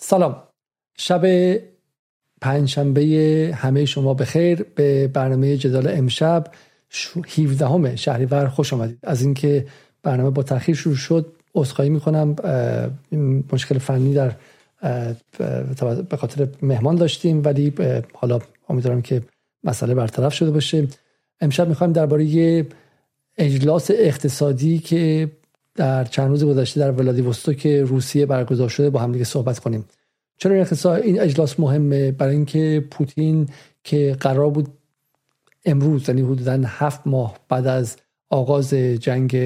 سلام. 0.00 0.42
شب 0.98 1.24
پنجشنبه 2.40 3.02
همه 3.54 3.84
شما 3.84 4.14
بخیر. 4.14 4.62
به 4.62 5.08
برنامه 5.08 5.56
جدال 5.56 5.88
امشب 5.88 6.46
17 7.38 7.66
همه 7.66 7.96
شهریور 7.96 8.48
خوش 8.48 8.72
آمدید. 8.72 8.98
از 9.02 9.22
اینکه 9.22 9.66
برنامه 10.02 10.30
با 10.30 10.42
تاخیر 10.42 10.74
شروع 10.74 10.96
شد 10.96 11.32
عذرخواهی 11.54 11.90
می‌کنم. 11.90 12.36
مشکل 13.52 13.78
فنی 13.78 14.14
در 14.14 14.32
به 16.10 16.16
خاطر 16.16 16.48
مهمان 16.62 16.96
داشتیم 16.96 17.42
ولی 17.44 17.72
حالا 18.14 18.38
امیدوارم 18.68 19.02
که 19.02 19.22
مسئله 19.64 19.94
برطرف 19.94 20.34
شده 20.34 20.50
باشه. 20.50 20.86
امشب 21.40 21.68
می‌خوایم 21.68 21.92
درباره 21.92 22.66
اجلاس 23.38 23.90
اقتصادی 23.90 24.78
که 24.78 25.30
در 25.78 26.04
چند 26.04 26.30
روز 26.30 26.44
گذشته 26.44 26.80
در 26.80 26.90
ولادیوستوک 26.90 27.66
روسیه 27.66 28.26
برگزار 28.26 28.68
شده 28.68 28.90
با 28.90 29.00
هم 29.00 29.12
دیگه 29.12 29.24
صحبت 29.24 29.58
کنیم. 29.58 29.84
چرا 30.36 30.66
این 30.94 31.20
اجلاس 31.20 31.60
مهمه؟ 31.60 32.12
برای 32.12 32.34
اینکه 32.34 32.84
پوتین 32.90 33.48
که 33.84 34.16
قرار 34.20 34.50
بود 34.50 34.68
امروز 35.64 36.08
یعنی 36.08 36.20
حدودا 36.20 36.60
هفت 36.64 37.06
ماه 37.06 37.38
بعد 37.48 37.66
از 37.66 37.96
آغاز 38.30 38.74
جنگ 38.74 39.36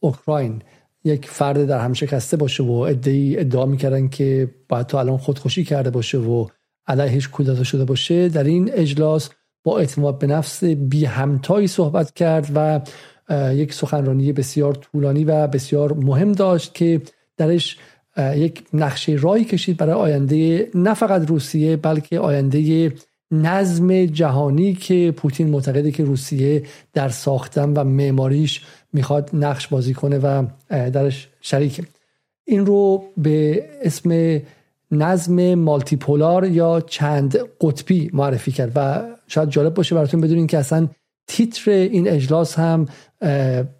اوکراین 0.00 0.62
یک 1.04 1.26
فرد 1.26 1.66
در 1.66 1.78
هم 1.78 1.92
شکسته 1.92 2.36
باشه 2.36 2.62
و 2.62 2.72
ادعی 2.72 3.38
ادعا 3.38 3.66
می‌کردن 3.66 4.08
که 4.08 4.54
باید 4.68 4.86
تو 4.86 4.96
الان 4.96 5.18
خودکشی 5.18 5.64
کرده 5.64 5.90
باشه 5.90 6.18
و 6.18 6.46
علیهش 6.86 7.28
کودتا 7.28 7.64
شده 7.64 7.84
باشه. 7.84 8.28
در 8.28 8.44
این 8.44 8.70
اجلاس 8.72 9.30
با 9.64 9.78
اعتماد 9.78 10.18
به 10.18 10.26
نفس 10.26 10.64
بی 10.64 11.04
همتایی 11.04 11.66
صحبت 11.66 12.14
کرد 12.14 12.50
و 12.54 12.80
یک 13.30 13.74
سخنرانی 13.74 14.32
بسیار 14.32 14.74
طولانی 14.74 15.24
و 15.24 15.46
بسیار 15.46 15.92
مهم 15.92 16.32
داشت 16.32 16.74
که 16.74 17.00
درش 17.36 17.78
یک 18.36 18.62
نقشه 18.72 19.12
رای 19.12 19.44
کشید 19.44 19.76
برای 19.76 19.94
آینده 19.94 20.68
نه 20.74 20.94
فقط 20.94 21.28
روسیه 21.28 21.76
بلکه 21.76 22.18
آینده 22.20 22.92
نظم 23.30 24.04
جهانی 24.04 24.74
که 24.74 25.14
پوتین 25.16 25.50
معتقده 25.50 25.90
که 25.90 26.04
روسیه 26.04 26.62
در 26.92 27.08
ساختن 27.08 27.72
و 27.72 27.84
معماریش 27.84 28.64
می‌خواد 28.92 29.30
نقش 29.32 29.68
بازی 29.68 29.94
کنه 29.94 30.18
و 30.18 30.46
درش 30.68 31.28
شریکه. 31.40 31.84
این 32.44 32.66
رو 32.66 33.04
به 33.16 33.64
اسم 33.82 34.40
نظم 34.90 35.54
مالتیپولار 35.54 36.44
یا 36.44 36.80
چند 36.80 37.36
قطبی 37.60 38.10
معرفی 38.12 38.52
کرد 38.52 38.72
و 38.74 39.02
شاید 39.26 39.48
جالب 39.48 39.74
باشه 39.74 39.94
براتون 39.94 40.20
بدونین 40.20 40.46
که 40.46 40.58
اصلا 40.58 40.88
تیتر 41.26 41.70
این 41.70 42.08
اجلاس 42.08 42.58
هم 42.58 42.86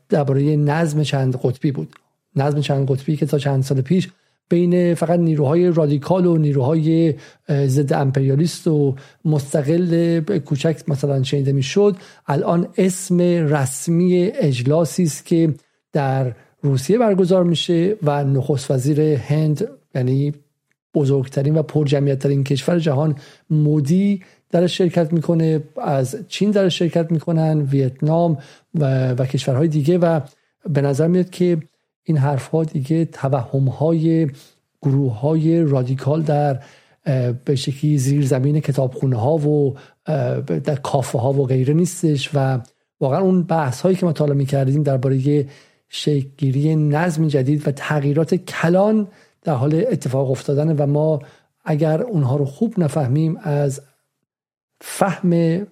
درباره 0.09 0.57
نظم 0.57 1.03
چند 1.03 1.37
قطبی 1.43 1.73
بود. 1.73 1.95
نظم 2.37 2.61
چند 2.61 2.91
قطبی 2.91 3.17
که 3.17 3.27
تا 3.27 3.39
چند 3.39 3.63
سال 3.63 3.81
پیش 3.81 4.09
بین 4.49 4.95
فقط 4.95 5.21
نیروهای 5.21 5.71
رادیکال 5.71 6.27
و 6.27 6.37
نیروهای 6.37 7.15
ضد 7.49 7.93
امپریالیست 7.93 8.67
و 8.67 8.95
مستقل 9.25 10.21
کوچک 10.21 10.83
مثلا 10.89 11.23
شنیده 11.23 11.53
می‌شد 11.53 11.97
الان 12.27 12.69
اسم 12.79 13.21
رسمی 13.21 14.31
اجلاسی 14.35 15.03
است 15.03 15.27
که 15.27 15.55
در 15.93 16.35
روسیه 16.63 16.99
برگزار 16.99 17.45
میشه 17.45 17.97
و 18.03 18.25
نخست 18.25 18.71
وزیر 18.71 19.01
هند 19.01 19.69
یعنی 19.95 20.33
بزرگترین 20.95 21.57
و 21.57 21.63
پرجمعیتترین 21.63 22.45
کشور 22.45 22.79
جهان 22.79 23.15
مودی 23.51 24.23
در 24.55 24.67
شرکت 24.67 25.13
می‌کنه 25.13 25.63
از 25.83 26.17
چین 26.29 26.51
در 26.51 26.69
شرکت 26.69 27.13
می‌کنن 27.13 27.61
ویتنام 27.61 28.39
و, 28.75 29.13
و 29.13 29.27
کشورهای 29.27 29.69
دیگه 29.69 29.99
و 29.99 30.21
به 30.69 30.81
نظر 30.81 31.07
میاد 31.07 31.31
که 31.31 31.59
این 32.05 32.17
حرف 32.17 32.47
ها 32.47 32.65
دیگه 32.65 33.05
توهم 33.05 33.69
های 33.69 34.29
گروه 34.83 35.21
های 35.21 35.63
رادیکال 35.63 36.23
در 36.23 36.61
به 37.45 37.55
شکلی 37.55 37.99
زیر 37.99 38.27
زمین 38.27 38.61
کتابخونه 38.61 39.17
ها 39.17 39.37
و 39.37 39.75
در 40.65 40.77
کافه 40.77 41.19
ها 41.19 41.33
و 41.33 41.47
غیره 41.47 41.75
نیستش 41.75 42.31
و 42.35 42.59
واقعا 43.01 43.21
اون 43.21 43.43
بحث 43.43 43.81
هایی 43.81 43.97
که 43.97 44.07
ما 44.07 44.13
تا 44.13 44.27
می 44.27 44.47
کردیم 44.47 44.83
درباره 44.83 45.47
شکلگیری 45.89 46.77
نظم 46.77 47.29
جدید 47.29 47.69
و 47.69 47.71
تغییرات 47.71 48.35
کلان 48.35 49.09
در 49.43 49.55
حال 49.55 49.85
اتفاق 49.91 50.31
افتادن 50.31 50.77
و 50.77 50.87
ما 50.87 51.21
اگر 51.65 52.03
اونها 52.03 52.37
رو 52.37 52.45
خوب 52.45 52.75
نفهمیم 52.79 53.37
از 53.43 53.81
فهم 54.87 55.67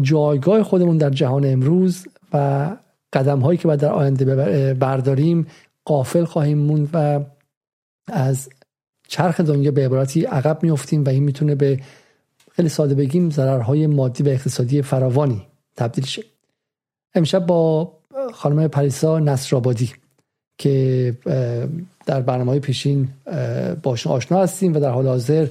جایگاه 0.00 0.62
خودمون 0.62 0.98
در 0.98 1.10
جهان 1.10 1.46
امروز 1.46 2.06
و 2.32 2.68
قدم 3.12 3.40
هایی 3.40 3.58
که 3.58 3.68
باید 3.68 3.80
در 3.80 3.92
آینده 3.92 4.74
برداریم 4.74 5.46
قافل 5.84 6.24
خواهیم 6.24 6.58
موند 6.58 6.88
و 6.92 7.20
از 8.06 8.48
چرخ 9.08 9.40
دنیا 9.40 9.70
به 9.70 9.84
عبارتی 9.84 10.24
عقب 10.24 10.62
میفتیم 10.62 11.04
و 11.04 11.08
این 11.08 11.22
می‌تونه 11.22 11.54
به 11.54 11.80
خیلی 12.52 12.68
ساده 12.68 12.94
بگیم 12.94 13.30
ضررهای 13.30 13.86
مادی 13.86 14.22
و 14.22 14.28
اقتصادی 14.28 14.82
فراوانی 14.82 15.46
تبدیل 15.76 16.04
شه. 16.04 16.22
امشب 17.14 17.46
با 17.46 17.92
خانم 18.32 18.68
پریسا 18.68 19.18
نصرآبادی 19.18 19.92
که 20.58 21.14
در 22.06 22.20
برنامه 22.20 22.58
پیشین 22.58 23.08
باشون 23.82 24.12
آشنا 24.12 24.42
هستیم 24.42 24.76
و 24.76 24.80
در 24.80 24.90
حال 24.90 25.06
حاضر 25.06 25.46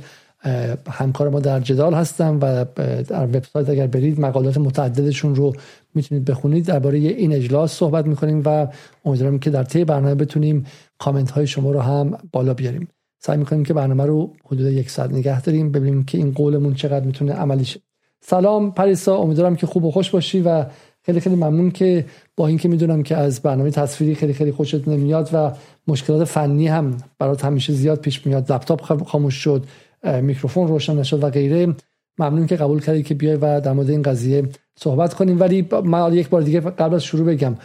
همکار 0.89 1.29
ما 1.29 1.39
در 1.39 1.59
جدال 1.59 1.93
هستن 1.93 2.35
و 2.35 2.65
در 3.03 3.25
وبسایت 3.25 3.69
اگر 3.69 3.87
برید 3.87 4.19
مقالات 4.19 4.57
متعددشون 4.57 5.35
رو 5.35 5.53
می‌تونید 5.95 6.25
بخونید. 6.25 6.65
درباره 6.65 6.97
این 6.97 7.33
اجلاس 7.33 7.73
صحبت 7.73 8.05
می‌کنیم 8.05 8.41
و 8.45 8.67
امیدوارم 9.05 9.39
که 9.39 9.49
در 9.49 9.63
طی 9.63 9.85
برنامه 9.85 10.15
بتونیم 10.15 10.65
کامنت 10.97 11.31
های 11.31 11.47
شما 11.47 11.71
رو 11.71 11.79
هم 11.79 12.17
بالا 12.31 12.53
بیاریم. 12.53 12.87
سعی 13.19 13.37
می‌کنیم 13.37 13.63
که 13.63 13.73
برنامه 13.73 14.05
رو 14.05 14.33
حدود 14.45 14.71
یک 14.71 14.89
ساعت 14.89 15.11
نگه 15.11 15.41
داریم 15.41 15.71
ببینیم 15.71 16.03
که 16.03 16.17
این 16.17 16.31
قولمون 16.31 16.73
چقدر 16.73 17.05
می‌تونه 17.05 17.33
عملی 17.33 17.65
شه 17.65 17.79
سلام 18.21 18.71
پریسا 18.71 19.17
امیدوارم 19.17 19.55
که 19.55 19.67
خوب 19.67 19.83
و 19.83 19.91
خوش 19.91 20.09
باشی 20.09 20.41
و 20.41 20.65
خیلی 21.05 21.19
خیلی 21.19 21.35
ممنون 21.35 21.71
که 21.71 22.05
با 22.37 22.47
اینکه 22.47 22.69
می‌دونم 22.69 23.03
که 23.03 23.17
از 23.17 23.41
برنامه 23.41 23.71
تصویری 23.71 24.15
خیلی 24.15 24.33
خیلی 24.33 24.51
خوشت 24.51 24.87
نمیاد 24.87 25.29
و 25.33 25.51
مشکلات 25.87 26.23
فنی 26.23 26.67
هم 26.67 26.97
برات 27.19 27.45
همیشه 27.45 27.73
زیاد 27.73 27.99
پیش 27.99 28.25
میاد. 28.25 28.51
لپتاپ 28.51 29.03
خاموش 29.05 29.35
شد. 29.35 29.65
میکروفون 30.03 30.67
روشن 30.67 30.95
نشد 30.95 31.23
و 31.23 31.29
غیره. 31.29 31.75
ممنون 32.17 32.47
که 32.47 32.55
قبول 32.55 32.81
کردی 32.81 33.03
که 33.03 33.13
بیای 33.13 33.35
و 33.35 33.61
در 33.61 33.73
مورد 33.73 33.89
این 33.89 34.01
قضیه 34.01 34.43
صحبت 34.75 35.13
کنیم. 35.13 35.39
ولی 35.39 35.67
من 35.83 36.13
یک 36.13 36.29
بار 36.29 36.41
دیگه 36.41 36.59
قبل 36.59 36.95
از 36.95 37.03
شروع 37.03 37.25
بگم. 37.25 37.55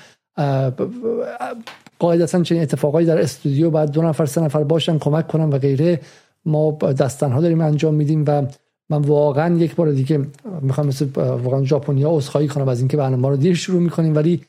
قاعدتا 1.98 2.42
چنین 2.42 2.62
اتفاقایی 2.62 3.06
در 3.06 3.18
استودیو 3.18 3.70
بعد 3.70 3.90
دو 3.90 4.02
نفر 4.02 4.26
سه 4.26 4.40
نفر 4.40 4.64
باشن 4.64 4.98
کمک 4.98 5.28
کنن 5.28 5.44
و 5.44 5.58
غیره. 5.58 6.00
ما 6.44 6.70
دستنها 6.70 7.40
داریم 7.40 7.60
انجام 7.60 7.94
میدیم 7.94 8.24
و 8.26 8.46
من 8.90 9.02
واقعا 9.02 9.56
یک 9.56 9.74
بار 9.74 9.90
دیگه 9.90 10.26
می‌خوام 10.60 10.86
مثل 10.86 11.06
واقعا 11.14 11.64
ژاپنیا 11.64 12.10
عذرخواهی 12.10 12.48
کنم 12.48 12.68
از 12.68 12.78
اینکه 12.78 12.96
برنامه 12.96 13.28
رو 13.28 13.36
دیر 13.36 13.54
شروع 13.54 13.80
می‌کنیم 13.80 14.16
ولی 14.16 14.40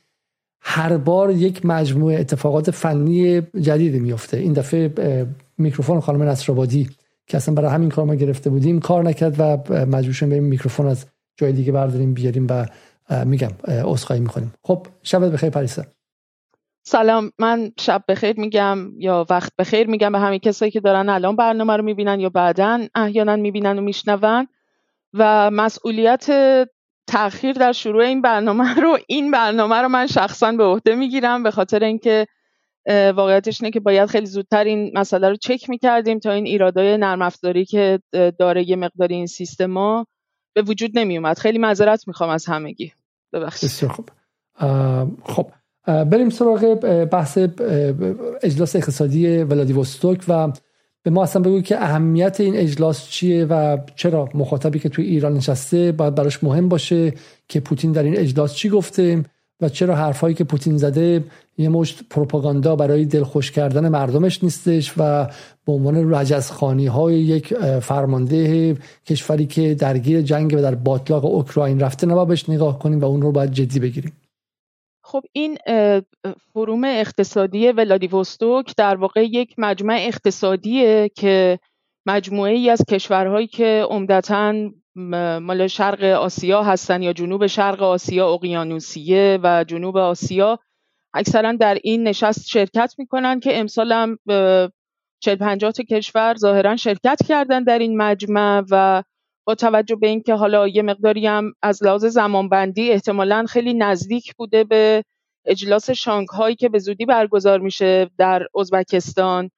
هر 0.62 0.98
بار 0.98 1.32
یک 1.32 1.66
مجموعه 1.66 2.20
اتفاقات 2.20 2.72
فنی 2.72 3.42
جدید 3.42 4.02
میفته 4.02 4.38
این 4.38 4.54
دفعه 4.54 5.26
میکروفون 5.58 6.00
خانم 6.00 6.24
نصرآبادی 6.24 6.90
که 7.29 7.38
اصلا 7.38 7.56
برای 7.56 7.72
همین 7.72 7.90
کار 7.90 8.06
ما 8.06 8.16
گرفته 8.16 8.50
بودیم. 8.50 8.79
کار 8.79 9.03
نکرد 9.03 9.35
و 9.40 9.57
مجبور 9.85 10.13
شدیم 10.13 10.29
بریم 10.29 10.44
میکروفون 10.44 10.88
از 10.88 11.06
جای 11.38 11.51
دیگه 11.51 11.72
برداریم 11.72 12.13
بیاریم 12.13 12.47
و 12.50 12.66
میگم 13.25 13.51
عذرخواهی 13.67 14.22
می‌کنیم. 14.22 14.53
خب 14.63 14.88
شبت 15.03 15.31
بخیر 15.31 15.50
پریسا 15.50 15.84
سلام. 16.84 17.31
من 17.40 17.72
شب 17.79 18.03
بخیر 18.07 18.40
میگم 18.40 18.78
یا 18.97 19.25
وقت 19.29 19.53
بخیر 19.59 19.88
میگم 19.88 20.12
به 20.12 20.19
همه 20.19 20.40
کسایی 20.40 20.72
که 20.72 20.79
دارن 20.79 21.09
الان 21.09 21.35
برنامه 21.35 21.78
رو 21.78 21.84
می‌بینن 21.84 22.19
یا 22.19 22.29
بعدا 22.29 22.88
احیانا 22.95 23.35
می‌بینن 23.35 23.79
و 23.79 23.81
میشنون. 23.81 24.47
و 25.13 25.51
مسئولیت 25.51 26.28
تاخیر 27.07 27.53
در 27.53 27.72
شروع 27.72 28.03
این 28.03 28.22
برنامه 28.22 28.73
رو 28.73 28.97
این 29.07 29.31
برنامه 29.31 29.75
رو 29.75 29.88
من 29.88 30.07
شخصا 30.07 30.51
به 30.51 30.63
عهده 30.63 30.96
می‌گیرم 30.96 31.44
به 31.44 31.51
خاطر 31.51 31.84
اینکه 31.84 32.28
واقعیتش 32.90 33.62
اینه 33.62 33.72
که 33.72 33.80
باید 33.80 34.10
خیلی 34.10 34.26
زودتر 34.26 34.64
این 34.64 34.92
مسئله 34.96 35.30
رو 35.30 35.36
چک 35.36 35.70
می‌کردیم 35.70 36.20
تا 36.20 36.32
این 36.32 36.46
ایرادای 36.46 36.97
نرم 36.97 37.22
افزاری 37.22 37.66
که 37.66 38.00
داره 38.40 38.70
یه 38.70 38.76
مقداری 38.76 39.16
این 39.16 39.28
سیستما 39.28 40.06
به 40.56 40.62
وجود 40.62 40.91
نمیومد 40.94 41.38
خیلی 41.38 41.58
معذرت 41.58 42.08
می‌خوام 42.08 42.30
از 42.30 42.46
همگی. 42.46 42.94
ببخشید. 43.34 43.70
بسیار 43.70 43.91
خوب. 43.91 44.09
خب 45.24 45.52
بریم 45.86 46.30
سراغ 46.30 46.76
بحث 47.12 47.38
اجلاس 48.44 48.76
اقتصادی 48.76 49.38
ولادیوستوک 49.38 50.26
و 50.28 50.52
به 51.03 51.12
ما 51.12 51.24
اصلا 51.24 51.42
بگو 51.42 51.62
که 51.62 51.84
اهمیت 51.84 52.40
این 52.40 52.56
اجلاس 52.56 53.09
چیه 53.09 53.46
و 53.46 53.78
چرا 53.96 54.30
مخاطبی 54.34 54.80
که 54.80 54.90
توی 54.90 55.06
ایران 55.06 55.34
نشسته 55.34 55.92
باید 55.92 56.16
براش 56.16 56.44
مهم 56.44 56.70
باشه 56.70 57.14
که 57.47 57.59
پوتین 57.59 57.92
در 57.92 58.03
این 58.03 58.18
اجلاس 58.18 58.56
چی 58.56 58.70
گفته. 58.70 59.24
و 59.61 59.70
چرا 59.70 59.96
حرفهایی 59.96 60.35
که 60.35 60.44
پوتین 60.44 60.78
زده 60.78 61.23
یه 61.58 61.70
مشت 61.70 62.00
پروپاگاندا 62.09 62.76
برای 62.76 63.06
دلخوش 63.06 63.52
کردن 63.52 63.90
مردمش 63.90 64.44
نیستش 64.44 64.94
و 64.97 65.26
به 65.66 65.72
عنوان 65.72 66.14
رجزخانی 66.14 66.88
های 66.88 67.20
یک 67.20 67.53
فرمانده 67.79 68.78
کشوری 69.06 69.46
که 69.46 69.76
درگیر 69.76 70.22
جنگ 70.22 70.53
و 70.53 70.61
در 70.61 70.76
باطلاق 70.76 71.26
اوکراین 71.26 71.79
رفته 71.79 72.08
نباید 72.08 72.28
بهش 72.28 72.50
نگاه 72.50 72.79
کنیم 72.79 73.00
و 73.00 73.06
اون 73.06 73.22
رو 73.22 73.32
باید 73.32 73.52
جدی 73.52 73.79
بگیریم. 73.79 74.14
خب 75.03 75.22
این 75.32 75.58
فروم 76.53 76.84
اقتصادی 76.84 77.67
ولادیوستوک 77.72 78.73
در 78.78 78.96
واقع 78.96 79.26
یک 79.26 79.56
مجمع 79.58 79.97
اقتصادیه 80.00 81.09
که 81.16 81.59
مجموعه 82.06 82.53
ای 82.53 82.70
از 82.70 82.82
کشورهایی 82.90 83.47
که 83.47 83.85
عمدتا 83.90 84.53
مال 85.41 85.67
شرق 85.67 86.03
آسیا 86.03 86.63
هستن 86.63 87.01
یا 87.01 87.13
جنوب 87.13 87.47
شرق 87.47 87.84
آسیا 87.84 88.34
اقیانوسیه 88.34 89.40
و 89.43 89.63
جنوب 89.63 89.97
آسیا. 89.97 90.59
اکثرا 91.13 91.51
در 91.51 91.78
این 91.84 92.03
نشست 92.07 92.47
شرکت 92.47 92.93
می‌کنن 92.97 93.40
که 93.40 93.59
امسال 93.59 93.91
هم 93.91 94.17
40 95.19 95.35
50 95.35 95.72
کشور 95.72 96.35
ظاهرا 96.35 96.75
شرکت 96.75 97.19
کردن 97.28 97.63
در 97.63 97.79
این 97.79 97.97
مجمع 97.97 98.63
و 98.72 99.03
با 99.47 99.55
توجه 99.55 99.96
به 99.96 100.07
اینکه 100.07 100.34
حالا 100.34 100.67
یه 100.67 100.81
مقداری 100.81 101.28
هم 101.28 101.53
از 101.61 101.84
لحاظ 101.84 102.05
زمانبندی 102.05 102.91
احتمالا 102.91 103.46
خیلی 103.49 103.73
نزدیک 103.73 104.35
بوده 104.35 104.63
به 104.63 105.03
اجلاس 105.46 105.90
شانگهای 105.90 106.55
که 106.55 106.69
به 106.69 106.79
زودی 106.79 107.05
برگزار 107.05 107.59
میشه 107.59 108.09
در 108.17 108.47
ازبکستان. 108.59 109.49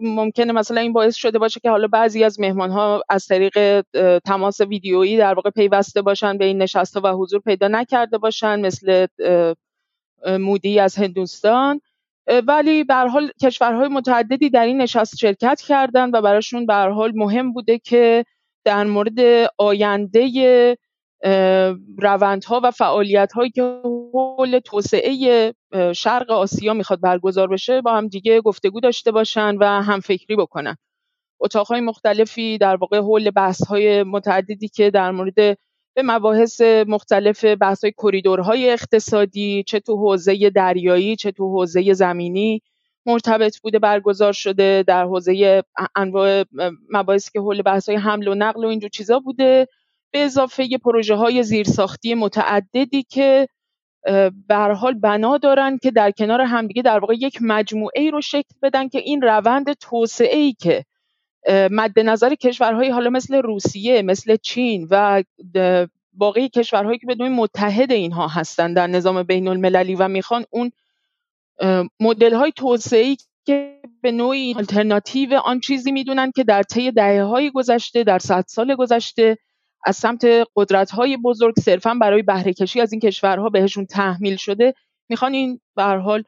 ممکنه 0.00 0.52
مثلا 0.52 0.80
این 0.80 0.92
باعث 0.92 1.14
شده 1.14 1.38
باشه 1.38 1.60
که 1.60 1.70
حالا 1.70 1.88
بعضی 1.88 2.24
از 2.24 2.40
مهمان 2.40 2.70
ها 2.70 3.02
از 3.08 3.26
طریق 3.26 3.84
تماس 4.18 4.60
ویدیویی 4.60 5.16
در 5.16 5.34
واقع 5.34 5.50
پیوسته 5.50 6.02
باشن 6.02 6.38
به 6.38 6.44
این 6.44 6.62
نشست 6.62 6.96
و 6.96 7.08
حضور 7.08 7.40
پیدا 7.40 7.68
نکرده 7.68 8.18
باشن 8.18 8.60
مثل 8.60 9.06
مودی 10.26 10.80
از 10.80 10.96
هندوستان. 10.96 11.80
ولی 12.46 12.84
به 12.84 12.94
حال 12.94 13.30
کشورهای 13.42 13.88
متعددی 13.88 14.50
در 14.50 14.64
این 14.64 14.80
نشست 14.82 15.16
شرکت 15.16 15.60
کردند 15.60 16.14
و 16.14 16.22
براشون 16.22 16.66
به 16.66 16.74
حال 16.74 17.12
مهم 17.14 17.52
بوده 17.52 17.78
که 17.78 18.24
در 18.64 18.84
مورد 18.84 19.50
آینده 19.58 20.76
روندها 21.98 22.60
و 22.64 22.70
فعالیت 22.70 23.32
هایی 23.32 23.50
که 23.50 23.80
حول 24.14 24.58
توسعه 24.58 25.54
شرق 25.96 26.30
آسیا 26.30 26.74
می‌خواد 26.74 27.00
برگزار 27.00 27.48
بشه 27.48 27.80
با 27.80 27.92
هم 27.96 28.08
دیگه 28.08 28.40
گفتگو 28.40 28.80
داشته 28.80 29.10
باشن 29.12 29.56
و 29.56 29.82
هم 29.82 30.00
فکری 30.00 30.36
بکنن. 30.36 30.76
اتاقهای 31.40 31.80
مختلفی 31.80 32.58
در 32.58 32.76
واقع 32.76 32.98
حول 32.98 33.30
بحث 33.30 33.66
های 33.66 34.02
متعددی 34.02 34.68
که 34.68 34.90
در 34.90 35.10
مورد 35.10 35.34
به 35.94 36.02
مباحث 36.04 36.60
مختلف 36.86 37.44
بحث 37.44 37.84
های 37.84 37.92
کریدورهای 38.02 38.70
اقتصادی 38.70 39.64
چه 39.66 39.80
تو 39.80 39.96
حوزه 39.96 40.50
دریایی 40.50 41.16
چه 41.16 41.32
تو 41.32 41.48
حوزه 41.48 41.92
زمینی 41.92 42.62
مرتبط 43.06 43.58
بوده 43.60 43.78
برگزار 43.78 44.32
شده 44.32 44.84
در 44.86 45.04
حوزه 45.04 45.62
انواع 45.96 46.44
مباحثی 46.90 47.30
که 47.32 47.40
حول 47.40 47.62
بحث 47.62 47.88
های 47.88 47.98
حمل 47.98 48.28
و 48.28 48.34
نقل 48.34 48.64
و 48.64 48.68
اینجور 48.68 48.90
چیزا 48.90 49.18
بوده. 49.18 49.68
به 50.12 50.18
اضافه 50.18 50.68
پروژه 50.84 51.14
های 51.14 51.42
زیرساختی 51.42 52.14
متعددی 52.14 53.02
که 53.02 53.48
به 54.48 54.56
حال 54.56 54.94
بنا 54.94 55.38
دارن 55.38 55.78
که 55.78 55.90
در 55.90 56.10
کنار 56.10 56.40
همدیگه 56.40 56.82
در 56.82 56.98
واقع 56.98 57.14
یک 57.14 57.38
مجموعه 57.40 58.02
ای 58.02 58.10
رو 58.10 58.20
شکل 58.20 58.54
بدن 58.62 58.88
که 58.88 58.98
این 58.98 59.22
روند 59.22 59.72
توسعه 59.72 60.36
ای 60.36 60.52
که 60.52 60.84
مد 61.70 61.98
نظر 61.98 62.34
کشورهای 62.34 62.90
حالا 62.90 63.10
مثل 63.10 63.34
روسیه 63.34 64.02
مثل 64.02 64.36
چین 64.36 64.88
و 64.90 65.22
باقی 66.12 66.48
کشورهایی 66.48 66.98
که 66.98 67.06
بدون 67.06 67.28
متحد 67.28 67.92
اینها 67.92 68.28
هستن 68.28 68.72
در 68.72 68.86
نظام 68.86 69.22
بین 69.22 69.48
المللی 69.48 69.94
و 69.94 70.08
می‌خوان 70.08 70.44
اون 70.50 70.72
مدل 72.00 72.34
های 72.34 72.52
توسعه 72.52 73.16
که 73.46 73.80
به 74.02 74.12
نوعی 74.12 74.54
آلترناتیو 74.54 75.34
آن 75.34 75.60
چیزی 75.60 75.92
می‌دونن 75.92 76.30
که 76.30 76.44
در 76.44 76.62
طی 76.62 76.90
دهه 76.90 77.22
های 77.22 77.50
گذشته 77.50 78.04
در 78.04 78.18
صد 78.18 78.44
سال 78.48 78.74
گذشته 78.74 79.38
از 79.86 79.96
سمت 79.96 80.26
قدرت 80.56 80.90
های 80.90 81.16
بزرگ 81.16 81.54
صرفا 81.60 81.94
برای 82.00 82.22
بهره 82.22 82.52
کشی 82.52 82.80
از 82.80 82.92
این 82.92 83.00
کشورها 83.00 83.48
بهشون 83.48 83.86
تحمیل 83.86 84.36
شده. 84.36 84.74
می‌خوان 85.08 85.34
این 85.34 85.60
به 85.76 85.82
حال 85.82 86.22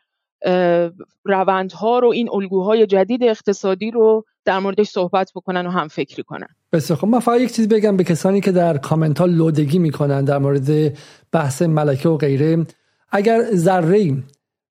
روندها 1.25 1.99
رو 1.99 2.08
این 2.08 2.28
الگوهای 2.32 2.87
جدید 2.87 3.22
اقتصادی 3.22 3.90
رو 3.90 4.25
در 4.44 4.58
موردش 4.58 4.88
صحبت 4.88 5.32
بکنن 5.34 5.66
و 5.66 5.70
هم 5.70 5.88
فکری 5.88 6.22
کنن. 6.22 6.46
بسیار 6.72 6.99
خب 6.99 7.08
من 7.08 7.20
فقط 7.20 7.40
یک 7.40 7.52
چیز 7.52 7.69
بگم 7.69 7.96
به 7.96 8.05
کسانی 8.05 8.40
که 8.40 8.52
در 8.52 8.78
کامنت 8.78 9.19
ها 9.19 9.26
لودگی 9.26 9.78
می‌کنن 9.78 10.25
در 10.25 10.38
مورد 10.38 10.99
بحث 11.32 11.62
ملکه 11.62 12.08
و 12.08 12.16
غیره. 12.16 12.66
اگر 13.10 13.43
ذره 13.55 14.16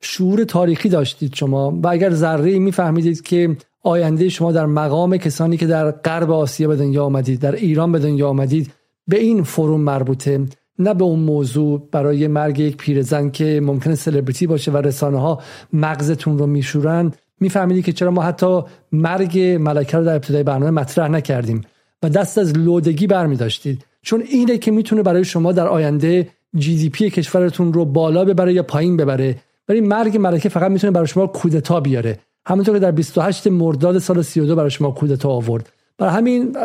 شعور 0.01 0.43
تاریخی 0.43 0.89
داشتید 0.89 1.35
شما 1.35 1.79
و 1.83 1.87
اگر 1.87 2.09
ذره 2.09 2.59
میفهمیدید 2.59 3.21
که 3.21 3.57
آینده 3.83 4.29
شما 4.29 4.51
در 4.51 4.65
مقام 4.65 5.17
کسانی 5.17 5.57
که 5.57 5.67
در 5.67 5.91
غرب 5.91 6.31
آسیا 6.31 6.67
به 6.67 6.75
دنیا 6.75 7.05
آمدید 7.05 7.39
در 7.39 7.55
ایران 7.55 7.91
به 7.91 7.99
دنیا 7.99 8.29
آمدید 8.29 8.73
به 9.07 9.19
این 9.19 9.43
فروم 9.43 9.81
مربوطه 9.81 10.45
نه 10.79 10.93
به 10.93 11.03
اون 11.03 11.19
موضوع 11.19 11.87
برای 11.91 12.27
مرگ 12.27 12.59
یک 12.59 12.77
پیرزن 12.77 13.29
که 13.29 13.61
ممکنه 13.63 13.95
سلبریتی 13.95 14.47
باشه 14.47 14.71
و 14.71 14.77
رسانه 14.77 15.19
ها 15.19 15.41
مغزتون 15.73 16.37
رو 16.37 16.47
میشورن. 16.47 17.11
میفهمیدید 17.39 17.85
که 17.85 17.93
چرا 17.93 18.11
ما 18.11 18.21
حتی 18.21 18.61
مرگ 18.91 19.39
ملکه 19.39 19.97
رو 19.97 20.05
در 20.05 20.15
ابتدای 20.15 20.43
برنامه 20.43 20.71
مطرح 20.71 21.07
نکردیم 21.07 21.61
و 22.03 22.09
دست 22.09 22.37
از 22.37 22.57
لودگی 22.57 23.07
برمی 23.07 23.35
داشتید 23.35 23.85
چون 24.01 24.23
اینه 24.31 24.57
که 24.57 24.71
می‌تونه 24.71 25.03
برای 25.03 25.25
شما 25.25 25.51
در 25.51 25.67
آینده 25.67 26.27
جی 26.55 26.75
دی 26.75 26.89
پی 26.89 27.09
کشورتون 27.09 27.73
رو 27.73 27.85
بالا 27.85 28.25
ببره 28.25 28.53
یا 28.53 28.63
پایین 28.63 28.97
ببره. 28.97 29.35
ولی 29.69 29.81
مرگ 29.81 30.17
ملکه 30.17 30.49
فقط 30.49 30.71
می‌تونه 30.71 30.91
برای 30.91 31.07
شما 31.07 31.27
کودتا 31.27 31.79
بیاره. 31.79 32.19
همونطور 32.45 32.73
که 32.73 32.79
در 32.79 32.91
28 32.91 33.47
مرداد 33.47 33.99
سال 33.99 34.21
32 34.21 34.55
برای 34.55 34.69
شما 34.69 34.91
کودتا 34.91 35.29
آورد. 35.29 35.69
برای 35.97 36.13
همین 36.13 36.55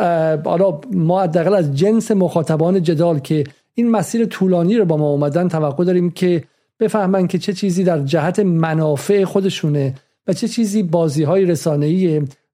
حالا 0.45 0.81
ما 0.91 1.21
حداقل 1.21 1.53
از 1.53 1.75
جنس 1.75 2.11
مخاطبان 2.11 2.83
جدال 2.83 3.19
که 3.19 3.43
این 3.73 3.91
مسیر 3.91 4.25
طولانی 4.25 4.77
رو 4.77 4.85
با 4.85 4.97
ما 4.97 5.09
اومدن 5.09 5.47
توقع 5.47 5.83
داریم 5.83 6.11
که 6.11 6.43
بفهمن 6.79 7.27
که 7.27 7.37
چه 7.37 7.53
چیزی 7.53 7.83
در 7.83 7.99
جهت 7.99 8.39
منافع 8.39 9.23
خودشونه 9.23 9.95
و 10.27 10.33
چه 10.33 10.47
چیزی 10.47 10.83
بازی 10.83 11.23
های 11.23 11.45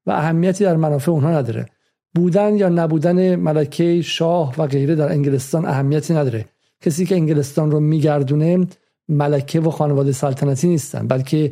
و 0.06 0.10
اهمیتی 0.10 0.64
در 0.64 0.76
منافع 0.76 1.10
اونها 1.10 1.30
نداره. 1.30 1.66
بودن 2.14 2.56
یا 2.56 2.68
نبودن 2.68 3.36
ملکه 3.36 4.02
شاه 4.02 4.54
و 4.58 4.66
غیره 4.66 4.94
در 4.94 5.12
انگلستان 5.12 5.64
اهمیتی 5.64 6.14
نداره. 6.14 6.44
کسی 6.80 7.06
که 7.06 7.14
انگلستان 7.14 7.70
رو 7.70 7.80
میگردونه 7.80 8.66
ملکه 9.08 9.60
و 9.60 9.70
خانواده 9.70 10.12
سلطنتی 10.12 10.68
نیستن 10.68 11.06
بلکه 11.06 11.50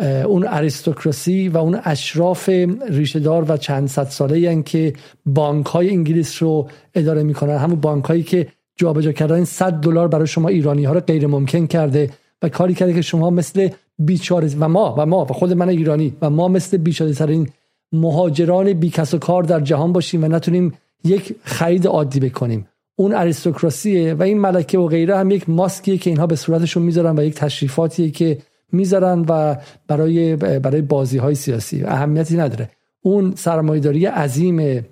اون 0.00 0.46
اریستوکراسی 0.48 1.48
و 1.48 1.58
اون 1.58 1.80
اشراف 1.84 2.48
ریشهدار 2.88 3.44
و 3.48 3.56
چند 3.56 3.88
صد 3.88 4.08
ساله 4.08 4.50
هن 4.50 4.62
که 4.62 4.92
بانک 5.26 5.66
های 5.66 5.90
انگلیس 5.90 6.42
رو 6.42 6.68
اداره 6.94 7.22
می‌کنن. 7.22 7.56
همون 7.56 7.80
بانک 7.80 8.04
هایی 8.04 8.22
که 8.22 8.46
جابجا 8.76 9.12
کردن 9.12 9.44
100 9.44 9.72
دلار 9.72 10.08
برای 10.08 10.26
شما 10.26 10.48
ایرانی 10.48 10.84
ها 10.84 10.92
رو 10.92 11.00
غیر 11.00 11.26
ممکن 11.26 11.66
کرده 11.66 12.10
و 12.42 12.48
کاری 12.48 12.74
کرده 12.74 12.94
که 12.94 13.02
شما 13.02 13.30
مثل 13.30 13.68
بیچاره 13.98 14.50
و 14.60 14.68
ما 14.68 14.94
و 14.98 15.06
ما 15.06 15.24
و 15.24 15.28
خود 15.28 15.52
من 15.52 15.68
ایرانی 15.68 16.16
و 16.22 16.30
ما 16.30 16.48
مثل 16.48 16.76
بیچاره 16.76 17.12
ترین 17.12 17.48
مهاجران 17.92 18.72
بی 18.72 18.90
کس 18.90 19.14
و 19.14 19.18
کار 19.18 19.42
در 19.42 19.60
جهان 19.60 19.92
باشیم 19.92 20.24
و 20.24 20.28
نتونیم 20.28 20.72
یک 21.04 21.34
خرید 21.42 21.86
عادی 21.86 22.20
بکنیم. 22.20 22.66
اون 22.96 23.14
اریستوکراسیه 23.14 24.14
و 24.14 24.22
این 24.22 24.38
ملکه 24.38 24.78
و 24.78 24.86
غیره 24.86 25.16
هم 25.16 25.30
یک 25.30 25.50
ماسکیه 25.50 25.98
که 25.98 26.10
اینها 26.10 26.26
به 26.26 26.36
صورتشون 26.36 26.82
می‌ذارن 26.82 27.18
و 27.18 27.22
یک 27.22 27.34
تشریفاتیه 27.34 28.10
که 28.10 28.38
می‌ذارن 28.72 29.24
و 29.28 29.56
برای 29.88 30.36
برای 30.36 30.82
بازی 30.82 31.18
های 31.18 31.34
سیاسی 31.34 31.84
اهمیتی 31.84 32.36
نداره. 32.36 32.70
اون 33.02 33.34
سرمایداری 33.36 34.06
عظیم 34.06 34.86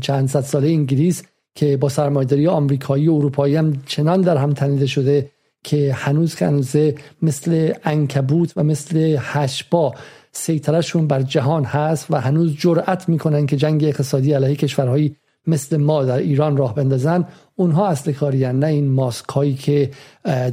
چند 0.00 0.28
صد 0.28 0.40
ساله 0.40 0.68
انگلیس 0.68 1.22
که 1.54 1.76
با 1.76 1.88
سرمایداری 1.88 2.46
آمریکایی 2.46 3.08
و 3.08 3.12
اروپایی 3.14 3.56
هم 3.56 3.82
چنان 3.86 4.20
در 4.20 4.36
هم 4.36 4.52
تنیده 4.52 4.86
شده 4.86 5.30
که 5.64 5.92
هنوز 5.92 6.34
که 6.34 6.94
مثل 7.22 7.72
انکبوت 7.84 8.52
و 8.56 8.64
مثل 8.64 9.16
هشبا 9.20 9.94
سیطرشون 10.32 11.06
بر 11.06 11.22
جهان 11.22 11.64
هست 11.64 12.06
و 12.10 12.20
هنوز 12.20 12.56
جرأت 12.56 13.08
می‌کنن 13.08 13.46
که 13.46 13.56
جنگ 13.56 13.84
اقتصادی 13.84 14.32
علیه 14.32 14.56
کشورهایی 14.56 15.16
مثل 15.46 15.76
ما 15.76 16.04
در 16.04 16.18
ایران 16.18 16.56
راه 16.56 16.74
بندازن. 16.74 17.24
اونها 17.56 17.88
اصل 17.88 18.12
کاری 18.12 18.52
نه 18.52 18.66
این 18.66 18.88
ماسک 18.88 19.28
هایی 19.28 19.54
که 19.54 19.90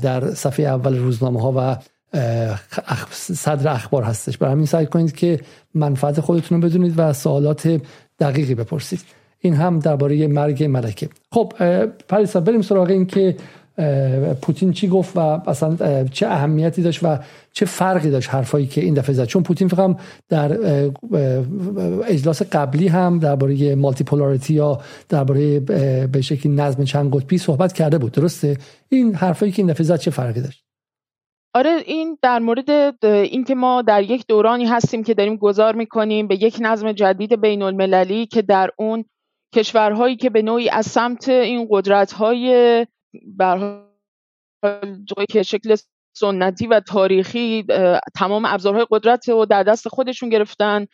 در 0.02 0.34
صفحه 0.34 0.66
اول 0.66 0.98
روزنامه 0.98 1.42
ها 1.42 1.54
و 1.58 1.78
صدر 3.12 3.72
اخبار 3.72 4.04
هستش. 4.04 4.38
برای 4.38 4.54
همین 4.54 4.66
سعی 4.66 4.86
کنید 4.86 5.16
که 5.16 5.40
منفعت 5.74 6.20
خودتون 6.20 6.62
رو 6.62 6.68
بدونید 6.70 6.94
و 6.98 7.14
سوالات 7.14 7.82
دقیقی 8.20 8.56
بپرسید. 8.56 9.02
این 9.40 9.54
هم 9.54 9.80
درباره 9.80 10.28
مرگ 10.28 10.64
ملکه. 10.64 11.10
خب 11.32 11.54
پریسا 12.08 12.40
بریم 12.40 12.62
سراغ 12.62 12.90
این 12.90 13.06
که 13.06 13.36
پوتین 14.42 14.72
چی 14.72 14.88
گفت 14.88 15.18
و 15.18 15.20
اصلا 15.20 16.04
چه 16.04 16.28
اهمیتی 16.28 16.82
داشت 16.82 17.04
و 17.04 17.20
چه 17.54 17.66
فرقی 17.66 18.10
داشت 18.10 18.30
حرفایی 18.30 18.68
که 18.68 18.82
این 18.82 18.94
دفعه 18.94 19.16
زد. 19.16 19.26
چون 19.26 19.44
پوتین 19.44 19.68
فقط 19.68 19.98
در 20.30 20.58
اجلاس 22.08 22.42
قبلی 22.42 22.88
هم 22.88 23.20
درباره 23.20 23.76
مالتی 23.76 24.04
پولاریتی 24.04 24.54
یا 24.54 24.82
درباره 25.10 25.60
به 26.08 26.22
شکلی 26.22 26.52
نظم 26.52 26.84
چند 26.84 27.16
قطبی 27.16 27.38
صحبت 27.38 27.74
کرده 27.74 27.98
بود. 27.98 28.12
درسته؟ 28.12 28.58
این 28.90 29.16
حرفایی 29.16 29.52
که 29.52 29.62
این 29.62 29.72
دفعه 29.72 29.84
زد 29.84 29.98
چه 29.98 30.12
فرقی 30.12 30.42
داشت؟ 30.42 30.64
آره 31.56 31.84
این 31.86 32.18
در 32.22 32.40
مورد 32.40 33.06
اینکه 33.06 33.56
ما 33.56 33.82
در 33.82 34.04
یک 34.04 34.26
دورانی 34.28 34.66
هستیم 34.66 35.04
که 35.04 35.14
داریم 35.14 35.36
گذار 35.36 35.76
می‌کنیم 35.76 36.28
به 36.28 36.44
یک 36.44 36.58
نظم 36.60 36.92
جدید 36.92 37.42
بین 37.42 37.62
المللی 37.62 38.26
که 38.26 38.42
در 38.42 38.70
اون 38.78 39.06
کشورهایی 39.56 40.16
که 40.16 40.30
به 40.30 40.42
نوعی 40.42 40.70
از 40.70 40.86
سمت 40.86 41.30
این 41.30 41.68
قدرت 41.72 42.12
های 42.12 42.86
که 45.30 45.44
شکل 45.44 45.76
سنتی 46.16 46.68
و 46.68 46.80
تاریخی 46.80 47.66
تمام 48.16 48.46
ابزارهای 48.46 48.86
قدرت 48.90 49.30
رو 49.30 49.46
در 49.46 49.64
دست 49.64 49.88
خودشون 49.88 50.30
گرفتن. 50.30 50.86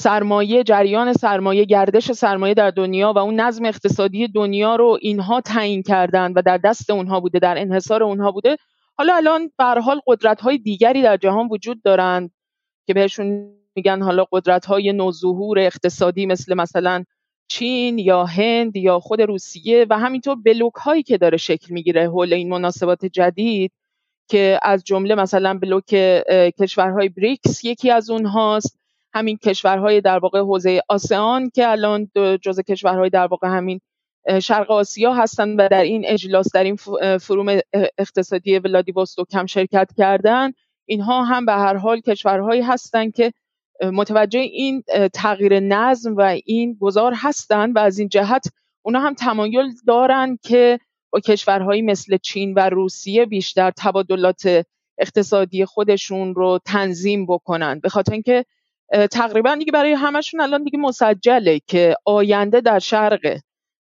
سرمایه 0.00 0.64
جریان 0.64 1.12
سرمایه 1.12 1.64
گردش 1.64 2.12
سرمایه 2.12 2.54
در 2.54 2.70
دنیا 2.70 3.12
و 3.12 3.18
اون 3.18 3.40
نظم 3.40 3.64
اقتصادی 3.64 4.28
دنیا 4.28 4.76
رو 4.76 4.98
اینها 5.00 5.40
تعیین 5.40 5.82
کردن 5.82 6.32
و 6.32 6.42
در 6.42 6.58
دست 6.58 6.90
اونها 6.90 7.20
بوده 7.20 7.38
در 7.38 7.58
انحصار 7.58 8.02
اونها 8.02 8.32
بوده. 8.32 8.56
حالا 8.98 9.14
الان 9.16 9.50
به 9.58 9.64
حال 9.64 10.00
قدرت 10.06 10.40
های 10.40 10.58
دیگری 10.58 11.02
در 11.02 11.16
جهان 11.16 11.48
وجود 11.48 11.82
دارند 11.82 12.30
که 12.86 12.94
بهشون 12.94 13.54
میگن 13.76 14.02
حالا 14.02 14.24
قدرت 14.32 14.66
های 14.66 14.92
نوظهور 14.92 15.58
اقتصادی 15.58 16.26
مثل 16.26 16.54
مثلا 16.54 17.04
چین 17.48 17.98
یا 17.98 18.24
هند 18.24 18.76
یا 18.76 19.00
خود 19.00 19.22
روسیه 19.22 19.86
و 19.90 19.98
همینطور 19.98 20.36
بلوک 20.36 20.74
هایی 20.74 21.02
که 21.02 21.18
داره 21.18 21.36
شکل 21.36 21.74
می‌گیره 21.74 22.08
حول 22.08 22.32
این 22.32 22.48
مناسبات 22.48 23.06
جدید 23.06 23.72
که 24.28 24.58
از 24.62 24.84
جمله 24.84 25.14
مثلا 25.14 25.58
بلوک 25.58 25.86
کشورهای 26.60 27.08
بریکس 27.08 27.64
یکی 27.64 27.90
از 27.90 28.10
اونهاست. 28.10 28.78
همین 29.14 29.36
کشورهای 29.36 30.00
در 30.00 30.18
واقع 30.18 30.40
حوزه 30.40 30.80
آسیان 30.88 31.50
که 31.50 31.70
الان 31.70 32.10
جزء 32.42 32.62
کشورهای 32.62 33.10
در 33.10 33.26
واقع 33.26 33.48
همین 33.48 33.80
شرق 34.42 34.70
آسیا 34.70 35.14
هستند 35.14 35.60
و 35.60 35.68
در 35.68 35.82
این 35.82 36.04
اجلاس 36.06 36.52
در 36.54 36.64
این 36.64 36.76
فروم 37.18 37.60
اقتصادی 37.98 38.58
ولادیوستوک 38.58 39.34
هم 39.34 39.46
شرکت 39.46 39.90
کردن. 39.96 40.52
اینها 40.86 41.24
هم 41.24 41.46
به 41.46 41.52
هر 41.52 41.76
حال 41.76 42.00
کشورهایی 42.00 42.62
هستند 42.62 43.14
که 43.14 43.32
متوجه 43.82 44.40
این 44.40 44.82
تغییر 45.14 45.60
نظم 45.60 46.16
و 46.16 46.36
این 46.44 46.76
گذار 46.80 47.12
هستند 47.16 47.76
و 47.76 47.78
از 47.78 47.98
این 47.98 48.08
جهت 48.08 48.46
اونا 48.82 49.00
هم 49.00 49.14
تمایل 49.14 49.72
دارن 49.86 50.38
که 50.42 50.78
با 51.10 51.20
کشورهایی 51.20 51.82
مثل 51.82 52.16
چین 52.16 52.54
و 52.54 52.58
روسیه 52.60 53.26
بیشتر 53.26 53.72
تبادلات 53.76 54.66
اقتصادی 54.98 55.64
خودشون 55.64 56.34
رو 56.34 56.58
تنظیم 56.66 57.26
بکنن. 57.26 57.80
به 57.80 57.88
خاطر 57.88 58.12
اینکه 58.12 58.44
تقریبا 59.10 59.54
دیگه 59.54 59.72
برای 59.72 59.92
همشون 59.92 60.40
الان 60.40 60.64
دیگه 60.64 60.78
مسجله 60.78 61.60
که 61.66 61.96
آینده 62.04 62.60
در 62.60 62.78
شرقه. 62.78 63.42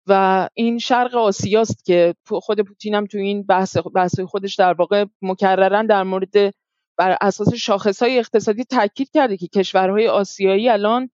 و 0.08 0.50
این 0.54 0.80
شرق 0.80 1.16
آسیاست 1.16 1.86
که 1.86 2.16
خود 2.28 2.62
پوتین 2.62 2.96
هم 2.96 3.06
تو 3.06 3.18
این 3.18 3.44
بحث, 3.44 3.78
بحث 3.96 4.20
خودش 4.20 4.56
در 4.56 4.74
واقع 4.74 5.06
مکررن 5.22 5.86
در 5.86 6.04
مورد 6.04 6.54
بر 6.98 7.18
اساس 7.22 7.54
شاخص 7.54 8.04
های 8.04 8.20
اقتصادی 8.20 8.64
تاکید 8.64 9.10
کرده 9.12 9.38
که 9.38 9.48
کشورهای 9.48 10.08
آسیایی 10.08 10.70
الان 10.70 11.10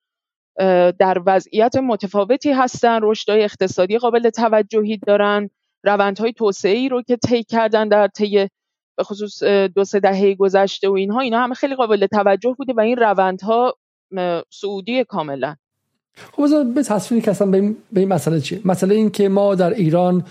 در 1.00 1.22
وضعیت 1.26 1.76
متفاوتی 1.76 2.52
هستن 2.52 3.00
رشدهای 3.02 3.44
اقتصادی 3.44 3.98
قابل 3.98 4.30
توجهی 4.30 4.98
دارن 4.98 5.50
روندهای 5.84 6.34
توسعه 6.34 6.78
ای 6.78 6.90
رو 6.90 7.02
که 7.02 7.18
طی 7.18 7.44
کردن 7.44 7.88
در 7.88 8.08
طی 8.08 8.50
به 8.98 9.04
خصوص 9.04 9.44
دو 9.44 9.84
سه 9.84 10.00
دهه 10.00 10.36
گذشته 10.36 10.90
و 10.90 10.94
اینها 10.94 11.20
اینا 11.20 11.40
همه 11.40 11.54
خیلی 11.54 11.76
قابل 11.76 12.08
توجه 12.08 12.56
بوده 12.58 12.74
و 12.74 12.80
این 12.80 12.98
روندها 12.98 13.74
سعودی 14.50 15.04
کاملا. 15.04 15.56
خب 16.18 16.74
به 16.74 16.84
تصویری 16.84 17.26
که 17.26 17.32
اصلا 17.32 17.48
به 17.92 18.00
این 18.00 18.10
مسئله 18.10 18.40
چیه؟ 18.40 18.62
مسئله 18.66 18.96
این 18.96 19.10
که 19.10 19.30
ما 19.30 19.56
در 19.56 19.74
ایران 19.74 20.24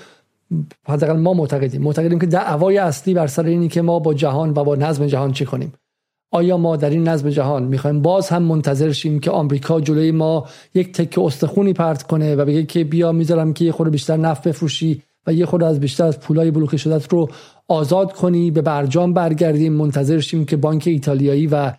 حداقل 0.89 1.17
ما 1.17 1.35
معتقدیم. 1.35 1.83
معتقدیم 1.83 2.19
که 2.19 2.27
دعوای 2.27 2.79
اصلی 2.79 3.15
بر 3.15 3.27
سر 3.27 3.45
اینی 3.45 3.69
که 3.69 3.83
ما 3.83 3.99
با 3.99 4.15
جهان 4.15 4.51
و 4.51 4.65
با 4.65 4.77
نظم 4.77 5.07
جهان 5.07 5.33
چی 5.33 5.45
کنیم؟ 5.45 5.73
آیا 6.31 6.57
ما 6.57 6.77
در 6.77 6.91
این 6.91 7.09
نظم 7.09 7.31
جهان 7.31 7.63
می‌خوایم 7.63 8.03
باز 8.03 8.29
هم 8.29 8.43
منتظر 8.43 8.93
شیم 8.93 9.21
که 9.21 9.31
آمریکا 9.31 9.81
جلوی 9.81 10.11
ما 10.11 10.47
یک 10.75 10.93
تکه 10.93 11.21
استخونی 11.21 11.73
پرت 11.73 12.03
کنه 12.03 12.37
و 12.37 12.45
بگه 12.45 12.65
که 12.65 12.85
بیا 12.85 13.13
می‌ذارم 13.13 13.53
که 13.53 13.65
یه 13.65 13.73
خورده 13.73 13.91
بیشتر 13.91 14.17
نفت 14.17 14.49
بفروشی 14.49 15.03
و 15.27 15.33
یه 15.33 15.47
خورده 15.47 15.67
از 15.67 15.81
بیشتر 15.81 16.05
از 16.05 16.21
پولای 16.21 16.51
بلوکه 16.51 16.77
شدت 16.77 17.13
رو 17.13 17.31
آزاد 17.69 18.13
کنی 18.13 18.51
به 18.51 18.63
برجام 18.63 19.13
برگردیم 19.13 19.73
منتظر 19.73 20.21
شیم 20.21 20.45
که 20.45 20.57
بانک 20.57 20.83
ایتالیایی 20.87 21.47
و 21.47 21.73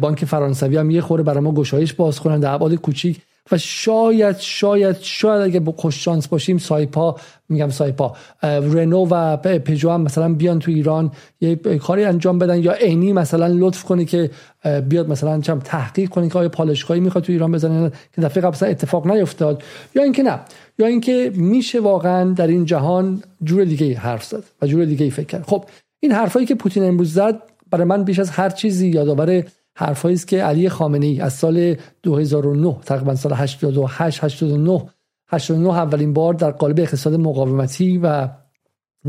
بانک 0.00 0.24
فرانسوی 0.24 0.76
هم 0.76 0.90
یه 0.90 1.00
خورده 1.00 1.22
برای 1.22 1.40
ما 1.40 1.52
گشایش 1.52 1.92
باز 1.92 2.20
کنن 2.20 2.40
در 2.40 2.54
ابعاد 2.54 2.74
کوچیک 2.74 3.20
و 3.52 3.58
شاید 3.58 4.38
شاید 4.38 4.96
شاید 5.00 5.42
اگه 5.42 5.60
با 5.60 5.72
خوش 5.72 6.04
شانس 6.04 6.28
باشیم 6.28 6.58
سایپا 6.58 7.16
میگم 7.48 7.70
سایپا 7.70 8.16
رنو 8.42 9.06
و 9.10 9.36
پژو 9.36 9.90
هم 9.90 10.00
مثلا 10.00 10.34
بیان 10.34 10.58
تو 10.58 10.70
ایران 10.70 11.12
یه 11.40 11.56
کاری 11.56 12.04
انجام 12.04 12.38
بدن 12.38 12.62
یا 12.62 12.72
عینی 12.72 13.12
مثلا 13.12 13.46
لطف 13.46 13.84
کنه 13.84 14.04
که 14.04 14.30
بیاد 14.88 15.08
مثلا 15.08 15.40
چم 15.40 15.58
تحقیق 15.58 16.08
کنه 16.08 16.28
که 16.28 16.38
آیا 16.38 16.48
پالشگاهی 16.48 17.00
می‌خواد 17.00 17.24
تو 17.24 17.32
ایران 17.32 17.52
بزنن 17.52 17.92
که 18.14 18.20
دفعه 18.20 18.42
قبل 18.42 18.66
اتفاق 18.66 19.06
نیفتاد 19.06 19.62
یا 19.94 20.02
اینکه 20.02 20.22
نه 20.22 20.40
یا 20.78 20.86
اینکه 20.86 21.32
میشه 21.34 21.80
واقعا 21.80 22.32
در 22.32 22.46
این 22.46 22.64
جهان 22.64 23.22
جور 23.42 23.64
دیگه 23.64 23.94
حرف 23.94 24.24
زد 24.24 24.42
و 24.62 24.66
جور 24.66 24.84
دیگه 24.84 25.10
فکر 25.10 25.26
کرد. 25.26 25.44
خب 25.46 25.64
این 26.00 26.12
حرفایی 26.12 26.46
که 26.46 26.54
پوتین 26.54 26.84
امروز 26.84 27.14
زد 27.14 27.42
برای 27.70 27.84
من 27.84 28.04
بیش 28.04 28.18
از 28.18 28.30
هر 28.30 28.50
چیزی 28.50 28.88
یادآور 28.88 29.44
حرفایی 29.76 30.14
است 30.14 30.28
که 30.28 30.42
علی 30.42 30.68
خامنه 30.68 31.06
ای 31.06 31.20
از 31.20 31.32
سال 31.32 31.76
2009 32.02 32.76
تقریبا 32.84 33.14
سال 33.14 33.32
88 33.34 34.24
89 34.24 34.82
89 35.28 35.68
اولین 35.68 36.12
بار 36.12 36.34
در 36.34 36.50
قالب 36.50 36.80
اقتصاد 36.80 37.14
مقاومتی 37.14 37.98
و 37.98 38.28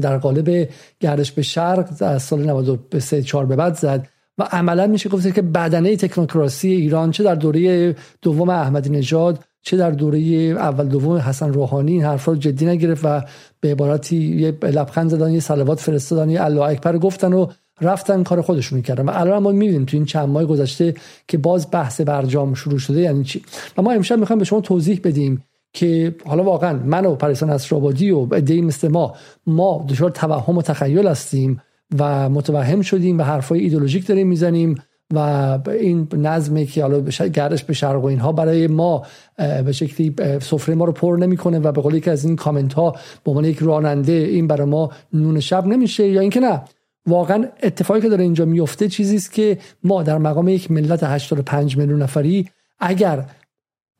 در 0.01 0.17
قالب 0.17 0.69
گردش 0.99 1.31
به 1.31 1.41
شرق 1.41 1.89
از 1.99 2.23
سال 2.23 2.43
93 2.43 3.23
4 3.23 3.45
به 3.45 3.55
بعد 3.55 3.75
زد 3.75 4.07
و 4.37 4.43
عملا 4.43 4.87
میشه 4.87 5.09
گفت 5.09 5.33
که 5.33 5.41
بدنه 5.41 5.95
تکنوکراسی 5.95 6.69
ایران 6.69 7.11
چه 7.11 7.23
در 7.23 7.35
دوره 7.35 7.95
دوم 8.21 8.49
احمدی 8.49 8.89
نژاد 8.89 9.43
چه 9.61 9.77
در 9.77 9.91
دوره 9.91 10.19
اول 10.19 10.87
دوم 10.87 11.17
حسن 11.17 11.53
روحانی 11.53 11.91
این 11.91 12.03
حرفا 12.03 12.31
رو 12.31 12.37
جدی 12.37 12.65
نگرفت 12.65 13.05
و 13.05 13.21
به 13.59 13.71
عبارتی 13.71 14.17
یه 14.17 14.51
لبخند 14.51 15.09
زدن 15.09 15.31
یه 15.31 15.39
صلوات 15.39 15.79
فرستادن 15.79 16.29
یه 16.29 16.43
الله 16.43 16.61
اکبر 16.61 16.97
گفتن 16.97 17.33
و 17.33 17.47
رفتن 17.81 18.23
کار 18.23 18.41
خودشون 18.41 18.81
کردن. 18.81 19.05
و 19.05 19.11
الان 19.13 19.43
ما 19.43 19.51
می‌بینیم 19.51 19.85
تو 19.85 19.97
این 19.97 20.05
چند 20.05 20.29
ماه 20.29 20.45
گذشته 20.45 20.93
که 21.27 21.37
باز 21.37 21.67
بحث 21.71 22.01
برجام 22.01 22.53
شروع 22.53 22.79
شده 22.79 23.01
یعنی 23.01 23.23
چی؟ 23.23 23.41
و 23.77 23.81
ما 23.81 23.91
امشب 23.91 24.19
می‌خوایم 24.19 24.39
به 24.39 24.45
شما 24.45 24.61
توضیح 24.61 25.01
بدیم 25.03 25.43
که 25.73 26.15
حالا 26.25 26.43
واقعا 26.43 26.79
من 26.85 27.05
و 27.05 27.15
پریسان 27.15 27.49
اسرابادی 27.49 28.11
و 28.11 28.27
ایده 28.33 28.61
مثل 28.61 28.87
ما 28.87 29.15
ما 29.47 29.85
دچار 29.89 30.09
توهم 30.09 30.57
و 30.57 30.61
تخیل 30.61 31.07
هستیم 31.07 31.61
و 31.99 32.29
متوهم 32.29 32.81
شدیم 32.81 33.19
و 33.19 33.23
حرفای 33.23 33.59
ایدولوژیک 33.59 34.07
داریم 34.07 34.27
می‌زنیم 34.27 34.75
و 35.13 35.19
این 35.67 36.07
نظمی 36.13 36.65
که 36.65 36.81
حالا 36.81 37.01
گردش 37.33 37.63
به 37.63 37.73
شرق 37.73 38.03
و 38.03 38.05
اینها 38.05 38.31
برای 38.31 38.67
ما 38.67 39.05
به 39.37 39.71
شکلی 39.71 40.15
سفره 40.39 40.75
ما 40.75 40.85
رو 40.85 40.91
پر 40.91 41.17
نمی‌کنه 41.21 41.59
و 41.59 41.71
به 41.71 41.81
قول 41.81 41.93
یکی 41.93 42.09
از 42.09 42.25
این 42.25 42.35
کامنت 42.35 42.73
ها 42.73 42.91
به 43.23 43.31
عنوان 43.31 43.45
یک 43.45 43.57
راننده 43.57 44.11
این 44.11 44.47
برای 44.47 44.67
ما 44.67 44.91
نون 45.13 45.39
شب 45.39 45.65
نمیشه 45.65 46.07
یا 46.07 46.21
اینکه 46.21 46.39
نه؟ 46.39 46.61
واقعا 47.07 47.47
اتفاقی 47.63 48.01
که 48.01 48.09
داره 48.09 48.23
اینجا 48.23 48.45
میفته 48.45 48.89
چیزی 48.89 49.15
است 49.15 49.31
که 49.31 49.57
ما 49.83 50.03
در 50.03 50.17
مقام 50.17 50.47
یک 50.47 50.71
ملت 50.71 51.03
85 51.03 51.77
میلیون 51.77 52.01
نفری 52.01 52.49
اگر 52.79 53.25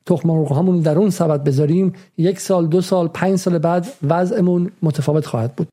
تخم 0.06 0.30
مرغ 0.30 0.84
در 0.84 0.98
اون 0.98 1.10
سبد 1.10 1.44
بذاریم 1.44 1.94
یک 2.18 2.40
سال 2.40 2.68
دو 2.68 2.82
سال 2.82 3.08
پنج 3.08 3.36
سال 3.36 3.58
بعد 3.58 3.88
وضعمون 4.04 4.72
متفاوت 4.82 5.26
خواهد 5.26 5.56
بود. 5.56 5.68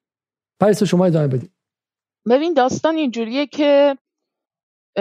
پریس 0.61 0.83
شما 0.83 1.07
ادامه 1.07 1.27
بدید 1.27 1.51
ببین 2.31 2.55
داستان 2.55 2.97
اینجوریه 2.97 3.47
که 3.47 3.99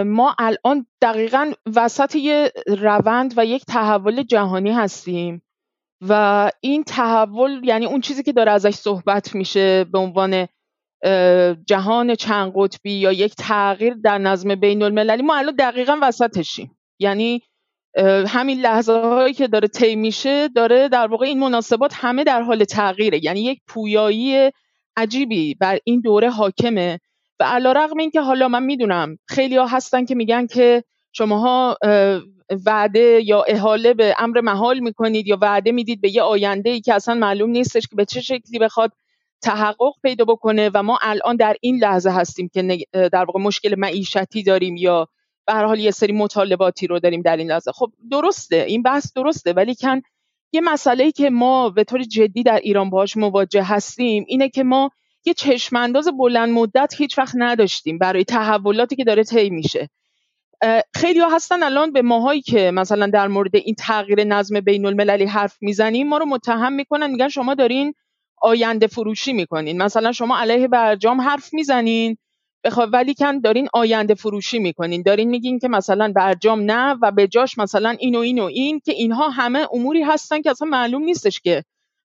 ما 0.06 0.36
الان 0.40 0.86
دقیقا 1.02 1.52
وسط 1.76 2.16
یه 2.16 2.52
روند 2.68 3.34
و 3.38 3.46
یک 3.46 3.66
تحول 3.66 4.24
جهانی 4.24 4.72
هستیم 4.72 5.42
و 6.10 6.52
این 6.62 6.84
تحول 6.84 7.62
یعنی 7.64 7.86
اون 7.86 8.02
چیزی 8.02 8.24
که 8.24 8.34
داره 8.34 8.52
ازش 8.52 8.76
صحبت 8.76 9.36
میشه 9.36 9.84
به 9.84 10.00
عنوان 10.00 10.48
جهان 11.68 12.16
چند 12.16 12.52
قطبی 12.56 12.92
یا 12.92 13.12
یک 13.12 13.36
تغییر 13.36 13.94
در 13.94 14.18
نظم 14.18 14.56
بین 14.56 14.84
المللی 14.84 15.24
ما 15.24 15.36
الان 15.36 15.56
دقیقا 15.56 15.98
وسطشیم. 16.02 16.78
یعنی 17.00 17.42
همین 18.28 18.62
لحظه 18.62 18.94
هایی 18.94 19.34
که 19.34 19.48
داره 19.48 19.68
طی 19.68 19.96
میشه 19.96 20.48
داره 20.48 20.90
در 20.90 21.08
واقع 21.08 21.26
این 21.26 21.40
مناسبات 21.40 21.94
همه 21.96 22.24
در 22.24 22.42
حال 22.42 22.64
تغییره. 22.64 23.26
یعنی 23.26 23.42
یک 23.42 23.60
پویایی 23.68 24.52
عجیبی 24.98 25.56
بر 25.56 25.80
این 25.84 26.02
دوره 26.02 26.30
حاکمه. 26.30 27.00
و 27.40 27.44
علا 27.44 27.72
رقم 27.72 27.98
این 27.98 28.12
که 28.12 28.22
حالا 28.22 28.48
من 28.48 28.64
می‌دونم 28.64 29.18
خیلی 29.28 29.58
ها 29.58 29.68
هستن 29.68 30.06
که 30.06 30.16
میگن 30.16 30.48
که 30.48 30.84
شماها 31.14 31.78
وعده 32.66 33.22
یا 33.24 33.44
احاله 33.44 33.94
به 33.94 34.16
امر 34.20 34.42
محال 34.42 34.80
می‌کنید 34.80 35.28
یا 35.28 35.38
وعده 35.42 35.72
می‌دید 35.72 36.02
به 36.02 36.16
یه 36.16 36.22
آینده 36.22 36.70
ای 36.70 36.82
که 36.82 36.94
اصلا 36.94 37.16
معلوم 37.16 37.50
نیستش 37.50 37.88
که 37.88 37.96
به 37.96 38.06
چه 38.06 38.22
شکلی 38.22 38.60
بخواد 38.60 38.92
تحقق 39.42 39.94
پیدا 40.04 40.26
بکنه 40.26 40.72
و 40.74 40.84
ما 40.84 41.00
الان 41.02 41.36
در 41.36 41.56
این 41.62 41.78
لحظه 41.78 42.10
هستیم 42.10 42.50
که 42.54 42.78
در 42.94 43.26
واقع 43.26 43.40
مشکل 43.40 43.76
معیشتی 43.80 44.44
داریم 44.44 44.78
یا 44.78 45.08
به 45.48 45.54
هر 45.54 45.66
حال 45.66 45.80
یه 45.80 45.92
سری 45.92 46.14
مطالباتی 46.14 46.88
رو 46.88 47.00
داریم 47.00 47.22
در 47.22 47.38
این 47.38 47.52
لحظه. 47.52 47.72
خب 47.72 47.92
درسته 48.12 48.56
این 48.56 48.84
بحث 48.84 49.14
درسته 49.16 49.54
ولی 49.54 49.76
کن 49.76 50.02
یه 50.54 50.62
مسئله 50.62 51.12
که 51.12 51.30
ما 51.30 51.70
به 51.70 51.84
طور 51.84 52.04
جدی 52.04 52.44
در 52.44 52.60
ایران 52.60 52.90
باهاش 52.90 53.18
مواجه 53.18 53.64
هستیم 53.64 54.26
اینه 54.28 54.50
که 54.50 54.64
ما 54.64 54.90
یه 55.26 55.34
چشمانداز 55.34 56.08
بلند 56.20 56.50
مدت 56.50 56.94
هیچ 56.98 57.18
وقت 57.18 57.34
نداشتیم 57.36 57.98
برای 57.98 58.24
تحولاتی 58.24 58.96
که 58.96 59.04
داره 59.04 59.24
طی 59.24 59.50
میشه. 59.50 59.90
خیلی 60.94 61.20
ها 61.20 61.36
هستن 61.36 61.64
الان 61.64 61.92
به 61.92 62.02
ماهایی 62.02 62.42
که 62.42 62.72
مثلا 62.72 63.08
در 63.08 63.28
مورد 63.28 63.56
این 63.56 63.76
تغییر 63.76 64.24
نظم 64.24 64.60
بین 64.60 64.86
المللی 64.86 65.26
حرف 65.26 65.58
می‌زنیم 65.62 66.08
ما 66.08 66.18
رو 66.18 66.26
متهم 66.26 66.74
می‌کنن 66.74 67.12
میگن 67.12 67.28
شما 67.28 67.54
دارین 67.54 67.94
آینده 68.42 68.88
فروشی 68.88 69.34
می‌کنین. 69.34 69.82
مثلا 69.82 70.12
شما 70.12 70.40
علیه 70.40 70.68
برجام 70.68 71.22
حرف 71.22 71.54
می‌زنین 71.54 72.18
ولی 72.92 73.14
کن 73.14 73.40
دارین 73.40 73.68
آینده 73.74 74.16
فروشی 74.16 74.60
می‌کنین. 74.60 75.02
دارین 75.02 75.30
میگین 75.30 75.60
که 75.60 75.68
مثلا 75.68 76.14
برجام 76.16 76.62
نه 76.72 76.98
و 77.02 77.12
به 77.12 77.28
جاش 77.28 77.58
مثلا 77.58 77.90
این 77.90 78.16
و 78.16 78.20
این 78.20 78.40
و 78.40 78.44
این 78.44 78.80
که 78.86 78.92
اینها 78.92 79.30
همه 79.30 79.68
اموری 79.74 80.04
هستن 80.04 80.42
که 80.42 80.52
اصلا 80.52 80.68
معلوم 80.68 81.04
نیستش 81.04 81.40
که 81.40 81.64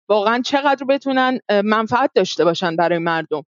واقعا 0.09 0.41
چقدر 0.41 0.85
بتونن 0.85 1.39
منفعت 1.63 2.11
داشته 2.15 2.45
باشن 2.45 2.75
برای 2.75 2.99
مردم. 2.99 3.43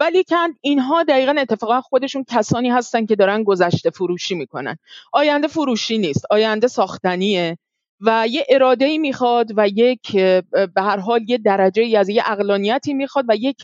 ولی 0.00 0.24
کن 0.24 0.48
اینها 0.60 1.02
دقیقا 1.02 1.34
اتفاقا 1.38 1.80
خودشون 1.80 2.24
کسانی 2.30 2.70
هستن 2.70 3.06
که 3.06 3.16
دارن 3.16 3.42
گذشته 3.44 3.90
فروشی 3.90 4.34
می‌کنن. 4.34 4.76
آینده 5.12 5.48
فروشی 5.48 5.98
نیست. 5.98 6.26
آینده 6.30 6.68
ساختنیه. 6.68 7.58
و 8.00 8.26
یه 8.30 8.46
اراده 8.48 8.84
ای 8.84 8.98
می‌خواد 8.98 9.50
و 9.56 9.68
یک 9.68 10.12
به 10.50 10.82
هر 10.82 10.96
حال 10.96 11.30
یه 11.30 11.38
درجه 11.38 11.82
ای 11.82 11.96
از 11.96 12.08
یه 12.08 12.22
اقلانیتی 12.26 12.94
می‌خواد 12.94 13.24
و 13.28 13.36
یک 13.36 13.56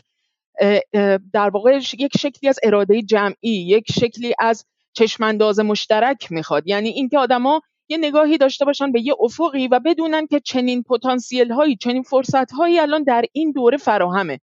در 1.33 1.49
واقع 1.49 1.79
یک 1.99 2.17
شکلی 2.17 2.49
از 2.49 2.59
اراده 2.63 3.01
جمعی 3.01 3.51
یک 3.51 3.91
شکلی 3.91 4.33
از 4.39 4.65
چشمانداز 4.93 5.59
مشترک 5.59 6.31
می‌خواد. 6.31 6.67
یعنی 6.67 6.89
اینکه 6.89 7.17
آدما 7.17 7.61
یه 7.89 7.97
نگاهی 7.97 8.37
داشته 8.37 8.65
باشن 8.65 8.91
به 8.91 9.01
یه 9.01 9.13
افقی 9.19 9.67
و 9.67 9.79
بدونن 9.79 10.27
که 10.27 10.39
چنین 10.39 10.83
پتانسیل 10.83 11.51
هایی 11.51 11.75
چنین 11.75 12.03
فرصت 12.03 12.51
هایی 12.51 12.79
الان 12.79 13.03
در 13.03 13.25
این 13.31 13.51
دوره 13.51 13.77
فراهمه. 13.77 14.39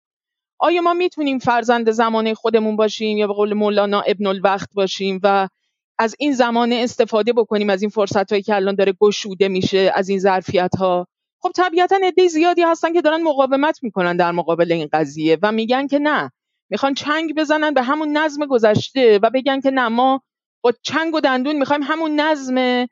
آیا 0.59 0.83
ما 0.83 0.95
می‌تونیم 0.95 1.39
فرزند 1.39 1.91
زمانه 1.91 2.35
خودمون 2.35 2.77
باشیم 2.77 3.19
یا 3.19 3.27
به 3.27 3.33
قول 3.33 3.53
مولانا 3.55 4.01
ابن 4.01 4.27
الوقت 4.27 4.69
باشیم 4.75 5.21
و 5.23 5.49
از 5.99 6.17
این 6.19 6.33
زمانه 6.33 6.75
استفاده 6.75 7.33
بکنیم 7.33 7.71
از 7.71 7.83
این 7.83 7.91
فرصت 7.91 8.31
هایی 8.31 8.43
که 8.43 8.55
الان 8.55 8.75
داره 8.75 8.93
گشوده 9.01 9.49
میشه 9.49 9.93
از 9.95 10.09
این 10.09 10.19
ظرفیت 10.19 10.77
ها 10.79 11.07
خب 11.43 11.51
طبیعتا 11.57 11.97
عده 12.03 12.29
زیادی 12.29 12.63
هستن 12.63 12.93
که 12.93 13.03
دارن 13.03 13.23
مقاومت 13.23 13.79
می‌کنن 13.83 14.17
در 14.17 14.33
مقابل 14.33 14.73
این 14.73 14.89
قضیه 14.93 15.39
و 15.43 15.53
میگن 15.53 15.87
که 15.87 15.99
نه 15.99 16.31
می‌خوان 16.71 16.95
چنگ 16.95 17.35
بزنن 17.35 17.75
به 17.75 17.83
همون 17.83 18.17
نظم 18.17 18.47
گذشته 18.47 19.19
و 19.23 19.31
بگن 19.31 19.61
که 19.61 19.71
نه 19.71 19.89
ما 19.89 20.23
با 20.63 20.73
چنگ 20.83 21.15
و 21.15 21.21
دندون 21.21 21.57
می‌خوایم 21.57 21.83
همون 21.83 22.21
نظم 22.21 22.87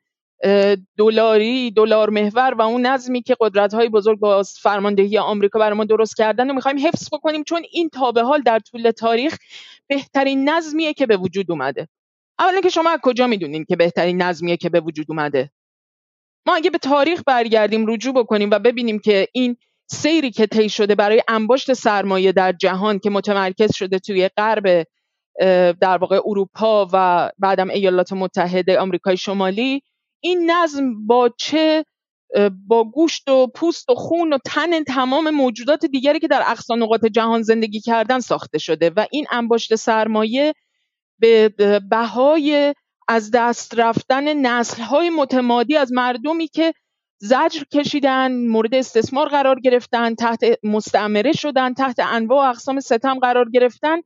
دلاری 0.98 1.70
دلار 1.70 2.10
محور 2.10 2.54
و 2.54 2.62
اون 2.62 2.86
نظمی 2.86 3.22
که 3.22 3.36
قدرت 3.40 3.74
های 3.74 3.88
بزرگ 3.88 4.18
با 4.18 4.42
فرماندهی 4.62 5.18
آمریکا 5.18 5.58
برای 5.58 5.78
ما 5.78 5.84
درست 5.84 6.16
کردن 6.16 6.50
و 6.50 6.54
می‌خوایم 6.54 6.78
حفظ 6.86 7.08
بکنیم 7.12 7.44
چون 7.44 7.62
این 7.70 7.88
تا 7.88 8.12
به 8.12 8.22
حال 8.22 8.42
در 8.42 8.58
طول 8.58 8.90
تاریخ 8.90 9.36
بهترین 9.86 10.48
نظمیه 10.48 10.94
که 10.94 11.06
به 11.06 11.16
وجود 11.16 11.50
اومده. 11.50 11.88
اولا 12.38 12.60
که 12.60 12.68
شما 12.68 12.90
از 12.90 12.98
کجا 13.02 13.26
می‌دونین 13.26 13.64
که 13.64 13.76
بهترین 13.76 14.22
نظمیه 14.22 14.56
که 14.56 14.68
به 14.68 14.80
وجود 14.80 15.06
اومده؟ 15.08 15.50
ما 16.46 16.54
اگه 16.54 16.70
به 16.70 16.78
تاریخ 16.78 17.22
برگردیم 17.26 17.86
رجوع 17.86 18.14
بکنیم 18.14 18.50
و 18.50 18.58
ببینیم 18.58 18.98
که 18.98 19.28
این 19.32 19.56
سیری 19.90 20.30
که 20.30 20.46
طی 20.46 20.68
شده 20.68 20.94
برای 20.94 21.22
انباشت 21.28 21.72
سرمایه 21.72 22.32
در 22.32 22.52
جهان 22.52 22.98
که 22.98 23.10
متمرکز 23.10 23.74
شده 23.74 23.98
توی 23.98 24.28
غرب 24.36 24.86
در 25.80 25.98
واقع 25.98 26.20
اروپا 26.26 26.88
و 26.92 27.30
بعدم 27.38 27.70
ایالات 27.70 28.12
متحده 28.12 28.78
آمریکای 28.78 29.16
شمالی 29.16 29.82
این 30.22 30.50
نظم 30.50 31.06
با 31.06 31.30
چه 31.38 31.84
با 32.66 32.84
گوشت 32.84 33.28
و 33.28 33.46
پوست 33.46 33.90
و 33.90 33.94
خون 33.94 34.32
و 34.32 34.38
تن 34.44 34.84
تمام 34.84 35.30
موجودات 35.30 35.86
دیگری 35.86 36.20
که 36.20 36.28
در 36.28 36.42
اقصا 36.46 36.74
نقاط 36.74 37.04
جهان 37.06 37.42
زندگی 37.42 37.80
کردن 37.80 38.20
ساخته 38.20 38.58
شده 38.58 38.90
و 38.90 39.06
این 39.10 39.26
انباشت 39.30 39.74
سرمایه 39.74 40.54
به 41.24 41.80
بهای 41.90 42.74
از 43.08 43.30
دست 43.30 43.78
رفتن 43.78 44.46
های 44.80 45.10
متمادی 45.10 45.76
از 45.76 45.92
مردمی 45.92 46.48
که 46.48 46.74
زجر 47.20 47.62
کشیدن 47.72 48.46
مورد 48.46 48.74
استثمار 48.74 49.28
قرار 49.28 49.60
گرفتن 49.60 50.14
تحت 50.14 50.40
مستعمره 50.62 51.32
شدن 51.32 51.74
تحت 51.74 52.00
انواع 52.00 52.46
و 52.46 52.50
اقسام 52.50 52.80
ستم 52.80 53.18
قرار 53.18 53.50
گرفتن 53.50 53.98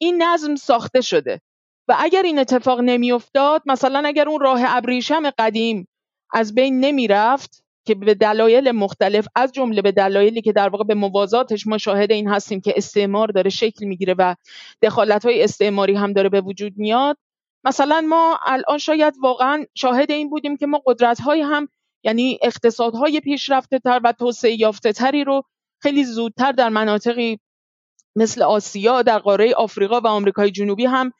این 0.00 0.22
نظم 0.22 0.56
ساخته 0.56 1.00
شده. 1.00 1.40
و 1.88 1.96
اگر 1.98 2.22
این 2.22 2.38
اتفاق 2.38 2.80
نمیافتاد 2.80 3.62
مثلا 3.66 4.02
اگر 4.08 4.28
اون 4.28 4.40
راه 4.40 4.60
ابریشم 4.64 5.30
قدیم 5.30 5.88
از 6.32 6.54
بین 6.54 6.80
نمی‌رفت 6.80 7.64
که 7.84 7.94
به 7.94 8.14
دلایل 8.14 8.70
مختلف 8.70 9.26
از 9.34 9.52
جمله 9.52 9.82
به 9.82 9.92
دلایلی 9.92 10.42
که 10.42 10.52
در 10.52 10.68
واقع 10.68 10.84
به 10.84 10.94
موازاتش 10.94 11.66
ما 11.66 11.78
شاهد 11.78 12.12
این 12.12 12.28
هستیم 12.28 12.60
که 12.60 12.72
استعمار 12.76 13.28
داره 13.28 13.50
شکل 13.50 13.86
می‌گیره 13.86 14.14
و 14.18 14.34
دخالت 14.82 15.24
های 15.24 15.42
استعماری 15.44 15.94
هم 15.94 16.12
داره 16.12 16.28
به 16.28 16.40
وجود 16.40 16.72
میاد. 16.76 17.16
مثلا 17.64 18.00
ما 18.08 18.38
الان 18.46 18.78
شاید 18.78 19.14
واقعا 19.22 19.64
شاهد 19.74 20.10
این 20.10 20.30
بودیم 20.30 20.56
که 20.56 20.66
ما 20.66 20.82
قدرت 20.86 21.20
های 21.20 21.40
هم 21.40 21.68
یعنی 22.04 22.38
اقتصادهای 22.42 23.20
پیشرفته 23.20 23.78
تر 23.78 24.00
و 24.04 24.12
توسعه 24.12 24.60
یافته 24.60 24.92
تری 24.92 25.24
رو 25.24 25.42
خیلی 25.82 26.04
زودتر 26.04 26.52
در 26.52 26.68
مناطقی 26.68 27.38
مثل 28.16 28.42
آسیا 28.42 29.02
در 29.02 29.18
قاره 29.18 29.54
آفریقا 29.54 30.00
و 30.00 30.06
آمریکای 30.06 30.50
جنوبی 30.50 30.86
هم 30.86 31.12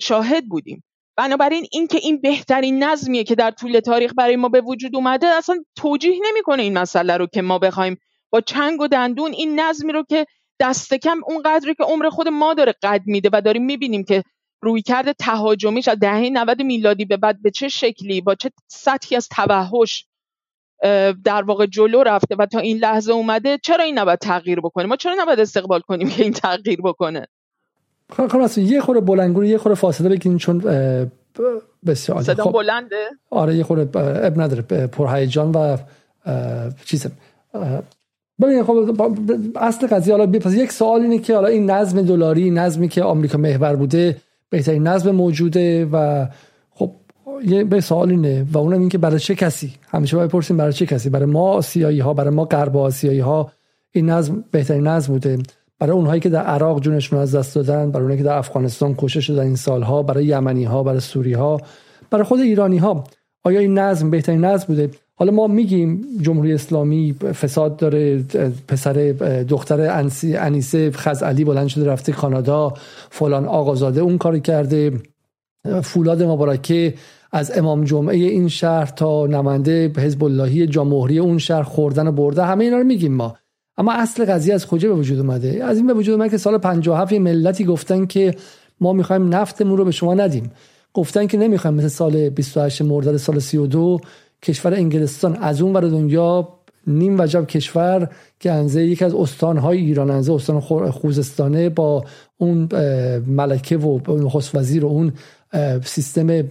شاهد 0.00 0.48
بودیم. 0.48 0.84
بنابراین 1.18 1.66
اینکه 1.72 1.98
این 1.98 2.20
بهترین 2.20 2.84
نظمیه 2.84 3.24
که 3.24 3.34
در 3.34 3.50
طول 3.50 3.80
تاریخ 3.80 4.12
برای 4.16 4.36
ما 4.36 4.48
به 4.48 4.60
وجود 4.60 4.96
اومده 4.96 5.26
اصلا 5.26 5.64
توجیه 5.76 6.20
نمی‌کنه 6.30 6.62
این 6.62 6.78
مسئله 6.78 7.16
رو 7.16 7.26
که 7.26 7.42
ما 7.42 7.58
بخوایم 7.58 7.96
با 8.30 8.40
چنگ 8.40 8.80
و 8.80 8.88
دندون 8.88 9.32
این 9.32 9.60
نظمی 9.60 9.92
رو 9.92 10.04
که 10.08 10.26
دست 10.60 10.94
کم 10.94 11.20
اون 11.26 11.42
قدری 11.42 11.74
که 11.74 11.84
عمر 11.84 12.08
خود 12.08 12.28
ما 12.28 12.54
داره 12.54 12.74
قد 12.82 13.02
میده 13.06 13.30
و 13.32 13.40
داریم 13.40 13.64
می‌بینیم 13.64 14.04
که 14.04 14.22
روی 14.62 14.82
کرده 14.82 15.12
تهاجمیش 15.12 15.88
از 15.88 15.98
دهه 15.98 16.30
90 16.32 16.62
میلادی 16.62 17.04
به 17.04 17.16
بعد 17.16 17.42
به 17.42 17.50
چه 17.50 17.68
شکلی 17.68 18.20
با 18.20 18.34
چه 18.34 18.50
سطحی 18.66 19.16
از 19.16 19.28
توحش 19.28 20.06
در 21.24 21.42
واقع 21.42 21.66
جلو 21.66 22.02
رفته 22.02 22.36
و 22.38 22.46
تا 22.46 22.58
این 22.58 22.76
لحظه 22.76 23.12
اومده 23.12 23.58
چرا 23.62 23.84
این 23.84 23.98
نباید 23.98 24.18
تغییر 24.18 24.60
بکنه؟ 24.60 24.86
ما 24.86 24.96
چرا 24.96 25.14
نباید 25.18 25.40
استقبال 25.40 25.80
کنیم 25.80 26.08
که 26.08 26.22
این 26.22 26.32
تغییر 26.32 26.80
بکنه؟ 26.80 27.26
خب 28.10 28.36
اصلا 28.36 28.64
یه 28.64 28.80
خورده 28.80 29.00
بلنگون 29.00 29.44
یه 29.44 29.58
خورده 29.58 29.74
فاصله 29.74 30.08
بگیرین 30.08 30.38
چون 30.38 30.62
بسیار 31.86 32.22
صدا 32.22 32.44
خب. 32.44 32.52
بلنده؟ 32.52 33.08
آره 33.30 33.56
یه 33.56 33.64
خورده 33.64 33.98
اب 34.26 34.40
نداره 34.40 34.62
پرهیجان 34.86 35.52
و 35.52 35.76
چیز 36.84 37.06
ببینید 38.40 38.62
خب 38.62 39.00
اصل 39.56 39.86
قضیه 39.86 40.14
حالا 40.14 40.26
پس 40.26 40.54
یک 40.54 40.72
سوال 40.72 41.00
اینه 41.00 41.18
که 41.18 41.34
حالا 41.34 41.48
این 41.48 41.70
نظم 41.70 42.02
دلاری 42.02 42.50
نظمی 42.50 42.88
که 42.88 43.02
آمریکا 43.02 43.38
محور 43.38 43.76
بوده 43.76 44.16
بهترین 44.50 44.86
نظم 44.86 45.10
موجوده 45.10 45.84
و 45.92 46.26
خب 46.70 46.90
یه 47.44 47.64
به 47.64 47.80
سوال 47.80 48.10
اینه 48.10 48.46
و 48.52 48.58
اونم 48.58 48.80
این 48.80 48.88
که 48.88 48.98
برای 48.98 49.18
چه 49.18 49.34
کسی؟ 49.34 49.74
همیشه 49.88 50.16
باید 50.16 50.30
پرسیم 50.30 50.56
برای 50.56 50.72
چه 50.72 50.86
کسی؟ 50.86 51.10
برای 51.10 51.26
ما 51.26 51.50
آسیایی 51.50 52.00
ها 52.00 52.14
برای 52.14 52.34
ما 52.34 52.44
غرب 52.44 52.76
آسیایی 52.76 53.20
ها 53.20 53.52
این 53.90 54.10
نظم 54.10 54.44
بهترین 54.50 54.86
نظم 54.86 55.12
بوده. 55.12 55.38
برای 55.78 55.92
اونهایی 55.92 56.20
که 56.20 56.28
در 56.28 56.42
عراق 56.42 56.80
جونشون 56.80 57.18
از 57.18 57.34
دست 57.34 57.54
دادن 57.54 57.90
برای 57.90 58.02
اونهایی 58.02 58.18
که 58.18 58.24
در 58.24 58.36
افغانستان 58.36 58.94
کشته 58.98 59.20
شدن 59.20 59.42
این 59.42 59.56
سالها 59.56 60.02
برای 60.02 60.24
یمنی 60.24 60.64
ها 60.64 60.82
برای 60.82 61.00
سوری 61.00 61.32
ها 61.32 61.60
برای 62.10 62.24
خود 62.24 62.40
ایرانی 62.40 62.78
ها 62.78 63.04
آیا 63.44 63.60
این 63.60 63.78
نظم 63.78 64.10
بهترین 64.10 64.44
نظم 64.44 64.66
بوده؟ 64.66 64.90
حالا 65.14 65.32
ما 65.32 65.46
میگیم 65.46 66.04
جمهوری 66.22 66.52
اسلامی 66.52 67.12
فساد 67.12 67.76
داره 67.76 68.22
پسر 68.68 68.92
دختر 69.48 69.90
انیسه 70.22 70.90
خزعلی 70.90 71.44
بلند 71.44 71.68
شده 71.68 71.90
رفته 71.90 72.12
کانادا 72.12 72.74
فلان 73.10 73.46
آقازاده 73.46 74.00
اون 74.00 74.18
کاری 74.18 74.40
کرده. 74.40 74.92
فولاد 75.82 76.22
مبارکه 76.22 76.94
از 77.32 77.58
امام 77.58 77.84
جمعه 77.84 78.16
این 78.16 78.48
شهر 78.48 78.86
تا 78.86 79.26
نماینده 79.26 79.92
حزب 79.96 80.24
اللهی 80.24 80.66
جمهوری 80.66 81.18
اون 81.18 81.38
شهر 81.38 81.62
خوردن 81.62 82.06
و 82.06 82.12
برده. 82.12 82.44
همه 82.44 82.64
اینا 82.64 82.78
رو 82.78 82.84
میگیم 82.84 83.14
ما. 83.14 83.36
اما 83.78 83.92
اصل 83.92 84.24
قضیه 84.24 84.54
از 84.54 84.66
کجا 84.66 84.88
به 84.88 84.94
وجود 84.94 85.18
اومده؟ 85.18 85.64
از 85.64 85.76
این 85.76 85.86
به 85.86 85.94
وجود 85.94 86.14
اومده 86.14 86.30
که 86.30 86.36
سال 86.36 86.58
57 86.58 87.12
ملتی 87.12 87.64
گفتن 87.64 88.06
که 88.06 88.34
ما 88.80 88.92
می‌خوایم 88.92 89.34
نفتمون 89.34 89.76
رو 89.76 89.84
به 89.84 89.90
شما 89.90 90.14
ندیم. 90.14 90.50
گفتن 90.94 91.26
که 91.26 91.38
نمی‌خوایم 91.38 91.76
مثل 91.76 91.88
سال 91.88 92.30
28 92.30 92.82
مرداد 92.82 93.16
سال 93.16 93.38
32 93.38 94.00
کشور 94.42 94.74
انگلستان 94.74 95.36
از 95.36 95.60
اون 95.60 95.72
ور 95.76 95.80
دنیا 95.80 96.48
نیم 96.86 97.20
وجب 97.20 97.46
کشور 97.46 98.08
که 98.40 98.52
انزه 98.52 98.82
یکی 98.86 99.04
از 99.04 99.14
استانهای 99.14 99.78
ایران 99.78 100.10
انزه 100.10 100.32
استان 100.32 100.60
خوزستانه 100.90 101.68
با 101.68 102.04
اون 102.38 102.68
ملکه 103.26 103.76
و 103.76 104.00
نخست 104.08 104.54
وزیر 104.54 104.84
و 104.84 104.88
اون 104.88 105.12
سیستم 105.84 106.42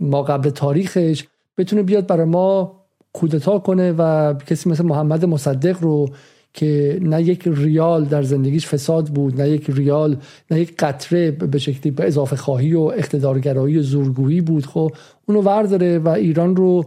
ما 0.00 0.22
قبل 0.22 0.50
تاریخش 0.50 1.24
بتونه 1.58 1.82
بیاد 1.82 2.06
برای 2.06 2.26
ما 2.26 2.81
کودتا 3.12 3.58
کنه 3.58 3.92
و 3.92 4.34
کسی 4.34 4.70
مثل 4.70 4.84
محمد 4.84 5.24
مصدق 5.24 5.82
رو 5.82 6.08
که 6.54 6.98
نه 7.02 7.22
یک 7.22 7.42
ریال 7.46 8.04
در 8.04 8.22
زندگیش 8.22 8.66
فساد 8.66 9.08
بود 9.08 9.40
نه 9.40 9.48
یک 9.48 9.70
ریال 9.70 10.16
نه 10.50 10.60
یک 10.60 10.76
قطره 10.76 11.30
به 11.30 11.58
شکلی 11.58 11.92
به 11.92 12.06
اضافه 12.06 12.36
خواهی 12.36 12.74
و 12.74 12.80
اقتدارگرایی 12.80 13.78
و 13.78 13.82
زورگویی 13.82 14.40
بود. 14.40 14.66
خب 14.66 14.92
اونو 15.26 15.42
ورداره 15.42 15.98
و 15.98 16.08
ایران 16.08 16.56
رو 16.56 16.84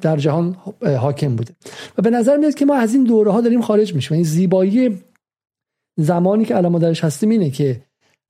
در 0.00 0.16
جهان 0.16 0.56
حاکم 1.00 1.36
بوده. 1.36 1.54
و 1.98 2.02
به 2.02 2.10
نظر 2.10 2.36
میاد 2.36 2.54
که 2.54 2.64
ما 2.64 2.74
از 2.74 2.94
این 2.94 3.04
دوره 3.04 3.32
ها 3.32 3.40
داریم 3.40 3.60
خارج 3.60 3.94
میشیم. 3.94 4.14
این 4.14 4.24
یعنی 4.24 4.36
زیبایی 4.36 4.98
زمانی 5.96 6.44
که 6.44 6.56
الان 6.56 6.72
ما 6.72 6.78
درش 6.78 7.04
هستیم 7.04 7.30
اینه 7.30 7.50
که 7.50 7.80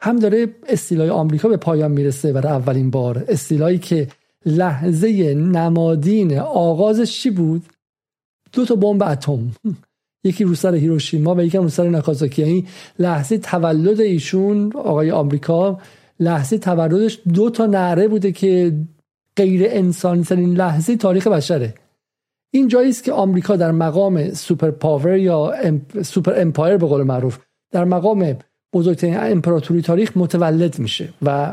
هم 0.01 0.17
داره 0.17 0.49
استیلای 0.69 1.11
آمریکا 1.11 1.49
به 1.49 1.57
پایان 1.57 1.91
می‌رسه 1.91 2.33
برای 2.33 2.53
اولین 2.53 2.91
بار. 2.91 3.25
استیلایی 3.29 3.79
که 3.79 4.09
لحظه 4.47 5.35
نمادین 5.35 6.39
آغازش 6.39 7.21
چی 7.21 7.31
بود؟ 7.31 7.63
دو 8.53 8.65
تا 8.65 8.75
بمب 8.75 9.03
اتم. 9.03 9.51
یکی 10.25 10.45
رو 10.45 10.55
سر 10.55 10.75
هیروشیما 10.75 11.35
و 11.35 11.41
یکی 11.41 11.59
رو 11.59 11.69
سر 11.69 11.89
ناکازاکی. 11.89 12.43
یعنی 12.43 12.67
لحظه 12.99 13.39
تولد 13.39 14.01
ایشون 14.01 14.73
آقای 14.75 15.11
آمریکا 15.11 15.81
لحظه 16.21 16.59
تولدش 16.59 17.21
دو 17.35 17.51
تا 17.51 17.67
نعره 17.67 18.09
بوده 18.09 18.33
که 18.33 18.73
غیر 19.37 19.63
انسانی 19.67 20.25
ترین 20.25 20.55
لحظه 20.55 20.97
تاریخ 20.97 21.27
بشره. 21.27 21.75
این 22.55 22.69
جایی 22.69 22.91
است 22.91 23.05
که 23.05 23.13
آمریکا 23.13 23.57
در 23.57 23.71
مقام 23.71 24.31
سوپر 24.31 24.71
پاور 24.71 25.17
یا 25.17 25.55
super 26.03 26.41
empire 26.41 26.77
به 26.77 26.87
قول 26.87 27.03
معروف 27.03 27.39
در 27.71 27.85
مقام 27.85 28.37
بزرگترین 28.75 29.17
امپراتوری 29.17 29.83
تاریخ 29.83 30.17
متولد 30.17 30.79
میشه 30.79 31.09
و 31.23 31.53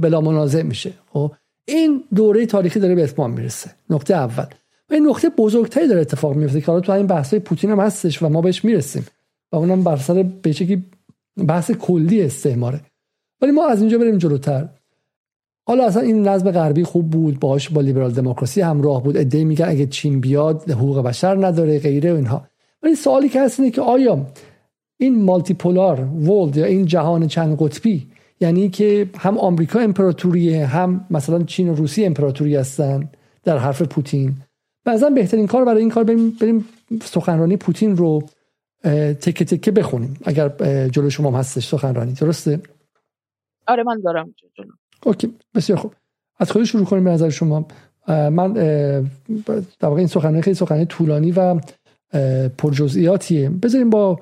بلا 0.00 0.20
منازع 0.20 0.62
میشه. 0.62 0.92
خب 1.12 1.32
این 1.68 2.04
دوره 2.14 2.46
تاریخی 2.46 2.80
داره 2.80 2.94
به 2.94 3.04
اتمام 3.04 3.30
می‌رسه. 3.30 3.70
نقطه 3.90 4.14
اول. 4.14 4.46
و 4.92 4.94
این 4.94 5.06
نقطه 5.06 5.28
بزرگتری 5.28 5.88
داره 5.88 6.00
اتفاق 6.00 6.34
میفته 6.34 6.60
که 6.60 6.66
حالا 6.66 6.80
تو 6.80 6.92
این 6.92 7.06
بحث 7.06 7.34
پوتین 7.34 7.70
هم 7.70 7.80
هستش 7.80 8.22
و 8.22 8.28
ما 8.28 8.40
بهش 8.40 8.64
می‌رسیم 8.64 9.06
و 9.52 9.56
اونم 9.56 9.84
بر 9.84 9.96
سر 9.96 10.22
به 10.22 10.82
بحث 11.48 11.70
کلی 11.70 12.22
استعماره. 12.22 12.80
ولی 13.40 13.52
ما 13.52 13.66
از 13.66 13.80
اینجا 13.80 13.98
بریم 13.98 14.18
جلوتر. 14.18 14.68
حالا 15.66 15.86
اصلا 15.86 16.02
این 16.02 16.28
نظم 16.28 16.50
غربی 16.50 16.84
خوب 16.84 17.10
بود 17.10 17.40
باش 17.40 17.68
با 17.68 17.80
لیبرال 17.80 18.12
دموکراسی 18.12 18.60
همراه 18.60 19.02
بود. 19.02 19.16
یه 19.16 19.27
عده 19.27 19.44
میگن 19.44 19.68
اگه 19.68 19.86
چین 19.86 20.20
بیاد 20.20 20.70
حقوق 20.70 21.02
بشر 21.02 21.46
نداره 21.46 21.78
غیره 21.78 22.12
و 22.12 22.16
اینها. 22.16 22.46
ولی 22.82 22.94
سوالی 22.94 23.28
که 23.28 23.42
هست 23.42 23.60
اینه 23.60 23.72
که 23.72 23.80
آیا 23.80 24.26
این 24.98 25.22
مالتی 25.22 25.54
پولار 25.54 26.00
ولد 26.00 26.56
یا 26.56 26.64
این 26.64 26.86
جهان 26.86 27.26
چند 27.26 27.56
قطبی 27.58 28.06
یعنی 28.40 28.68
که 28.68 29.10
هم 29.16 29.38
آمریکا 29.38 29.80
امپراتوریه 29.80 30.66
هم 30.66 31.06
مثلا 31.10 31.42
چین 31.42 31.68
و 31.68 31.74
روسیه 31.74 32.06
امپراتوری 32.06 32.56
هستن 32.56 33.10
در 33.44 33.58
حرف 33.58 33.82
پوتین 33.82 34.34
بعضا 34.84 35.10
بهترین 35.10 35.46
کار 35.46 35.64
برای 35.64 35.80
این 35.80 35.90
کار 35.90 36.04
بریم, 36.04 36.30
بریم 36.30 36.68
سخنرانی 37.02 37.56
پوتین 37.56 37.96
رو 37.96 38.28
تکه 39.20 39.44
تکه 39.44 39.70
بخونیم. 39.70 40.16
اگر 40.24 40.48
جلو 40.88 41.10
شما 41.10 41.38
هستش 41.38 41.68
سخنرانی. 41.68 42.12
درسته؟ 42.12 42.60
آره 43.66 43.82
من 43.82 44.00
دارم 44.04 44.34
جلو. 44.56 44.72
اوکی 45.02 45.34
بسیار 45.54 45.78
خوب. 45.78 45.94
از 46.38 46.50
خودش 46.50 46.72
شروع 46.72 46.84
کنیم 46.84 47.04
به 47.04 47.10
نظر 47.10 47.30
شما؟ 47.30 47.66
من 48.08 48.52
در 48.52 49.88
واقع 49.88 49.98
این 49.98 50.06
سخنرانی 50.06 50.42
خیلی 50.42 50.54
سخنرانی 50.54 50.86
طولانی 50.86 51.32
و 51.32 51.60
پرجزئیاتیه. 52.58 53.50
بذاریم 53.50 53.90
با 53.90 54.20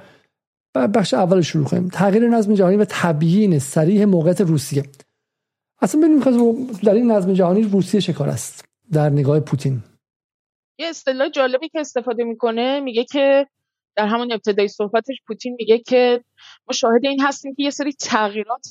بخش 0.74 1.14
اول 1.14 1.40
شروع 1.40 1.64
کنیم. 1.64 1.88
تغییر 1.88 2.28
نظم 2.28 2.54
جهانی 2.54 2.76
و 2.76 2.86
تبیین 2.88 3.58
سریح 3.58 4.04
موقعیت 4.04 4.40
روسیه. 4.40 4.82
اصلا 5.82 6.00
ببینیم 6.00 6.20
در 6.82 6.94
این 6.94 7.10
نظم 7.10 7.32
جهانی 7.32 7.62
روسیه 7.62 8.00
شکار 8.00 8.28
است؟ 8.28 8.64
در 8.92 9.10
نگاه 9.10 9.40
پوتین. 9.40 9.82
یه 10.80 10.86
اصطلاح 10.86 11.28
جالبی 11.28 11.68
که 11.68 11.80
استفاده 11.80 12.24
می‌کنه 12.24 12.80
میگه 12.80 13.04
که 13.04 13.46
در 13.96 14.06
همون 14.06 14.32
ابتدای 14.32 14.68
صحبتش 14.68 15.16
پوتین 15.26 15.56
میگه 15.58 15.78
که 15.78 16.24
ما 16.66 16.72
شاهد 16.72 17.04
این 17.04 17.20
هستیم 17.20 17.54
که 17.54 17.62
یه 17.62 17.70
سری 17.70 17.92
تغییرات 17.92 18.68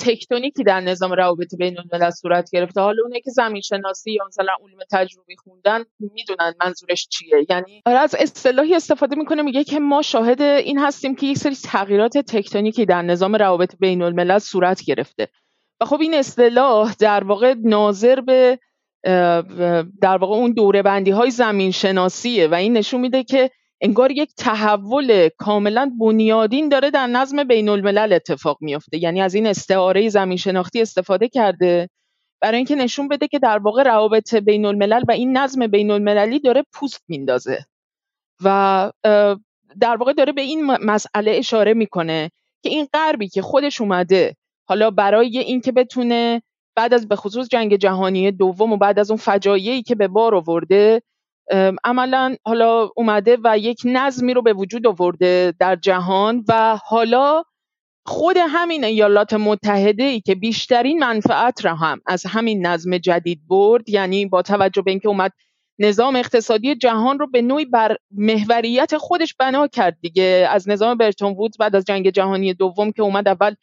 تکتونیکی 0.00 0.64
در 0.64 0.80
نظام 0.80 1.12
روابط 1.12 1.54
بین 1.58 1.78
الملل 1.78 2.10
صورت 2.10 2.50
گرفته. 2.52 2.80
حالا 2.80 3.02
اونه 3.02 3.20
که 3.20 3.30
زمین 3.30 3.62
شناسی 3.62 4.12
یا 4.12 4.24
مثلا 4.26 4.52
علوم 4.64 4.78
تجربی 4.90 5.36
خوندن 5.36 5.84
می‌دونن 6.00 6.54
منظورش 6.64 7.08
چیه. 7.08 7.46
یعنی 7.50 7.82
آره 7.86 7.98
از 7.98 8.14
اصطلاحی 8.18 8.74
استفاده 8.74 9.16
می‌کنه 9.16 9.42
میگه 9.42 9.64
که 9.64 9.78
ما 9.78 10.02
شاهد 10.02 10.42
این 10.42 10.78
هستیم 10.78 11.14
که 11.14 11.26
یک 11.26 11.38
سری 11.38 11.54
تغییرات 11.54 12.18
تکتونیکی 12.18 12.86
در 12.86 13.02
نظام 13.02 13.36
روابط 13.36 13.76
بین 13.80 14.02
الملل 14.02 14.38
صورت 14.38 14.82
گرفته. 14.84 15.28
و 15.80 15.84
خب 15.84 16.00
این 16.00 16.14
اصطلاح 16.14 16.94
در 16.98 17.24
واقع 17.24 17.54
ناظر 17.64 18.20
به 18.20 18.58
در 20.00 20.16
واقع 20.20 20.34
اون 20.34 20.52
دوره 20.52 20.82
بندی 20.82 21.10
های 21.10 21.30
زمین 21.30 21.70
شناسیه 21.70 22.48
و 22.48 22.54
این 22.54 22.72
نشون 22.72 23.00
میده 23.00 23.24
که 23.24 23.50
انگار 23.80 24.10
یک 24.10 24.30
تحول 24.36 25.28
کاملا 25.38 25.92
بنیادین 26.00 26.68
داره 26.68 26.90
در 26.90 27.06
نظم 27.06 27.44
بین 27.44 27.68
الملل 27.68 28.12
اتفاق 28.12 28.58
میفته 28.60 28.98
یعنی 28.98 29.20
از 29.20 29.34
این 29.34 29.46
استعاره 29.46 30.08
زمین 30.08 30.36
شناختی 30.36 30.82
استفاده 30.82 31.28
کرده 31.28 31.88
برای 32.40 32.56
اینکه 32.56 32.74
نشون 32.74 33.08
بده 33.08 33.28
که 33.28 33.38
در 33.38 33.58
واقع 33.58 33.82
روابط 33.82 34.34
بین 34.34 34.64
الملل 34.64 35.02
و 35.08 35.12
این 35.12 35.36
نظم 35.36 35.66
بین 35.66 35.90
المللی 35.90 36.40
داره 36.40 36.64
پوست 36.72 37.04
میندازه 37.08 37.64
و 38.44 38.90
در 39.80 39.96
واقع 39.96 40.12
داره 40.12 40.32
به 40.32 40.40
این 40.40 40.66
مسئله 40.66 41.30
اشاره 41.30 41.74
می‌کنه 41.74 42.30
که 42.62 42.70
این 42.70 42.88
غربی 42.92 43.28
که 43.28 43.42
خودش 43.42 43.80
اومده 43.80 44.36
حالا 44.68 44.90
برای 44.90 45.38
اینکه 45.38 45.72
بتونه 45.72 46.42
بعد 46.80 46.94
از 46.94 47.08
به 47.08 47.16
خصوص 47.16 47.48
جنگ 47.48 47.76
جهانی 47.76 48.30
دوم 48.30 48.72
و 48.72 48.76
بعد 48.76 48.98
از 48.98 49.10
اون 49.10 49.18
فجایعی 49.18 49.82
که 49.82 49.94
به 49.94 50.08
بار 50.08 50.34
آورده 50.34 51.02
عملا 51.84 52.36
حالا 52.44 52.88
اومده 52.96 53.38
و 53.44 53.58
یک 53.58 53.82
نظمی 53.84 54.34
رو 54.34 54.42
به 54.42 54.52
وجود 54.52 54.86
آورده 54.86 55.54
در 55.58 55.76
جهان 55.76 56.44
و 56.48 56.78
حالا 56.84 57.42
خود 58.06 58.36
همین 58.36 58.84
ایالات 58.84 59.32
متحده 59.32 60.04
ای 60.04 60.20
که 60.20 60.34
بیشترین 60.34 60.98
منفعت 60.98 61.64
را 61.64 61.74
هم 61.74 62.00
از 62.06 62.26
همین 62.26 62.66
نظم 62.66 62.98
جدید 62.98 63.40
برد 63.48 63.88
یعنی 63.88 64.26
با 64.26 64.42
توجه 64.42 64.82
به 64.82 64.90
اینکه 64.90 65.08
اومد 65.08 65.32
نظام 65.78 66.16
اقتصادی 66.16 66.74
جهان 66.74 67.18
رو 67.18 67.26
به 67.26 67.42
نوعی 67.42 67.64
بر 67.64 67.96
محوریت 68.10 68.96
خودش 68.96 69.34
بنا 69.34 69.66
کرد 69.66 69.96
دیگه. 70.00 70.48
از 70.50 70.68
نظام 70.68 70.96
برتون 70.96 71.32
وودز 71.32 71.56
بعد 71.58 71.76
از 71.76 71.84
جنگ 71.84 72.10
جهانی 72.10 72.54
دوم 72.54 72.92
که 72.92 73.02
اومد 73.02 73.28
اول 73.28 73.54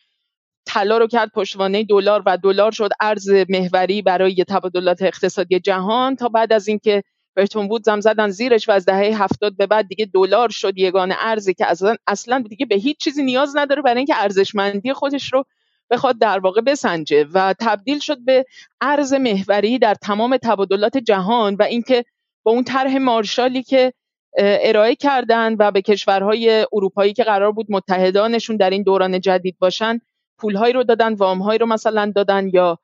طلا 0.67 0.97
رو 0.97 1.07
کرد 1.07 1.31
پشتوانه 1.31 1.83
دلار 1.83 2.23
و 2.25 2.37
دلار 2.37 2.71
شد 2.71 2.89
ارز 3.01 3.29
محوری 3.49 4.01
برای 4.01 4.43
تبادلات 4.47 5.01
اقتصادی 5.01 5.59
جهان. 5.59 6.15
تا 6.15 6.29
بعد 6.29 6.53
از 6.53 6.67
اینکه 6.67 7.03
برتون 7.35 7.67
بود 7.67 7.83
زم 7.83 7.99
زدن 7.99 8.29
زیرش 8.29 8.69
و 8.69 8.71
از 8.71 8.85
دهه 8.85 9.23
هفتاد 9.23 9.57
به 9.57 9.67
بعد 9.67 9.87
دیگه 9.87 10.05
دلار 10.13 10.49
شد 10.49 10.77
یگان 10.77 11.13
ارزی 11.19 11.53
که 11.53 11.65
اصلا 11.65 11.95
اصلا 12.07 12.43
دیگه 12.49 12.65
به 12.65 12.75
هیچ 12.75 12.97
چیزی 12.97 13.23
نیاز 13.23 13.57
نداره 13.57 13.81
برای 13.81 13.97
اینکه 13.97 14.15
ارزشمندی 14.17 14.93
خودش 14.93 15.33
رو 15.33 15.43
بخواد 15.89 16.19
در 16.19 16.39
واقع 16.39 16.61
بسنجه. 16.61 17.25
و 17.33 17.53
تبدیل 17.59 17.99
شد 17.99 18.17
به 18.25 18.45
ارز 18.81 19.13
محوری 19.13 19.79
در 19.79 19.93
تمام 19.93 20.37
تبادلات 20.37 20.97
جهان 20.97 21.55
و 21.55 21.63
اینکه 21.63 22.05
با 22.43 22.51
اون 22.51 22.63
طرح 22.63 22.97
مارشالی 22.97 23.63
که 23.63 23.93
ارائه 24.37 24.95
کردن 24.95 25.55
و 25.59 25.71
به 25.71 25.81
کشورهای 25.81 26.65
اروپایی 26.73 27.13
که 27.13 27.23
قرار 27.23 27.51
بود 27.51 27.65
متحدانشون 27.69 28.57
در 28.57 28.69
این 28.69 28.83
دوران 28.83 29.19
جدید 29.19 29.55
باشن 29.59 29.99
پولهایی 30.37 30.73
رو 30.73 30.83
دادن 30.83 31.13
وامهایی 31.13 31.59
رو 31.59 31.65
مثلا 31.65 32.11
دادن 32.15 32.49
یا 32.53 32.79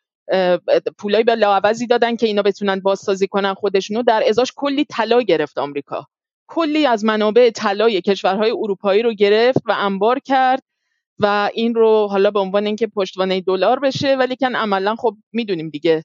پولای 0.97 1.23
به 1.23 1.35
لاعوضی 1.35 1.87
دادن 1.87 2.15
که 2.15 2.27
اینا 2.27 2.41
بتونن 2.41 2.79
بازسازی 2.79 3.27
کنن 3.27 3.53
خودشونو. 3.53 4.03
در 4.03 4.23
ازاش 4.27 4.53
کلی 4.55 4.85
طلا 4.85 5.21
گرفت 5.21 5.57
آمریکا. 5.57 6.07
کلی 6.47 6.85
از 6.85 7.05
منابع 7.05 7.49
طلای 7.49 8.01
کشورهای 8.01 8.51
اروپایی 8.51 9.01
رو 9.01 9.13
گرفت 9.13 9.61
و 9.65 9.75
انبار 9.77 10.19
کرد 10.19 10.63
و 11.19 11.49
این 11.53 11.75
رو 11.75 12.07
حالا 12.07 12.31
به 12.31 12.39
عنوان 12.39 12.65
اینکه 12.65 12.87
پشتوانه 12.87 13.41
دلار 13.41 13.79
بشه 13.79 14.15
ولی 14.15 14.35
کن 14.35 14.55
عملا 14.55 14.95
خب 14.95 15.15
می‌دونیم 15.33 15.69
دیگه 15.69 16.03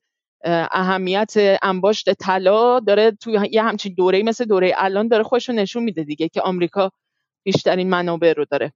اهمیت 0.70 1.58
انباشت 1.62 2.12
طلا 2.12 2.80
داره 2.80 3.10
توی 3.10 3.38
یه 3.50 3.62
همچین 3.62 3.94
دوره 3.94 4.22
مثل 4.22 4.44
دوره 4.44 4.72
الان 4.76 5.08
داره 5.08 5.22
خودش 5.22 5.48
رو 5.48 5.54
نشون 5.54 5.82
میده 5.82 6.04
دیگه 6.04 6.28
که 6.28 6.40
آمریکا 6.40 6.90
بیشترین 7.42 7.90
منابع 7.90 8.32
رو 8.32 8.44
داره. 8.50 8.72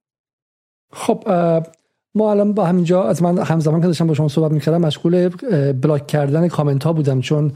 خب 0.92 1.24
ما 2.14 2.30
الان 2.30 2.52
با 2.52 2.64
همینجا 2.64 3.02
از 3.02 3.22
من 3.22 3.38
همزمان 3.38 3.80
که 3.80 3.86
داشتم 3.86 4.06
با 4.06 4.14
شما 4.14 4.28
صحبت 4.28 4.52
می‌کردم 4.52 4.80
مشغول 4.80 5.28
بلاک 5.72 6.06
کردن 6.06 6.48
کامنت 6.48 6.84
ها 6.84 6.92
بودم 6.92 7.20
چون 7.20 7.52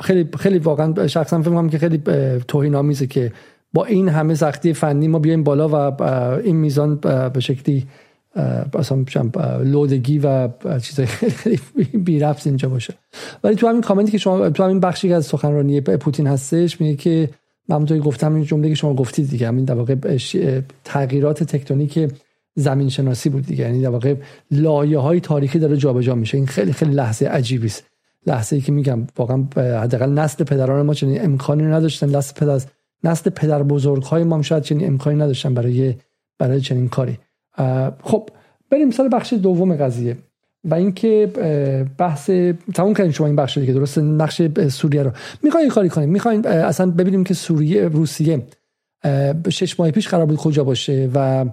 خیلی 0.00 0.28
خیلی 0.38 0.58
واقعا 0.58 1.06
شخصا 1.06 1.42
فکر 1.42 1.50
می‌کنم 1.50 1.68
که 1.68 1.78
خیلی 1.78 2.02
توهین 2.48 2.74
آمیزه 2.74 3.06
که 3.06 3.32
با 3.72 3.84
این 3.84 4.08
همه 4.08 4.34
سختی 4.34 4.72
فنی 4.72 5.08
ما 5.08 5.18
بیایم 5.18 5.42
بالا 5.44 5.68
و 5.68 6.02
این 6.44 6.56
میزان 6.56 6.96
به 7.34 7.40
شکلی 7.40 7.86
اصلا 8.74 9.04
لودگی 9.64 10.18
و 10.18 10.48
چیزای 10.82 11.06
خیلی 11.06 11.60
بی 11.94 12.24
اینجا 12.24 12.68
باشه. 12.68 12.94
ولی 13.44 13.54
تو 13.54 13.68
همین 13.68 13.80
کامنتی 13.80 14.12
که 14.12 14.18
شما 14.18 14.50
تو 14.50 14.64
همین 14.64 14.80
بخشی 14.80 15.08
که 15.08 15.14
از 15.14 15.26
سخنرانی 15.26 15.80
پوتین 15.80 16.26
هستش 16.26 16.80
میگه 16.80 16.96
که 16.96 17.30
من 17.68 17.84
گفتم 17.84 18.34
این 18.34 18.44
جمله 18.44 18.68
که 18.68 18.74
شما 18.74 18.94
گفتید 18.94 19.30
دیگه 19.30 19.48
همین 19.48 19.64
در 19.64 19.74
واقع 19.74 19.94
تغییرات 20.84 21.44
تکتونیک 21.44 22.12
زمین 22.54 22.88
شناسی 22.88 23.28
بود 23.28 23.46
دیگه. 23.46 23.64
یعنی 23.64 23.82
در 23.82 23.88
واقع 23.88 24.14
لایه 24.50 24.98
های 24.98 25.20
تاریخی 25.20 25.58
داره 25.58 25.76
جابجا 25.76 26.14
میشه. 26.14 26.36
این 26.36 26.46
خیلی 26.46 26.72
خیلی 26.72 26.92
لحظه 26.92 27.26
عجیبی 27.26 27.66
است. 27.66 27.84
لحظه 28.26 28.56
ای 28.56 28.62
که 28.62 28.72
میگم 28.72 29.06
واقعا 29.16 29.44
حداقل 29.56 30.10
نسل 30.10 30.44
پدران 30.44 30.86
ما 30.86 30.94
چنین 30.94 31.24
امکانی 31.24 31.62
نداشتن. 31.62 32.16
نسل 32.16 32.34
پدر 32.40 32.60
نسل 33.04 33.30
پدر 33.30 33.62
بزرگ 33.62 34.02
های 34.02 34.24
ما 34.24 34.42
شاید 34.42 34.62
چنین 34.62 34.86
امکانی 34.86 35.16
نداشتن 35.16 35.54
برای 35.54 35.94
برای 36.38 36.60
چنین 36.60 36.88
کاری. 36.88 37.18
خب 38.02 38.28
بریم 38.70 38.90
سال 38.90 39.08
بخش 39.12 39.32
دوم 39.32 39.76
قضیه. 39.76 40.16
و 40.64 40.74
اینکه 40.74 41.30
بحث 41.98 42.30
تموم 42.74 42.94
کردیم 42.94 43.12
شما 43.12 43.26
این 43.26 43.36
بخش 43.36 43.58
دیگه 43.58 43.72
درست 43.72 43.98
نقش 43.98 44.42
سوریه 44.68 45.02
رو. 45.02 45.10
می‌خواین 45.42 45.68
کاری 45.68 45.88
کنیم. 45.88 46.08
می‌خواین 46.08 46.46
اصلا 46.46 46.90
ببینیم 46.90 47.24
که 47.24 47.34
سوریه 47.34 47.88
روسیه 47.88 48.42
شش 49.48 49.80
ماه 49.80 49.90
پیش 49.90 50.08
قرار 50.08 50.26
بود 50.26 50.36
کجا 50.36 50.64
باشه 50.64 51.10
و 51.14 51.44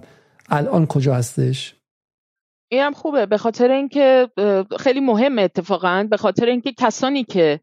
الان 0.52 0.86
کجا 0.86 1.14
هستش؟ 1.14 1.74
این 2.70 2.80
هم 2.82 2.92
خوبه. 2.92 3.26
به 3.26 3.38
خاطر 3.38 3.70
اینکه 3.70 4.28
خیلی 4.78 5.00
مهمه 5.00 5.42
اتفاقا. 5.42 6.06
به 6.10 6.16
خاطر 6.16 6.46
اینکه 6.46 6.72
کسانی 6.72 7.24
که 7.24 7.60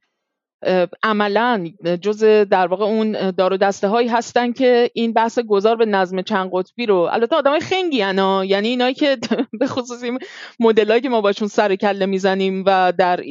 عملا 1.04 1.69
جز 2.02 2.23
در 2.23 2.67
واقع 2.67 2.86
اون 2.86 3.32
دار 3.32 3.54
و 3.54 3.58
دسته 3.58 3.88
هایی 3.88 4.08
هستن 4.08 4.52
که 4.52 4.91
این 4.93 5.13
بحث 5.13 5.39
گذار 5.39 5.75
به 5.75 5.86
نظم 5.86 6.21
چند 6.21 6.49
قطبی 6.54 6.86
رو 6.86 6.95
البته 6.95 7.36
آدمای 7.36 7.60
خنگی 7.60 8.02
انا 8.02 8.45
یعنی 8.45 8.67
اینایی 8.67 8.93
که 8.93 9.17
به 9.60 9.67
خصوص 9.67 10.04
این 10.04 10.19
مدلایی 10.60 11.02
که 11.02 11.10
ما 11.10 11.21
باشون 11.21 11.47
سر 11.47 11.75
کله 11.75 12.06
می‌زنیم 12.06 12.63
و 12.65 12.93
در 12.97 13.23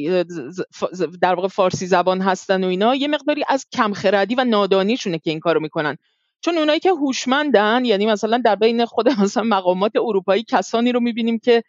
در 1.21 1.35
واقع 1.35 1.47
فارسی 1.47 1.85
زبان 1.85 2.21
هستن 2.21 2.63
و 2.63 2.67
اینا 2.67 2.95
یه 2.95 3.07
مقداری 3.07 3.43
از 3.47 3.65
کمخردی 3.71 4.35
و 4.35 4.43
نادانیشونه 4.43 5.19
که 5.19 5.29
این 5.29 5.39
کارو 5.39 5.59
می‌کنن. 5.59 5.97
چون 6.41 6.57
اونایی 6.57 6.79
که 6.79 6.89
هوشمندن 6.89 7.85
یعنی 7.85 8.05
مثلا 8.05 8.41
در 8.45 8.55
بین 8.55 8.85
خود 8.85 9.09
مثلا 9.23 9.43
مقامات 9.43 9.91
اروپایی 9.95 10.43
کسانی 10.43 10.91
رو 10.91 10.99
می‌بینیم 10.99 11.39
که 11.39 11.63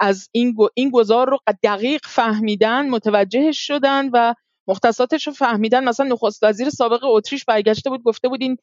از 0.00 0.28
این 0.32 0.56
این 0.74 0.90
گذار 0.90 1.30
رو 1.30 1.38
دقیق 1.62 2.00
فهمیدن 2.04 2.88
متوجهش 2.90 3.66
شدن 3.66 4.10
و 4.12 4.34
مختصاتش 4.68 5.26
رو 5.26 5.32
فهمیدن. 5.32 5.84
مثلا 5.84 6.06
نخست 6.06 6.42
وزیر 6.42 6.70
سابق 6.70 7.04
اتریش 7.04 7.44
برگشته 7.44 7.90
بود 7.90 8.02
گفته 8.02 8.28
بود 8.28 8.42
این 8.42 8.56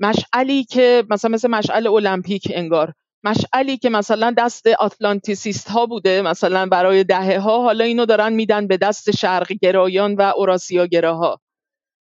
مشعلی 0.00 0.64
که 0.64 1.04
مثلا 1.10 1.30
مثل 1.30 1.50
مشعل 1.50 1.86
المپیک 1.86 2.52
انگار. 2.54 2.92
مشعلی 3.24 3.78
که 3.78 3.90
مثلا 3.90 4.34
دست 4.38 4.66
آتلانتیسیست 4.66 5.68
ها 5.68 5.86
بوده 5.86 6.22
مثلا 6.22 6.66
برای 6.66 7.04
دهه 7.04 7.38
ها 7.38 7.62
حالا 7.62 7.84
اینو 7.84 8.06
دارن 8.06 8.32
میدن 8.32 8.66
به 8.66 8.76
دست 8.76 9.10
شرق 9.10 9.52
گرایان 9.62 10.14
و 10.14 10.32
اوراسیا 10.36 10.86
گراها 10.86 11.40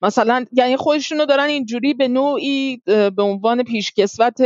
مثلا 0.02 0.46
یعنی 0.52 0.78
خودشونو 0.78 1.26
دارن 1.26 1.44
اینجوری 1.44 1.94
به 1.94 2.08
نوعی 2.08 2.82
به 2.86 3.22
عنوان 3.24 3.64
پیشکسوت 3.64 4.42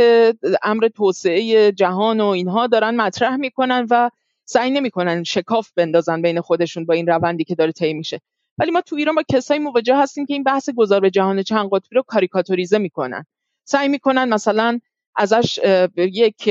امر 0.62 0.88
توسعه 0.88 1.72
جهان 1.72 2.20
و 2.20 2.26
اینها 2.26 2.66
دارن 2.66 2.96
مطرح 2.96 3.36
می‌کنن 3.36 3.86
و 3.90 4.10
سعی 4.44 4.70
نمی‌کنن 4.70 5.22
شکاف 5.22 5.70
بندازن 5.76 6.22
بین 6.22 6.40
خودشون 6.40 6.86
با 6.86 6.94
این 6.94 7.06
روندی 7.06 7.44
که 7.44 7.54
داره 7.54 7.72
طی 7.72 7.92
میشه. 7.92 8.20
ولی 8.58 8.70
ما 8.70 8.80
تو 8.80 8.96
ایران 8.96 9.14
با 9.14 9.22
کسایی 9.32 9.60
مواجه 9.60 9.96
هستیم 9.96 10.26
که 10.26 10.34
این 10.34 10.42
بحث 10.42 10.70
گذار 10.70 11.00
به 11.00 11.10
جهان 11.10 11.42
چند 11.42 11.68
قطبی 11.72 11.96
رو 11.96 12.02
کاریکاتوریزه 12.02 12.78
می‌کنن. 12.78 13.26
سعی 13.64 13.88
می‌کنن 13.88 14.28
مثلا 14.28 14.80
ازش 15.16 15.60
یک 15.96 16.50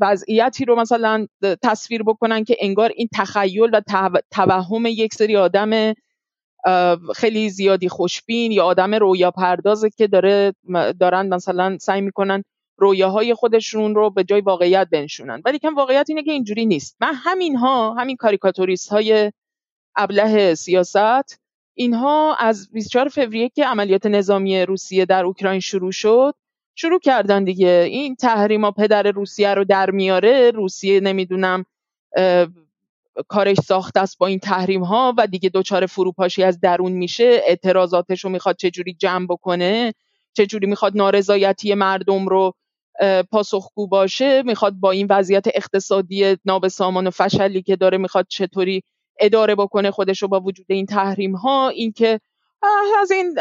وضعیتی 0.00 0.64
رو 0.64 0.80
مثلا 0.80 1.26
تصویر 1.62 2.02
بکنن 2.02 2.44
که 2.44 2.56
انگار 2.60 2.92
این 2.96 3.08
تخیل 3.14 3.70
و 3.72 3.82
توهم 4.30 4.86
یک 4.86 5.14
سری 5.14 5.36
آدم 5.36 5.94
خیلی 7.14 7.50
زیادی 7.50 7.88
خوشبین 7.88 8.52
یا 8.52 8.64
آدم 8.64 8.94
رویا 8.94 9.30
پردازه 9.30 9.90
که 9.90 10.06
داره 10.06 10.54
دارن 11.00 11.34
مثلا 11.34 11.78
سعی 11.80 12.00
می‌کنن 12.00 12.44
رویاهای 12.78 13.34
خودشون 13.34 13.94
رو 13.94 14.10
به 14.10 14.24
جای 14.24 14.40
واقعیت 14.40 14.88
بنشونن. 14.92 15.42
ولی 15.44 15.58
کم 15.58 15.74
واقعیت 15.74 16.06
اینه 16.08 16.22
که 16.22 16.32
اینجوری 16.32 16.66
نیست. 16.66 16.96
من 17.00 17.14
همین 17.14 17.56
ها 17.56 17.94
همین 17.94 18.16
کاریکاتوریست 18.16 18.88
های 18.88 19.32
ابله 19.96 20.54
سیاست 20.54 21.40
اینها 21.74 22.34
از 22.34 22.70
24 22.72 23.08
فوریه 23.08 23.48
که 23.48 23.66
عملیات 23.66 24.06
نظامی 24.06 24.62
روسیه 24.62 25.04
در 25.04 25.24
اوکراین 25.24 25.60
شروع 25.60 25.92
شد 25.92 26.34
شروع 26.74 27.00
کردن 27.00 27.44
دیگه. 27.44 27.86
این 27.90 28.16
تحریما 28.16 28.70
پدر 28.70 29.02
روسیه 29.02 29.54
رو 29.54 29.64
در 29.64 29.90
میاره. 29.90 30.50
روسیه 30.50 31.00
نمی‌دونم 31.00 31.64
کارش 33.28 33.56
ساخته 33.56 34.00
است 34.00 34.18
با 34.18 34.26
این 34.26 34.38
تحریم 34.38 34.84
ها 34.84 35.14
و 35.18 35.26
دیگه 35.26 35.50
دچار 35.54 35.86
فروپاشی 35.86 36.42
از 36.42 36.60
درون 36.60 36.92
میشه 36.92 37.40
اعتراضاتش 37.46 38.24
رو 38.24 38.30
می‌خواد 38.30 38.56
چجوری 38.56 38.94
جمع 38.94 39.26
بکنه 39.26 39.94
چجوری 40.32 40.66
می‌خواد 40.66 40.96
نارضایتی 40.96 41.74
مردم 41.74 42.28
رو 42.28 42.54
پاسخگو 43.30 43.86
باشه 43.86 44.42
می‌خواد 44.42 44.74
با 44.74 44.90
این 44.90 45.06
وضعیت 45.10 45.44
اقتصادی 45.54 46.36
نابسامان 46.44 47.06
و 47.06 47.10
فشلی 47.10 47.62
که 47.62 47.76
داره 47.76 47.98
می‌خواد 47.98 48.26
چطوری 48.28 48.82
اداره 49.20 49.54
بکنه 49.54 49.90
خودش 49.90 50.22
رو 50.22 50.28
با 50.28 50.40
وجود 50.40 50.66
این 50.68 50.86
تحریم 50.86 51.36
ها 51.36 51.68
اینکه 51.68 52.20
از 53.00 53.10
این 53.10 53.34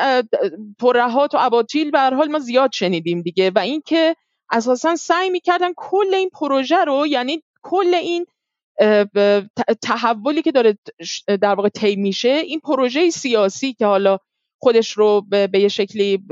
ترهات 0.79 1.35
و 1.35 1.37
اباطیل 1.41 1.91
به 1.91 1.99
حال 1.99 2.27
ما 2.27 2.39
زیاد 2.39 2.69
شنیدیم 2.73 3.21
دیگه 3.21 3.51
و 3.55 3.59
اینکه 3.59 4.15
اساسا 4.51 4.95
سعی 4.95 5.29
می‌کردن 5.29 5.73
کل 5.75 6.13
این 6.13 6.29
پروژه 6.29 6.83
رو 6.85 7.07
یعنی 7.07 7.43
کل 7.61 7.93
این 7.93 8.25
تحولی 9.81 10.41
که 10.41 10.51
داره 10.51 10.77
در 11.41 11.55
واقع 11.55 11.69
طی 11.69 11.95
میشه 11.95 12.29
این 12.29 12.59
پروژه 12.59 13.09
سیاسی 13.09 13.73
که 13.73 13.85
حالا 13.85 14.17
خودش 14.59 14.91
رو 14.91 15.21
به, 15.29 15.49
یه 15.53 15.67
شکلی 15.67 16.23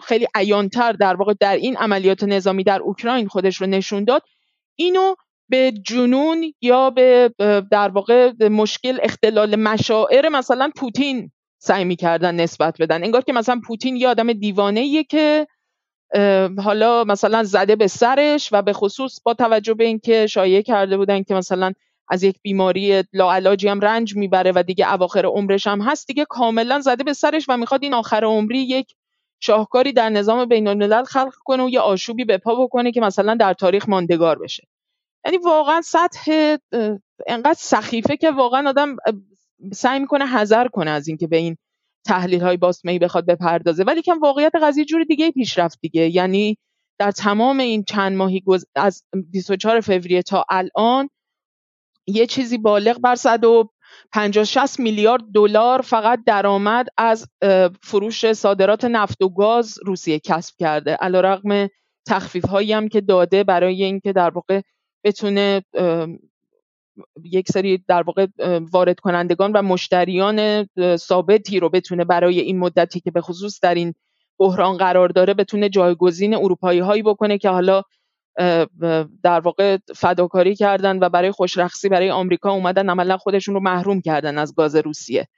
خیلی 0.00 0.26
عیانتر 0.34 0.92
در 0.92 1.16
واقع 1.16 1.34
در 1.40 1.56
این 1.56 1.76
عملیات 1.76 2.24
نظامی 2.24 2.64
در 2.64 2.80
اوکراین 2.80 3.28
خودش 3.28 3.60
رو 3.60 3.66
نشون 3.66 4.04
داد 4.04 4.22
اینو 4.76 5.14
به 5.48 5.72
جنون 5.86 6.52
یا 6.60 6.90
به 6.90 7.34
در 7.70 7.88
واقع 7.88 8.48
مشکل 8.48 8.98
اختلال 9.02 9.56
مشاعر 9.56 10.28
مثلا 10.28 10.70
پوتین 10.76 11.30
سعی 11.58 11.84
می‌کردن 11.84 12.34
نسبت 12.34 12.82
بدن. 12.82 13.04
انگار 13.04 13.22
که 13.22 13.32
مثلا 13.32 13.60
پوتین 13.66 13.96
یه 13.96 14.08
آدم 14.08 14.32
دیوانه 14.32 15.04
که 15.04 15.46
حالا 16.64 17.04
مثلا 17.04 17.44
زده 17.44 17.76
به 17.76 17.86
سرش 17.86 18.48
و 18.52 18.62
به 18.62 18.72
خصوص 18.72 19.20
با 19.24 19.34
توجه 19.34 19.74
به 19.74 19.84
اینکه 19.84 20.26
شایعه 20.26 20.62
کرده 20.62 20.96
بودن 20.96 21.22
که 21.22 21.34
مثلا 21.34 21.72
از 22.08 22.22
یک 22.22 22.38
بیماری 22.42 23.04
لاعلاجی 23.12 23.68
هم 23.68 23.80
رنج 23.80 24.16
می‌بره 24.16 24.52
و 24.54 24.62
دیگه 24.62 24.92
اواخر 24.92 25.26
عمرش 25.26 25.66
هم 25.66 25.80
هست 25.80 26.06
دیگه 26.06 26.24
کاملا 26.24 26.80
زده 26.80 27.04
به 27.04 27.12
سرش 27.12 27.46
و 27.48 27.56
می‌خواد 27.56 27.82
این 27.82 27.94
آخر 27.94 28.24
عمری 28.24 28.58
یک 28.58 28.94
شاهکاری 29.40 29.92
در 29.92 30.10
نظام 30.10 30.44
بین 30.44 30.68
الملل 30.68 31.04
خلق 31.04 31.34
کنه 31.44 31.64
و 31.64 31.68
یه 31.68 31.80
آشوبی 31.80 32.24
به 32.24 32.38
پا 32.38 32.54
بکنه 32.64 32.92
که 32.92 33.00
مثلا 33.00 33.34
در 33.34 33.54
تاریخ 33.54 33.88
ماندگار 33.88 34.38
بشه. 34.38 34.68
یعنی 35.24 35.38
واقعا 35.38 35.80
سطح 35.80 36.56
انقدر 37.26 37.58
سخیفه 37.58 38.16
که 38.16 38.30
واقعا 38.30 38.68
آدم 38.68 38.96
سعی 39.72 39.98
می‌کنه 39.98 40.26
حذر 40.26 40.68
کنه 40.68 40.90
از 40.90 41.08
اینکه 41.08 41.26
به 41.26 41.36
این 41.36 41.56
تحلیل 42.08 42.42
های 42.42 42.56
باسمهی 42.56 42.98
بخواد 42.98 43.26
بپردازه. 43.26 43.84
ولی 43.84 44.02
کم 44.02 44.18
واقعیت 44.20 44.52
قضیه 44.62 44.84
جور 44.84 45.04
دیگه 45.04 45.30
پیش 45.30 45.58
رفت 45.58 45.78
دیگه. 45.82 46.08
یعنی 46.08 46.58
در 47.00 47.10
تمام 47.10 47.58
این 47.58 47.84
چند 47.84 48.16
ماهی 48.16 48.42
از 48.76 49.04
24 49.30 49.80
فوریه 49.80 50.22
تا 50.22 50.44
الان 50.50 51.10
یه 52.06 52.26
چیزی 52.26 52.58
بالغ 52.58 52.98
بر 52.98 53.14
150 53.14 54.44
60 54.44 54.80
میلیارد 54.80 55.22
دلار 55.34 55.80
فقط 55.80 56.20
درآمد 56.26 56.86
از 56.96 57.28
فروش 57.82 58.32
صادرات 58.32 58.84
نفت 58.84 59.22
و 59.22 59.28
گاز 59.28 59.78
روسیه 59.86 60.18
کسب 60.18 60.54
کرده. 60.58 60.94
علیرغم 60.94 61.68
تخفیف 62.08 62.44
هایی 62.44 62.72
هم 62.72 62.88
که 62.88 63.00
داده 63.00 63.44
برای 63.44 63.84
اینکه 63.84 64.12
در 64.12 64.30
واقع 64.30 64.60
بتونه 65.04 65.62
یک 67.24 67.52
سری 67.52 67.84
در 67.88 68.02
واقع 68.02 68.26
وارد 68.72 69.00
کنندگان 69.00 69.52
و 69.52 69.62
مشتریان 69.62 70.68
ثابتی 70.96 71.60
رو 71.60 71.68
بتونه 71.68 72.04
برای 72.04 72.40
این 72.40 72.58
مدتی 72.58 73.00
که 73.00 73.10
به 73.10 73.20
خصوص 73.20 73.60
در 73.62 73.74
این 73.74 73.94
بحران 74.38 74.76
قرار 74.76 75.08
داره 75.08 75.34
بتونه 75.34 75.68
جایگزین 75.68 76.34
اروپایی 76.34 76.80
هایی 76.80 77.02
بکنه 77.02 77.38
که 77.38 77.48
حالا 77.48 77.82
در 79.22 79.40
واقع 79.40 79.78
فداکاری 79.96 80.56
کردن 80.56 80.98
و 80.98 81.08
برای 81.08 81.30
خوشرخصی 81.30 81.88
برای 81.88 82.10
آمریکا 82.10 82.50
اومدن 82.50 82.90
عملا 82.90 83.16
خودشون 83.16 83.54
رو 83.54 83.60
محروم 83.60 84.00
کردن 84.00 84.38
از 84.38 84.54
گاز 84.54 84.76
روسیه. 84.76 85.28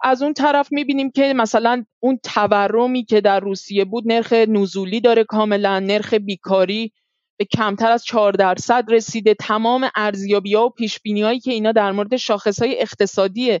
از 0.00 0.22
اون 0.22 0.34
طرف 0.34 0.72
می‌بینیم 0.72 1.10
که 1.10 1.34
مثلا 1.36 1.84
اون 2.00 2.18
تورمی 2.22 3.04
که 3.04 3.20
در 3.20 3.40
روسیه 3.40 3.84
بود 3.84 4.04
نرخ 4.06 4.32
نزولی 4.32 5.00
داره 5.00 5.24
کاملا 5.24 5.80
نرخ 5.80 6.14
بیکاری 6.14 6.92
به 7.36 7.44
کمتر 7.44 7.90
از 7.90 8.04
4 8.04 8.32
درصد 8.32 8.84
رسیده. 8.88 9.34
تمام 9.34 9.90
ارزیابی 9.94 10.54
ها 10.54 10.66
و 10.66 10.70
پیش 10.70 11.00
هایی 11.06 11.40
که 11.40 11.52
اینا 11.52 11.72
در 11.72 11.92
مورد 11.92 12.16
شاخص 12.16 12.62
های 12.62 12.80
اقتصادی 12.80 13.58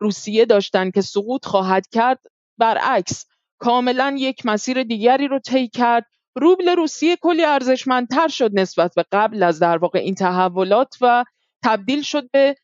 روسیه 0.00 0.44
داشتن 0.44 0.90
که 0.90 1.00
سقوط 1.00 1.46
خواهد 1.46 1.86
کرد 1.92 2.20
برعکس 2.58 3.26
کاملا 3.58 4.16
یک 4.18 4.46
مسیر 4.46 4.82
دیگری 4.82 5.28
رو 5.28 5.38
طی 5.38 5.68
کرد. 5.68 6.06
روبل 6.36 6.68
روسیه 6.68 7.16
کلی 7.16 7.44
ارزشمندتر 7.44 8.28
شد 8.28 8.50
نسبت 8.58 8.92
به 8.96 9.04
قبل 9.12 9.42
از 9.42 9.58
در 9.58 9.78
واقع 9.78 9.98
این 9.98 10.14
تحولات 10.14 10.96
و 11.00 11.24
تبدیل 11.64 12.02
شد 12.02 12.30
به 12.30 12.56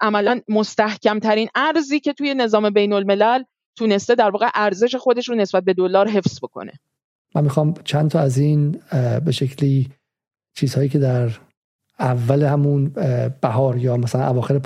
عملا 0.00 0.40
مستحکم 0.48 1.18
ترین 1.18 1.48
ارزی 1.54 2.00
که 2.00 2.12
توی 2.12 2.34
نظام 2.34 2.70
بین 2.70 2.92
الملل 2.92 3.42
تونسته 3.76 4.14
در 4.14 4.30
واقع 4.30 4.50
ارزش 4.54 4.94
خودش 4.94 5.28
رو 5.28 5.34
نسبت 5.34 5.64
به 5.64 5.74
دلار 5.74 6.08
حفظ 6.08 6.38
بکنه. 6.42 6.72
من 7.34 7.44
می‌خوام 7.44 7.74
چند 7.84 8.10
تا 8.10 8.20
از 8.20 8.38
این 8.38 8.80
به 9.24 9.32
شکلی 9.32 9.88
چیزهایی 10.54 10.88
که 10.88 10.98
در 10.98 11.30
اول 11.98 12.42
همون 12.42 12.88
بهار 13.40 13.76
یا 13.76 13.96
مثلا 13.96 14.28
اواخر 14.28 14.60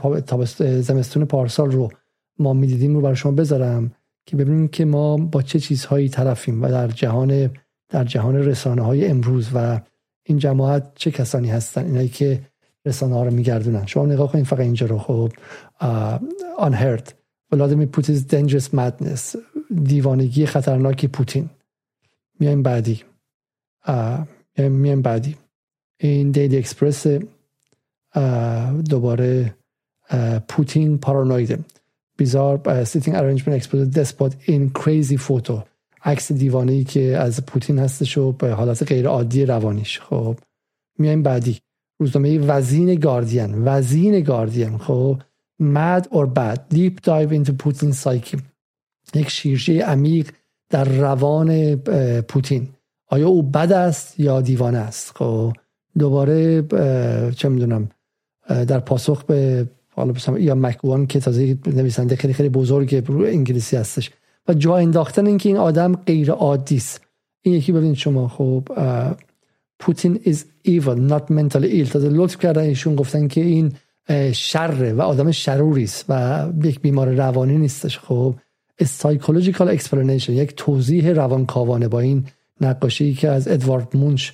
زمستون 0.80 1.24
پارسال 1.24 1.70
رو 1.70 1.90
ما 2.38 2.52
می‌دیدیم 2.52 2.94
رو 2.94 3.00
برای 3.00 3.16
شما 3.16 3.32
بذارم 3.32 3.92
که 4.26 4.36
ببینیم 4.36 4.68
که 4.68 4.84
ما 4.84 5.16
با 5.16 5.42
چه 5.42 5.60
چیزهایی 5.60 6.08
طرفیم 6.08 6.62
و 6.62 6.68
در 6.68 6.88
جهان 6.88 7.50
در 7.88 8.04
جهان 8.04 8.36
رسانه 8.36 8.82
های 8.82 9.06
امروز 9.06 9.48
و 9.54 9.80
این 10.26 10.38
جماعت 10.38 10.92
چه 10.94 11.10
کسانی 11.10 11.50
هستن 11.50 11.84
اینایی 11.84 12.08
که 12.08 12.40
رسانه 12.86 13.14
ها 13.14 13.24
رو 13.24 13.30
میگردونن. 13.30 13.86
شما 13.86 14.06
نگاه 14.06 14.32
کنید 14.32 14.46
فقط 14.46 14.60
اینجا 14.60 14.86
رو 14.86 14.98
خب؟ 14.98 15.32
unheard. 16.58 17.10
ولادیمیر 17.52 17.88
پوتینز 17.88 18.24
dangerous 18.26 18.68
madness. 18.74 19.36
دیوانگی 19.84 20.46
خطرناکی 20.46 21.08
پوتین. 21.08 21.50
میایم 22.40 22.62
بعدی. 22.62 23.02
میایم 24.58 25.02
بعدی. 25.02 25.36
این 26.00 26.30
Daily 26.30 26.56
Express 26.56 27.06
دوباره 28.90 29.54
Putin 30.48 30.98
paranoid 30.98 31.58
bizarre 32.16 32.84
seating 32.84 33.16
arrangement 33.16 33.56
exposes 33.56 33.90
despot 33.90 34.36
in 34.46 34.70
crazy 34.70 35.16
photo 35.16 35.62
عکس 36.04 36.32
دیوانه 36.32 36.72
ای 36.72 36.84
که 36.84 37.16
از 37.16 37.46
پوتین 37.46 37.78
هستش 37.78 38.18
و 38.18 38.32
به 38.32 38.50
حالت 38.50 38.82
غیر 38.82 39.08
عادی 39.08 39.46
روانیش. 39.46 40.00
خب 40.00 40.38
میایم 40.98 41.22
بعدی. 41.22 41.58
روزنامه 42.00 42.38
وزین 42.38 42.94
گاردین. 42.94 43.64
وزین 43.64 44.20
گاردین. 44.20 44.78
خب 44.78 45.22
mad 45.60 46.04
or 46.10 46.26
bad. 46.26 46.58
Deep 46.74 47.02
dive 47.02 47.32
into 47.32 47.52
Putin 47.52 47.92
psyche. 47.92 48.38
یک 49.14 49.28
شیرجه 49.28 49.82
عمیق 49.82 50.30
در 50.72 50.84
روان 50.84 51.76
پوتین. 52.20 52.68
آیا 53.06 53.28
او 53.28 53.42
بد 53.42 53.72
است 53.72 54.20
یا 54.20 54.40
دیوانه 54.40 54.78
است؟ 54.78 55.12
خب 55.16 55.52
دوباره 55.98 56.62
چه 57.36 57.48
می‌دونم 57.48 57.88
در 58.48 58.80
پاسخ 58.80 59.24
به 59.24 59.66
حالا 59.94 60.14
یا 60.38 60.54
مکوان 60.54 61.06
که 61.06 61.20
تازه 61.20 61.58
نویسنده 61.66 62.16
خیلی 62.16 62.34
خیلی 62.34 62.48
بزرگ 62.48 63.04
رو 63.06 63.24
انگلیسی 63.24 63.76
هستش 63.76 64.10
و 64.48 64.54
جا 64.54 64.76
انداختن 64.76 65.26
اینکه 65.26 65.48
این 65.48 65.58
آدم 65.58 65.94
غیر 65.94 66.30
عادی 66.30 66.76
است. 66.76 67.00
این 67.42 67.54
یکی 67.54 67.72
ببینید 67.72 67.96
شما. 67.96 68.28
خب 68.28 68.68
پوتین 69.78 70.20
is 70.24 70.38
evil 70.68 71.10
not 71.10 71.24
mentally 71.30 71.70
ill. 71.84 71.90
تازه 71.90 72.08
لطف 72.08 72.38
کردن 72.38 72.62
ایشون 72.62 72.94
گفتن 72.94 73.28
که 73.28 73.40
این 73.40 73.72
شره 74.32 74.92
و 74.92 75.00
آدم 75.00 75.30
شروری 75.30 75.84
است 75.84 76.04
و 76.08 76.44
یک 76.64 76.80
بیمار 76.80 77.08
روانی 77.08 77.58
نیستش. 77.58 77.98
خب 77.98 78.34
psychological 78.84 79.78
explanation 79.78 80.30
یک 80.30 80.54
توضیح 80.56 81.12
روانکاوانه 81.12 81.88
با 81.88 82.00
این 82.00 82.24
نقاشی 82.60 83.14
که 83.14 83.28
از 83.28 83.48
ادوارد 83.48 83.96
مونچ 83.96 84.30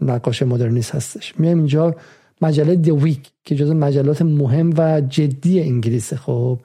نقاش 0.00 0.42
مدرنیست 0.42 0.94
هستش. 0.94 1.34
میایم 1.38 1.58
اینجا 1.58 1.94
مجله 2.42 2.76
The 2.76 2.90
Week 2.90 3.30
که 3.44 3.54
جز 3.54 3.70
مجلات 3.70 4.22
مهم 4.22 4.74
و 4.78 5.00
جدی 5.00 5.60
انگلیسه 5.60 6.16
خب 6.16 6.58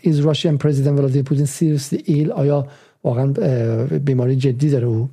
is 0.00 0.18
Russian 0.20 0.58
president 0.58 0.98
Vladimir 0.98 1.22
Putin 1.22 1.46
seriously 1.46 2.02
ill 2.04 2.32
آیا 2.32 2.66
واقعا 3.04 3.26
بیماری 3.98 4.36
جدی 4.36 4.70
داره 4.70 4.86
او؟ 4.86 5.08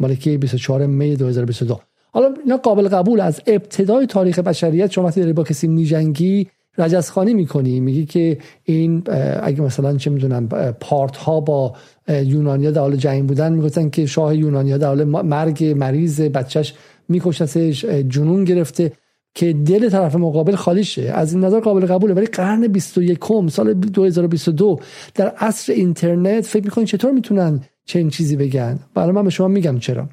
مال 0.00 0.14
کی 0.14 0.36
24 0.36 0.86
می 0.86 1.16
2022 1.16 1.80
حالا 2.10 2.34
اینا 2.44 2.56
قابل 2.56 2.88
قبول 2.88 3.20
از 3.20 3.40
ابتدای 3.46 4.06
تاریخ 4.06 4.38
بشریت 4.38 4.90
شما 4.90 5.04
وقتی 5.04 5.20
داری 5.20 5.32
با 5.32 5.44
کسی 5.44 5.68
میجنگی 5.68 6.48
رجزخانی 6.78 7.34
می‌کنی؟ 7.34 7.80
میگی 7.80 8.06
که 8.06 8.38
این 8.64 9.02
اگه 9.42 9.60
مثلا 9.60 9.96
چه 9.96 10.10
می‌دونم 10.10 10.48
پارت 10.80 11.16
ها 11.16 11.40
با 11.40 11.74
یونانیا 12.08 12.70
در 12.70 12.80
حال 12.80 12.96
جنگ 12.96 13.26
بودن 13.26 13.52
می‌گفتن 13.52 13.90
که 13.90 14.06
شاه 14.06 14.36
یونانیا 14.36 14.78
در 14.78 14.86
حال 14.86 15.04
مرگ 15.04 15.64
مریض 15.76 16.20
بچهش 16.20 16.74
میکشتش 17.08 17.84
جنون 17.84 18.44
گرفته 18.44 18.92
که 19.34 19.52
دل 19.52 19.88
طرف 19.90 20.14
مقابل 20.14 20.54
خالی 20.54 20.84
شه 20.84 21.02
از 21.02 21.32
این 21.32 21.44
نظر 21.44 21.60
قابل 21.60 21.86
قبوله. 21.86 22.14
ولی 22.14 22.26
قرن 22.26 22.66
21 22.68 23.18
سال 23.50 23.74
2022 23.74 24.78
در 25.14 25.28
عصر 25.28 25.72
اینترنت 25.72 26.46
فکر 26.46 26.64
می‌کنین 26.64 26.86
چطور 26.86 27.12
می‌تونن 27.12 27.60
چنین 27.84 28.10
چیزی 28.10 28.36
بگن؟ 28.36 28.78
برای 28.94 29.12
من 29.12 29.24
به 29.24 29.30
شما 29.30 29.48
میگم 29.48 29.78
چرا. 29.78 30.08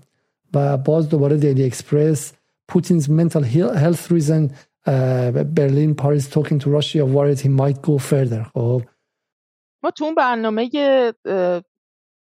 و 0.54 0.78
باز 0.78 1.10
دوباره 1.10 1.38
Daily 1.38 1.64
Express 1.64 2.34
Putin's 2.68 3.10
mental 3.10 3.44
health 3.76 4.12
reason 4.14 4.50
Berlin 5.56 5.94
Paris 5.96 6.38
talking 6.38 6.60
to 6.60 6.70
Russia 6.70 7.06
worried 7.06 7.40
he 7.40 7.50
might 7.50 7.82
go 7.82 7.98
further. 7.98 8.44
خب 8.54 8.82
ما 9.84 9.92
تو 9.92 10.06
اون 10.06 10.16
برنامه 10.16 10.70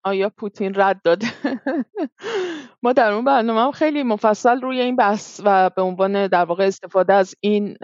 آیا 0.04 0.30
پوتین 0.36 0.72
رد 0.76 1.00
داده 1.04 1.26
ما 2.82 2.92
در 2.92 3.12
اون 3.12 3.24
برنامه 3.24 3.60
هم 3.60 3.70
خیلی 3.70 4.02
مفصل 4.02 4.60
روی 4.60 4.80
این 4.80 4.96
بحث 4.96 5.40
و 5.44 5.70
به 5.76 5.82
عنوان 5.82 6.26
در 6.26 6.44
واقع 6.44 6.66
استفاده 6.66 7.12
از 7.12 7.34
این 7.40 7.76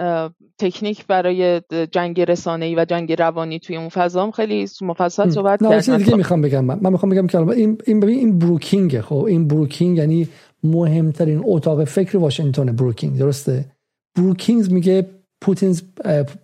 تکنیک 0.59 1.07
برای 1.07 1.63
جنگ 1.93 2.21
رسانه‌ای 2.21 2.75
و 2.75 2.85
جنگ 2.85 3.13
روانی 3.13 3.59
توی 3.59 3.77
اون 3.77 3.89
فضا 3.89 4.23
هم 4.23 4.31
خیلی 4.31 4.67
مفصل 4.83 5.31
صحبت 5.31 5.63
کردم 5.63 5.97
دیگه 5.97 6.17
می‌خوام 6.17 6.41
بگم. 6.41 6.65
من, 6.65 6.79
من 6.83 6.93
می‌خوام 6.93 7.13
بگم 7.13 7.27
که 7.27 7.39
این 7.39 7.79
این 7.87 8.01
ببین 8.01 8.19
این 8.19 8.39
بروکینگ 8.39 9.01
خب 9.01 9.25
این 9.25 9.49
بروکینگ 9.49 9.99
یعنی 9.99 10.29
مهمترین 10.65 11.43
اتاق 11.45 11.85
فکر 11.85 12.17
واشنگتن 12.19 12.77
بروکینگ. 12.77 13.19
درسته؟ 13.19 13.74
بروکینگز 14.17 14.73
میگه 14.73 15.07
پوتین 15.41 15.77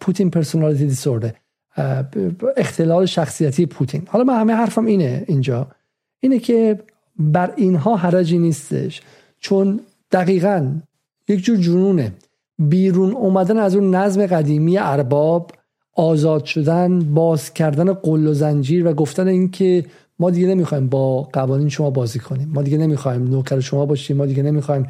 پوتین 0.00 0.30
پرسونالیتی 0.30 0.86
دیسوردر 0.86 1.32
اختلال 2.56 3.06
شخصیتی 3.06 3.66
پوتین. 3.66 4.02
حالا 4.06 4.24
من 4.24 4.40
همه 4.40 4.52
حرفم 4.52 4.86
اینه 4.86 5.24
اینجا. 5.28 5.66
اینه 6.20 6.38
که 6.38 6.78
بر 7.18 7.52
اینها 7.56 7.96
حرجی 7.96 8.38
نیستش. 8.38 9.00
چون 9.38 9.80
دقیقا 10.12 10.72
یک 11.28 11.40
جور 11.40 11.56
جنونه. 11.56 12.12
بیرون 12.58 13.12
اومدن 13.12 13.58
از 13.58 13.76
اون 13.76 13.94
نظم 13.94 14.26
قدیمی 14.26 14.78
ارباب 14.78 15.52
آزاد 15.92 16.44
شدن 16.44 16.98
باز 16.98 17.54
کردن 17.54 17.92
قل 17.92 18.26
و 18.26 18.34
زنجیر 18.34 18.86
و 18.86 18.92
گفتن 18.92 19.28
اینکه 19.28 19.84
ما 20.18 20.30
دیگه 20.30 20.46
نمی‌خوایم 20.46 20.88
با 20.88 21.22
قوانین 21.22 21.68
شما 21.68 21.90
بازی 21.90 22.18
کنیم. 22.18 22.50
ما 22.54 22.62
دیگه 22.62 22.78
نمی‌خوایم 22.78 23.24
نوکر 23.24 23.60
شما 23.60 23.86
باشیم. 23.86 24.16
ما 24.16 24.26
دیگه 24.26 24.42
نمی‌خوایم 24.42 24.86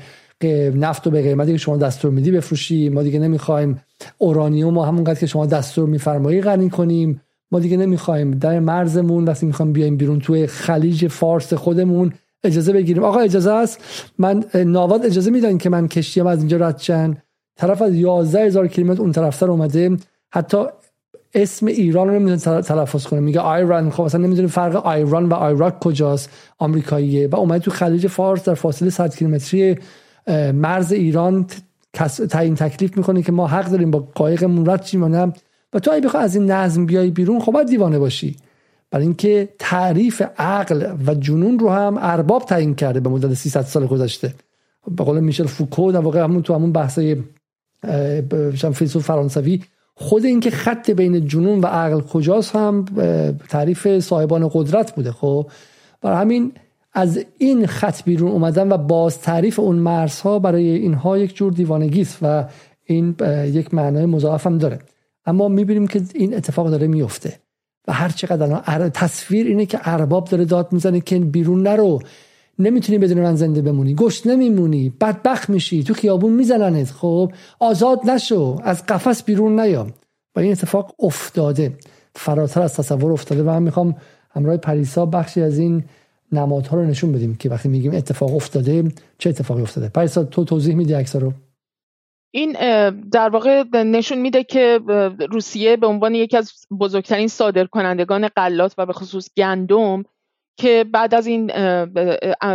نفت 0.75 1.07
رو 1.07 1.13
به 1.13 1.23
قیمتی 1.23 1.53
که 1.53 1.59
شما 1.59 1.77
دستور 1.77 2.11
میدی 2.11 2.31
بفروشی 2.31 2.89
ما 2.89 3.03
دیگه 3.03 3.19
نمی‌خوایم 3.19 3.83
اورانیوم 4.19 4.79
و 4.79 4.83
همونقدر 4.83 5.21
که 5.21 5.27
شما 5.27 5.47
دستور 5.47 5.89
میفرمایی 5.89 6.41
غنی 6.41 6.71
کنیم. 6.71 7.21
ما 7.53 7.59
دیگه 7.61 7.77
نمی‌خوایم 7.77 8.31
در 8.31 8.61
مرزمون 8.61 9.25
وقتی 9.25 9.47
می‌خوایم 9.47 9.73
بیایم 9.73 9.97
بیرون 9.97 10.19
توی 10.19 10.47
خلیج 10.47 11.09
فارس 11.09 11.55
خودمون 11.55 12.13
اجازه 12.45 12.73
بگیریم. 12.73 13.05
آقا 13.05 13.19
اجازه 13.19 13.51
است؟ 13.51 13.79
من 14.19 14.45
ناواد 14.55 15.07
اجازه 15.07 15.31
میدن 15.31 15.59
که 15.59 15.71
من 15.71 15.89
کشتیم 15.89 16.27
از 16.27 16.39
اینجا 16.39 16.57
رد 16.57 16.77
چن 16.77 17.17
طرف 17.57 17.83
از 17.83 17.95
11 17.95 18.41
هزار 18.41 18.69
کیلومتر 18.69 19.03
اون 19.03 19.13
طرفتر 19.13 19.51
اومده. 19.51 19.97
حتی 20.33 20.65
اسم 21.35 21.67
ایران 21.67 22.09
رو 22.09 22.19
نمی‌تونه 22.19 22.63
تلفظ 22.63 23.07
کنه. 23.07 23.21
میگه 23.21 23.47
ایران 23.47 23.91
خب 23.91 24.03
مثلا 24.03 24.21
نمی‌دونه 24.21 24.49
فرق 24.49 24.87
ایران 24.87 25.29
و 25.29 25.35
عراق 25.35 25.79
کجاست 25.79 26.31
آمریکاییه. 26.59 27.29
و 27.29 27.37
اومده 27.37 27.59
تو 27.59 27.71
خلیج 27.71 28.07
فارس 28.07 28.45
در 28.45 28.55
فاصله 28.55 28.91
100 28.91 29.15
کیلومتری 29.15 29.77
مرز 30.55 30.93
ایران 30.93 31.47
تعیین 32.31 32.55
تکلیف 32.55 32.97
می‌کنه 32.97 33.23
که 33.23 33.33
ما 33.33 33.47
حق 33.47 33.71
داریم 33.71 33.91
با 33.91 34.09
قایقمون 34.15 34.67
رد 34.67 34.83
چیم 34.83 35.03
و 35.73 35.79
تو 35.79 35.93
اگه 35.93 36.07
بخوای 36.07 36.23
از 36.23 36.35
این 36.35 36.51
نظم 36.51 36.87
بیای 36.87 37.11
بیرون 37.11 37.41
خب 37.41 37.53
باید 37.53 37.67
دیوانه 37.67 37.99
باشی. 37.99 38.37
برای 38.91 39.05
اینکه 39.05 39.49
تعریف 39.59 40.23
عقل 40.39 40.97
و 41.07 41.15
جنون 41.15 41.59
رو 41.59 41.71
هم 41.71 41.99
ارباب 42.01 42.45
تعیین 42.45 42.75
کرده 42.75 43.01
به 43.01 43.09
مدت 43.09 43.35
300 43.35 43.63
سال 43.63 43.87
گذشته. 43.87 44.35
به 44.97 45.05
قول 45.05 45.21
میشل 45.21 45.47
فوکو 45.47 45.93
در 45.93 46.01
واقع 46.01 46.21
همون 46.21 46.43
تو 46.43 46.55
همون 46.55 46.73
بحثای 46.73 47.17
فیلسوف 48.75 49.05
فرانسوی 49.05 49.63
خود 49.95 50.25
اینکه 50.25 50.51
خط 50.51 50.91
بین 50.91 51.27
جنون 51.27 51.61
و 51.61 51.67
عقل 51.67 52.01
کجاست 52.01 52.57
هم 52.57 52.85
تعریف 53.49 53.99
صاحبان 53.99 54.51
قدرت 54.53 54.95
بوده. 54.95 55.13
خب 55.13 55.51
برای 56.03 56.17
همین 56.17 56.53
از 56.93 57.25
این 57.39 57.67
خط 57.67 58.05
بیرون 58.05 58.31
اومدن 58.31 58.73
و 58.73 58.77
باز 58.77 59.21
تعریف 59.21 59.59
اون 59.59 59.77
مرزها 59.77 60.39
برای 60.39 60.69
اینها 60.69 61.19
یک 61.19 61.37
جور 61.37 61.53
دیوانگی 61.53 62.01
است 62.01 62.19
و 62.23 62.45
این 62.85 63.15
یک 63.45 63.75
معنای 63.75 64.07
مضاعف 64.07 64.47
هم 64.47 64.59
داره. 64.59 64.79
اما 65.27 65.49
می‌بینیم 65.49 65.87
که 65.87 66.03
این 66.15 66.35
اتفاق 66.35 66.71
داره 66.71 66.87
میفته 66.87 67.39
و 67.89 67.93
هر 67.93 68.09
چقدر 68.09 68.89
تصویر 68.89 69.47
اینه 69.47 69.67
که 69.67 69.81
ارباب 69.83 70.25
داره 70.25 70.45
داد 70.45 70.73
می‌زنه 70.73 71.01
که 71.01 71.19
بیرون 71.19 71.63
نرو. 71.63 71.99
نمی‌تونی 72.59 72.99
بدون 72.99 73.23
من 73.23 73.37
زنده 73.37 73.63
بمونی. 73.63 73.95
گشت 73.95 74.27
نمیمونی. 74.27 74.93
بدبخت 75.01 75.51
میشی. 75.51 75.83
تو 75.83 75.95
خیابون 75.95 76.33
میزننت. 76.33 76.91
خب 76.91 77.33
آزاد 77.59 78.11
نشو. 78.11 78.59
از 78.63 78.87
قفس 78.87 79.23
بیرون 79.23 79.61
نیا. 79.61 79.87
و 80.37 80.41
این 80.41 80.53
اتفاق 80.53 80.95
افتاده. 80.99 81.73
فراتر 82.15 82.63
از 82.63 82.75
تصور 82.75 83.13
افتاده 83.13 83.43
و 83.43 83.47
من 83.47 83.63
می‌خوام 83.63 83.95
همراه 84.31 84.57
پریسا 84.57 85.07
بخشی 85.07 85.43
از 85.43 85.59
این 85.59 85.85
نمادها 86.33 86.77
رو 86.77 86.87
نشون 86.87 87.13
بدیم 87.13 87.35
که 87.35 87.49
وقتی 87.49 87.69
میگیم 87.69 87.95
اتفاق 87.95 88.37
افتاده 88.37 88.93
چه 89.19 89.31
اتفاقی 89.31 89.63
افتاده؟ 89.63 89.89
پریسا 89.89 90.25
تو 90.25 90.45
توضیح 90.45 90.75
میدی 90.75 90.93
عکس 90.93 91.17
رو؟ 91.17 91.33
این 92.35 92.53
در 93.13 93.29
واقع 93.29 93.65
نشون 93.73 94.19
میده 94.19 94.45
که 94.45 94.81
روسیه 95.31 95.77
به 95.77 95.87
عنوان 95.87 96.15
یکی 96.15 96.37
از 96.37 96.53
بزرگترین 96.81 97.29
صادرکنندگان 97.29 98.29
غلات 98.29 98.75
و 98.79 98.87
به 98.87 98.93
خصوص 98.93 99.29
گندم 99.37 100.03
که 100.59 100.85
بعد 100.93 101.15
از 101.15 101.27
این 101.27 101.51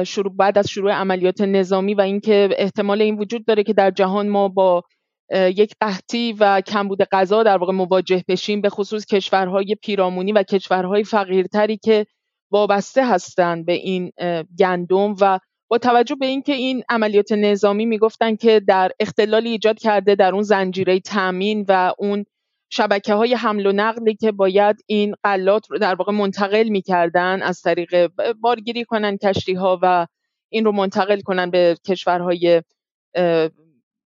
شروع 0.03 0.36
بعد 0.36 0.57
از 0.57 0.67
شروع 0.67 0.91
عملیات 0.91 1.41
نظامی 1.41 1.93
و 1.93 2.01
اینکه 2.01 2.49
احتمال 2.57 3.01
این 3.01 3.15
وجود 3.17 3.45
داره 3.45 3.63
که 3.63 3.73
در 3.73 3.91
جهان 3.91 4.30
ما 4.30 4.47
با 4.47 4.84
یک 5.32 5.76
قحطی 5.82 6.34
و 6.39 6.61
کمبود 6.61 7.03
غذا 7.03 7.43
در 7.43 7.57
واقع 7.57 7.73
مواجه 7.73 8.23
بشیم 8.28 8.61
به 8.61 8.69
خصوص 8.69 9.05
کشورهای 9.05 9.76
پیرامونی 9.84 10.32
و 10.32 10.43
کشورهای 10.43 11.03
فقیرتری 11.03 11.78
که 11.78 12.05
وابسته 12.51 13.07
هستند 13.07 13.65
به 13.65 13.73
این 13.73 14.11
گندم 14.59 15.15
و 15.21 15.39
با 15.67 15.77
توجه 15.77 16.15
به 16.15 16.25
اینکه 16.25 16.53
این 16.53 16.83
عملیات 16.89 17.31
نظامی 17.31 17.85
می‌گفتن 17.85 18.35
که 18.35 18.59
در 18.59 18.91
اختلالی 18.99 19.49
ایجاد 19.49 19.79
کرده 19.79 20.15
در 20.15 20.33
اون 20.33 20.43
زنجیره 20.43 20.99
تامین 20.99 21.65
و 21.67 21.93
اون 21.97 22.25
شبکه 22.69 23.13
های 23.13 23.33
حمل 23.33 23.65
و 23.65 23.71
نقلی 23.71 24.15
که 24.15 24.31
باید 24.31 24.75
این 24.85 25.15
قلات 25.23 25.71
رو 25.71 25.77
در 25.77 25.95
واقع 25.95 26.11
منتقل 26.11 26.69
می‌کردن 26.69 27.41
از 27.41 27.61
طریق 27.61 28.11
بارگیری 28.41 28.85
کنن 28.85 29.17
کشتی 29.17 29.53
ها 29.53 29.79
و 29.81 30.07
این 30.49 30.65
رو 30.65 30.71
منتقل 30.71 31.21
کنن 31.21 31.49
به 31.49 31.77
کشورهای 31.87 32.61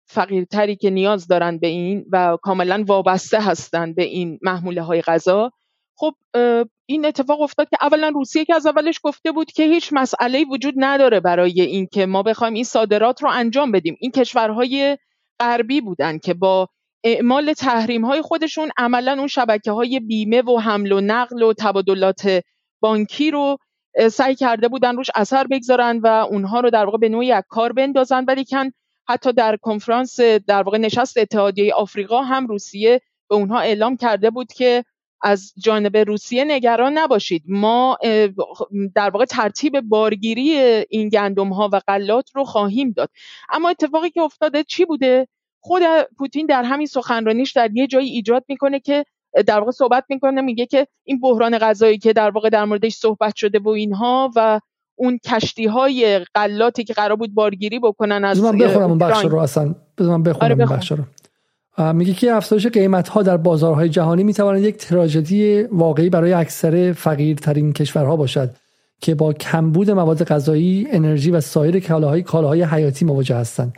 فقیرتری 0.07 0.77
که 0.77 0.91
نیاز 0.91 1.27
دارن 1.27 1.59
به 1.59 1.67
این 1.67 2.07
و 2.13 2.37
کاملا 2.43 2.85
وابسته 2.87 3.41
هستن 3.41 3.95
به 3.95 4.03
این 4.03 4.39
محموله 4.43 4.83
های 4.83 5.03
غذا. 5.03 5.51
خب 6.01 6.15
این 6.87 7.07
اتفاق 7.07 7.41
افتاد 7.41 7.69
که 7.69 7.77
اولا 7.81 8.09
روسیه 8.09 8.45
که 8.45 8.55
از 8.55 8.67
اولش 8.67 9.01
گفته 9.03 9.33
بود 9.33 9.53
که 9.53 9.63
هیچ 9.63 9.89
مسئله 9.93 10.45
وجود 10.45 10.75
نداره 10.77 11.21
برای 11.21 11.61
اینکه 11.61 12.07
ما 12.07 12.23
بخوایم 12.23 12.55
این 12.55 12.65
صادرات 12.65 13.23
رو 13.23 13.31
انجام 13.31 13.73
بدیم. 13.73 13.97
این 14.01 14.11
کشورهای 14.11 14.99
غربی 15.41 15.81
بودن 15.81 16.19
که 16.19 16.35
با 16.35 16.69
اعمال 17.05 17.53
تحریم 17.53 18.05
های 18.05 18.23
خودشون 18.23 18.71
عملا 18.77 19.13
اون 19.13 19.27
شبکه 19.27 19.73
های 19.73 20.01
بیمه 20.01 20.43
و 20.43 20.59
حمل 20.59 20.93
و 20.93 21.01
نقل 21.01 21.43
و 21.43 21.53
تبادلات 21.59 22.43
بانکی 22.81 23.31
رو 23.31 23.59
سعی 24.11 24.35
کرده 24.35 24.69
بودن 24.69 24.97
روش 24.97 25.11
اثر 25.15 25.47
بگذارن 25.47 25.99
و 25.99 26.07
اونها 26.07 26.61
رو 26.61 26.71
در 26.71 26.85
واقع 26.85 26.99
به 26.99 27.09
نوعی 27.09 27.27
یک 27.27 27.45
کار 27.49 27.73
بندازن. 27.73 28.25
ولی 28.25 28.45
کن 28.45 28.71
حتی 29.09 29.33
در 29.33 29.57
کنفرانس 29.57 30.21
در 30.21 30.63
واقع 30.63 30.79
نشست 30.79 31.19
اتحادیه 31.19 31.75
آفریقا 31.75 32.23
هم 32.23 32.47
روسیه 32.47 33.01
به 33.29 33.35
اونها 33.37 33.61
اعلام 33.61 33.97
کرده 33.97 34.31
بود 34.31 34.53
که 34.53 34.85
از 35.23 35.53
جانب 35.59 35.97
روسیه 35.97 36.45
نگران 36.45 36.99
نباشید. 36.99 37.43
ما 37.49 37.99
در 38.95 39.11
واقع 39.11 39.25
ترتیب 39.25 39.81
بارگیری 39.81 40.51
این 40.91 41.09
گندم 41.09 41.53
ها 41.53 41.69
و 41.73 41.81
غلات 41.89 42.31
رو 42.35 42.45
خواهیم 42.45 42.91
داد. 42.97 43.11
اما 43.49 43.69
اتفاقی 43.69 44.11
که 44.11 44.21
افتاده 44.21 44.65
چی 44.65 44.85
بوده؟ 44.85 45.29
خود 45.63 45.83
پوتین 46.19 46.47
در 46.47 46.63
همین 46.63 46.87
سخنرانیش 46.87 47.53
در 47.53 47.71
یه 47.75 47.87
جایی 47.87 48.11
ایجاد 48.11 48.45
می‌کنه 48.49 48.81
که 48.81 49.05
در 49.47 49.59
واقع 49.59 49.71
صحبت 49.71 50.05
می‌کنه 50.09 50.41
میگه 50.41 50.67
که 50.67 50.87
این 51.05 51.21
بحران 51.21 51.59
غذایی 51.59 51.99
که 51.99 52.13
در 52.13 52.31
واقع 52.31 52.49
در 52.49 52.65
موردش 52.65 52.95
صحبت 52.95 53.37
شده 53.37 53.59
و 53.59 53.69
اینها 53.69 54.31
و 54.37 54.61
اون 54.95 55.19
کشتی 55.19 55.67
های 55.67 56.19
غلاتی 56.35 56.85
که 56.85 56.93
قرار 56.93 57.17
بود 57.17 57.35
بارگیری 57.35 57.79
بکنن 57.79 58.25
از 58.25 58.41
من 58.43 58.59
بخونم 58.59 58.89
اون 58.89 58.99
بخش 58.99 59.25
رو 59.25 59.39
اصلا. 59.39 59.75
من 60.01 60.23
بخونم 60.23 60.45
آره 60.45 60.55
بخش 60.55 60.93
رو. 60.93 61.05
میگه 61.95 62.13
که 62.13 62.33
افزایش 62.33 62.67
قیمت 62.67 63.09
ها 63.09 63.23
در 63.23 63.37
بازارهای 63.37 63.89
جهانی 63.89 64.25
می‌تواند 64.25 64.63
یک 64.63 64.77
تراژدی 64.77 65.63
واقعی 65.63 66.11
برای 66.11 66.33
اکثر 66.33 66.93
فقیرترین 66.93 67.73
کشورها 67.73 68.17
باشد 68.17 68.51
که 69.01 69.15
با 69.15 69.33
کمبود 69.33 69.91
مواد 69.91 70.25
غذایی، 70.25 70.87
انرژی 70.91 71.31
و 71.31 71.41
سایر 71.41 71.81
کالاهای 71.81 72.23
کالاهای 72.23 72.63
حیاتی 72.63 73.05
مواجه 73.05 73.37
هستند. 73.37 73.75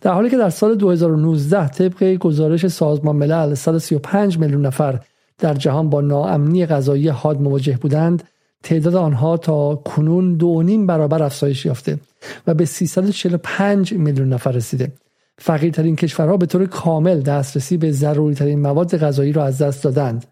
در 0.00 0.12
حالی 0.12 0.30
که 0.30 0.36
در 0.36 0.50
سال 0.50 0.74
2019 0.74 1.68
طبق 1.68 2.14
گزارش 2.14 2.66
سازمان 2.66 3.16
ملل 3.16 3.54
135 3.54 4.38
میلیون 4.38 4.66
نفر 4.66 5.00
در 5.38 5.54
جهان 5.54 5.90
با 5.90 6.00
ناامنی 6.00 6.66
غذایی 6.66 7.08
حاد 7.08 7.40
مواجه 7.40 7.78
بودند، 7.80 8.22
تعداد 8.62 8.94
آنها 8.94 9.36
تا 9.36 9.74
کنون 9.74 10.34
دو 10.34 10.62
نیم 10.62 10.86
برابر 10.86 11.22
افزایش 11.22 11.66
یافته 11.66 11.98
و 12.46 12.54
به 12.54 12.64
345 12.64 13.92
میلیون 13.92 14.28
نفر 14.28 14.52
رسیده. 14.52 14.92
فقیرترین 15.38 15.96
کشورها 15.96 16.36
به 16.36 16.46
طور 16.46 16.66
کامل 16.66 17.20
دسترسی 17.20 17.76
به 17.76 17.92
ضروری 17.92 18.34
ترین 18.34 18.60
مواد 18.60 18.96
غذایی 18.96 19.32
را 19.32 19.44
از 19.44 19.58
دست 19.58 19.84
دادند 19.84 20.26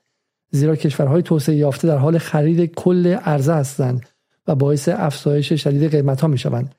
زیرا 0.51 0.77
کشورهای 0.77 1.23
توسعه 1.23 1.55
یافته 1.55 1.89
در 1.89 1.97
حال 1.97 2.19
خرید 2.19 2.75
کل 2.75 3.07
عرضه 3.07 3.55
هستند 3.55 4.07
و 4.47 4.55
باعث 4.55 4.89
افزایش 4.89 5.53
شدید 5.53 5.91
قیمت 5.91 6.21
ها 6.21 6.29
می 6.29 6.39
شوند. 6.39 6.75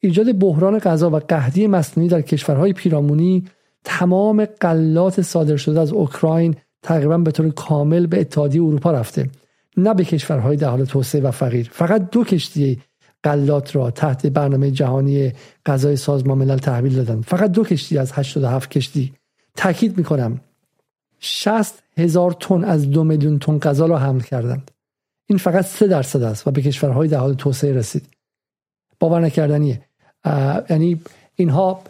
ایجاد 0.00 0.38
بحران 0.38 0.78
غذا 0.78 1.10
و 1.10 1.16
قحطی 1.16 1.66
مصنوعی 1.66 2.08
در 2.08 2.20
کشورهای 2.20 2.72
پیرامونی 2.72 3.44
تمام 3.84 4.44
قلات 4.44 5.22
صادر 5.22 5.56
شده 5.56 5.80
از 5.80 5.92
اوکراین 5.92 6.56
تقریبا 6.82 7.18
به 7.18 7.30
طور 7.30 7.50
کامل 7.50 8.06
به 8.06 8.20
اتحادیه 8.20 8.62
اروپا 8.62 8.92
رفته 8.92 9.30
نه 9.76 9.94
به 9.94 10.04
کشورهای 10.04 10.56
در 10.56 10.68
حال 10.68 10.84
توسعه 10.84 11.20
و 11.20 11.30
فقیر 11.30 11.70
فقط 11.72 12.10
دو 12.10 12.24
کشتی 12.24 12.80
قلات 13.24 13.76
را 13.76 13.90
تحت 13.90 14.26
برنامه 14.26 14.70
جهانی 14.70 15.32
غذای 15.66 15.96
سازمان 15.96 16.38
ملل 16.38 16.58
تحویل 16.58 16.94
دادن. 16.94 17.20
فقط 17.20 17.52
دو 17.52 17.64
کشتی 17.64 17.98
از 17.98 18.12
87 18.12 18.70
کشتی. 18.70 19.12
تاکید 19.56 19.98
می‌کنم 19.98 20.40
60 21.20 21.82
هزار 21.96 22.32
تن 22.40 22.64
از 22.64 22.90
دو 22.90 23.04
میلیون 23.04 23.38
تن 23.38 23.58
غذا 23.58 23.86
را 23.86 23.98
حمل 23.98 24.20
کردند. 24.20 24.70
این 25.26 25.38
فقط 25.38 25.64
سه 25.64 25.86
درصد 25.86 26.22
است 26.22 26.46
و 26.46 26.50
به 26.50 26.62
کشورهای 26.62 27.08
در 27.08 27.18
حال 27.18 27.34
توسعه 27.34 27.72
رسید. 27.72 28.06
باور 29.00 29.20
نکردنیه 29.20 29.80
یعنی 30.70 31.00
اینها 31.34 31.82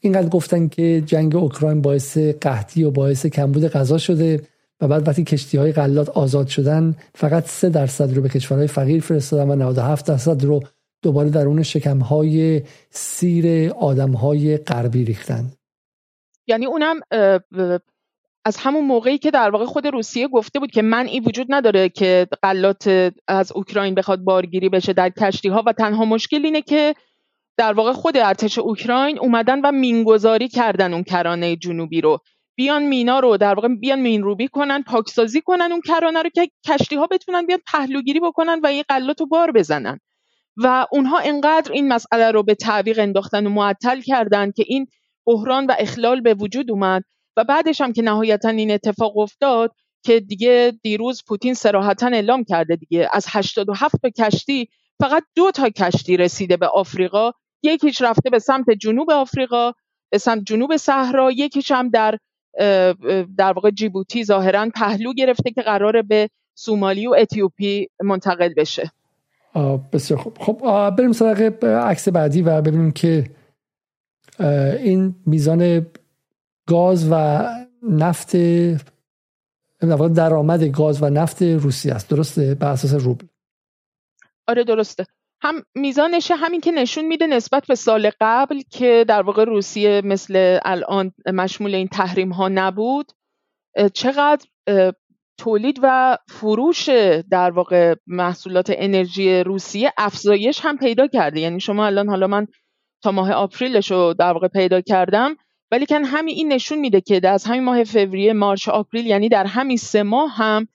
اینقدر 0.00 0.28
گفتن 0.28 0.68
که 0.68 1.02
جنگ 1.06 1.36
اوکراین 1.36 1.80
باعث 1.82 2.18
قحطی 2.18 2.84
و 2.84 2.90
باعث 2.90 3.26
کمبود 3.26 3.68
غذا 3.68 3.98
شده. 3.98 4.40
و 4.80 4.88
بعد 4.88 5.08
وقتی 5.08 5.24
کشتی 5.24 5.58
های 5.58 5.72
غلات 5.72 6.08
آزاد 6.08 6.46
شدن 6.46 6.94
فقط 7.14 7.46
سه 7.46 7.68
درصد 7.68 8.14
رو 8.14 8.22
به 8.22 8.28
کشورهای 8.28 8.66
فقیر 8.66 9.00
فرستادن 9.00 9.50
و 9.50 9.54
97 9.54 10.06
درصد 10.06 10.44
رو 10.44 10.60
دوباره 11.02 11.30
درون 11.30 11.62
شکم 11.62 11.98
های 11.98 12.62
سیر 12.90 13.72
آدم 13.72 14.12
های 14.12 14.56
غربی 14.56 15.04
ریختن. 15.04 15.52
یعنی 16.46 16.66
اونم 16.66 17.00
از 18.44 18.56
همون 18.56 18.84
موقعی 18.84 19.18
که 19.18 19.30
در 19.30 19.50
واقع 19.50 19.64
خود 19.64 19.86
روسیه 19.86 20.28
گفته 20.28 20.58
بود 20.58 20.70
که 20.70 20.82
من 20.82 21.06
این 21.06 21.24
وجود 21.26 21.46
نداره 21.50 21.88
که 21.88 22.26
غلات 22.42 23.12
از 23.28 23.52
اوکراین 23.52 23.94
بخواد 23.94 24.20
بارگیری 24.20 24.68
بشه 24.68 24.92
در 24.92 25.10
کشتی 25.10 25.48
ها 25.48 25.62
و 25.66 25.72
تنها 25.72 26.04
مشکل 26.04 26.44
اینه 26.44 26.62
که 26.62 26.94
در 27.56 27.72
واقع 27.72 27.92
خود 27.92 28.16
ارتش 28.16 28.58
اوکراین 28.58 29.18
اومدن 29.18 29.60
و 29.60 29.72
مینگذاری 29.72 30.48
کردن 30.48 30.92
اون 30.94 31.02
کرانه 31.02 31.56
جنوبی 31.56 32.00
رو. 32.00 32.18
بیان 32.56 32.82
مینا 32.82 33.20
رو 33.20 33.36
در 33.36 33.54
واقع 33.54 33.68
بیان 33.68 34.00
مین 34.00 34.22
روبی 34.22 34.48
کنن 34.48 34.82
پاکسازی 34.82 35.40
کنن 35.40 35.72
اون 35.72 35.80
کرانه 35.80 36.22
رو 36.22 36.30
که 36.30 36.50
کشتی 36.66 36.96
ها 36.96 37.06
بتونن 37.06 37.46
بیان 37.46 37.60
پهلوگیری 37.66 38.20
بکنن 38.20 38.60
و 38.62 38.66
این 38.66 38.84
غلات 38.88 39.20
رو 39.20 39.26
بار 39.26 39.52
بزنن. 39.52 40.00
و 40.56 40.86
اونها 40.92 41.18
انقدر 41.18 41.72
این 41.72 41.88
مسئله 41.88 42.30
رو 42.30 42.42
به 42.42 42.54
تعویق 42.54 42.98
انداختن 42.98 43.46
و 43.46 43.50
معطل 43.50 44.00
کردن 44.00 44.50
که 44.50 44.64
این 44.66 44.86
بحران 45.26 45.66
و 45.66 45.74
اخلال 45.78 46.20
به 46.20 46.34
وجود 46.34 46.70
اومد 46.70 47.04
و 47.36 47.44
بعدش 47.44 47.80
هم 47.80 47.92
که 47.92 48.02
نهایتا 48.02 48.48
این 48.48 48.70
اتفاق 48.70 49.18
افتاد 49.18 49.72
که 50.04 50.20
دیگه 50.20 50.78
دیروز 50.82 51.22
پوتین 51.26 51.54
سراحتا 51.54 52.06
اعلام 52.06 52.44
کرده 52.44 52.76
دیگه 52.76 53.08
از 53.12 53.26
87 53.28 53.96
تا 54.02 54.10
کشتی 54.10 54.68
فقط 55.00 55.22
دو 55.34 55.50
تا 55.50 55.70
کشتی 55.70 56.16
رسیده 56.16 56.56
به 56.56 56.66
آفریقا. 56.66 57.30
یکیش 57.62 58.02
رفته 58.02 58.30
به 58.30 58.38
سمت 58.38 58.70
جنوب 58.70 59.10
آفریقا 59.10 59.72
به 60.10 60.18
سمت 60.18 60.42
جنوب 60.46 60.76
صحرا 60.76 61.30
یکیش 61.30 61.70
هم 61.70 61.88
در 61.88 62.18
در 63.36 63.52
واقع 63.52 63.70
جیبوتی 63.70 64.24
ظاهرا 64.24 64.68
پهلو 64.74 65.12
گرفته 65.12 65.50
که 65.50 65.62
قراره 65.62 66.02
به 66.02 66.30
سومالی 66.54 67.06
و 67.06 67.14
اتیوپی 67.18 67.88
منتقل 68.02 68.54
بشه. 68.56 68.92
بسیار 69.92 70.20
خوب. 70.20 70.38
خب 70.40 70.90
بریم 70.98 71.12
سراغ 71.12 71.64
عکس 71.64 72.08
بعدی 72.08 72.42
و 72.42 72.62
ببینیم 72.62 72.90
که 72.90 73.30
این 74.82 75.14
میزان 75.26 75.86
گاز 76.68 77.08
و 77.10 77.44
نفت 77.82 78.36
درآمد 80.14 80.64
گاز 80.64 81.02
و 81.02 81.10
نفت 81.10 81.42
روسیه 81.42 81.94
است. 81.94 82.10
درسته؟ 82.10 82.54
بر 82.54 82.72
اساس 82.72 82.94
روبل. 82.94 83.26
آره 84.48 84.64
درسته. 84.64 85.06
هم 85.44 85.62
میزانش 85.74 86.30
همین 86.30 86.60
که 86.60 86.70
نشون 86.70 87.04
میده 87.04 87.26
نسبت 87.26 87.66
به 87.66 87.74
سال 87.74 88.10
قبل 88.20 88.60
که 88.70 89.04
در 89.08 89.22
واقع 89.22 89.44
روسیه 89.44 90.02
مثل 90.04 90.58
الان 90.64 91.12
مشمول 91.26 91.74
این 91.74 91.88
تحریم 91.88 92.32
ها 92.32 92.48
نبود 92.48 93.12
چقدر 93.94 94.46
تولید 95.38 95.80
و 95.82 96.18
فروش 96.28 96.88
در 97.30 97.50
واقع 97.50 97.94
محصولات 98.06 98.72
انرژی 98.74 99.40
روسیه 99.40 99.92
افزایش 99.98 100.60
هم 100.62 100.78
پیدا 100.78 101.06
کرده. 101.06 101.40
یعنی 101.40 101.60
شما 101.60 101.86
الان 101.86 102.08
حالا 102.08 102.26
من 102.26 102.46
تا 103.02 103.12
ماه 103.12 103.32
آپریلش 103.32 103.90
رو 103.90 104.14
در 104.14 104.32
واقع 104.32 104.48
پیدا 104.48 104.80
کردم 104.80 105.36
ولی 105.70 105.86
کن 105.86 106.04
همین 106.04 106.34
این 106.36 106.52
نشون 106.52 106.78
میده 106.78 107.00
که 107.00 107.28
از 107.28 107.44
همین 107.44 107.64
ماه 107.64 107.84
فوریه 107.84 108.32
مارچ 108.32 108.68
آپریل 108.68 109.06
یعنی 109.06 109.28
در 109.28 109.46
همین 109.46 109.76
سه 109.76 110.02
ماه 110.02 110.30
هم 110.36 110.68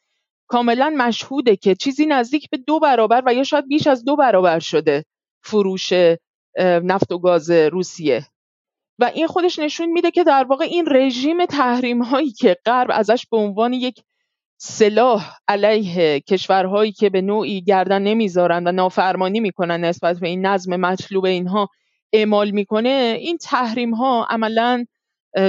کاملا 0.50 0.94
مشهوده 0.98 1.56
که 1.56 1.76
چیزی 1.76 2.06
نزدیک 2.06 2.50
به 2.50 2.58
دو 2.58 2.80
برابر 2.80 3.24
و 3.26 3.34
یا 3.34 3.44
شاید 3.44 3.68
بیش 3.68 3.88
از 3.88 4.06
دو 4.06 4.16
برابر 4.16 4.60
شده 4.60 5.06
فروش 5.44 5.94
نفت 6.60 7.12
و 7.12 7.20
گاز 7.20 7.52
روسیه. 7.52 8.26
و 9.00 9.12
این 9.14 9.28
خودش 9.28 9.60
نشون 9.60 9.92
میده 9.92 10.12
که 10.12 10.24
در 10.24 10.44
واقع 10.44 10.66
این 10.66 10.86
رژیم 10.88 11.46
تحریم 11.46 12.04
هایی 12.04 12.32
که 12.32 12.58
غرب 12.66 12.88
ازش 12.92 13.26
به 13.32 13.38
عنوان 13.38 13.74
یک 13.74 14.04
سلاح 14.62 15.36
علیه 15.48 16.20
کشورهایی 16.20 16.92
که 16.92 17.10
به 17.10 17.22
نوعی 17.22 17.62
گردن 17.62 18.02
نمی‌ذارن 18.02 18.68
و 18.68 18.72
نافرمانی 18.72 19.40
می‌کنن 19.40 19.86
نسبت 19.86 20.20
به 20.20 20.28
این 20.28 20.46
نظم 20.46 20.76
مطلوب 20.76 21.26
اینها 21.26 21.70
اعمال 22.14 22.52
می‌کنه 22.52 23.18
این 23.20 23.38
تحریم 23.38 23.94
ها 23.94 24.28
عملا 24.30 24.86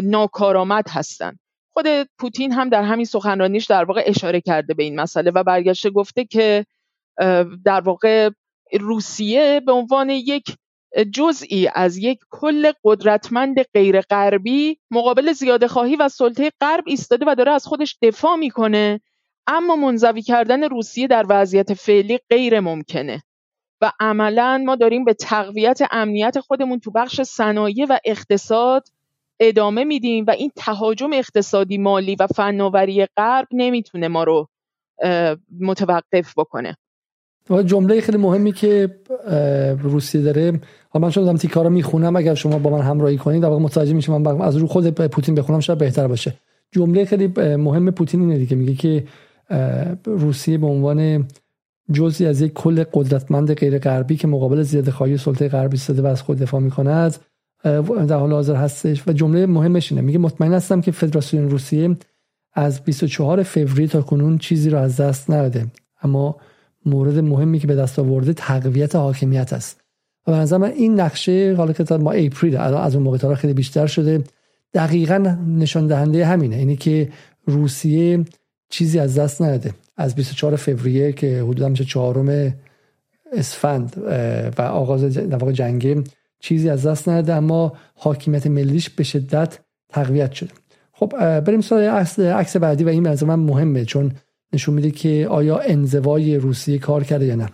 ناکارآمد 0.03 0.84
هستند 0.90 1.38
خود 1.80 2.08
پوتین 2.18 2.52
هم 2.52 2.68
در 2.68 2.82
همین 2.82 3.04
سخنرانیش 3.04 3.64
در 3.64 3.84
واقع 3.84 4.02
اشاره 4.06 4.40
کرده 4.40 4.74
به 4.74 4.82
این 4.82 5.00
مسئله 5.00 5.30
و 5.30 5.42
برگشته 5.42 5.90
گفته 5.90 6.24
که 6.24 6.66
در 7.64 7.80
واقع 7.80 8.30
روسیه 8.80 9.60
به 9.66 9.72
عنوان 9.72 10.10
یک 10.10 10.56
جزئی 11.12 11.68
از 11.74 11.96
یک 11.96 12.18
کل 12.30 12.72
قدرتمند 12.84 13.62
غیر 13.62 14.00
غربی 14.00 14.78
مقابل 14.90 15.32
زیاده 15.32 15.68
خواهی 15.68 15.96
و 15.96 16.08
سلطه 16.08 16.50
غرب 16.60 16.84
ایستاده 16.86 17.24
و 17.28 17.34
داره 17.34 17.52
از 17.52 17.66
خودش 17.66 17.98
دفاع 18.02 18.36
می‌کنه 18.36 19.00
اما 19.46 19.76
منزوی 19.76 20.22
کردن 20.22 20.62
روسیه 20.64 21.06
در 21.06 21.26
وضعیت 21.28 21.74
فعلی 21.74 22.18
غیر 22.30 22.60
ممکنه. 22.60 23.22
و 23.80 23.92
عملا 24.00 24.62
ما 24.66 24.76
داریم 24.76 25.04
به 25.04 25.14
تقویت 25.14 25.80
امنیت 25.90 26.40
خودمون 26.40 26.80
تو 26.80 26.90
بخش 26.90 27.20
صنایع 27.20 27.86
و 27.88 27.98
اقتصاد 28.04 28.88
ادامه 29.41 29.84
میدیم 29.84 30.24
و 30.28 30.30
این 30.30 30.51
تهاجم 30.57 31.12
اقتصادی 31.12 31.78
مالی 31.78 32.16
و 32.20 32.26
فناوری 32.26 33.07
غرب 33.16 33.49
نمی‌تونه 33.53 34.09
ما 34.09 34.24
رو 34.24 34.49
متوقف 35.61 36.34
بکنه. 36.36 36.76
جمله 37.66 38.01
خیلی 38.01 38.18
مهمی 38.18 38.53
که 38.53 39.01
روسیه 39.82 40.22
داره 40.22 40.61
حالا 40.88 41.07
من 41.07 41.11
چون 41.12 41.36
تیکارا 41.36 41.68
می‌خونم 41.68 42.16
اگر 42.16 42.34
شما 42.34 42.59
با 42.59 42.70
من 42.70 42.80
همراهی 42.80 43.16
کنید 43.16 43.43
در 43.43 43.49
واقع 43.49 43.62
متوجه 43.62 43.93
میشم 43.93 44.22
من 44.22 44.41
از 44.41 44.57
رو 44.57 44.66
خود 44.66 44.91
پوتین 44.91 45.34
بخونم 45.34 45.61
شاید 45.61 45.78
بهتر 45.78 46.09
باشه. 46.09 46.34
جمله 46.72 47.05
خیلی 47.05 47.26
مهم 47.57 47.91
پوتین 47.91 48.20
اینه 48.20 48.38
دیگه 48.38 48.57
میگه 48.57 48.74
که 48.74 49.05
روسیه 50.05 50.59
به 50.59 50.66
عنوان 50.66 51.28
جزئی 51.93 52.26
از 52.26 52.41
یک 52.41 52.53
کل 52.53 52.84
قدرتمند 52.93 53.55
غیر 53.55 53.78
غربی 53.78 54.16
که 54.16 54.26
مقابل 54.26 54.62
زیاده 54.62 54.91
خواهی 54.91 55.16
سلطه 55.16 55.49
غربی 55.49 55.74
ایستاده 55.74 56.03
و 56.03 56.07
از 56.07 56.22
خود 56.22 56.38
دفاع 56.38 56.61
می‌کند 56.61 57.16
در 57.62 58.16
حال 58.16 58.32
حاضر 58.32 58.54
هستش. 58.54 59.08
و 59.08 59.12
جمله 59.12 59.46
مهمش 59.46 59.92
اینه. 59.92 60.02
میگه 60.02 60.18
مطمئن 60.18 60.52
هستم 60.52 60.80
که 60.80 60.90
فدراسیون 60.90 61.50
روسیه 61.50 61.96
از 62.52 62.80
24 62.84 63.42
فوریه 63.42 63.86
تا 63.86 64.02
کنون 64.02 64.38
چیزی 64.38 64.70
را 64.70 64.80
از 64.80 64.96
دست 64.96 65.30
نداده 65.30 65.66
اما 66.02 66.36
مورد 66.86 67.18
مهمی 67.18 67.58
که 67.58 67.66
به 67.66 67.74
دست 67.74 67.98
آورده 67.98 68.32
تقویت 68.32 68.96
حاکمیت 68.96 69.52
است. 69.52 69.80
و 70.26 70.32
به 70.32 70.38
نظر 70.38 70.56
من 70.56 70.70
این 70.70 71.00
نقشه 71.00 71.54
حالا 71.56 71.72
که 71.72 71.94
ما 71.94 72.12
اپریل 72.12 72.56
از 72.56 72.94
اون 72.94 73.04
موقع 73.04 73.18
تا 73.18 73.34
خیلی 73.34 73.54
بیشتر 73.54 73.86
شده 73.86 74.24
دقیقا 74.74 75.36
نشان 75.46 75.86
دهنده 75.86 76.26
همینه. 76.26 76.56
اینه 76.56 76.76
که 76.76 77.08
روسیه 77.46 78.24
چیزی 78.68 78.98
از 78.98 79.18
دست 79.18 79.42
نداده 79.42 79.74
از 79.96 80.14
24 80.14 80.56
فوریه 80.56 81.12
که 81.12 81.42
حدودا 81.42 81.68
میشه 81.68 81.84
چهارم 81.84 82.54
اسفند 83.32 84.02
و 84.58 84.62
آغاز 84.62 85.16
در 85.16 85.52
جنگ 85.52 86.04
چیزی 86.41 86.70
از 86.70 86.86
دست 86.86 87.09
نداده 87.09 87.34
اما 87.34 87.72
حاکمیت 87.95 88.47
ملیش 88.47 88.91
به 88.91 89.03
شدت 89.03 89.59
تقویت 89.88 90.32
شده. 90.32 90.51
خب 90.93 91.41
بریم 91.41 91.61
سراغ 91.61 92.07
عکس 92.18 92.57
بعدی 92.57 92.84
و 92.84 92.88
این 92.88 93.07
از 93.07 93.24
من 93.24 93.34
مهمه 93.34 93.84
چون 93.84 94.12
نشون 94.53 94.74
میده 94.74 94.91
که 94.91 95.26
آیا 95.30 95.59
انزوای 95.59 96.36
روسیه 96.36 96.78
کار 96.78 97.05
کرده 97.05 97.26
یا 97.26 97.34
نه. 97.34 97.49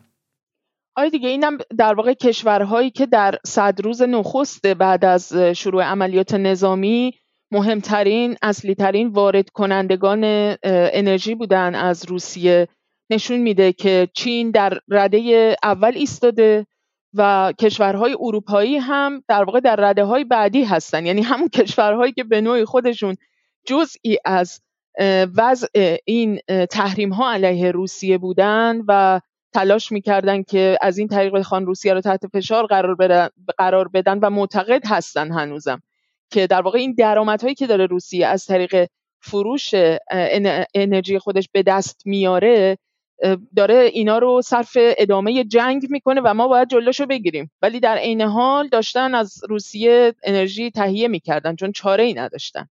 آره 0.96 1.10
دیگه 1.10 1.28
اینم 1.28 1.58
در 1.78 1.94
واقع 1.94 2.14
کشورهایی 2.14 2.90
که 2.90 3.06
در 3.06 3.34
صد 3.46 3.80
روز 3.80 4.02
نخست 4.02 4.66
بعد 4.66 5.04
از 5.04 5.32
شروع 5.34 5.82
عملیات 5.84 6.34
نظامی 6.34 7.12
مهمترین 7.50 8.36
اصلی 8.42 8.74
ترین 8.74 9.08
وارد 9.08 9.50
کنندگان 9.50 10.20
انرژی 10.62 11.34
بودن 11.34 11.74
از 11.74 12.04
روسیه. 12.08 12.68
نشون 13.10 13.36
میده 13.36 13.72
که 13.72 14.08
چین 14.14 14.50
در 14.50 14.78
رده 14.88 15.56
اول 15.62 15.92
ایستاده 15.96 16.66
و 17.16 17.52
کشورهای 17.60 18.16
اروپایی 18.20 18.76
هم 18.76 19.22
در 19.28 19.44
واقع 19.44 19.60
در 19.60 19.76
رده 19.76 20.04
های 20.04 20.24
بعدی 20.24 20.64
هستن. 20.64 21.06
یعنی 21.06 21.22
همون 21.22 21.48
کشورهایی 21.48 22.12
که 22.12 22.24
به 22.24 22.40
نوعی 22.40 22.64
خودشون 22.64 23.16
جزئی 23.66 24.18
از 24.24 24.60
وضع 25.36 25.96
این 26.04 26.40
تحریم 26.70 27.12
ها 27.12 27.32
علیه 27.32 27.70
روسیه 27.70 28.18
بودن 28.18 28.80
و 28.88 29.20
تلاش 29.54 29.92
می‌کردن 29.92 30.42
که 30.42 30.78
از 30.82 30.98
این 30.98 31.08
طریق 31.08 31.32
بخوان 31.32 31.66
روسیه 31.66 31.94
رو 31.94 32.00
تحت 32.00 32.26
فشار 32.26 32.66
قرار, 32.66 32.94
بدن, 32.94 33.28
قرار 33.58 33.88
بدن 33.88 34.18
و 34.18 34.30
معتقد 34.30 34.86
هستن 34.86 35.32
هنوزم 35.32 35.82
که 36.30 36.46
در 36.46 36.62
واقع 36.62 36.78
این 36.78 36.94
درآمدهایی 36.94 37.54
که 37.54 37.66
داره 37.66 37.86
روسیه 37.86 38.26
از 38.26 38.46
طریق 38.46 38.88
فروش 39.20 39.74
انرژی 40.74 41.18
خودش 41.18 41.48
به 41.52 41.62
دست 41.62 42.02
میاره 42.04 42.78
داره 43.56 43.90
اینا 43.92 44.18
رو 44.18 44.42
صرف 44.44 44.76
ادامه 44.76 45.44
جنگ 45.44 45.86
می‌کنه 45.90 46.20
و 46.24 46.34
ما 46.34 46.48
باید 46.48 46.68
جلوشو 46.68 47.06
بگیریم. 47.06 47.50
ولی 47.62 47.80
در 47.80 47.96
عین 47.96 48.20
حال 48.20 48.68
داشتن 48.68 49.14
از 49.14 49.40
روسیه 49.48 50.14
انرژی 50.22 50.70
تهیه 50.70 51.08
می‌کردن 51.08 51.56
چون 51.56 51.72
چاره 51.72 52.04
ای 52.04 52.14
نداشتن. 52.14 52.68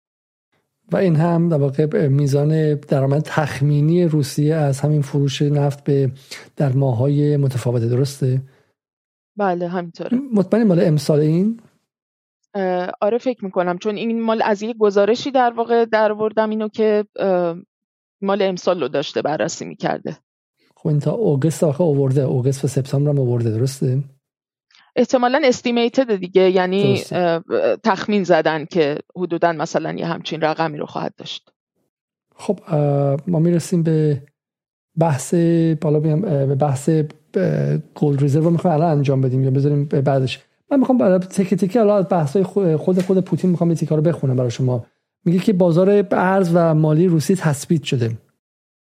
و 0.92 0.98
این 0.98 1.16
هم 1.16 1.50
در 1.50 1.58
واقع 1.58 2.08
میزان 2.08 2.76
درآمد 2.76 3.22
تخمینی 3.26 4.06
روسیه 4.06 4.56
از 4.56 4.80
همین 4.80 5.02
فروش 5.02 5.42
نفت 5.42 5.84
به 5.84 6.12
در 6.56 6.72
ماهای 6.72 7.38
متفاوته 7.38 7.88
درسته؟ 7.88 8.42
بله 9.38 9.68
همینطوره. 9.68 10.20
مطمئن 10.34 10.64
مال 10.64 10.80
امسال 10.84 11.20
این؟ 11.20 11.60
آره 13.02 13.18
فکر 13.18 13.46
می‌کنم. 13.46 13.78
چون 13.78 13.96
این 13.96 14.22
مال 14.22 14.42
از 14.46 14.62
یک 14.62 14.78
گزارشی 14.78 15.32
در 15.32 15.54
واقع 15.54 15.86
در 15.86 16.12
اینو 16.50 16.68
که 16.68 17.06
مال 18.22 18.42
امسال 18.42 18.82
رو 18.82 18.88
داشته 18.88 19.22
بررسی 19.22 19.66
می‌کرده. 19.66 20.18
خب 20.84 20.90
این 20.90 21.00
تا 21.00 21.12
اوگست 21.12 21.64
آخه 21.64 21.84
آورده. 21.84 22.22
اوگست 22.22 22.66
و 22.66 22.68
سپتامبر 22.68 23.12
هم 23.12 23.20
آورده. 23.20 23.52
درسته؟ 23.52 24.04
احتمالا 24.96 25.42
استیمیتد 25.44 26.16
دیگه. 26.16 26.52
یعنی 26.52 27.02
تخمین 27.84 28.24
زدن 28.24 28.66
که 28.66 28.98
حدودا 29.16 29.52
مثلا 29.52 29.92
یه 29.92 30.06
همچین 30.06 30.42
رقمی 30.42 30.78
رو 30.78 30.86
خواهد 30.86 31.14
داشت. 31.18 31.52
خب 32.36 32.60
ما 33.28 33.40
می‌رسیم 33.40 33.84
به 33.84 34.24
بحث 35.00 35.34
بالا 35.82 36.00
به 36.00 36.56
بحث 36.56 36.90
گولد 37.96 38.22
ریزرو 38.22 38.44
رو 38.44 38.50
می‌خوایم 38.50 38.76
الان 38.76 38.98
انجام 38.98 39.22
بدیم. 39.22 39.44
یا 39.44 39.52
بذاریم 39.52 39.86
بعدش. 39.86 40.40
من 40.72 40.80
می‌خوام 40.80 40.98
برای 40.98 41.20
تک 41.20 41.54
تکی 41.54 41.80
الان 41.80 42.04
بحث 42.04 42.38
خود 42.78 43.02
خود 43.02 43.20
پوتین 43.20 43.50
می‌خوام 43.50 43.70
این 43.70 43.78
تیکا 43.78 43.96
رو 43.96 44.02
بخونم 44.02 44.36
برای 44.36 44.52
شما. 44.52 44.86
میگه 45.26 45.40
که 45.40 45.54
بازار 45.54 46.08
ارز 46.12 46.52
و 46.54 46.74
مالی 46.74 47.08
روسی 47.08 47.36
تثبیت 47.36 47.84
شده. 47.84 48.18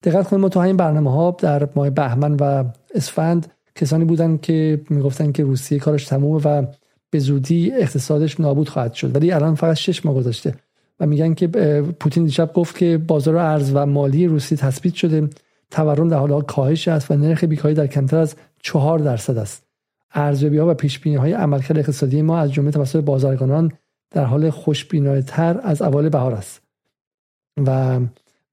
دقت 0.04 0.28
کنید 0.28 0.42
ما 0.42 0.50
تو 0.50 0.60
همین 0.60 0.78
برنامه 0.78 1.12
ها 1.12 1.36
در 1.40 1.70
ماه 1.76 1.90
بهمن 1.90 2.36
و 2.36 2.64
اسفند 2.96 3.52
کسانی 3.76 4.06
بودن 4.06 4.38
که 4.38 4.82
می‌گفتن 4.90 5.32
که 5.32 5.44
روسیه 5.44 5.80
کارش 5.80 6.06
تمومه 6.06 6.42
و 6.46 6.66
به 7.10 7.20
زودی 7.20 7.72
اقتصادش 7.72 8.40
نابود 8.40 8.70
خواهد 8.70 8.94
شد. 8.94 9.16
ولی 9.16 9.32
الان 9.32 9.56
فقط 9.56 9.76
شش 9.76 10.06
ماه 10.06 10.16
گذشته 10.16 10.56
و 11.00 11.06
میگن 11.06 11.34
که 11.34 11.48
پوتین 12.00 12.26
دیشب 12.26 12.54
گفت 12.54 12.78
که 12.78 12.98
بازار 12.98 13.38
ارز 13.38 13.72
و 13.74 13.86
مالی 13.86 14.28
روسیه 14.28 14.58
تثبیت 14.58 14.94
شده. 14.94 15.30
تورم 15.72 16.08
در 16.08 16.18
حال 16.18 16.42
کاهش 16.42 16.88
است 16.88 17.12
و 17.12 17.16
نرخ 17.16 17.44
بیکاری 17.44 17.74
در 17.74 17.88
کمتر 17.88 18.18
از 18.18 18.36
چهار 18.64 19.00
درصد 19.00 19.38
است. 19.38 19.64
ارزیابی 20.14 20.58
ها 20.58 20.72
و 20.72 20.74
پیش 20.74 21.00
بینی 21.00 21.16
های 21.16 21.34
عملکرد 21.34 21.78
اقتصادی 21.78 22.22
ما 22.22 22.40
از 22.40 22.54
جمله 22.54 22.72
توسط 22.72 23.00
بازرگانان 23.00 23.72
در 24.12 24.24
حال 24.24 24.52
تر 25.22 25.60
از 25.64 25.82
اول 25.82 26.10
بهار 26.10 26.34
است. 26.34 26.62
و 27.66 28.00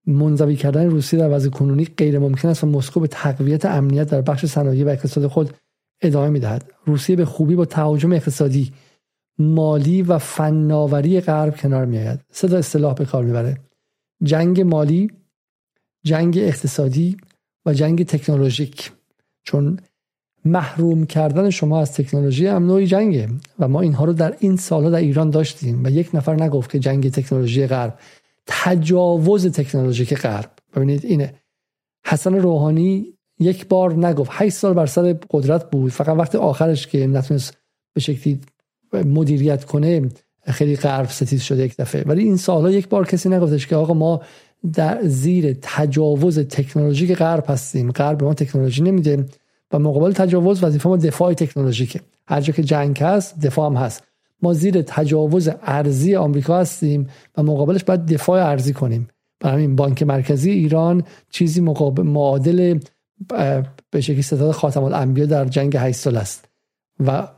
منزوی 0.07 0.57
کردن 0.57 0.91
روسیه 0.91 1.19
در 1.19 1.31
وضع 1.31 1.49
کنونی 1.49 1.85
غیر 1.85 2.19
ممکن 2.19 2.49
است 2.49 2.65
و 2.65 2.67
مسکو 2.67 3.01
به 3.01 3.07
تقویت 3.07 3.65
امنیت 3.65 4.11
در 4.11 4.21
بخش 4.21 4.47
صنایع 4.47 4.85
و 4.85 4.89
اقتصاد 4.89 5.27
خود 5.27 5.55
ادامه 6.03 6.29
می‌دهد. 6.29 6.73
روسیه 6.85 7.17
به 7.17 7.25
خوبی 7.25 7.55
با 7.55 7.65
تهاجم 7.65 8.13
اقتصادی 8.13 8.73
مالی 9.39 10.03
و 10.03 10.19
فناوری 10.19 11.21
غرب 11.21 11.57
کنار 11.57 11.85
میآید. 11.85 12.21
تا 12.41 12.57
اصطلاح 12.57 12.95
به 12.95 13.05
کار 13.05 13.25
می‌بره. 13.25 13.59
جنگ 14.23 14.61
مالی 14.61 15.11
جنگ 16.05 16.39
اقتصادی 16.39 17.17
و 17.67 17.75
جنگ 17.75 18.07
تکنولوژیک. 18.07 18.93
چون 19.43 19.79
محروم 20.45 21.07
کردن 21.07 21.51
شما 21.51 21.81
از 21.81 21.93
تکنولوژی 21.93 22.47
هم 22.47 22.67
نوعی 22.67 22.87
جنگه 22.87 23.29
و 23.59 23.69
ما 23.69 23.81
اینها 23.81 24.05
رو 24.05 24.13
در 24.13 24.37
این 24.39 24.57
سالها 24.57 24.91
در 24.91 24.99
ایران 24.99 25.31
داشتیم 25.31 25.85
و 25.85 25.91
یک 25.91 26.15
نفر 26.15 26.43
نگفت 26.43 26.71
که 26.71 26.79
جنگ 26.79 27.11
تکنولوژی 27.11 27.67
غرب 27.67 27.99
تجاوز 28.47 29.47
تکنولوژیک 29.47 30.15
غرب. 30.15 30.51
ببینید 30.75 31.05
اینه. 31.05 31.35
حسن 32.07 32.35
روحانی 32.35 33.13
یک 33.39 33.69
بار 33.69 34.07
نگفت 34.07 34.31
8 34.35 34.57
سال 34.57 34.75
بر 34.75 34.87
سر 34.87 35.17
قدرت 35.31 35.71
بود. 35.71 35.93
فقط 35.93 36.17
وقت 36.17 36.35
آخرش 36.35 36.87
که 36.87 37.07
نتونست 37.07 37.57
به 37.93 38.01
شکلی 38.01 38.41
مدیریت 38.93 39.65
کنه 39.65 40.09
خیلی 40.47 40.77
غرب 40.77 41.09
ستیز 41.09 41.43
شده 41.43 41.65
یک 41.65 41.77
دفعه. 41.77 42.03
ولی 42.07 42.23
این 42.23 42.37
سالها 42.37 42.71
یک 42.71 42.89
بار 42.89 43.07
کسی 43.07 43.29
نگفتش 43.29 43.67
که 43.67 43.77
آقا 43.77 43.95
ما 43.95 44.23
در 44.73 45.03
زیر 45.03 45.57
تجاوز 45.63 46.39
تکنولوژیک 46.39 47.15
غرب 47.15 47.45
هستیم 47.49 47.93
غرب 47.93 48.19
به 48.19 48.25
ما 48.25 48.35
تکنولوژی 48.35 48.83
نمیده 48.83 49.27
و 49.73 49.79
مقابل 49.79 50.13
تجاوز 50.13 50.65
وظیفه 50.65 50.89
ما 50.89 50.97
دفاع 50.97 51.33
تکنولوژیکه. 51.33 52.01
هر 52.29 52.41
جا 52.41 52.53
که 52.53 52.63
جنگ 52.63 53.03
هست 53.03 53.41
دفاع 53.41 53.71
هم 53.71 53.77
هست. 53.77 54.03
ما 54.43 54.53
زیر 54.53 54.83
تجاوز 54.83 55.51
ارزی 55.63 56.17
آمریکا 56.17 56.59
هستیم 56.59 57.09
و 57.37 57.43
مقابلش 57.43 57.85
باید 57.85 58.07
دفاع 58.07 58.47
ارزی 58.47 58.73
کنیم. 58.73 59.09
برای 59.41 59.55
همین 59.55 59.77
بانک 59.77 60.03
مرکزی 60.03 60.51
ایران 60.51 61.03
چیزی 61.31 61.61
مقابل 61.61 62.03
معادل 62.03 62.79
به 63.91 64.01
شکلی 64.01 64.23
ستاد 64.23 64.51
خاتم 64.51 64.83
الانبیا 64.83 65.27
در 65.27 65.45
جنگ 65.45 65.77
8 65.77 65.97
سال 65.97 66.17
است. 66.17 66.49
و 67.07 67.29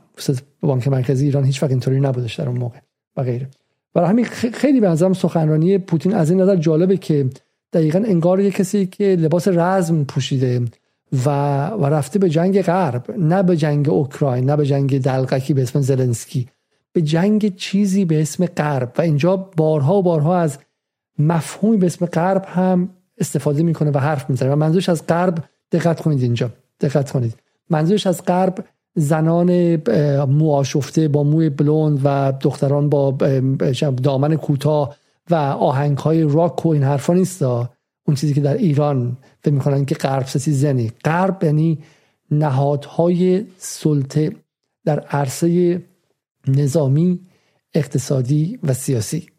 بانک 0.61 0.87
مرکزی 0.87 1.25
ایران 1.25 1.43
هیچ 1.43 1.63
وقت 1.63 1.71
اینطوری 1.71 1.99
نبودش 1.99 2.35
در 2.35 2.49
اون 2.49 2.57
موقع 2.57 2.77
و 3.17 3.23
غیره. 3.23 3.47
برای 3.93 4.09
همین 4.09 4.25
خیلی 4.53 4.79
به 4.79 4.89
نظرم 4.89 5.13
سخنرانی 5.13 5.77
پوتین 5.77 6.13
از 6.13 6.29
این 6.29 6.41
نظر 6.41 6.55
جالبه 6.55 6.97
که 6.97 7.29
دقیقا 7.73 7.99
انگار 7.99 8.39
یه 8.39 8.51
کسی 8.51 8.85
که 8.85 9.03
لباس 9.03 9.47
رزم 9.47 10.03
پوشیده 10.03 10.61
و, 11.25 11.29
و 11.67 11.85
رفته 11.85 12.19
به 12.19 12.29
جنگ 12.29 12.61
غرب 12.61 13.11
نه 13.17 13.43
به 13.43 13.57
جنگ 13.57 13.89
اوکراین 13.89 14.45
نه 14.49 14.55
به 14.55 14.65
جنگ 14.65 15.01
دلقکی 15.01 15.53
به 15.53 15.61
اسم 15.61 15.81
زلنسکی. 15.81 16.47
به 16.93 17.01
جنگ 17.01 17.55
چیزی 17.55 18.05
به 18.05 18.21
اسم 18.21 18.45
غرب. 18.45 18.91
و 18.97 19.01
اینجا 19.01 19.35
بارها 19.35 19.95
و 19.95 20.03
بارها 20.03 20.37
از 20.37 20.57
مفهومی 21.19 21.77
به 21.77 21.85
اسم 21.85 22.05
غرب 22.05 22.45
هم 22.47 22.89
استفاده 23.17 23.63
می‌کنه 23.63 23.91
و 23.91 23.97
حرف 23.97 24.29
می‌زنه. 24.29 24.51
و 24.51 24.55
منظورش 24.55 24.89
از 24.89 25.07
غرب 25.07 25.43
دقت 25.71 26.01
کنید 26.01 26.23
اینجا. 26.23 26.49
دقت 26.81 27.11
کنید. 27.11 27.35
منظورش 27.69 28.07
از 28.07 28.25
غرب 28.25 28.65
زنان 28.95 29.81
مواشفته 30.25 31.07
با 31.07 31.23
موی 31.23 31.49
بلوند 31.49 32.01
و 32.03 32.33
دختران 32.41 32.89
با 32.89 33.11
دامن 34.03 34.35
کوتاه 34.35 34.95
و 35.29 35.35
آهنگ 35.35 35.97
های 35.97 36.23
راک 36.23 36.65
و 36.65 36.69
این 36.69 36.83
حرفا 36.83 37.13
نیست. 37.13 37.41
اون 37.41 38.15
چیزی 38.15 38.33
که 38.33 38.41
در 38.41 38.57
ایران 38.57 39.17
فکر 39.41 39.53
می‌کنن 39.53 39.85
که 39.85 39.95
غرب 39.95 40.25
سسی 40.25 40.53
زنی. 40.53 40.91
غرب 41.05 41.43
یعنی 41.43 41.77
نهادهای 42.31 43.45
سلطه 43.57 44.31
در 44.85 44.99
عرصه 44.99 45.81
نظامی 46.47 47.19
اقتصادی 47.73 48.59
و 48.63 48.73
سیاسی. 48.73 49.29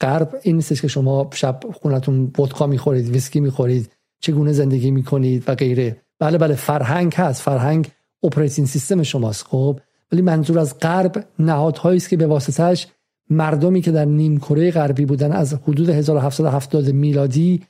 غرب 0.00 0.40
این 0.42 0.56
نیستش 0.56 0.82
که 0.82 0.88
شما 0.88 1.30
شب 1.34 1.60
خونتون 1.72 2.32
ودکا 2.38 2.66
می‌خورید 2.66 3.08
ویسکی 3.08 3.40
می‌خورید 3.40 3.90
چگونه 4.20 4.52
زندگی 4.52 4.90
می‌کنید 4.90 5.44
و 5.48 5.54
غیره. 5.54 6.02
بله 6.18 6.38
بله 6.38 6.54
فرهنگ 6.54 7.14
هست. 7.14 7.42
فرهنگ 7.42 7.88
اپراتین 8.22 8.66
سیستم 8.66 9.02
شماست 9.02 9.46
خب. 9.46 9.80
ولی 10.12 10.22
منظور 10.22 10.58
از 10.58 10.78
غرب 10.78 11.24
نهادهایی 11.38 11.96
است 11.96 12.08
که 12.08 12.16
به 12.16 12.26
واسطش 12.26 12.86
مردمی 13.30 13.80
که 13.80 13.92
در 13.92 14.04
نیم 14.04 14.38
کره 14.38 14.70
غربی 14.70 15.04
بودن 15.04 15.32
از 15.32 15.54
حدود 15.54 15.88
1770 15.90 16.90
میلادی 16.90 17.62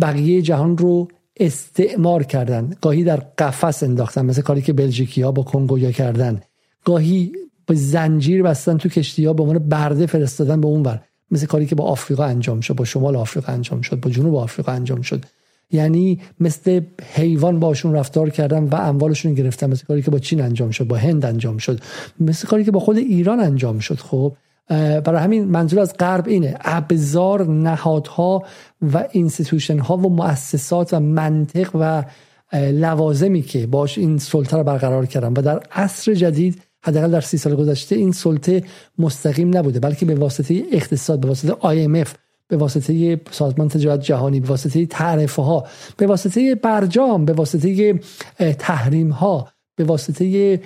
بقیه 0.00 0.42
جهان 0.42 0.78
رو 0.78 1.08
استعمار 1.36 2.22
کردن. 2.22 2.76
گاهی 2.80 3.04
در 3.04 3.16
قفس 3.16 3.82
انداختن 3.82 4.26
مثل 4.26 4.42
کاری 4.42 4.62
که 4.62 4.72
بلژیکی 4.72 5.22
ها 5.22 5.32
با 5.32 5.42
کنگویا 5.42 5.92
کردن. 5.92 6.40
گاهی 6.84 7.32
به 7.68 7.74
زنجیر 7.74 8.42
بستن 8.42 8.76
تو 8.76 8.88
کشتی 8.88 9.24
ها 9.24 9.32
به 9.32 9.42
عنوان 9.42 9.58
برده 9.58 10.06
فرستادن 10.06 10.60
به 10.60 10.66
اونور 10.66 11.00
مثل 11.30 11.46
کاری 11.46 11.66
که 11.66 11.74
با 11.74 11.84
آفریقا 11.84 12.24
انجام 12.24 12.60
شد 12.60 12.74
با 12.74 12.84
شمال 12.84 13.16
آفریقا 13.16 13.52
انجام 13.52 13.80
شد 13.80 14.00
با 14.00 14.10
جنوب 14.10 14.36
آفریقا 14.36 14.72
انجام 14.72 15.02
شد. 15.02 15.24
یعنی 15.70 16.20
مثل 16.40 16.80
حیوان 17.14 17.60
باشون 17.60 17.94
رفتار 17.94 18.30
کردن 18.30 18.64
و 18.64 18.74
اموالشون 18.74 19.34
گرفتن 19.34 19.70
مثل 19.70 19.86
کاری 19.86 20.02
که 20.02 20.10
با 20.10 20.18
چین 20.18 20.40
انجام 20.40 20.70
شد 20.70 20.84
با 20.84 20.96
هند 20.96 21.24
انجام 21.24 21.58
شد. 21.58 21.80
مثل 22.20 22.48
کاری 22.48 22.64
که 22.64 22.70
با 22.70 22.80
خود 22.80 22.96
ایران 22.96 23.40
انجام 23.40 23.78
شد. 23.78 23.98
خب 23.98 24.36
برای 24.68 25.22
همین 25.22 25.44
منظور 25.44 25.80
از 25.80 25.94
غرب 25.98 26.28
اینه. 26.28 26.56
ابزار 26.60 27.46
نهادها 27.46 28.42
و 28.92 29.04
institution 29.10 29.78
ها 29.78 29.96
و 29.96 30.16
مؤسسات 30.16 30.94
و 30.94 31.00
منطق 31.00 31.70
و 31.74 32.04
لوازمی 32.52 33.42
که 33.42 33.66
باش 33.66 33.98
این 33.98 34.18
سلطه 34.18 34.56
رو 34.56 34.64
برقرار 34.64 35.06
کردن 35.06 35.32
و 35.32 35.42
در 35.42 35.62
عصر 35.72 36.14
جدید 36.14 36.62
حداقل 36.84 37.10
در 37.10 37.20
سی 37.20 37.38
سال 37.38 37.54
گذشته 37.54 37.96
این 37.96 38.12
سلطه 38.12 38.62
مستقیم 38.98 39.56
نبوده 39.56 39.80
بلکه 39.80 40.06
به 40.06 40.14
واسطه 40.14 40.62
اقتصاد 40.72 41.20
به 41.20 41.28
واسطه 41.28 41.52
IMF 41.52 42.08
به 42.48 42.56
واسطه 42.56 43.20
سازمان 43.30 43.68
تجارت 43.68 44.00
جهانی 44.00 44.40
به 44.40 44.48
واسطه 44.48 44.86
تعرفه 44.86 45.42
ها 45.42 45.66
به 45.96 46.06
واسطه 46.06 46.54
برجام 46.54 47.24
به 47.24 47.32
واسطه 47.32 48.00
تحریم 48.58 49.10
ها 49.10 49.48
به 49.76 49.84
واسطه 49.84 50.60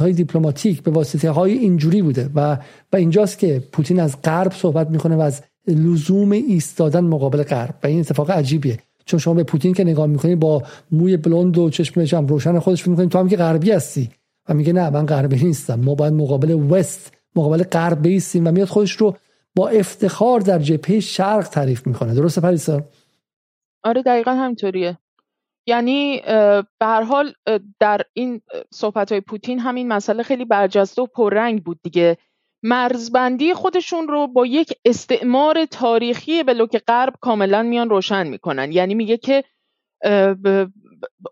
های 0.00 0.12
دیپلماتیک 0.12 0.82
به 0.82 0.90
واسطه 0.90 1.30
های 1.30 1.52
اینجوری 1.52 2.02
بوده. 2.02 2.30
و 2.34 2.58
و 2.92 2.96
اینجاست 2.96 3.38
که 3.38 3.62
پوتین 3.72 4.00
از 4.00 4.16
غرب 4.24 4.52
صحبت 4.52 4.90
می‌کنه 4.90 5.16
و 5.16 5.20
از 5.20 5.42
لزوم 5.68 6.30
ایستادن 6.30 7.00
مقابل 7.00 7.42
غرب. 7.42 7.74
و 7.82 7.86
این 7.86 8.00
اتفاق 8.00 8.30
عجیبیه. 8.30 8.78
چون 9.04 9.20
شما 9.20 9.34
به 9.34 9.42
پوتین 9.42 9.74
که 9.74 9.84
نگاه 9.84 10.06
می‌کنی 10.06 10.34
با 10.34 10.62
موی 10.90 11.16
بلوند 11.16 11.58
و 11.58 11.70
چشم 11.70 12.00
هم 12.00 12.26
روشن 12.26 12.58
خودش 12.58 12.88
می‌کنی 12.88 13.08
تو 13.08 13.18
هم 13.18 13.28
که 13.28 13.36
غربی 13.36 13.70
هستی. 13.70 14.10
و 14.48 14.54
میگه 14.54 14.72
نه 14.72 14.90
من 14.90 15.06
غربی 15.06 15.44
نیستم. 15.44 15.80
ما 15.80 15.94
باید 15.94 16.12
مقابل 16.12 16.50
وست 16.50 17.12
مقابل 17.36 17.62
غرب 17.62 18.02
بیستیم 18.02 18.46
و 18.46 18.50
میاد 18.50 18.68
خودش 18.68 18.92
رو 18.92 19.16
با 19.56 19.68
افتخار 19.68 20.40
در 20.40 20.58
جبهه 20.58 21.00
شرق 21.00 21.48
تعریف 21.48 21.86
می‌کنه. 21.86 22.14
درسته 22.14 22.40
پریسا؟ 22.40 22.82
آره 23.84 24.02
دقیقا 24.02 24.34
همینطوریه. 24.34 24.98
یعنی 25.66 26.20
به 26.78 26.86
هر 26.86 27.02
حال 27.02 27.32
در 27.80 28.00
این 28.12 28.40
صحبت 28.70 29.12
های 29.12 29.20
پوتین 29.20 29.58
همین 29.58 29.88
مسئله 29.88 30.22
خیلی 30.22 30.44
برجسته 30.44 31.02
و 31.02 31.06
پررنگ 31.06 31.62
بود 31.64 31.80
دیگه. 31.82 32.16
مرزبندی 32.62 33.54
خودشون 33.54 34.08
رو 34.08 34.26
با 34.26 34.46
یک 34.46 34.72
استعمار 34.84 35.64
تاریخی 35.64 36.42
به 36.42 36.54
لوک 36.54 36.82
غرب 36.88 37.14
کاملا 37.20 37.62
میان 37.62 37.90
روشن 37.90 38.26
می‌کنن. 38.26 38.72
یعنی 38.72 38.94
میگه 38.94 39.16
که 39.16 39.44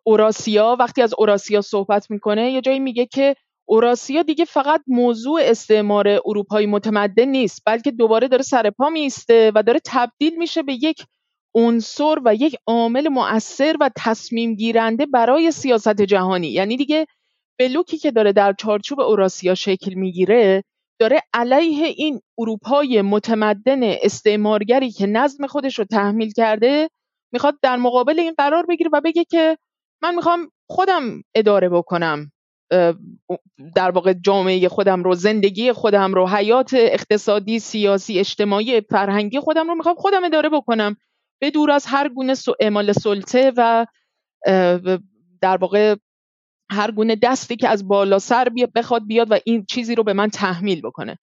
اوراسیا 0.04 0.76
وقتی 0.80 1.02
از 1.02 1.14
اوراسیا 1.18 1.60
صحبت 1.60 2.10
می‌کنه 2.10 2.50
یه 2.52 2.60
جایی 2.60 2.78
میگه 2.78 3.06
که 3.06 3.36
اوراسیا 3.68 4.22
دیگه 4.22 4.44
فقط 4.44 4.82
موضوع 4.86 5.40
استعمار 5.44 6.08
اروپایی 6.08 6.66
متمدن 6.66 7.24
نیست 7.28 7.62
بلکه 7.66 7.90
دوباره 7.90 8.28
داره 8.28 8.42
سرپا 8.42 8.88
میسته 8.88 9.52
و 9.54 9.62
داره 9.62 9.80
تبدیل 9.84 10.38
میشه 10.38 10.62
به 10.62 10.72
یک 10.74 11.04
عنصر 11.54 12.18
و 12.24 12.34
یک 12.34 12.56
عامل 12.66 13.08
مؤثر 13.08 13.76
و 13.80 13.90
تصمیم 13.96 14.54
گیرنده 14.54 15.06
برای 15.06 15.50
سیاست 15.50 16.02
جهانی. 16.02 16.48
یعنی 16.48 16.76
دیگه 16.76 17.06
بلوکی 17.58 17.98
که 17.98 18.10
داره 18.10 18.32
در 18.32 18.52
چارچوب 18.58 19.00
اوراسیا 19.00 19.54
شکل 19.54 19.94
می‌گیره 19.94 20.64
داره 21.00 21.20
علیه 21.34 21.86
این 21.86 22.20
اروپای 22.38 23.02
متمدن 23.02 23.80
استعمارگری 23.82 24.90
که 24.90 25.06
نظم 25.06 25.46
خودش 25.46 25.78
رو 25.78 25.84
تحمیل 25.84 26.32
کرده 26.32 26.88
می‌خواد 27.32 27.58
در 27.62 27.76
مقابل 27.76 28.20
این 28.20 28.34
قرار 28.38 28.66
بگیره 28.66 28.90
و 28.92 29.00
بگه 29.00 29.24
که 29.24 29.58
من 30.02 30.14
می‌خوام 30.14 30.50
خودم 30.66 31.22
اداره 31.34 31.68
بکنم 31.68 32.32
در 33.74 33.90
واقع 33.90 34.12
جامعه 34.12 34.68
خودم 34.68 35.02
رو 35.02 35.14
زندگی 35.14 35.72
خودم 35.72 36.14
رو 36.14 36.28
حیات 36.28 36.74
اقتصادی 36.74 37.58
سیاسی 37.58 38.18
اجتماعی 38.18 38.80
فرهنگی 38.80 39.40
خودم 39.40 39.68
رو 39.68 39.74
می‌خوام 39.74 39.94
خودم 39.94 40.24
اداره 40.24 40.48
بکنم. 40.48 40.96
به 41.40 41.50
دور 41.50 41.70
از 41.70 41.86
هر 41.86 42.08
گونه 42.08 42.34
اعمال 42.60 42.92
سلطه 42.92 43.52
و 43.56 43.86
در 45.40 45.56
واقع 45.56 45.96
هر 46.70 46.90
گونه 46.90 47.16
دستی 47.16 47.56
که 47.56 47.68
از 47.68 47.88
بالا 47.88 48.18
سر 48.18 48.48
بخواد 48.74 49.06
بیاد 49.06 49.30
و 49.30 49.38
این 49.44 49.64
چیزی 49.64 49.94
رو 49.94 50.02
به 50.02 50.12
من 50.12 50.28
تحمیل 50.28 50.80
بکنه. 50.80 51.18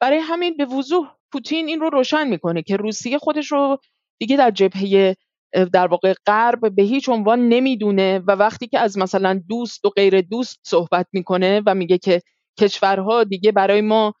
برای 0.00 0.18
همین 0.18 0.56
به 0.56 0.64
وضوح 0.64 1.08
پوتین 1.32 1.68
این 1.68 1.80
رو 1.80 1.90
روشن 1.90 2.28
می‌کنه 2.28 2.62
که 2.62 2.76
روسیه 2.76 3.18
خودش 3.18 3.52
رو 3.52 3.78
دیگه 4.20 4.36
در 4.36 4.50
جبهه 4.50 5.16
در 5.52 5.86
واقع 5.86 6.14
غرب 6.26 6.74
به 6.74 6.82
هیچ 6.82 7.08
عنوان 7.08 7.48
نمی‌دونه 7.48 8.18
و 8.18 8.30
وقتی 8.32 8.66
که 8.66 8.78
از 8.78 8.98
مثلا 8.98 9.40
دوست 9.48 9.84
و 9.84 9.88
غیر 9.88 10.20
دوست 10.20 10.60
صحبت 10.62 11.06
می‌کنه 11.12 11.62
و 11.66 11.74
میگه 11.74 11.98
که 11.98 12.20
کشورها 12.58 13.24
دیگه 13.24 13.52
برای 13.52 13.80
ما 13.80 14.14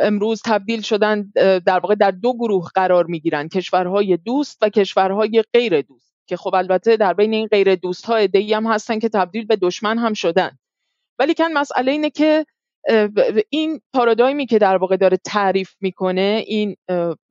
امروز 0.00 0.42
تبدیل 0.44 0.80
شدن 0.80 1.32
در 1.66 1.78
واقع 1.78 1.94
در 1.94 2.10
دو 2.10 2.32
گروه 2.32 2.68
قرار 2.74 3.06
می‌گیرن 3.06 3.48
کشورهای 3.48 4.16
دوست 4.16 4.58
و 4.62 4.68
کشورهای 4.68 5.44
غیر 5.52 5.80
دوست 5.80 6.14
که 6.26 6.36
خب 6.36 6.54
البته 6.54 6.96
در 6.96 7.14
بین 7.14 7.34
این 7.34 7.46
غیر 7.46 7.74
دوست 7.74 8.04
ها 8.04 8.16
ادهی 8.16 8.54
هم 8.54 8.66
هستن 8.66 8.98
که 8.98 9.08
تبدیل 9.08 9.46
به 9.46 9.56
دشمن 9.56 9.98
هم 9.98 10.12
شدن. 10.12 10.58
ولی 11.18 11.34
کن 11.34 11.52
مسئله 11.52 11.92
اینه 11.92 12.10
که 12.10 12.46
این 13.50 13.80
پارادایمی 13.94 14.46
که 14.46 14.58
در 14.58 14.76
واقع 14.76 14.96
داره 14.96 15.16
تعریف 15.16 15.70
می‌کنه 15.80 16.44
این 16.46 16.76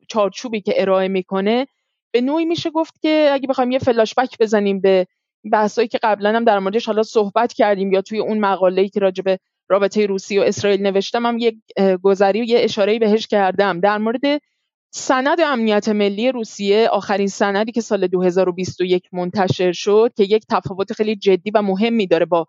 چارچوبی 0.09 0.61
که 0.61 0.81
ارائه 0.81 1.07
می‌کنه 1.07 1.67
به 2.11 2.21
نوعی 2.21 2.45
میشه 2.45 2.69
گفت 2.69 3.01
که 3.01 3.29
اگه 3.33 3.47
بخوایم 3.47 3.71
یه 3.71 3.79
فلاش 3.79 4.13
بک 4.15 4.37
بزنیم 4.39 4.81
به 4.81 5.07
بحثایی 5.51 5.87
که 5.87 5.99
قبلا 6.03 6.35
هم 6.35 6.43
در 6.43 6.59
موردش 6.59 6.85
حالا 6.85 7.03
صحبت 7.03 7.53
کردیم 7.53 7.91
یا 7.91 8.01
توی 8.01 8.19
اون 8.19 8.39
مقاله‌ای 8.39 8.89
که 8.89 8.99
راجع 8.99 9.23
به 9.23 9.39
رابطه 9.69 10.05
روسیه 10.05 10.41
و 10.41 10.43
اسرائیل 10.43 10.81
نوشتم 10.81 11.25
هم 11.25 11.37
یک 11.37 11.57
گذری 12.01 12.41
و 12.41 12.43
یه 12.43 12.59
اشاره 12.59 12.99
بهش 12.99 13.27
کردم. 13.27 13.79
در 13.79 13.97
مورد 13.97 14.21
سند 14.93 15.41
امنیت 15.41 15.89
ملی 15.89 16.31
روسیه 16.31 16.87
آخرین 16.87 17.27
سندی 17.27 17.71
که 17.71 17.81
سال 17.81 18.07
2021 18.07 19.03
منتشر 19.13 19.71
شد 19.71 20.11
که 20.17 20.23
یک 20.23 20.43
تفاوت 20.49 20.93
خیلی 20.93 21.15
جدی 21.15 21.51
و 21.51 21.61
مهمی 21.61 22.07
داره 22.07 22.25
با 22.25 22.47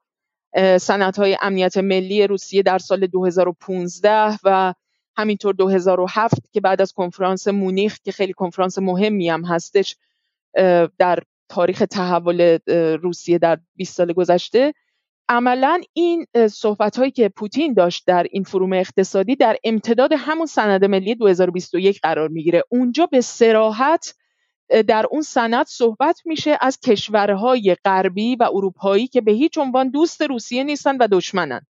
سندهای 0.80 1.36
امنیت 1.40 1.76
ملی 1.76 2.26
روسیه 2.26 2.62
در 2.62 2.78
سال 2.78 3.06
2015 3.06 4.38
و 4.44 4.74
همینطور 5.19 5.55
2007 5.55 6.35
که 6.53 6.61
بعد 6.61 6.81
از 6.81 6.93
کنفرانس 6.93 7.49
مونیخ 7.49 7.99
که 8.05 8.12
خیلی 8.12 8.33
کنفرانس 8.33 8.79
مهمی 8.79 9.29
هم 9.29 9.45
هستش 9.45 9.97
در 10.99 11.19
تاریخ 11.49 11.85
تحول 11.91 12.59
روسیه 13.03 13.39
در 13.39 13.59
20 13.77 13.97
سال 13.97 14.12
گذشته. 14.12 14.75
عملا 15.29 15.81
این 15.93 16.27
صحبت 16.51 16.97
هایی 16.99 17.11
که 17.11 17.29
پوتین 17.29 17.73
داشت 17.73 18.07
در 18.07 18.27
این 18.31 18.43
فروم 18.43 18.73
اقتصادی 18.73 19.37
در 19.37 19.57
امتداد 19.64 20.11
همون 20.16 20.47
سند 20.47 20.85
ملی 20.85 21.14
2021 21.14 22.01
قرار 22.01 22.29
می‌گیره. 22.29 22.62
اونجا 22.69 23.07
به 23.07 23.21
سراحت 23.21 24.14
در 24.87 25.07
اون 25.11 25.23
سند 25.23 25.66
صحبت 25.66 26.21
میشه 26.25 26.59
از 26.61 26.81
کشورهای 26.81 27.77
غربی 27.85 28.37
و 28.37 28.49
اروپایی 28.53 29.07
که 29.07 29.21
به 29.21 29.33
هیچ 29.33 29.59
عنوان 29.59 29.91
دوست 29.91 30.23
روسیه 30.23 30.64
نیستن 30.64 30.97
و 30.97 31.09
دشمنن. 31.12 31.66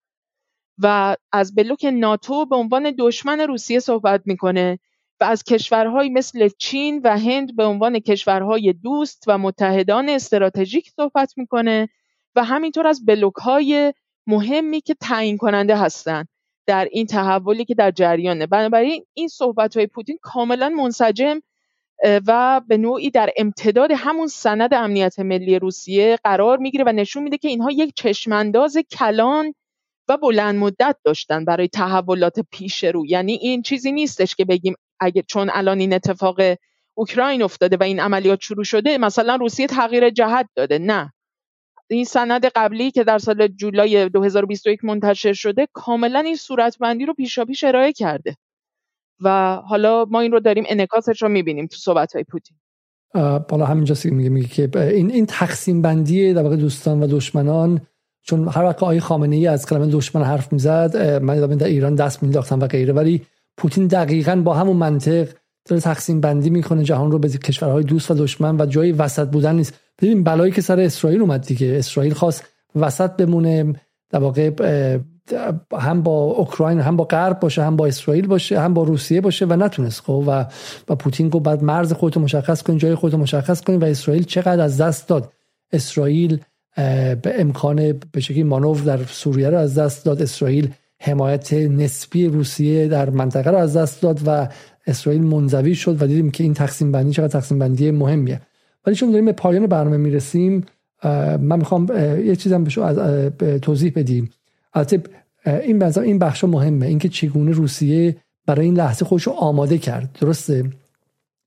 و 0.78 1.16
از 1.32 1.54
بلوک 1.54 1.84
ناتو 1.92 2.46
به 2.46 2.56
عنوان 2.56 2.94
دشمن 2.98 3.40
روسیه 3.40 3.78
صحبت 3.78 4.22
می‌کنه 4.24 4.78
و 5.20 5.24
از 5.24 5.44
کشورهایی 5.44 6.10
مثل 6.10 6.48
چین 6.58 7.00
و 7.04 7.18
هند 7.18 7.56
به 7.56 7.64
عنوان 7.64 7.98
کشورهای 7.98 8.72
دوست 8.72 9.24
و 9.26 9.38
متحدان 9.38 10.08
استراتژیک 10.08 10.90
صحبت 10.96 11.32
می‌کنه 11.36 11.88
و 12.36 12.44
همینطور 12.44 12.86
از 12.86 13.04
بلوک 13.04 13.34
های 13.34 13.94
مهمی 14.26 14.80
که 14.80 14.94
تعیین 14.94 15.36
کننده 15.36 15.76
هستند 15.76 16.28
در 16.66 16.88
این 16.92 17.06
تحولی 17.06 17.64
که 17.64 17.74
در 17.74 17.90
جریانه. 17.90 18.46
بنابراین 18.46 19.04
این 19.14 19.28
صحبت 19.28 19.76
های 19.76 19.86
پوتین 19.86 20.18
کاملا 20.22 20.68
منسجم 20.68 21.40
و 22.26 22.60
به 22.68 22.76
نوعی 22.76 23.10
در 23.10 23.30
امتداد 23.36 23.90
همون 23.96 24.26
سند 24.26 24.74
امنیت 24.74 25.18
ملی 25.18 25.58
روسیه 25.58 26.18
قرار 26.24 26.58
می‌گیره 26.58 26.84
و 26.84 26.92
نشون 26.92 27.22
میده 27.22 27.38
که 27.38 27.48
اینها 27.48 27.70
یک 27.70 27.92
چشمانداز 27.94 28.76
کلان 28.90 29.54
بلند 30.16 30.54
مدت 30.54 30.96
داشتن 31.04 31.44
برای 31.44 31.68
تحولات 31.68 32.40
پیش 32.50 32.84
رو. 32.84 33.06
یعنی 33.06 33.32
این 33.32 33.62
چیزی 33.62 33.92
نیستش 33.92 34.34
که 34.34 34.44
بگیم 34.44 34.74
اگه 35.00 35.22
چون 35.22 35.50
الان 35.52 35.80
این 35.80 35.92
اتفاق 35.92 36.40
اوکراین 36.94 37.42
افتاده 37.42 37.76
و 37.76 37.82
این 37.82 38.00
عملیات 38.00 38.40
شروع 38.40 38.64
شده 38.64 38.98
مثلا 38.98 39.36
روسیه 39.36 39.66
تغییر 39.66 40.10
جهت 40.10 40.48
داده. 40.56 40.78
نه. 40.78 41.12
این 41.90 42.04
سند 42.04 42.46
قبلی 42.46 42.90
که 42.90 43.04
در 43.04 43.18
سال 43.18 43.48
جولای 43.48 44.08
2021 44.08 44.84
منتشر 44.84 45.32
شده 45.32 45.68
کاملا 45.72 46.20
این 46.20 46.36
صورتبندی 46.36 47.06
رو 47.06 47.14
پیشاپیش 47.14 47.64
ارائه 47.64 47.92
کرده. 47.92 48.36
و 49.20 49.56
حالا 49.56 50.04
ما 50.10 50.20
این 50.20 50.32
رو 50.32 50.40
داریم 50.40 50.64
انکاسش 50.66 51.22
رو 51.22 51.28
می‌بینیم 51.28 51.66
تو 51.66 51.76
صحبت 51.76 52.14
های 52.14 52.24
پوتین 52.24 52.56
بالا 53.48 53.66
همینجاست 53.66 54.02
که 54.02 54.10
میگه 54.10 54.28
میگه 54.28 54.48
که 54.48 54.78
این 54.80 55.10
این 55.10 55.26
تقسیم 55.26 55.82
بندی 55.82 56.34
در 56.34 56.42
واقع 56.42 56.56
دوستان 56.56 57.02
و 57.02 57.06
دشمنان 57.06 57.80
چون 58.22 58.48
هر 58.48 58.64
وقت 58.64 58.82
آقای 58.82 59.00
خامنه 59.00 59.36
ای 59.36 59.46
از 59.46 59.66
کلمه 59.66 59.86
دشمن 59.86 60.22
حرف 60.22 60.52
می‌زد 60.52 61.22
من 61.22 61.40
در 61.40 61.66
ایران 61.66 61.94
دست 61.94 62.22
مینداختم 62.22 62.60
و 62.60 62.66
غیره. 62.66 62.92
ولی 62.92 63.22
پوتین 63.56 63.86
دقیقا 63.86 64.36
با 64.36 64.54
همون 64.54 64.76
منطق 64.76 65.28
داره 65.68 65.80
تقسیم 65.80 66.20
بندی 66.20 66.50
می‌کنه 66.50 66.84
جهان 66.84 67.10
رو 67.10 67.18
به 67.18 67.28
کشورهای 67.28 67.84
دوست 67.84 68.10
و 68.10 68.14
دشمن 68.14 68.60
و 68.60 68.66
جایی 68.66 68.92
وسط 68.92 69.28
بودن 69.28 69.54
نیست. 69.54 69.74
ببین 70.02 70.24
بلایی 70.24 70.52
که 70.52 70.60
سر 70.60 70.80
اسرائیل 70.80 71.20
اومد 71.20 71.46
دیگه. 71.46 71.74
اسرائیل 71.78 72.14
خواست 72.14 72.44
وسط 72.76 73.10
بمونه 73.10 73.72
در 74.10 74.18
واقع 74.18 74.50
هم 75.78 76.02
با 76.02 76.12
اوکراین 76.12 76.80
هم 76.80 76.96
با 76.96 77.04
غرب 77.04 77.40
باشه 77.40 77.62
هم 77.62 77.76
با 77.76 77.86
اسرائیل 77.86 78.26
باشه 78.26 78.60
هم 78.60 78.74
با 78.74 78.82
روسیه 78.82 79.20
باشه 79.20 79.46
و 79.46 79.52
نتونست. 79.52 80.00
خب 80.00 80.24
و 80.26 80.46
و 80.88 80.94
پوتین 80.94 81.28
گفت 81.28 81.44
بعد 81.44 81.62
مرز 81.62 81.92
خودتو 81.92 82.20
مشخص 82.20 82.62
کن 82.62 82.78
جای 82.78 82.94
خودتو 82.94 83.18
مشخص 83.18 83.60
کن 83.60 83.74
و 83.74 83.84
اسرائیل 83.84 84.22
چقدر 84.22 84.60
از 84.60 84.80
دست 84.80 85.08
داد. 85.08 85.32
اسرائیل 85.72 86.40
به 86.76 87.32
امکان 87.38 88.00
به 88.12 88.20
شکلی 88.20 88.42
مانور 88.42 88.80
در 88.80 89.04
سوریه 89.04 89.50
رو 89.50 89.58
از 89.58 89.78
دست 89.78 90.04
داد. 90.04 90.22
اسرائیل 90.22 90.70
حمایت 91.00 91.52
نسبی 91.52 92.26
روسیه 92.26 92.88
در 92.88 93.10
منطقه 93.10 93.50
رو 93.50 93.56
از 93.56 93.76
دست 93.76 94.02
داد 94.02 94.20
و 94.26 94.48
اسرائیل 94.86 95.22
منزوی 95.22 95.74
شد 95.74 96.02
و 96.02 96.06
دیدیم 96.06 96.30
که 96.30 96.44
این 96.44 96.54
تقسیم 96.54 96.92
بندی 96.92 97.12
چقدر 97.12 97.28
تقسیم 97.28 97.58
بندی 97.58 97.90
مهمیه. 97.90 98.40
ولی 98.86 98.96
چون 98.96 99.10
داریم 99.10 99.24
به 99.24 99.32
پایان 99.32 99.66
برنامه 99.66 99.96
می‌رسیم 99.96 100.64
من 101.40 101.58
می‌خوام 101.58 101.86
یه 102.26 102.36
چیزم 102.36 102.64
به 103.38 103.58
توضیح 103.58 103.92
بدیم. 103.96 104.30
البته 104.74 105.02
این 105.46 105.82
این 105.82 106.18
بخش 106.18 106.44
مهمه. 106.44 106.86
اینکه 106.86 107.08
چگونه 107.08 107.52
روسیه 107.52 108.16
برای 108.46 108.64
این 108.64 108.76
لحظه 108.76 109.04
خودش 109.04 109.22
رو 109.22 109.32
آماده 109.32 109.78
کرد. 109.78 110.18
درسته؟ 110.20 110.64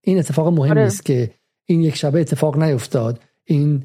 این 0.00 0.18
اتفاق 0.18 0.48
مهم 0.48 0.70
آره. 0.70 0.84
نیست 0.84 1.04
که 1.04 1.30
این 1.64 1.80
یک 1.80 1.96
شبه 1.96 2.20
اتفاق 2.20 2.62
نیفتاد. 2.62 3.20
این 3.44 3.82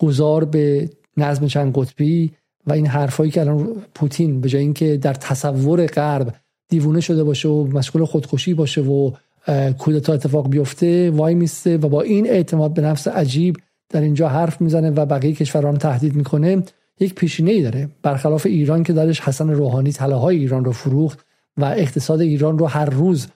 گذار 0.00 0.44
به 0.44 0.90
نظم 1.16 1.46
چند 1.46 1.72
قطبی 1.74 2.32
و 2.66 2.72
این 2.72 2.86
حرفایی 2.86 3.30
که 3.30 3.40
الان 3.40 3.68
پوتین 3.94 4.40
به 4.40 4.48
جای 4.48 4.62
اینکه 4.62 4.96
در 4.96 5.14
تصور 5.14 5.86
غرب 5.86 6.34
دیوونه 6.68 7.00
شده 7.00 7.24
باشه 7.24 7.48
و 7.48 7.66
مشغول 7.66 8.04
خودکشی 8.04 8.54
باشه 8.54 8.80
و 8.80 9.10
کودتا 9.78 10.12
اتفاق 10.12 10.48
بیفته 10.48 11.10
وای 11.10 11.34
میسته 11.34 11.76
و 11.76 11.88
با 11.88 12.02
این 12.02 12.26
اعتماد 12.26 12.74
به 12.74 12.82
نفس 12.82 13.08
عجیب 13.08 13.56
در 13.88 14.00
اینجا 14.00 14.28
حرف 14.28 14.60
می‌زنه 14.60 14.90
و 14.90 15.06
بقیه 15.06 15.32
کشوران 15.32 15.76
تهدید 15.78 16.14
می‌کنه 16.14 16.62
یک 17.00 17.14
پیشینه 17.14 17.50
ای 17.50 17.62
داره. 17.62 17.88
برخلاف 18.02 18.46
ایران 18.46 18.82
که 18.82 18.92
درش 18.92 19.20
حسن 19.20 19.50
روحانی 19.50 19.92
طلاهای 19.92 20.36
ایران 20.36 20.64
رو 20.64 20.72
فروخت 20.72 21.26
و 21.56 21.64
اقتصاد 21.64 22.20
ایران 22.20 22.58
رو 22.58 22.66
هر 22.66 22.90
روز 22.90 23.26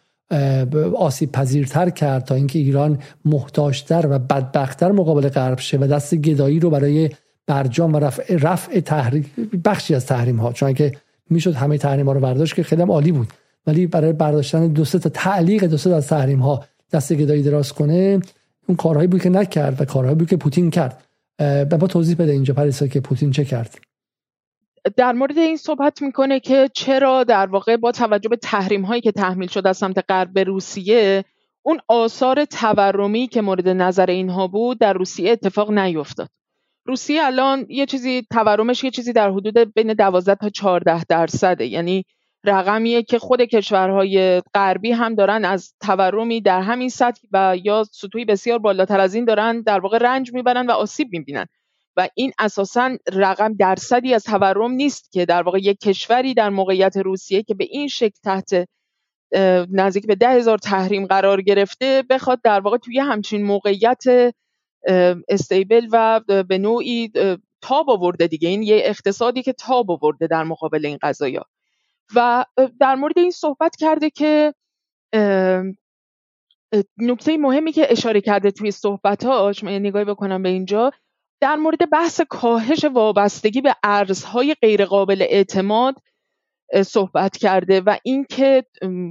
آسیب 0.96 1.32
پذیرتر 1.32 1.90
کرد 1.90 2.24
تا 2.24 2.34
اینکه 2.34 2.58
ایران 2.58 2.98
محتاجتر 3.24 4.06
و 4.10 4.18
بدبختتر 4.18 4.92
مقابل 4.92 5.28
غرب 5.28 5.58
شه 5.58 5.78
و 5.78 5.86
دست 5.86 6.14
گدایی 6.14 6.60
رو 6.60 6.70
برای 6.70 7.10
برجام 7.46 7.94
و 7.94 7.98
رفع, 7.98 8.36
رفع 8.36 8.80
تحریم 8.80 9.30
بخشی 9.64 9.94
از 9.94 10.06
تحریم 10.06 10.36
ها 10.36 10.52
چون 10.52 10.72
که 10.72 10.92
می‌شد 11.30 11.54
همه 11.54 11.78
تحریم 11.78 12.06
ها 12.06 12.12
رو 12.12 12.20
برداشت 12.20 12.54
که 12.54 12.62
خیلی 12.62 12.82
عالی 12.82 13.12
بود. 13.12 13.28
ولی 13.66 13.86
برای 13.86 14.12
برداشتن 14.12 14.68
دو 14.68 14.84
تا 14.84 15.08
تعلیق 15.08 15.64
دو 15.64 15.94
از 15.94 16.06
تحریم 16.06 16.38
ها 16.38 16.64
دست 16.92 17.12
گدایی 17.12 17.42
دراز 17.42 17.72
کنه 17.72 18.20
اون 18.66 18.76
کارهایی 18.76 19.08
بود 19.08 19.22
که 19.22 19.28
نکرد 19.28 19.80
و 19.80 19.84
کارهایی 19.84 20.16
بود 20.16 20.28
که 20.28 20.36
پوتین 20.36 20.70
کرد. 20.70 21.02
به 21.38 21.76
ما 21.80 21.86
توضیح 21.86 22.16
بده 22.16 22.32
اینجا 22.32 22.54
پریسا 22.54 22.86
که 22.86 23.00
پوتین 23.00 23.30
چه 23.30 23.44
کرد. 23.44 23.78
در 24.96 25.12
مورد 25.12 25.38
این 25.38 25.56
صحبت 25.56 26.02
می‌کنه 26.02 26.40
که 26.40 26.68
چرا 26.74 27.24
در 27.24 27.46
واقع 27.46 27.76
با 27.76 27.92
توجه 27.92 28.28
به 28.28 28.36
تحریم 28.36 28.82
هایی 28.82 29.00
که 29.00 29.12
تحمیل 29.12 29.48
شده 29.48 29.68
از 29.68 29.76
سمت 29.76 30.04
غرب 30.08 30.38
روسیه 30.38 31.24
اون 31.62 31.80
آثار 31.88 32.44
تورمی 32.44 33.28
که 33.28 33.42
مورد 33.42 33.68
نظر 33.68 34.06
اینها 34.06 34.46
بود 34.46 34.78
در 34.78 34.92
روسیه 34.92 35.32
اتفاق 35.32 35.70
نیفتاد. 35.70 36.28
روسیه 36.86 37.24
الان 37.24 37.66
یه 37.68 37.86
چیزی 37.86 38.26
تورمش 38.32 38.84
یه 38.84 38.90
چیزی 38.90 39.12
در 39.12 39.30
حدود 39.30 39.74
بین 39.74 39.92
12 39.94 40.34
تا 40.34 40.50
14 40.50 41.04
درصده. 41.04 41.66
یعنی 41.66 42.04
رقمیه 42.44 43.02
که 43.02 43.18
خود 43.18 43.42
کشورهای 43.42 44.42
غربی 44.54 44.92
هم 44.92 45.14
دارن 45.14 45.44
از 45.44 45.74
تورمی 45.80 46.40
در 46.40 46.60
همین 46.60 46.88
سطح 46.88 47.20
و 47.32 47.56
یا 47.62 47.84
سطوحی 47.84 48.24
بسیار 48.24 48.58
بالاتر 48.58 49.00
از 49.00 49.14
این 49.14 49.24
دارن 49.24 49.60
در 49.60 49.80
واقع 49.80 49.98
رنج 49.98 50.32
می‌برن 50.32 50.66
و 50.66 50.70
آسیب 50.70 51.08
می‌بینن. 51.12 51.46
و 51.96 52.08
این 52.14 52.32
اساسا 52.38 52.96
رقم 53.12 53.54
درصدی 53.54 54.14
از 54.14 54.24
تورم 54.24 54.70
نیست 54.70 55.12
که 55.12 55.24
در 55.24 55.42
واقع 55.42 55.58
یک 55.58 55.78
کشوری 55.78 56.34
در 56.34 56.48
موقعیت 56.48 56.96
روسیه 56.96 57.42
که 57.42 57.54
به 57.54 57.64
این 57.70 57.88
شکل 57.88 58.18
تحت 58.24 58.68
نزدیک 59.70 60.06
به 60.06 60.14
ده 60.14 60.30
هزار 60.30 60.58
تحریم 60.58 61.06
قرار 61.06 61.42
گرفته 61.42 62.04
بخواد 62.10 62.40
در 62.44 62.60
واقع 62.60 62.78
توی 62.78 62.98
همچین 62.98 63.44
موقعیت 63.44 64.02
استیبل 65.28 65.88
و 65.92 66.20
به 66.48 66.58
نوعی 66.58 67.12
تاب 67.60 67.90
آورده 67.90 68.26
دیگه. 68.26 68.48
این 68.48 68.62
یه 68.62 68.82
اقتصادی 68.84 69.42
که 69.42 69.52
تاب 69.52 69.90
آورده 69.90 70.26
در 70.26 70.44
مقابل 70.44 70.86
این 70.86 70.98
قضايا 71.02 71.42
و 72.16 72.44
در 72.80 72.94
مورد 72.94 73.18
این 73.18 73.30
صحبت 73.30 73.76
کرده 73.76 74.10
که 74.10 74.54
نکته 76.98 77.36
مهمی 77.36 77.72
که 77.72 77.92
اشاره 77.92 78.20
کرده 78.20 78.50
توی 78.50 78.70
صحبتاش 78.70 79.64
من 79.64 79.72
نگاهی 79.72 80.04
بکنم 80.04 80.42
به 80.42 80.48
اینجا 80.48 80.90
در 81.40 81.56
مورد 81.56 81.90
بحث 81.90 82.20
کاهش 82.28 82.84
وابستگی 82.84 83.60
به 83.60 83.76
ارزهای 83.82 84.54
غیرقابل 84.54 85.22
اعتماد 85.22 85.94
صحبت 86.86 87.36
کرده 87.36 87.80
و 87.80 87.96
اینکه 88.02 88.64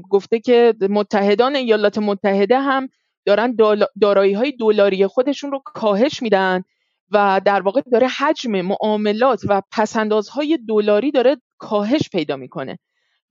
گفته 0.09 0.39
که 0.39 0.73
متحدان 0.89 1.55
ایالات 1.55 1.97
متحده 1.97 2.59
هم 2.59 2.89
دارن 3.25 3.55
دارایی 4.01 4.33
های 4.33 4.51
دلاری 4.51 5.07
خودشون 5.07 5.51
رو 5.51 5.61
کاهش 5.65 6.21
میدن 6.21 6.63
و 7.11 7.41
در 7.45 7.61
واقع 7.61 7.81
داره 7.91 8.07
حجم 8.07 8.61
معاملات 8.61 9.41
و 9.47 9.61
پسندازهای 9.71 10.59
دلاری 10.67 11.11
داره 11.11 11.37
کاهش 11.57 12.09
پیدا 12.09 12.35
می‌کنه. 12.35 12.79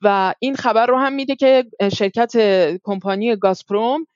و 0.03 0.35
این 0.39 0.55
خبر 0.55 0.87
رو 0.87 0.99
هم 0.99 1.13
میده 1.13 1.37
که 1.37 1.65
شرکت 1.93 2.33
کمپانی 2.83 3.37
گازپروم 3.37 4.07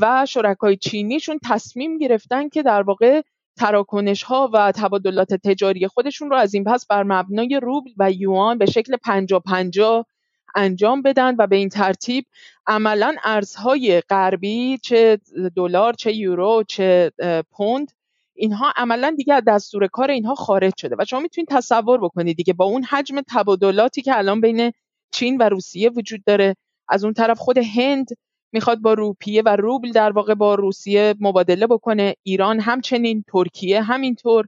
و 0.00 0.26
شرکای 0.28 0.76
چینیشون 0.76 1.38
تصمیم 1.44 1.98
گرفتن 1.98 2.48
که 2.48 2.62
در 2.62 2.82
واقع 2.82 3.22
تراکنش 3.60 4.22
ها 4.22 4.50
و 4.52 4.72
تبادلات 4.72 5.34
تجاری 5.34 5.88
خودشون 5.88 6.30
رو 6.30 6.36
از 6.36 6.54
این 6.54 6.64
پس 6.64 6.86
بر 6.86 7.02
مبنای 7.02 7.60
روبل 7.62 7.90
و 7.96 8.12
یوان 8.12 8.58
به 8.58 8.66
شکل 8.66 8.96
پنجا 8.96 9.40
پنجا 9.40 10.06
انجام 10.54 11.02
بدن 11.02 11.34
و 11.38 11.46
به 11.46 11.56
این 11.56 11.68
ترتیب 11.68 12.26
عملا 12.66 13.14
ارزهای 13.24 14.00
غربی 14.00 14.78
چه 14.82 15.18
دلار 15.56 15.92
چه 15.92 16.12
یورو 16.12 16.62
چه 16.68 17.12
پوند 17.50 17.92
اینها 18.34 18.72
عملا 18.76 19.14
دیگه 19.16 19.34
از 19.34 19.42
دستور 19.46 19.86
کار 19.86 20.10
اینها 20.10 20.34
خارج 20.34 20.72
شده 20.76 20.96
و 20.98 21.04
شما 21.04 21.20
می‌تونید 21.20 21.48
تصور 21.50 21.98
بکنید 21.98 22.36
دیگه 22.36 22.52
با 22.52 22.64
اون 22.64 22.84
حجم 22.84 23.20
تبادلاتی 23.28 24.02
که 24.02 24.18
الان 24.18 24.40
بین 24.40 24.72
چین 25.12 25.36
و 25.36 25.42
روسیه 25.42 25.90
وجود 25.90 26.24
داره 26.24 26.56
از 26.88 27.04
اون 27.04 27.12
طرف 27.12 27.38
خود 27.38 27.58
هند 27.58 28.08
می‌خواد 28.52 28.78
با 28.78 28.94
روپیه 28.94 29.42
و 29.42 29.56
روبل 29.56 29.92
در 29.92 30.12
واقع 30.12 30.34
با 30.34 30.54
روسیه 30.54 31.14
مبادله 31.20 31.66
بکنه 31.66 32.14
ایران 32.22 32.60
همچنین 32.60 33.24
ترکیه 33.32 33.82
همینطور. 33.82 34.46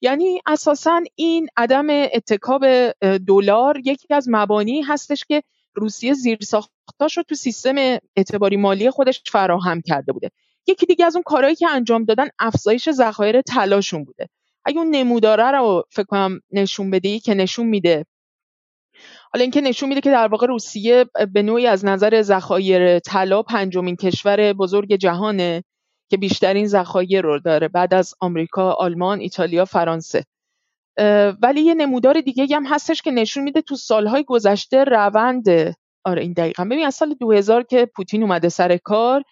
یعنی 0.00 0.40
اساسا 0.46 1.00
این 1.14 1.48
عدم 1.56 1.86
اتکاب 1.90 2.64
دلار 3.26 3.78
یکی 3.84 4.14
از 4.14 4.28
مبانی 4.30 4.82
هستش 4.82 5.24
که 5.24 5.42
روسیه 5.74 6.12
زیر 6.12 6.38
ساختاش 6.42 7.16
رو 7.16 7.22
تو 7.22 7.34
سیستم 7.34 7.74
اعتباری 8.16 8.56
مالی 8.56 8.90
خودش 8.90 9.22
فراهم 9.32 9.80
کرده 9.80 10.12
بوده. 10.12 10.30
یکی 10.66 10.86
دیگه 10.86 11.04
از 11.04 11.16
اون 11.16 11.22
کارهایی 11.22 11.54
که 11.56 11.68
انجام 11.68 12.04
دادن 12.04 12.28
افزایش 12.38 12.90
ذخایر 12.90 13.42
طلاشون 13.42 14.04
بوده. 14.04 14.28
اگه 14.64 14.78
اون 14.78 14.90
نموداره 14.90 15.50
رو 15.50 15.84
فکر 15.90 16.04
کنم 16.04 16.40
نشون 16.52 16.90
بده 16.90 17.18
که 17.18 17.34
نشون 17.34 17.66
میده 17.66 18.06
حالا 19.34 19.42
اینکه 19.42 19.60
نشون 19.60 19.88
میده 19.88 20.00
که 20.00 20.10
در 20.10 20.28
واقع 20.28 20.46
روسیه 20.46 21.04
به 21.32 21.42
نوعی 21.42 21.66
از 21.66 21.84
نظر 21.84 22.22
ذخایر 22.22 22.98
طلا 22.98 23.42
پنجمین 23.42 23.96
کشور 23.96 24.52
بزرگ 24.52 24.94
جهانه 24.96 25.64
که 26.10 26.16
بیشترین 26.16 26.66
ذخایر 26.66 27.22
رو 27.22 27.38
داره 27.38 27.68
بعد 27.68 27.94
از 27.94 28.14
آمریکا، 28.20 28.72
آلمان، 28.72 29.20
ایتالیا، 29.20 29.64
فرانسه. 29.64 30.24
ولی 31.42 31.60
یه 31.60 31.74
نمودار 31.74 32.20
دیگه 32.20 32.56
هم 32.56 32.66
هستش 32.66 33.02
که 33.02 33.10
نشون 33.10 33.44
میده 33.44 33.60
تو 33.60 33.76
سالهای 33.76 34.24
گذشته 34.24 34.84
روند 34.84 35.48
آره 36.04 36.22
این 36.22 36.32
دقیقا. 36.32 36.64
ببین 36.64 36.86
از 36.86 36.94
سال 36.94 37.14
2000 37.14 37.62
که 37.62 37.86
پوتین 37.96 38.22
اومده 38.22 38.48
سر 38.48 38.76
کار 38.76 39.22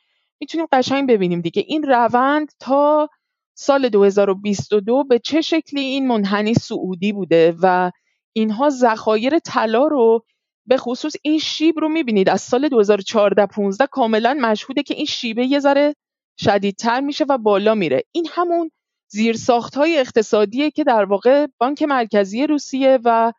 می‌تونیم 0.40 0.66
قشنگ 0.72 1.08
ببینیم 1.08 1.40
دیگه. 1.40 1.64
این 1.66 1.82
روند 1.82 2.52
تا 2.60 3.08
سال 3.54 3.88
2022 3.88 5.04
به 5.04 5.18
چه 5.18 5.40
شکلی 5.40 5.80
این 5.80 6.08
منحنی 6.08 6.54
سعودی 6.54 7.12
بوده 7.12 7.54
و 7.62 7.90
اینها 8.32 8.70
ذخایر 8.70 9.38
طلا 9.38 9.86
رو 9.86 10.24
به 10.66 10.76
خصوص 10.76 11.12
این 11.22 11.38
شیب 11.38 11.78
رو 11.78 11.88
می‌بینید. 11.88 12.28
از 12.28 12.40
سال 12.40 12.68
2014 12.68 13.46
15 13.46 13.86
کاملا 13.86 14.38
مشهوده 14.40 14.82
که 14.82 14.94
این 14.94 15.06
شیبه 15.06 15.46
یه 15.46 15.58
ذره 15.58 15.94
شدیدتر 16.40 17.00
میشه 17.00 17.24
و 17.28 17.38
بالا 17.38 17.74
میره. 17.74 18.02
این 18.12 18.26
همون 18.30 18.70
زیرساخت 19.08 19.74
های 19.74 19.98
اقتصادیه 19.98 20.70
که 20.70 20.84
در 20.84 21.04
واقع 21.04 21.46
بانک 21.58 21.82
مرکزی 21.82 22.46
روسیه 22.46 22.98
و 23.04 23.32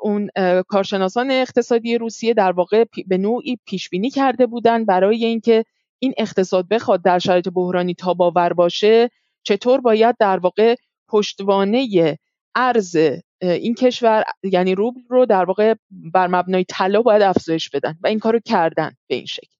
اون 0.00 0.28
کارشناسان 0.68 1.30
اقتصادی 1.30 1.98
روسیه 1.98 2.34
در 2.34 2.52
واقع 2.52 2.84
به 3.06 3.18
نوعی 3.18 3.58
پیش 3.66 3.88
بینی 3.88 4.10
کرده 4.10 4.46
بودن 4.46 4.84
برای 4.84 5.24
اینکه 5.24 5.64
این 5.98 6.14
اقتصاد 6.18 6.68
بخواد 6.68 7.02
در 7.02 7.18
شرایط 7.18 7.48
بحرانی 7.48 7.94
تاباور 7.94 8.52
باشه 8.52 9.10
چطور 9.42 9.80
باید 9.80 10.16
در 10.20 10.38
واقع 10.38 10.74
پشتوانه 11.08 12.18
ارز 12.54 12.96
این 13.40 13.74
کشور 13.74 14.24
یعنی 14.42 14.74
روبل 14.74 15.00
رو 15.08 15.26
در 15.26 15.44
واقع 15.44 15.74
بر 15.90 16.26
مبنای 16.26 16.64
طلا 16.64 17.02
باید 17.02 17.22
افزایش 17.22 17.70
بدن 17.70 17.98
و 18.02 18.06
این 18.06 18.18
کارو 18.18 18.40
کردن 18.44 18.92
به 19.06 19.14
این 19.14 19.26
شکل. 19.26 19.56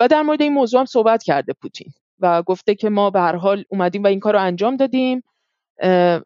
و 0.00 0.08
در 0.08 0.22
مورد 0.22 0.42
این 0.42 0.52
موضوع 0.52 0.80
هم 0.80 0.86
صحبت 0.86 1.22
کرده 1.22 1.52
پوتین 1.52 1.92
و 2.20 2.42
گفته 2.42 2.74
که 2.74 2.88
ما 2.88 3.10
به 3.10 3.20
هر 3.20 3.36
حال 3.36 3.64
اومدیم 3.68 4.02
و 4.02 4.06
این 4.06 4.20
کار 4.20 4.32
رو 4.32 4.42
انجام 4.42 4.76
دادیم 4.76 5.22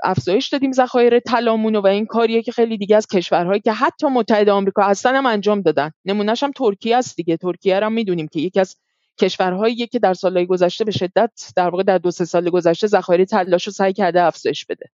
افزایش 0.03 0.49
دادیم 0.49 0.72
ذخایر 0.72 1.20
طلامون 1.20 1.76
و 1.76 1.87
این 1.87 2.07
کاریه 2.07 2.43
که 2.43 2.53
خیلی 2.53 2.78
دیگه 2.78 2.97
از 2.97 3.07
کشورهایی 3.07 3.61
که 3.61 3.72
حتی 3.72 4.07
متحد 4.07 4.49
آمریکا 4.49 4.83
هستن 4.83 5.14
هم 5.14 5.26
انجام 5.26 5.61
دادن. 5.61 5.91
نمونهش 6.05 6.43
هم 6.43 6.51
ترکیه 6.51 6.97
است 6.97 7.16
دیگه. 7.16 7.37
ترکیه 7.37 7.80
رو 7.80 7.87
هم 7.87 7.93
می‌دونیم 7.93 8.28
که 8.28 8.41
یکی 8.41 8.61
از 8.61 8.76
کشورهایی 9.20 9.86
که 9.86 9.98
در 9.98 10.14
سالهای 10.14 10.46
گذشته 10.46 10.84
به 10.84 10.90
شدت 10.90 11.30
در 11.56 11.68
واقع 11.68 11.82
در 11.82 11.98
دو 11.98 12.10
سه 12.10 12.24
سال 12.24 12.50
گذشته 12.50 12.86
ذخایر 12.86 13.24
طلاشو 13.24 13.70
سعی 13.70 13.92
کرده 13.92 14.22
افزایش 14.22 14.66
بده. 14.66 14.86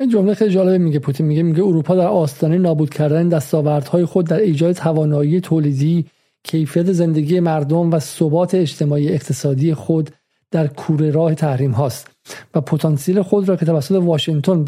این 0.00 0.08
جمله 0.08 0.34
خیلی 0.34 0.54
جالبه 0.54 0.78
میگه 0.78 0.98
پوتین 0.98 1.26
میگه 1.26 1.42
میگه 1.42 1.62
اروپا 1.62 1.94
در 1.94 2.06
آستانه 2.06 2.58
نابود 2.58 2.90
کردن 2.90 3.28
دستاوردهای 3.28 4.04
خود 4.04 4.26
در 4.26 4.38
ایجاد 4.38 4.72
توانایی 4.72 5.40
تولیدی 5.40 6.06
کیفیت 6.44 6.92
زندگی 6.92 7.40
مردم 7.40 7.90
و 7.90 7.98
ثبات 7.98 8.54
اجتماعی 8.54 9.08
اقتصادی 9.08 9.74
خود 9.74 10.10
در 10.50 10.66
کوره 10.66 11.10
راه 11.10 11.34
تحریم 11.34 11.70
هاست. 11.70 12.10
و 12.54 12.60
پتانسیل 12.60 13.22
خود 13.22 13.48
را 13.48 13.56
که 13.56 13.66
توسط 13.66 13.94
واشنگتن 13.94 14.64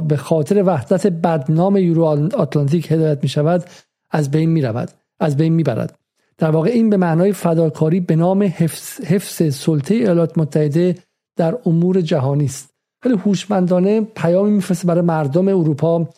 به 0.00 0.16
خاطر 0.16 0.62
وحدت 0.62 1.06
بدنام 1.06 1.76
یورو 1.76 2.04
آتلانتیک 2.36 2.92
هدایت 2.92 3.18
می 3.22 3.28
شود 3.28 3.64
از 4.10 4.30
بین 4.30 4.50
می 4.50 4.62
رود 4.62 4.90
از 5.20 5.36
بین 5.36 5.52
می 5.52 5.62
برد 5.62 5.99
در 6.40 6.50
واقع 6.50 6.70
این 6.70 6.90
به 6.90 6.96
معنای 6.96 7.32
فداکاری 7.32 8.00
به 8.00 8.16
نام 8.16 8.42
حفظ, 8.42 9.00
حفظ 9.04 9.54
سلطه 9.54 9.94
ایالات 9.94 10.38
متحده 10.38 10.94
در 11.36 11.58
امور 11.66 12.00
جهانی 12.00 12.44
است. 12.44 12.70
خیلی 13.02 13.14
هوشمندانه 13.14 14.00
پیامی 14.00 14.50
میفرسته 14.50 14.86
برای 14.86 15.00
مردم 15.02 15.48
اروپا 15.48 16.08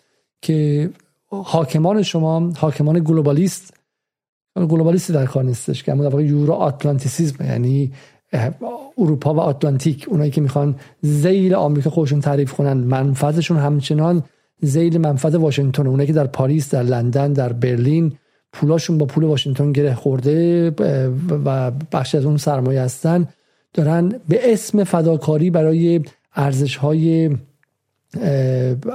که 0.42 0.90
حاکمان 1.28 2.02
شما 2.02 2.52
حاکمان 2.58 3.04
گلوبالیست 3.04 3.74
گلوبالیستی 4.56 5.12
در 5.12 5.26
کار 5.26 5.44
نیستش 5.44 5.82
که 5.82 5.92
در 5.92 6.02
واقع 6.02 6.24
یورو 6.24 6.52
آتلانتیسیزم 6.52 7.44
یعنی 7.44 7.92
اروپا 8.98 9.34
و 9.34 9.40
آتلانتیک 9.40 10.06
اونایی 10.08 10.30
که 10.30 10.40
می‌خوان 10.40 10.74
زیل 11.00 11.54
آمریکا 11.54 11.90
خودشون 11.90 12.20
تعریف 12.20 12.52
کنن 12.52 12.72
منفعتشون 12.72 13.56
همچنان 13.56 14.22
زیل 14.60 14.98
منفعت 14.98 15.34
واشنگتن 15.34 15.86
اونایی 15.86 16.06
که 16.06 16.12
در 16.12 16.26
پاریس 16.26 16.70
در 16.70 16.82
لندن 16.82 17.32
در 17.32 17.52
برلین 17.52 18.12
پولاشون 18.52 18.98
با 18.98 19.06
پول 19.06 19.24
واشنگتن 19.24 19.72
گره 19.72 19.94
خورده 19.94 20.70
و 21.44 21.70
بخشی 21.92 22.16
از 22.16 22.24
اون 22.24 22.36
سرمایه 22.36 22.80
هستن. 22.80 23.28
دارن 23.74 24.08
به 24.28 24.52
اسم 24.52 24.84
فداکاری 24.84 25.50
برای 25.50 26.00
ارزش 26.34 26.76
های 26.76 27.30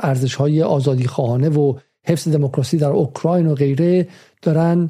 ارزش 0.03 0.35
های 0.35 0.63
آزادی 0.63 1.07
خواهانه 1.07 1.49
و 1.49 1.73
حفظ 2.05 2.27
دموکراسی 2.27 2.77
در 2.77 2.89
اوکراین 2.89 3.47
و 3.47 3.55
غیره 3.55 4.07
دارن 4.41 4.89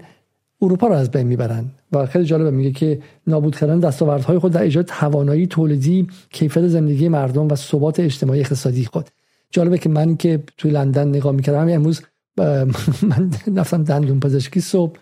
اروپا 0.62 0.88
رو 0.88 0.94
از 0.94 1.12
بین 1.12 1.28
می‌برن. 1.28 1.66
و 1.92 2.06
خیلی 2.06 2.26
جالبه 2.26 2.52
میگه 2.52 2.72
که 2.72 3.00
نابود 3.28 3.56
کردن 3.56 3.80
دستاوردهای 3.80 4.40
خود 4.40 4.52
در 4.52 4.62
ایجاد 4.62 4.86
توانایی 4.86 5.48
تولیدی 5.48 6.08
کیفیت 6.30 6.68
زندگی 6.68 7.10
مردم 7.10 7.48
و 7.48 7.56
ثبات 7.56 8.00
اجتماعی 8.00 8.40
اقتصادی 8.40 8.86
خود. 8.86 9.10
جالبه 9.52 9.78
که 9.78 9.90
من 9.90 10.18
که 10.18 10.44
توی 10.58 10.72
لندن 10.72 11.08
نگاه 11.08 11.32
می‌کردم 11.32 11.70
امروز 11.70 12.02
من 13.10 13.32
رفتم 13.56 13.84
دندون 13.84 14.20
پزشکی 14.20 14.62
صبح 14.62 15.00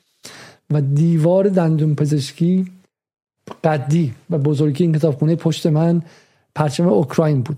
و 0.70 0.82
دیوار 0.82 1.48
دندون 1.48 1.96
پزشکی 1.96 2.66
قدی 3.64 4.14
و 4.30 4.38
بزرگی 4.38 4.84
این 4.84 4.94
کتابخونه 4.94 5.36
پشت 5.36 5.68
من 5.68 6.02
پرچم 6.56 6.88
اوکراین 6.88 7.42
بود. 7.42 7.58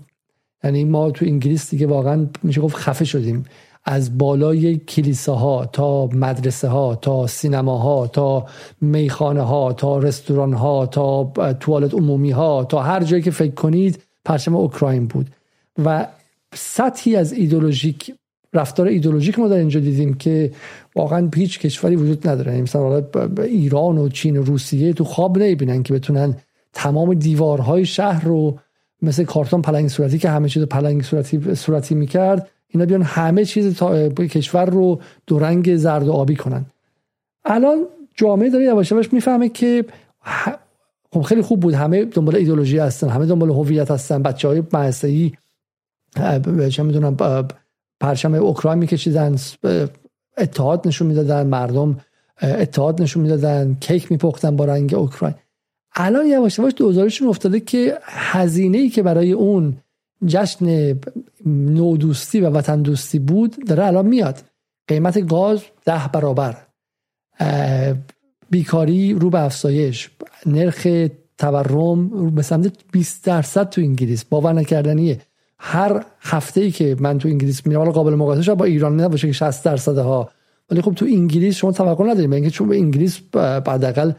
یعنی 0.64 0.84
ما 0.84 1.10
تو 1.10 1.24
انگلیس 1.24 1.70
دیگه 1.70 1.86
واقعا 1.86 2.26
میشه 2.42 2.60
گفت 2.60 2.76
خفه 2.76 3.04
شدیم. 3.04 3.44
از 3.84 4.18
بالای 4.18 4.76
کلیساها 4.76 5.66
تا 5.66 6.06
مدرسه 6.06 6.68
ها 6.68 6.94
تا 6.94 7.26
سینماها 7.26 8.06
تا 8.06 8.46
میخانه 8.80 9.40
ها 9.42 9.72
تا 9.72 9.98
رستوران 9.98 10.52
ها 10.52 10.86
تا 10.86 11.32
توالت 11.60 11.94
عمومی 11.94 12.30
ها 12.30 12.64
تا 12.64 12.82
هر 12.82 13.04
جایی 13.04 13.22
که 13.22 13.30
فکر 13.30 13.54
کنید 13.54 14.02
پرچم 14.24 14.56
اوکراین 14.56 15.06
بود. 15.06 15.30
و 15.84 16.06
سطحی 16.54 17.16
از 17.16 17.32
ایدولوژیک 17.32 18.14
رفتار 18.52 18.86
ایدولوژیک 18.86 19.38
ما 19.38 19.48
در 19.48 19.56
اینجا 19.56 19.80
دیدیم 19.80 20.14
که 20.14 20.52
واقعا 20.96 21.30
هیچ 21.34 21.58
کشوری 21.58 21.96
وجود 21.96 22.28
نداره. 22.28 22.50
یعنی 22.50 22.62
مثلا 22.62 23.02
ایران 23.42 23.98
و 23.98 24.08
چین 24.08 24.36
و 24.36 24.42
روسیه 24.42 24.92
تو 24.92 25.04
خواب 25.04 25.38
نمی‌بینن 25.38 25.82
که 25.82 25.94
بتونن 25.94 26.36
تمام 26.72 27.14
دیوارهای 27.14 27.86
شهر 27.86 28.24
رو 28.24 28.58
مثل 29.02 29.24
کارتون 29.24 29.62
پلنگ 29.62 29.88
صورتی 29.88 30.18
که 30.18 30.30
همه 30.30 30.48
چیز 30.48 30.62
پلنگ 30.62 31.02
صورتی 31.02 31.54
صورتی 31.54 31.94
می‌کرد 31.94 32.48
اینا 32.68 32.86
بیان 32.86 33.02
همه 33.02 33.44
چیز 33.44 33.76
تا... 33.76 34.08
کشور 34.08 34.64
رو 34.64 35.00
دو 35.26 35.38
رنگ 35.38 35.76
زرد 35.76 36.08
و 36.08 36.12
آبی 36.12 36.36
کنن. 36.36 36.66
الان 37.44 37.86
جامعه 38.14 38.50
داره 38.50 38.64
یواش 38.64 38.90
یواش 38.90 39.12
می‌فهمه 39.12 39.48
که 39.48 39.84
خب 41.12 41.22
خیلی 41.22 41.42
خوب 41.42 41.60
بود. 41.60 41.74
همه 41.74 42.04
دنبال 42.04 42.36
ایدولوژی 42.36 42.78
هستن 42.78 43.08
همه 43.08 43.26
دنبال 43.26 43.50
هویت 43.50 43.90
هستن 43.90 44.22
بچه 44.22 44.48
های 44.48 44.60
مدرسه‌ای 44.60 45.32
چه 46.70 46.82
می‌دونم 46.82 47.16
پرچم 48.00 48.34
اوکراین 48.34 48.78
میکشیدن 48.78 49.36
اتحاد 50.38 50.88
نشون 50.88 51.06
می‌دادن 51.06 51.46
مردم 51.46 52.00
اتحاد 52.42 53.02
نشون 53.02 53.22
می‌دادن 53.22 53.76
کیک 53.80 54.12
میپختن 54.12 54.56
با 54.56 54.64
رنگ 54.64 54.94
اوکراین. 54.94 55.34
الان 55.94 56.26
یواش 56.26 56.58
یواش 56.58 56.72
دوزارشون 56.76 57.28
افتاده 57.28 57.60
که 57.60 57.98
هزینه 58.04 58.78
ای 58.78 58.88
که 58.88 59.02
برای 59.02 59.32
اون 59.32 59.76
جشن 60.26 60.94
نودوستی 61.46 62.40
و 62.40 62.50
وطن 62.50 62.82
دوستی 62.82 63.18
بود 63.18 63.64
داره 63.66 63.86
الان 63.86 64.06
میاد. 64.06 64.38
قیمت 64.88 65.28
گاز 65.28 65.62
ده 65.84 66.08
برابر. 66.12 66.56
بیکاری 68.50 69.12
رو 69.12 69.30
به 69.30 69.40
افزایش. 69.40 70.10
نرخ 70.46 70.86
تورم 71.38 72.30
به 72.30 72.42
سمت 72.42 72.72
20 72.92 73.24
درصد 73.24 73.68
تو 73.68 73.80
انگلیس. 73.80 74.24
باور 74.24 74.52
نکردنیه. 74.52 75.20
هر 75.58 76.04
هفته 76.20 76.60
ای 76.60 76.70
که 76.70 76.96
من 77.00 77.18
تو 77.18 77.28
انگلیس 77.28 77.66
میرم 77.66 77.80
حالا 77.80 77.92
قابل 77.92 78.14
مقایسه 78.14 78.54
با 78.54 78.64
ایران 78.64 79.00
نباشه 79.00 79.26
که 79.26 79.32
60 79.32 79.64
درصد 79.64 79.98
ها 79.98 80.30
ولی 80.70 80.82
خب 80.82 80.94
تو 80.94 81.04
انگلیس 81.04 81.56
شما 81.56 81.72
توقع 81.72 82.04
نداریم. 82.04 82.32
اینکه 82.32 82.50
چون 82.50 82.68
به 82.68 82.76
انگلیس 82.76 83.20
بعداقل 83.64 84.12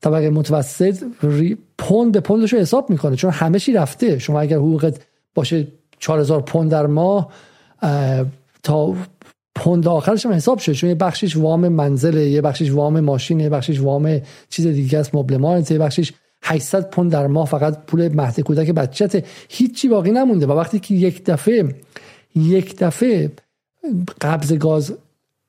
طبقه 0.00 0.30
متوسط 0.30 1.04
پوند 1.78 2.12
به 2.12 2.20
پوندش 2.20 2.52
رو 2.52 2.58
حساب 2.58 2.90
می‌کنه. 2.90 3.16
چون 3.16 3.30
همه 3.30 3.58
چی 3.58 3.72
رفته. 3.72 4.18
شما 4.18 4.40
اگر 4.40 4.56
حقوقت 4.56 5.00
باشه 5.34 5.66
4000 5.98 6.40
پوند 6.40 6.70
در 6.70 6.86
ماه 6.86 7.32
تا 8.62 8.94
پوند 9.54 9.88
آخرش 9.88 10.26
هم 10.26 10.32
حساب 10.32 10.58
شده 10.58 10.74
چون 10.74 10.88
یه 10.88 10.94
بخشش 10.94 11.36
وام 11.36 11.68
منزله 11.68 12.30
یه 12.30 12.40
بخشش 12.40 12.70
وام 12.70 13.00
ماشین 13.00 13.40
یه 13.40 13.48
بخشش 13.48 13.80
وام 13.80 14.20
چیز 14.48 14.66
دیگه 14.66 14.98
است 14.98 15.14
مبلمان 15.14 15.64
یه 15.70 15.78
بخشش 15.78 16.12
800 16.46 16.90
پوند 16.90 17.12
در 17.12 17.26
ماه 17.26 17.46
فقط 17.46 17.78
پول 17.86 18.08
مهد 18.08 18.40
کودک 18.40 18.70
بچته 18.70 19.24
هیچی 19.48 19.88
باقی 19.88 20.10
نمونده. 20.10 20.46
و 20.46 20.52
وقتی 20.52 20.78
که 20.78 20.94
یک 20.94 21.24
دفعه 21.24 21.74
یک 22.34 22.78
دفعه 22.78 23.32
قبض 24.20 24.52
گاز 24.52 24.94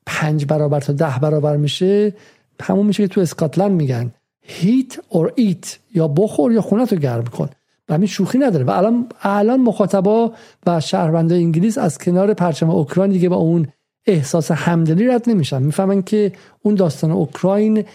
پنج 0.06 0.46
برابر 0.46 0.80
تا 0.80 0.94
ده 0.94 1.20
برابر 1.22 1.58
میشه 1.58 2.14
همون 2.62 2.86
میشه 2.86 3.04
که 3.04 3.14
تو 3.14 3.22
اسکاتلند 3.22 3.72
میگن 3.72 4.12
هیت 4.42 5.00
اور 5.10 5.34
ایت 5.36 5.78
یا 5.94 6.08
بخور 6.08 6.52
یا 6.52 6.62
خونه 6.62 6.86
تو 6.86 6.96
گرم 6.96 7.24
کن. 7.24 7.50
و 7.90 7.94
همین 7.94 8.08
شوخی 8.08 8.38
نداره. 8.38 8.66
و 8.66 8.72
الان 8.72 9.10
الان 9.22 9.60
مخاطبا 9.62 10.34
و 10.66 10.80
شهروندان 10.80 11.38
انگلیس 11.38 11.78
از 11.78 11.98
کنار 11.98 12.34
پرچم 12.34 12.70
اوکراین 12.70 13.12
دیگه 13.12 13.30
با 13.30 13.36
اون 13.36 13.68
احساس 14.06 14.52
همدلی 14.52 15.08
رد 15.08 15.30
نمیشن. 15.30 15.64
می‌فهمن 15.64 16.02
که 16.02 16.32
اون 16.62 16.76
داستان 16.76 17.12
اوکراین 17.12 17.86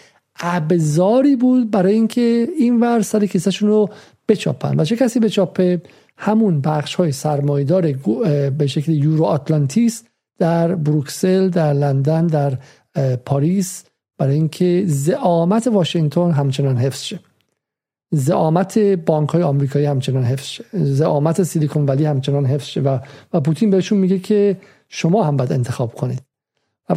ابزاری 0.40 1.36
بود 1.36 1.70
برای 1.70 1.92
اینکه 1.92 2.48
این 2.58 2.80
ور 2.80 3.02
سر 3.02 3.26
کیسهشون 3.26 3.68
رو 3.68 3.90
بچاپن. 4.28 4.80
و 4.80 4.84
چه 4.84 4.96
کسی 4.96 5.20
بچاپه؟ 5.20 5.82
همون 6.16 6.60
بخش 6.60 6.94
های 6.94 7.12
سرمایدار 7.12 7.92
به 8.58 8.66
شکل 8.66 8.92
یورو 8.92 9.24
آتلانتیس 9.24 10.04
در 10.38 10.74
بروکسل 10.74 11.48
در 11.48 11.72
لندن 11.72 12.26
در 12.26 12.58
پاریس. 13.24 13.84
برای 14.18 14.34
اینکه 14.34 14.84
زعامت 14.86 15.66
واشنگتن 15.66 16.30
همچنان 16.30 16.76
حفظ 16.76 17.02
شه. 17.02 17.20
زعامت 18.10 18.78
بانک 18.78 19.28
های 19.28 19.42
آمریکایی 19.42 19.86
همچنان 19.86 20.24
حفظ 20.24 20.44
شه. 20.44 20.64
زعامت 20.72 21.42
سیلیکون 21.42 21.86
ولی 21.86 22.04
همچنان 22.04 22.46
حفظ 22.46 22.66
شه. 22.66 22.80
و, 22.80 22.98
و 23.32 23.40
پوتین 23.40 23.70
بهشون 23.70 23.98
میگه 23.98 24.18
که 24.18 24.56
شما 24.88 25.24
هم 25.24 25.36
باید 25.36 25.52
انتخاب 25.52 25.94
کنید. 25.94 26.29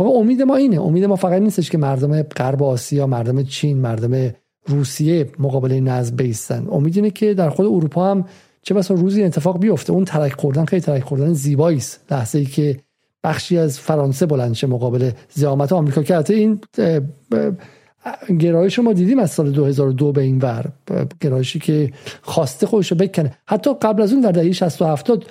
و 0.01 0.07
امید 0.07 0.41
ما 0.41 0.55
اینه. 0.55 0.81
امید 0.81 1.05
ما 1.05 1.15
فقط 1.15 1.41
نیستش 1.41 1.69
که 1.69 1.77
مردم 1.77 2.21
غرب 2.21 2.63
آسیا 2.63 3.07
مردم 3.07 3.43
چین 3.43 3.77
مردم 3.77 4.31
روسیه 4.65 5.29
مقابل 5.39 5.73
نزد 5.73 6.15
بیستن. 6.15 6.67
امید 6.71 6.95
اینه 6.95 7.09
که 7.09 7.33
در 7.33 7.49
خود 7.49 7.65
اروپا 7.65 8.11
هم 8.11 8.25
چه 8.61 8.73
بسا 8.73 8.93
روزی 8.93 9.23
اتفاق 9.23 9.59
بیفته. 9.59 9.93
اون 9.93 10.05
ترک 10.05 10.33
خوردن 10.33 10.65
خیلی 10.65 10.81
ترک 10.81 11.03
خوردن 11.03 11.33
زیبایی 11.33 11.77
است. 11.77 12.01
لحظه 12.11 12.39
ای 12.39 12.45
که 12.45 12.79
بخشی 13.23 13.57
از 13.57 13.79
فرانسه 13.79 14.25
بلند 14.25 14.53
شه 14.53 14.67
مقابل 14.67 15.11
زعامت 15.29 15.71
آمریکا 15.71 16.03
که 16.03 16.15
حتی 16.15 16.33
این 16.33 16.59
گرایش 18.39 18.79
ما 18.79 18.93
دیدیم 18.93 19.19
از 19.19 19.31
سال 19.31 19.51
2002 19.51 20.11
به 20.11 20.21
این 20.21 20.37
ور. 20.37 20.65
گرایشی 21.19 21.59
که 21.59 21.91
خواسته 22.21 22.67
خودش 22.67 22.91
رو 22.91 22.97
بکنه. 22.97 23.37
حتی 23.45 23.73
قبل 23.81 24.01
از 24.01 24.13
اون 24.13 24.21
در 24.21 24.31
دهه 24.31 24.51
60 24.51 24.81
و 24.81 24.85
70 24.85 25.25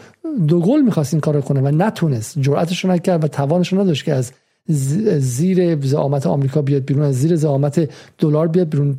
دو 0.49 0.61
گل 0.61 0.81
می‌خواست 0.81 1.15
این 1.15 1.21
کار 1.21 1.41
کنه 1.41 1.61
و 1.61 1.69
نتونست. 1.69 2.39
جرأتش 2.39 2.85
رو 2.85 2.91
نکرد 2.91 3.25
و 3.25 3.29
توانش 3.29 3.73
رو 3.73 3.81
نداشت 3.81 4.05
که 4.05 4.15
از 4.15 4.33
زیر 4.67 5.81
زعامت 5.81 6.27
آمریکا 6.27 6.63
بیاد 6.63 6.85
بیرون 6.85 7.03
از 7.03 7.15
زیر 7.15 7.37
زعامت 7.37 7.91
دلار 8.19 8.49
بیاد 8.49 8.69
بیرون. 8.69 8.99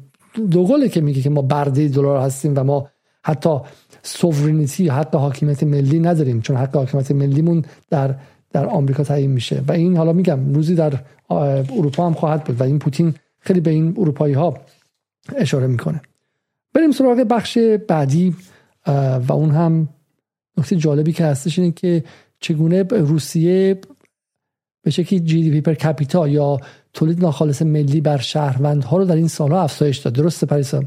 دو 0.52 0.66
گله 0.66 0.90
که 0.90 1.02
میگه 1.02 1.22
که 1.22 1.30
ما 1.30 1.42
برده 1.42 1.88
دلار 1.88 2.20
هستیم 2.20 2.54
و 2.56 2.64
ما 2.64 2.90
حتی 3.24 3.60
سوورینیتی 4.04 4.88
حتی 4.88 5.18
حاکمیت 5.18 5.64
ملی 5.64 6.00
نداریم 6.00 6.42
چون 6.42 6.56
حق 6.56 6.76
حاکمیت 6.76 7.12
ملیمون 7.12 7.66
در 7.90 8.16
در 8.52 8.66
آمریکا 8.66 9.04
تعیین 9.04 9.32
میشه. 9.32 9.64
و 9.68 9.72
این 9.72 9.98
حالا 9.98 10.14
میگم 10.14 10.54
روزی 10.54 10.76
در 10.76 11.00
اروپا 11.30 12.06
هم 12.06 12.14
خواهد 12.14 12.44
بود 12.44 12.62
و 12.62 12.64
این 12.64 12.80
پوتین 12.80 13.14
خیلی 13.40 13.60
به 13.60 13.72
این 13.72 13.96
اروپایی 13.98 14.34
ها 14.34 14.58
اشاره 15.36 15.68
می‌کنه. 15.68 16.02
بریم 16.74 16.92
سراغ 16.92 17.18
بخش 17.18 17.58
بعدی 17.88 18.36
و 19.28 19.34
اون 19.34 19.52
هم 19.52 19.90
نکته 20.58 20.76
جالبی 20.76 21.14
که 21.14 21.26
هستش 21.26 21.60
اینه 21.60 21.72
که 21.72 22.04
چگونه 22.40 22.84
روسیه 22.84 23.80
به 24.84 24.92
شکلی 24.92 25.20
GDP 25.20 25.62
per 25.62 25.74
capita 25.74 26.28
یا 26.28 26.58
تولید 26.94 27.22
ناخالص 27.22 27.62
ملی 27.62 28.02
بر 28.02 28.18
شهروندها 28.18 28.98
رو 28.98 29.06
در 29.06 29.16
این 29.16 29.28
سالها 29.28 29.64
افزایش 29.64 29.98
داد. 29.98 30.14
درسته 30.14 30.46
پریسا؟ 30.46 30.84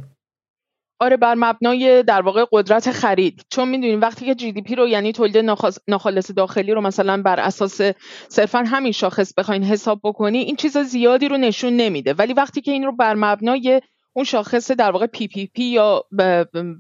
آره 1.01 1.17
بر 1.17 1.35
مبنای 1.35 2.03
در 2.03 2.23
واقع 2.23 2.45
قدرت 2.53 2.93
خرید. 2.93 3.43
چون 3.51 3.69
می‌دونیم 3.69 4.01
وقتی 4.01 4.25
که 4.25 4.35
GDP 4.35 4.75
رو 4.75 4.89
یعنی 4.89 5.13
تولید 5.13 5.51
ناخالص 5.89 6.31
داخلی 6.37 6.73
رو 6.73 6.81
مثلا 6.81 7.23
بر 7.23 7.41
اساس 7.41 7.81
صرفا 8.29 8.59
همین 8.59 8.93
شاخص 8.93 9.33
بخواین 9.39 9.65
حساب 9.65 10.01
بکنی 10.05 10.39
این 10.39 10.57
چیز 10.57 10.79
زیادی 10.79 11.29
رو 11.29 11.37
نشون 11.37 11.73
نمیده. 11.77 12.13
ولی 12.13 12.33
وقتی 12.33 12.61
که 12.61 12.73
این 12.73 12.83
رو 12.85 12.97
بر 12.97 13.15
مبنای 13.15 13.81
اون 14.13 14.25
شاخص 14.25 14.71
در 14.71 14.91
واقع 14.91 15.07
PPP 15.07 15.65
یا 15.65 16.05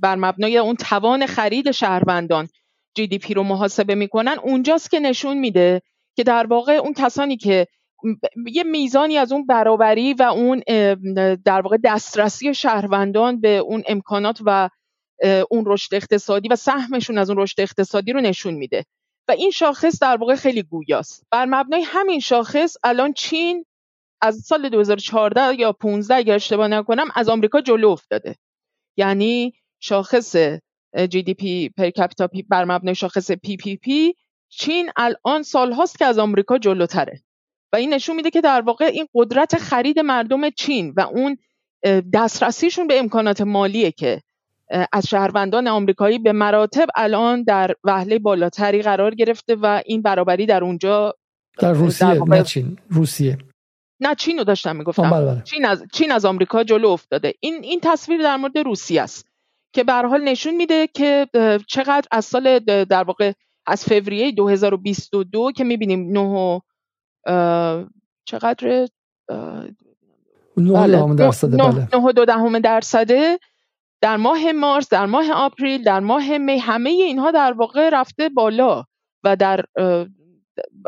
بر 0.02 0.16
مبنای 0.16 0.58
اون 0.58 0.76
توان 0.76 1.26
خرید 1.26 1.70
شهروندان 1.70 2.48
GDP 2.94 3.34
رو 3.34 3.42
محاسبه 3.42 3.94
می‌کنن 3.94 4.36
اونجاست 4.42 4.90
که 4.90 5.00
نشون 5.00 5.38
میده 5.38 5.82
که 6.16 6.24
در 6.24 6.46
واقع 6.46 6.72
اون 6.72 6.92
کسانی 6.92 7.36
که 7.36 7.66
یه 8.52 8.62
میزانی 8.62 9.18
از 9.18 9.32
اون 9.32 9.46
برابری 9.46 10.14
و 10.14 10.22
اون 10.22 10.62
در 11.44 11.60
واقع 11.60 11.76
دسترسی 11.84 12.54
شهروندان 12.54 13.40
به 13.40 13.56
اون 13.56 13.82
امکانات 13.86 14.38
و 14.44 14.70
اون 15.50 15.64
رشد 15.66 15.94
اقتصادی 15.94 16.48
و 16.48 16.56
سهمشون 16.56 17.18
از 17.18 17.30
اون 17.30 17.38
رشد 17.42 17.60
اقتصادی 17.60 18.12
رو 18.12 18.20
نشون 18.20 18.54
میده. 18.54 18.84
و 19.28 19.32
این 19.32 19.50
شاخص 19.50 20.02
در 20.02 20.16
واقع 20.16 20.34
خیلی 20.34 20.62
گویاست. 20.62 21.26
بر 21.30 21.44
مبنای 21.44 21.82
همین 21.82 22.20
شاخص 22.20 22.76
الان 22.84 23.12
چین 23.12 23.64
از 24.20 24.36
سال 24.36 24.68
2014 24.68 25.60
یا 25.60 25.72
15 25.72 26.14
اگر 26.14 26.34
اشتباه 26.34 26.68
نکنم 26.68 27.08
از 27.14 27.28
آمریکا 27.28 27.60
جلو 27.60 27.88
افتاده. 27.88 28.36
یعنی 28.96 29.52
شاخص 29.80 30.36
GDP 31.08 31.68
per 31.68 31.90
capita 31.90 32.28
بر 32.48 32.64
مبنای 32.64 32.94
شاخص 32.94 33.30
PPP 33.30 34.14
چین 34.48 34.90
الان 34.96 35.42
سالهاست 35.42 35.98
که 35.98 36.04
از 36.04 36.18
آمریکا 36.18 36.58
جلوتره. 36.58 37.22
و 37.72 37.76
این 37.76 37.94
نشون 37.94 38.16
میده 38.16 38.30
که 38.30 38.40
در 38.40 38.60
واقع 38.60 38.84
این 38.84 39.06
قدرت 39.14 39.56
خرید 39.58 39.98
مردم 39.98 40.50
چین 40.50 40.94
و 40.96 41.00
اون 41.00 41.36
دسترسیشون 42.12 42.86
به 42.86 42.98
امکانات 42.98 43.40
مالیه 43.40 43.90
که 43.90 44.22
از 44.92 45.06
شهروندان 45.06 45.68
آمریکایی 45.68 46.18
به 46.18 46.32
مراتب 46.32 46.86
الان 46.96 47.42
در 47.42 47.74
وهله 47.84 48.18
بالاتری 48.18 48.82
قرار 48.82 49.14
گرفته 49.14 49.54
و 49.54 49.82
این 49.86 50.02
برابری 50.02 50.46
در 50.46 50.64
اونجا 50.64 51.14
در 51.58 51.72
روسیه 51.72 52.14
در 52.14 52.20
نه 52.28 52.42
چین 52.42 52.78
روسیه. 52.88 53.38
نه 54.00 54.14
چین 54.14 54.38
رو 54.38 54.44
داشتم 54.44 54.76
می‌گفتم. 54.76 55.10
بله، 55.10 55.26
بله. 55.26 55.42
چین 55.42 55.64
از 55.64 55.84
چین 55.92 56.12
از 56.12 56.24
آمریکا 56.24 56.64
جلو 56.64 56.88
افتاده. 56.88 57.34
این 57.40 57.64
این 57.64 57.80
تصویر 57.82 58.22
در 58.22 58.36
مورد 58.36 58.58
روسیه 58.58 59.02
است 59.02 59.28
که 59.72 59.84
به 59.84 59.92
حال 59.92 60.20
نشون 60.24 60.54
میده 60.54 60.86
که 60.86 61.26
چقدر 61.68 62.06
از 62.10 62.24
سال 62.24 62.58
در 62.84 63.04
واقع 63.04 63.32
از 63.66 63.84
فوریه 63.84 64.32
2022 64.32 65.52
که 65.52 65.64
می‌بینیم 65.64 66.12
9 66.12 66.60
چقدر 68.24 68.88
بله. 70.56 71.14
درصده 71.14 71.56
بله. 71.56 72.12
دو 72.12 72.24
دهم 72.24 72.58
درصده. 72.58 73.38
در 74.00 74.16
ماه 74.16 74.52
مارس 74.52 74.88
در 74.88 75.06
ماه 75.06 75.32
آپریل 75.32 75.82
در 75.82 76.00
ماه 76.00 76.38
می 76.38 76.58
همه 76.58 76.90
اینها 76.90 77.30
در 77.30 77.52
واقع 77.52 77.90
رفته 77.92 78.28
بالا 78.28 78.84
و 79.24 79.36
در 79.36 79.64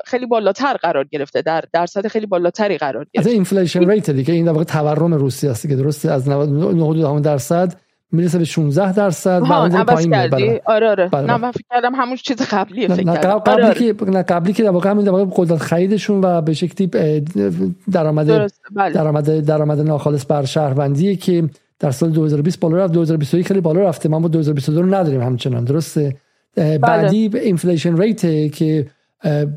خیلی 0.04 0.26
بالاتر 0.26 0.74
قرار 0.74 1.04
گرفته. 1.04 1.42
در 1.42 1.64
درصد 1.72 2.06
خیلی 2.06 2.26
بالاتری 2.26 2.78
قرار 2.78 3.06
گرفته. 3.12 3.30
از 3.30 3.34
inflation 3.34 3.90
rate 3.90 4.10
دیگه 4.10 4.34
این 4.34 4.44
در 4.44 4.52
واقع 4.52 4.64
تورم 4.64 5.14
روسیه 5.14 5.50
است 5.50 5.68
که 5.68 5.76
درسته؟ 5.76 6.10
از 6.10 6.28
9 6.28 7.20
درصد 7.20 7.80
می‌رسه 8.12 8.38
به 8.38 8.44
16 8.44 8.92
درصد 8.92 9.42
و 9.42 9.52
اون 9.52 9.84
پایین 9.84 10.10
میره 10.10 10.28
بله. 10.28 10.60
آره 10.64 10.88
آره 10.88 11.08
بله. 11.08 11.26
نه 11.26 11.36
من 11.36 11.50
فکر 11.50 11.64
کردم 11.70 11.94
همون 11.94 12.16
چیز 12.16 12.36
قبلیه 12.36 12.88
فکر 12.88 13.14
کردم 13.14 13.38
قبلی 13.38 13.52
آره 13.52 13.66
آره. 13.66 13.94
که 13.94 14.04
نه 14.04 14.22
قبلی 14.22 14.52
که 14.52 14.62
در 14.62 14.70
واقع 14.70 14.90
همین 14.90 15.04
در 15.04 15.10
واقع 15.10 15.24
قدرت 15.36 15.58
خریدشون 15.58 16.20
و 16.24 16.40
به 16.40 16.54
شکلی 16.54 16.86
درآمد 17.92 18.26
بله. 18.76 18.92
درآمد 18.92 19.40
درآمد 19.40 19.80
ناخالص 19.80 20.26
بر 20.26 20.44
شهروندی 20.44 21.16
که 21.16 21.48
در 21.78 21.90
سال 21.90 22.10
2020 22.10 22.60
بالا 22.60 22.76
رفت 22.76 22.92
2021 22.92 23.48
خیلی 23.48 23.60
بالا 23.60 23.80
رفته 23.80 24.08
ما 24.08 24.28
2022 24.28 24.82
رو 24.82 24.94
نداریم 24.94 25.22
همچنان 25.22 25.64
درسته 25.64 26.16
بله. 26.56 26.78
بعدی 26.78 27.30
inflation 27.34 27.96
rate 27.96 28.52
که 28.52 28.86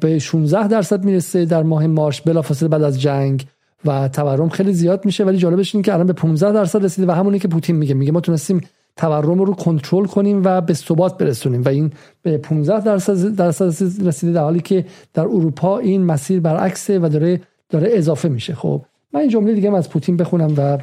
به 0.02 0.20
16 0.20 0.68
درصد 0.68 1.04
می‌رسه 1.04 1.46
در 1.46 1.64
ماه 1.64 1.88
مارچ 1.88 2.22
بلافاصله 2.22 2.70
بعد 2.70 2.84
از 2.84 3.02
جنگ 3.02 3.46
و 3.86 4.08
تورم 4.08 4.50
خیلی 4.50 4.74
زیاد 4.74 5.06
میشه 5.06 5.24
ولی 5.24 5.38
جالبش 5.38 5.76
اینه 5.76 5.86
که 5.86 5.94
الان 5.94 6.08
به 6.08 6.14
15 6.14 6.52
درصد 6.52 6.84
رسیده 6.84 7.08
و 7.08 7.12
همونی 7.12 7.40
که 7.40 7.48
پوتین 7.48 7.76
میگه. 7.76 7.94
میگه 7.94 8.12
ما 8.12 8.20
تونستیم 8.20 8.62
تورم 8.98 9.40
رو 9.40 9.54
کنترل 9.54 10.06
کنیم 10.06 10.42
و 10.46 10.62
به 10.62 10.74
ثبات 10.74 11.18
برسونیم. 11.18 11.62
و 11.62 11.70
این 11.70 11.92
به 12.22 12.38
15 12.38 12.84
درصد 12.84 13.36
درصد 13.36 13.66
رسیده 14.08 14.34
در 14.34 14.42
حالی 14.42 14.60
که 14.60 14.86
در 15.14 15.24
اروپا 15.24 15.78
این 15.78 16.04
مسیر 16.04 16.40
برعکسه 16.40 17.00
و 17.00 17.10
داره 17.10 17.42
داره 17.70 17.90
اضافه 17.92 18.30
میشه. 18.30 18.56
خب 18.56 18.82
من 19.14 19.20
این 19.20 19.30
جمله 19.30 19.54
دیگه 19.54 19.76
از 19.76 19.90
پوتین 19.90 20.18
بخونم 20.18 20.54
و 20.58 20.78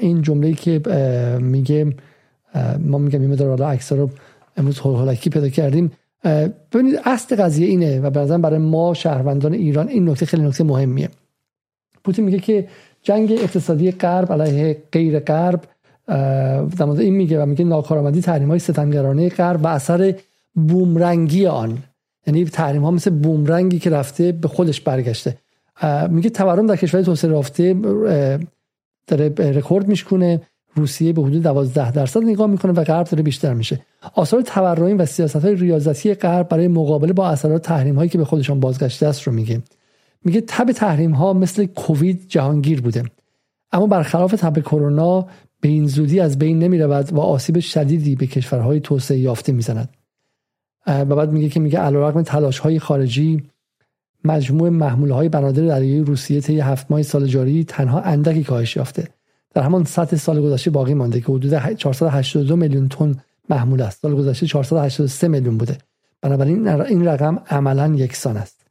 این 0.00 0.22
جمله 0.22 0.52
که 0.52 0.80
میگه 1.40 1.94
ما 2.78 2.98
میگم 2.98 3.20
این 3.20 3.30
مدار 3.30 3.62
عکس 3.62 3.92
رو 3.92 4.10
امروز 4.56 4.78
هولکی 4.78 5.30
پیدا 5.30 5.48
کردیم. 5.48 5.92
ببینید 6.72 7.00
اصل 7.04 7.36
قضیه 7.36 7.66
اینه 7.66 8.00
و 8.00 8.10
به 8.10 8.38
برای 8.38 8.58
ما 8.58 8.94
شهروندان 8.94 9.52
ایران 9.52 9.88
این 9.88 10.08
نکته 10.08 10.26
خیلی 10.26 10.42
نکته 10.42 10.64
مهمیه. 10.64 11.08
پوتین 12.04 12.24
میگه 12.24 12.38
که 12.38 12.68
جنگ 13.02 13.32
اقتصادی 13.32 13.90
غرب 13.90 14.32
علیه 14.32 14.82
غیر 14.92 15.18
غرب 15.18 15.60
در 16.76 16.84
مورد 16.84 17.00
این 17.00 17.14
میگه 17.14 17.42
و 17.42 17.46
میگه 17.46 17.64
ناکارآمدی 17.64 18.20
تحریم 18.20 18.48
های 18.48 18.58
ستمگرانه 18.58 19.28
غرب 19.28 19.64
و 19.64 19.66
اثر 19.66 20.14
بومرنگی 20.54 21.46
آن. 21.46 21.78
یعنی 22.26 22.44
تحریم 22.44 22.82
ها 22.82 22.90
مثل 22.90 23.10
بومرنگی 23.10 23.78
که 23.78 23.90
رفته 23.90 24.32
به 24.32 24.48
خودش 24.48 24.80
برگشته. 24.80 25.36
میگه 26.08 26.30
تورم 26.30 26.66
در 26.66 26.76
کشور 26.76 27.02
توسعه 27.02 27.30
یافته 27.30 27.74
داره 29.06 29.28
رکورد 29.38 29.88
میشکنه 29.88 30.40
روسیه 30.76 31.12
به 31.12 31.22
حدود 31.22 31.42
12 31.42 31.92
درصد 31.92 32.22
نگاه 32.22 32.46
می‌کنه 32.46 32.72
و 32.72 32.84
غرب 32.84 33.06
داره 33.06 33.22
بیشتر 33.22 33.54
میشه. 33.54 33.80
آثار 34.14 34.42
تورمی 34.42 34.92
و 34.92 35.06
سیاست 35.06 35.36
های 35.36 35.54
ریاضتی 35.54 36.14
غرب 36.14 36.48
برای 36.48 36.68
مقابله 36.68 37.12
با 37.12 37.28
اثرات 37.28 37.62
تحریم 37.62 37.94
هایی 37.94 38.10
که 38.10 38.18
به 38.18 38.24
خودشان 38.24 38.60
بازگشته 38.60 39.06
است 39.06 39.22
رو 39.22 39.32
میگه. 39.32 39.62
میگه 40.24 40.40
تب 40.40 40.72
تحریم 40.72 41.12
ها 41.12 41.32
مثل 41.32 41.66
کووید 41.66 42.24
جهانگیر 42.28 42.80
بوده. 42.80 43.04
اما 43.72 43.86
برخلاف 43.86 44.32
تب 44.32 44.58
کرونا 44.58 45.26
به 45.60 45.68
این 45.68 45.86
زودی 45.86 46.20
از 46.20 46.38
بین 46.38 46.58
نمی 46.58 46.78
رود 46.78 47.12
و 47.12 47.20
آسیب 47.20 47.60
شدیدی 47.60 48.16
به 48.16 48.26
کشورهای 48.26 48.80
توسعه 48.80 49.18
یافته 49.18 49.52
می‌زند. 49.52 49.88
و 50.86 51.04
بعد 51.04 51.32
میگه 51.32 51.48
که 51.48 51.60
میگه 51.60 51.78
علیرغم 51.78 52.22
تلاش 52.22 52.58
های 52.58 52.78
خارجی 52.78 53.42
مجموع 54.24 54.68
محمول 54.68 55.10
های 55.10 55.28
بنادر 55.28 55.66
دریایی 55.66 56.00
روسیه 56.00 56.40
طی 56.40 56.60
هفت 56.60 56.90
ماه 56.90 57.02
سال 57.02 57.26
جاری 57.26 57.64
تنها 57.64 58.00
اندکی 58.00 58.44
کاهش 58.44 58.76
یافته. 58.76 59.08
در 59.54 59.62
همان 59.62 59.84
سطح 59.84 60.16
سال 60.16 60.40
گذشته 60.40 60.70
باقی 60.70 60.94
مانده 60.94 61.20
که 61.20 61.26
حدود 61.26 61.74
482 61.74 62.56
میلیون 62.56 62.88
تن 62.88 63.14
محمول 63.48 63.82
است. 63.82 64.02
سال 64.02 64.14
گذشته 64.14 64.46
483 64.46 65.28
میلیون 65.28 65.58
بوده. 65.58 65.78
بنابراین 66.22 66.68
این 66.68 67.04
رقم 67.04 67.38
عملا 67.50 67.94
یکسان 67.94 68.36
است. 68.36 68.63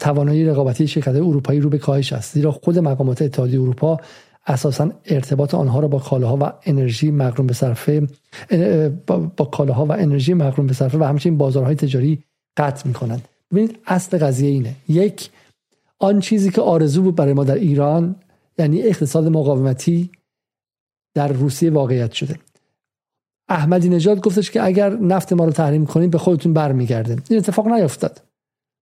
توانایی 0.00 0.44
رقابتی 0.44 0.88
شرکت 0.88 1.14
اروپایی 1.14 1.60
رو 1.60 1.70
به 1.70 1.78
کاهش 1.78 2.12
است. 2.12 2.34
زیرا 2.34 2.52
خود 2.52 2.78
مقامات 2.78 3.22
اتحادیه 3.22 3.60
اروپا 3.60 3.98
اساسا 4.46 4.90
ارتباط 5.04 5.54
آنها 5.54 5.80
را 5.80 5.88
با 5.88 5.98
کالاها 5.98 6.36
و 6.40 6.52
انرژی 6.64 7.10
مقرون 7.10 7.46
به 7.46 7.54
صرفه 7.54 8.08
با 9.36 9.44
کالاها 9.44 9.86
و 9.86 9.92
انرژی 9.92 10.34
مقرون 10.34 10.66
به 10.66 10.74
صرفه 10.74 10.98
و 10.98 11.04
همچنین 11.04 11.38
بازارهای 11.38 11.74
تجاری 11.74 12.24
قطع 12.56 12.88
می‌کنند. 12.88 13.28
ببینید 13.52 13.78
اصل 13.86 14.18
قضیه 14.18 14.50
اینه. 14.50 14.74
یک 14.88 15.30
آن 15.98 16.20
چیزی 16.20 16.50
که 16.50 16.60
آرزو 16.60 17.02
بود 17.02 17.16
برای 17.16 17.32
ما 17.32 17.44
در 17.44 17.54
ایران 17.54 18.16
یعنی 18.58 18.82
اقتصاد 18.82 19.28
مقاومتی 19.28 20.10
در 21.14 21.28
روسیه 21.28 21.70
واقعیت 21.70 22.12
شده. 22.12 22.36
احمدی 23.48 23.88
نژاد 23.88 24.20
گفتش 24.20 24.50
که 24.50 24.64
اگر 24.64 24.90
نفت 24.90 25.32
ما 25.32 25.44
رو 25.44 25.50
تحریم 25.50 25.86
کنید 25.86 26.10
به 26.10 26.18
خودتون 26.18 26.52
برمیگرده 26.52 27.16
این 27.28 27.38
اتفاق 27.38 27.68
نیفتاد 27.68 28.22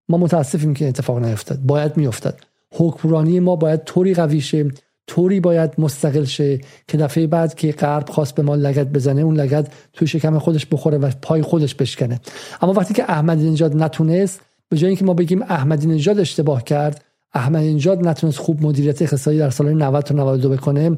ما 0.09 0.17
متاسفیم 0.17 0.73
که 0.73 0.87
اتفاق 0.87 1.19
نیفتاد. 1.19 1.59
باید 1.59 1.97
میافتاد. 1.97 2.39
حکمرانی 2.71 3.39
ما 3.39 3.55
باید 3.55 3.83
طوری 3.83 4.13
قوی 4.13 4.41
شه 4.41 4.65
طوری 5.07 5.39
باید 5.39 5.71
مستقل 5.77 6.23
شه 6.23 6.61
که 6.87 6.97
دفعه 6.97 7.27
بعد 7.27 7.55
که 7.55 7.71
غرب 7.71 8.09
خواست 8.09 8.35
به 8.35 8.43
ما 8.43 8.55
لگت 8.55 8.87
بزنه 8.87 9.21
اون 9.21 9.35
لگت 9.35 9.67
توی 9.93 10.07
شکم 10.07 10.39
خودش 10.39 10.65
بخوره 10.65 10.97
و 10.97 11.11
پای 11.21 11.41
خودش 11.41 11.75
بشکنه. 11.75 12.19
اما 12.61 12.73
وقتی 12.73 12.93
که 12.93 13.03
احمدی 13.03 13.51
نژاد 13.51 13.75
نتونست 13.75 14.41
به 14.69 14.77
جای 14.77 14.87
اینکه 14.87 15.05
ما 15.05 15.13
بگیم 15.13 15.41
احمدی 15.41 15.87
نژاد 15.87 16.19
اشتباه 16.19 16.63
کرد 16.63 17.03
احمدی 17.33 17.73
نژاد 17.73 18.07
نتونست 18.07 18.37
خوب 18.37 18.61
مدیریت 18.61 19.01
اقتصادی 19.01 19.37
در 19.37 19.49
سال 19.49 19.73
90 19.73 20.03
تا 20.03 20.15
92 20.15 20.49
بکنه 20.49 20.97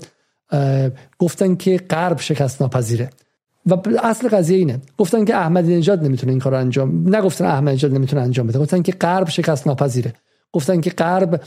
گفتن 1.20 1.55
که 1.55 1.78
غرب 1.78 2.20
شکست 2.20 2.62
ناپذیره 2.62 3.09
و 3.66 3.78
اصل 4.03 4.30
قضیه 4.30 4.57
اینه. 4.57 4.82
گفتن 4.97 5.26
که 5.26 5.36
احمدی 5.36 5.78
نژاد 5.78 6.03
نمی‌تونه 6.03 6.32
این 6.32 6.39
کار 6.39 6.55
انجام 6.55 7.16
نگفتن 7.16 7.45
احمدی 7.45 7.76
نژاد 7.76 7.93
نمی‌تونه 7.93 8.22
انجام 8.22 8.47
بده. 8.47 8.59
گفتن 8.59 8.82
که 8.82 8.91
غرب 8.91 9.30
شکست 9.30 9.68
ناپذیره. 9.68 10.14
گفتن 10.51 10.82
که 10.82 10.89
غرب 10.89 11.41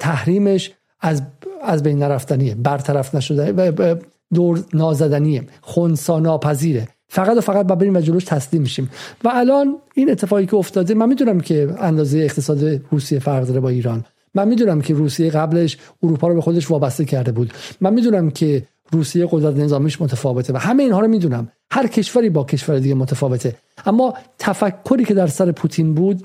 تحریمش 0.00 0.72
از 1.00 1.22
از 1.62 1.82
بین 1.82 1.98
نرفتنیه. 1.98 2.54
برطرف 2.54 3.14
نشده 3.14 3.92
دور 4.34 4.64
نازدنیه. 4.74 5.42
خونسا 5.60 6.20
ناپذیره. 6.20 6.88
فقط 7.08 7.36
و 7.36 7.40
فقط 7.40 7.66
با 7.66 7.74
بریم 7.74 7.96
و 7.96 8.00
جلوش 8.00 8.24
تسلیم 8.24 8.62
میشیم. 8.62 8.90
و 9.24 9.30
الان 9.32 9.76
این 9.94 10.10
اتفاقی 10.10 10.46
که 10.46 10.56
افتاده 10.56 10.94
من 10.94 11.08
می‌دونم 11.08 11.40
که 11.40 11.74
اندازه 11.78 12.18
اقتصاد 12.18 12.64
روسیه 12.90 13.18
فرق 13.18 13.46
داره 13.46 13.60
با 13.60 13.68
ایران. 13.68 14.04
من 14.34 14.48
می‌دونم 14.48 14.80
که 14.80 14.94
روسیه 14.94 15.30
قبلش 15.30 15.78
اروپا 16.02 16.28
رو 16.28 16.34
به 16.34 16.40
خودش 16.40 16.70
وابسته 16.70 17.04
کرده 17.04 17.32
بود. 17.32 17.52
من 17.80 17.94
می‌دونم 17.94 18.30
که 18.30 18.62
روسیه 18.92 19.28
قدرت 19.30 19.56
نظامیش 19.56 20.00
متفاوته 20.00 20.52
و 20.52 20.56
همه 20.56 20.82
اینها 20.82 21.00
رو 21.00 21.08
می‌دونم. 21.08 21.48
هر 21.70 21.86
کشوری 21.86 22.30
با 22.30 22.44
کشور 22.44 22.78
دیگه 22.78 22.94
متفاوته. 22.94 23.56
اما 23.86 24.14
تفکری 24.38 25.04
که 25.04 25.14
در 25.14 25.26
سر 25.26 25.52
پوتین 25.52 25.94
بود 25.94 26.24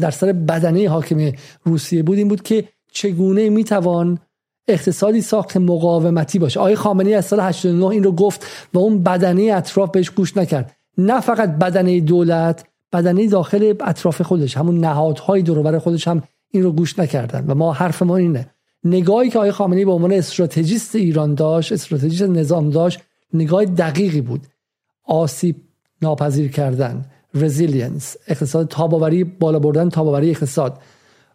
در 0.00 0.10
سر 0.10 0.32
بدنه 0.32 0.88
حاکم 0.88 1.32
روسیه 1.64 2.02
بود 2.02 2.18
این 2.18 2.28
بود 2.28 2.42
که 2.42 2.64
چگونه 2.92 3.50
می‌توان 3.50 4.18
اقتصادی 4.68 5.20
ساخت 5.20 5.56
مقاومتی 5.56 6.38
باشه. 6.38 6.60
آقای 6.60 6.74
خامنه‌ای 6.74 7.14
از 7.14 7.24
سال 7.24 7.40
89 7.40 7.86
این 7.86 8.02
رو 8.04 8.12
گفت 8.12 8.46
و 8.74 8.78
اون 8.78 9.02
بدنه 9.02 9.42
اطراف 9.42 9.90
بهش 9.90 10.10
گوش 10.10 10.36
نکرد. 10.36 10.76
نه 10.98 11.20
فقط 11.20 11.50
بدنه 11.58 12.00
دولت 12.00 12.64
بدنه 12.92 13.26
داخل 13.26 13.74
اطراف 13.80 14.22
خودش 14.22 14.56
همون 14.56 14.78
نهادهای 14.78 15.42
دور 15.42 15.78
خودش 15.78 16.08
هم 16.08 16.22
این 16.50 16.62
رو 16.62 16.72
گوش 16.72 16.98
نکردن. 16.98 17.44
و 17.46 17.54
ما 17.54 17.72
حرف 17.72 18.02
ما 18.02 18.16
اینه. 18.16 18.50
نگاهی 18.84 19.30
که 19.30 19.38
آقای 19.38 19.52
خامنه‌ای 19.52 19.84
به 19.84 19.92
عنوان 19.92 20.12
استراتژیست 20.12 20.94
ایران 20.94 21.34
داشت 21.34 21.72
استراتژیست 21.72 22.22
نظام 22.22 22.70
داشت 22.70 23.00
نگاه 23.34 23.64
دقیقی 23.64 24.20
بود. 24.20 24.40
آسیب 25.04 25.56
ناپذیر 26.02 26.50
کردن 26.50 27.04
resilience 27.34 28.16
اقتصاد 28.28 28.68
تاب‌آوری 28.68 29.24
بالا 29.24 29.58
بردن 29.58 29.88
تاب‌آوری 29.88 30.30
اقتصاد. 30.30 30.78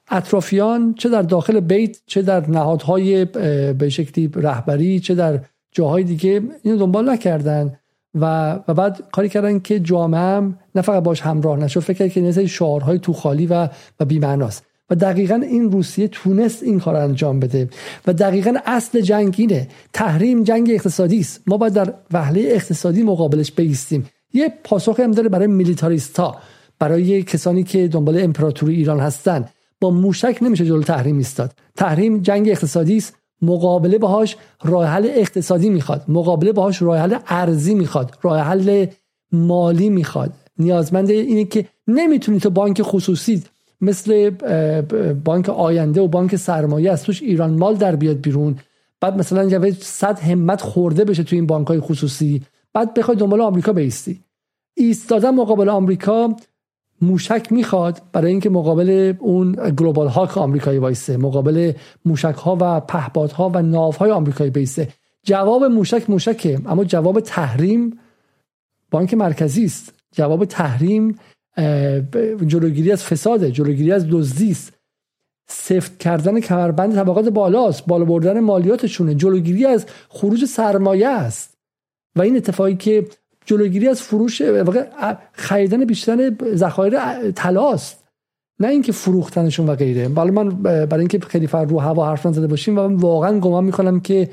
اطرافیان 0.10 0.94
چه 0.94 1.10
در 1.10 1.22
داخل 1.22 1.60
بیت 1.60 1.98
چه 2.06 2.22
در 2.22 2.50
نهادهای 2.50 3.26
به 3.74 3.90
شکلی 3.90 4.32
رهبری 4.36 5.00
چه 5.00 5.16
در 5.16 5.40
جاهای 5.72 6.04
دیگه 6.04 6.42
اینو 6.64 6.78
دنبال 6.78 7.10
نکردن 7.10 7.80
و, 8.16 8.54
و 8.68 8.74
بعد 8.74 9.04
کاری 9.12 9.30
کردن 9.30 9.60
که 9.60 9.80
جامعه 9.80 10.20
هم 10.20 10.60
نه 10.76 10.82
فقط 10.82 11.04
باش 11.04 11.22
همراه 11.22 11.60
نشد 11.60 11.80
فکر 11.80 12.08
که 12.08 12.22
نزد 12.22 12.46
شعارهای 12.46 13.00
تو 13.00 13.14
خالی 13.14 13.46
و 13.46 13.70
و 14.00 14.06
بی‌معناست. 14.06 14.66
و 14.90 14.96
دقیقا 14.96 15.36
این 15.36 15.72
روسیه 15.72 16.08
تونست 16.08 16.64
این 16.64 16.80
کار 16.80 16.96
انجام 16.96 17.40
بده. 17.40 17.70
و 18.08 18.14
دقیقا 18.14 18.54
اصل 18.66 19.02
جنگ 19.02 19.36
اینه. 19.38 19.68
تحریم 19.94 20.44
جنگ 20.44 20.70
اقتصادی 20.72 21.20
است. 21.20 21.42
ما 21.48 21.58
باید 21.58 21.74
در 21.74 21.94
وهله 22.12 22.42
اقتصادی 22.44 23.04
مقابلش 23.04 23.52
بیستیم. 23.52 24.06
یه 24.34 24.54
پاسخی 24.64 25.02
هم 25.02 25.12
داره 25.12 25.30
برای 25.30 25.48
میلیتاریستا 25.48 26.36
برای 26.80 27.24
کسانی 27.24 27.64
که 27.64 27.88
دنبال 27.88 28.22
امپراتوری 28.22 28.76
ایران 28.76 29.00
هستن. 29.00 29.46
با 29.82 29.90
موشک 29.90 30.38
نمیشه 30.42 30.66
جلو 30.66 30.84
تحریم 30.84 31.18
ایستاد. 31.18 31.52
تحریم 31.76 32.20
جنگ 32.20 32.50
اقتصادی 32.50 32.98
است. 32.98 33.16
مقابله 33.42 33.98
باهاش 33.98 34.38
راه 34.64 34.86
حل 34.86 35.08
اقتصادی 35.16 35.70
می‌خواد. 35.70 36.06
مقابله 36.08 36.52
باهاش 36.52 36.82
راه 36.82 36.98
حل 36.98 37.16
ارزی 37.28 37.74
می‌خواد. 37.74 38.18
راه 38.22 38.40
حل 38.40 38.86
مالی 39.32 39.90
می‌خواد. 39.90 40.34
نیازمند 40.60 41.10
اینه 41.10 41.46
که 41.46 41.66
نمی‌تونی 41.88 42.40
تو 42.40 42.50
بانک 42.50 42.82
خصوصی 42.82 43.44
مثل 43.82 44.30
بانک 45.14 45.50
آینده 45.50 46.02
و 46.02 46.08
بانک 46.08 46.36
سرمایه 46.36 46.92
از 46.92 47.04
توش 47.04 47.22
ایران 47.22 47.60
مال 47.60 47.76
در 47.76 47.96
بیاد 47.96 48.18
بیرون. 48.18 48.56
بعد 49.02 49.18
مثلا 49.18 49.50
جوید 49.50 49.74
صد 49.82 50.20
همت 50.20 50.62
خورده 50.62 51.06
بشه 51.06 51.24
تو 51.24 51.36
این 51.36 51.48
بانک 51.48 51.68
های 51.68 51.80
خصوصی. 51.80 52.42
بعد 52.74 52.94
بخوای 52.94 53.18
دنبال 53.18 53.42
آمریکا 53.42 53.74
بیستی 53.74 54.20
ایستادن 54.74 55.30
مقابل 55.30 55.70
آمریکا 55.70 56.36
موشک 57.02 57.52
می‌خواد 57.52 58.02
برای 58.12 58.32
اینکه 58.32 58.50
مقابل 58.50 59.14
اون 59.20 59.52
گلوبال 59.52 60.08
هاک 60.08 60.38
آمریکایی 60.38 60.80
وایسه 60.80 61.18
مقابل 61.18 61.72
موشک 62.06 62.36
ها 62.36 62.58
و 62.62 62.80
پهپادها 62.80 63.52
و 63.54 63.62
ناو 63.62 63.94
های 63.94 64.12
آمریکایی 64.12 64.50
بیسته 64.50 64.88
جواب 65.24 65.64
موشک 65.64 66.10
موشکه 66.10 66.60
اما 66.66 66.84
جواب 66.84 67.20
تحریم 67.20 68.00
بانک 68.92 69.14
مرکزی 69.14 69.66
است. 69.66 69.94
جواب 70.12 70.46
تحریم 70.46 71.20
جلوگیری 72.48 72.92
از 72.92 73.04
فساد 73.04 73.46
جلوگیری 73.46 73.92
از 73.92 74.08
دزدی 74.10 74.52
است. 74.52 74.74
سفت 75.50 75.98
کردن 75.98 76.40
کمربند 76.40 76.96
طبقات 76.96 77.30
بالاست 77.30 77.86
بالا 77.86 78.06
بردن 78.06 78.40
مالیاتشونه. 78.40 79.16
جلوگیری 79.16 79.66
از 79.66 79.86
خروج 80.10 80.46
سرمایه 80.46 81.08
است. 81.08 81.54
و 82.16 82.22
این 82.22 82.36
اتفاقی 82.36 82.76
که 82.76 83.08
جلوگیری 83.46 83.88
از 83.88 84.02
فروش 84.02 84.42
خریدن 85.34 85.86
بیشتر 85.86 86.32
ذخایر 86.56 87.32
طلاست. 87.32 88.04
نه 88.60 88.68
اینکه 88.68 88.92
فروختنشون 88.92 89.70
و 89.70 89.76
غیره. 89.76 90.10
بالا 90.10 90.32
من 90.32 90.50
برای 90.64 91.00
اینکه 91.00 91.20
خیلی 91.20 91.48
فر 91.48 91.66
رو 91.66 91.80
هوا 91.80 92.10
حرف 92.10 92.26
نزده 92.26 92.48
باشیم 92.48 92.78
و 92.78 92.82
واقعا 92.82 93.40
گمان 93.40 93.64
می‌کنم 93.64 94.00
که 94.00 94.30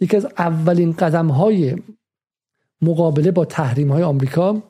یکی 0.00 0.16
از 0.16 0.26
اولین 0.38 0.92
قدم 0.92 1.26
های 1.26 1.76
مقابله 2.82 3.30
با 3.30 3.44
تحریم 3.44 3.92
های 3.92 4.02
آمریکا 4.02 4.62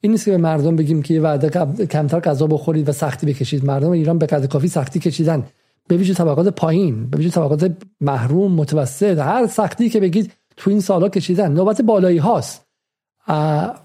این 0.00 0.12
نیست 0.12 0.24
که 0.24 0.30
به 0.30 0.36
مردم 0.36 0.76
بگیم 0.76 1.02
که 1.02 1.14
یه 1.14 1.20
وعده 1.20 1.48
کمتر 1.86 2.20
غذا 2.20 2.46
بخورید 2.46 2.88
و 2.88 2.92
سختی 2.92 3.26
بکشید. 3.26 3.64
مردم 3.64 3.90
ایران 3.90 4.18
به 4.18 4.26
قدر 4.26 4.46
کافی 4.46 4.68
سختی 4.68 5.00
کشیدن. 5.00 5.46
به 5.88 5.96
ویژه 5.96 6.14
طبقات 6.14 6.48
پایین 6.48 7.10
به 7.10 7.18
ویژه 7.18 7.30
طبقات 7.30 7.72
محروم 8.00 8.52
متوسط 8.52 9.18
هر 9.18 9.46
سختی 9.46 9.88
که 9.88 10.00
بگید 10.00 10.32
تو 10.56 10.70
این 10.70 10.80
سالا 10.80 11.08
کشیدن. 11.08 11.52
نوبت 11.52 11.82
بالایی 11.82 12.18
هاست. 12.18 12.64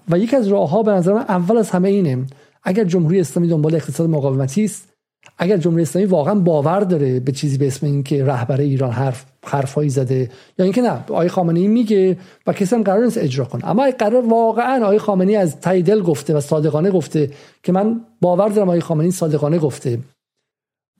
و 0.08 0.18
یکی 0.18 0.36
از 0.36 0.48
راه 0.48 0.70
ها 0.70 0.82
به 0.82 0.92
نظر 0.92 1.12
من 1.12 1.24
اول 1.28 1.56
از 1.56 1.70
همه 1.70 1.88
اینه 1.88 2.26
اگر 2.62 2.84
جمهوری 2.84 3.20
اسلامی 3.20 3.48
دنبال 3.48 3.74
اقتصاد 3.74 4.10
مقاومتی 4.10 4.64
است 4.64 4.93
اگر 5.38 5.56
جمهوری 5.56 5.82
اسلامی 5.82 6.08
واقعا 6.08 6.34
باور 6.34 6.80
داره 6.80 7.20
به 7.20 7.32
چیزی 7.32 7.58
به 7.58 7.66
اسم 7.66 7.86
اینکه 7.86 8.24
رهبر 8.24 8.60
ایران 8.60 8.90
حرف 8.90 9.24
حرفایی 9.46 9.90
زده 9.90 10.30
یا 10.58 10.64
اینکه 10.64 10.82
نه 10.82 10.90
آقای 10.90 11.28
خامنه 11.28 11.60
ای 11.60 11.68
میگه 11.68 12.16
و 12.46 12.52
کسی 12.52 12.76
هم 12.76 12.82
قرار 12.82 13.04
نیست 13.04 13.18
اجرا 13.18 13.44
کنه. 13.44 13.68
اما 13.68 13.90
قرار 13.98 14.26
واقعا 14.26 14.84
آقای 14.84 14.98
خامنه 14.98 15.30
ای 15.30 15.36
از 15.36 15.60
ته 15.60 15.82
دل 15.82 16.02
گفته 16.02 16.34
و 16.34 16.40
صادقانه 16.40 16.90
گفته 16.90 17.30
که 17.62 17.72
من 17.72 18.00
باور 18.20 18.48
دارم 18.48 18.68
آقای 18.68 18.80
خامنه 18.80 19.04
ای 19.04 19.10
صادقانه 19.10 19.58
گفته 19.58 19.98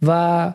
و 0.06 0.52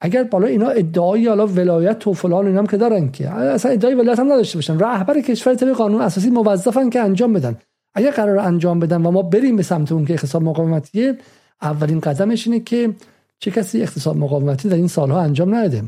اگر 0.00 0.24
بالا 0.24 0.46
اینا 0.46 0.68
ادعای 0.68 1.28
حالا 1.28 1.46
ولایت 1.46 2.06
و 2.06 2.12
فلان 2.12 2.46
اینا 2.46 2.58
هم 2.58 2.66
که 2.66 2.76
دارن 2.76 3.10
که 3.10 3.30
اصلا 3.30 3.72
ادعای 3.72 3.94
ولایت 3.94 4.18
هم 4.18 4.32
نداشته 4.32 4.58
باشن. 4.58 4.78
رهبر 4.78 5.20
کشور 5.20 5.54
طبق 5.54 5.72
قانون 5.72 6.00
اساسی 6.00 6.30
موظفن 6.30 6.90
که 6.90 7.00
انجام 7.00 7.32
بدن. 7.32 7.56
اگر 7.94 8.10
قرار 8.10 8.38
انجام 8.38 8.80
بدن 8.80 9.02
و 9.02 9.10
ما 9.10 9.22
بریم 9.22 9.56
به 9.56 9.62
سمت 9.62 9.92
اون 9.92 10.04
که 10.04 10.12
اقتصاد 10.12 10.42
مقاومتیه 10.42 11.18
اولین 11.62 12.00
قدمش 12.00 12.46
اینه 12.46 12.60
که 12.60 12.94
چه 13.42 13.50
کسی 13.50 13.82
اقتصاد 13.82 14.16
مقاومتی 14.16 14.68
در 14.68 14.76
این 14.76 14.88
سالها 14.88 15.20
انجام 15.20 15.54
نداده 15.54 15.84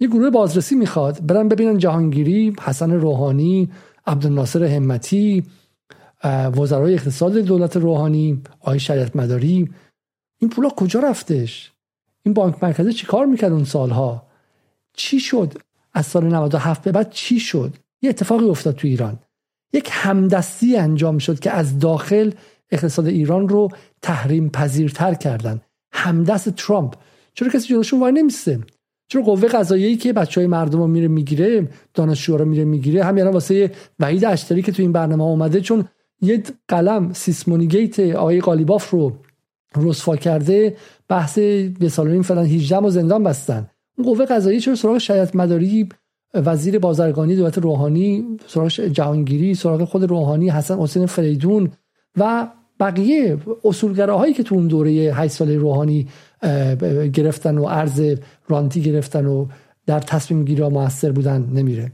یه 0.00 0.08
گروه 0.08 0.30
بازرسی 0.30 0.74
می‌خواد 0.74 1.26
برن 1.26 1.48
ببینن 1.48 1.78
جهانگیری 1.78 2.56
حسن 2.60 2.90
روحانی 2.90 3.70
عبدالناصر 4.06 4.64
همتی 4.64 5.44
وزرای 6.56 6.94
اقتصاد 6.94 7.38
دولت 7.38 7.76
روحانی 7.76 8.42
آقای 8.60 8.80
شریعت 8.80 9.16
مداری. 9.16 9.70
این 10.38 10.50
پولا 10.50 10.68
کجا 10.68 11.00
رفتش؟ 11.00 11.72
این 12.22 12.34
بانک 12.34 12.62
مرکزی 12.62 12.92
چی 12.92 13.06
کار 13.06 13.26
می‌کرد 13.26 13.52
اون 13.52 13.64
سالها؟ 13.64 14.26
چی 14.92 15.20
شد؟ 15.20 15.52
از 15.92 16.06
سال 16.06 16.24
97 16.24 16.82
به 16.82 16.92
بعد 16.92 17.10
چی 17.10 17.40
شد؟ 17.40 17.74
یه 18.02 18.10
اتفاقی 18.10 18.48
افتاد 18.48 18.74
تو 18.74 18.88
ایران. 18.88 19.18
یک 19.72 19.88
همدستی 19.92 20.76
انجام 20.76 21.18
شد 21.18 21.38
که 21.38 21.50
از 21.50 21.78
داخل 21.78 22.30
اقتصاد 22.70 23.06
ایران 23.06 23.48
رو 23.48 23.68
تحریم 24.02 24.48
پذیرتر 24.48 25.14
کردن. 25.14 25.60
همدست 26.02 26.48
ترامپ. 26.48 26.94
چرا 27.34 27.48
کسی 27.48 27.68
جلوشون 27.68 28.00
وای 28.00 28.12
نمیسته 28.12 28.60
چرا 29.08 29.22
قوه 29.22 29.48
قضاییه 29.48 29.96
که 29.96 30.12
بچه 30.12 30.40
های 30.40 30.48
مردم 30.48 30.78
رو 30.78 30.86
میره 30.86 31.08
می‌گیره 31.08 31.68
دانشجوها 31.94 32.38
رو 32.38 32.44
میره 32.44 32.64
می‌گیره 32.64 33.04
همین 33.04 33.26
واسه 33.26 33.70
وحید 34.00 34.24
اشتری 34.24 34.62
که 34.62 34.72
تو 34.72 34.82
این 34.82 34.92
برنامه 34.92 35.24
اومده 35.24 35.60
چون 35.60 35.84
یه 36.20 36.42
قلم 36.68 37.12
سیسمونیگیت 37.12 38.00
آقای 38.00 38.40
قالیباف 38.40 38.90
رو 38.90 39.12
رسوا 39.76 40.16
کرده 40.16 40.76
بحث 41.08 41.38
به 41.78 41.88
سال 41.88 42.22
فلان 42.22 42.46
18 42.46 42.78
و 42.78 42.90
زندان 42.90 43.22
بستن. 43.24 43.70
اون 43.98 44.06
قوه 44.06 44.24
قضایی 44.24 44.60
چرا 44.60 44.74
سراغ 44.74 44.98
شریعت 44.98 45.36
مداری 45.36 45.88
وزیر 46.34 46.78
بازرگانی 46.78 47.36
دولت 47.36 47.58
روحانی 47.58 48.36
سراغ 48.46 48.68
جهانگیری 48.68 49.54
سراغ 49.54 49.84
خود 49.84 50.04
روحانی 50.04 50.50
حسن 50.50 50.78
حسین 50.78 51.06
فریدون 51.06 51.70
و 52.16 52.48
بقیه 52.82 53.38
اصولگراهایی 53.64 54.34
که 54.34 54.42
تو 54.42 54.54
اون 54.54 54.66
دوره 54.66 54.90
8 54.90 55.32
ساله 55.32 55.56
روحانی 55.56 56.08
گرفتن 57.12 57.58
و 57.58 57.64
ارز 57.64 58.02
رانتی 58.48 58.80
گرفتن 58.80 59.26
و 59.26 59.46
در 59.86 60.00
تصمیم 60.00 60.44
گیری 60.44 60.68
موثر 60.68 61.12
بودن 61.12 61.50
نمیره. 61.54 61.92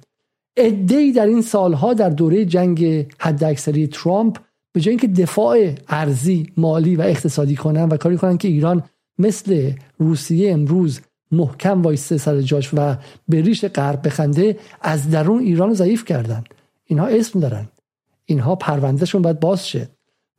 ادهی 0.57 1.13
در 1.13 1.27
این 1.27 1.43
سالها 1.43 1.95
در 1.95 2.11
دوره 2.11 2.45
جنگ 2.45 3.07
حداکثری 3.19 3.87
ترامپ 3.87 4.39
به 4.73 4.81
جای 4.81 4.91
اینکه 4.91 5.09
دفاع 5.09 5.73
ارزی 5.89 6.53
مالی 6.57 6.97
و 6.97 7.01
اقتصادی 7.01 7.57
کنن 7.57 7.85
و 7.89 7.97
کاری 7.97 8.17
کنن 8.17 8.39
که 8.39 8.49
ایران 8.49 8.83
مثل 9.19 9.73
روسیه 9.99 10.53
امروز 10.53 11.01
محکم 11.33 11.83
وایسته 11.83 12.19
سر 12.19 12.41
جاش 12.41 12.71
و 12.75 12.97
به 13.29 13.41
ریش 13.41 13.65
غرب 13.65 14.07
بخنده 14.07 14.57
از 14.81 15.11
درون 15.11 15.43
ایران 15.43 15.69
رو 15.69 15.75
ضعیف 15.75 16.05
کردن. 16.05 16.45
اینها 16.85 17.07
اسم 17.07 17.41
دارن. 17.41 17.69
اینها 18.25 18.55
پروندهشون 18.57 19.23
باید 19.23 19.41
باز 19.41 19.69
شه. 19.69 19.89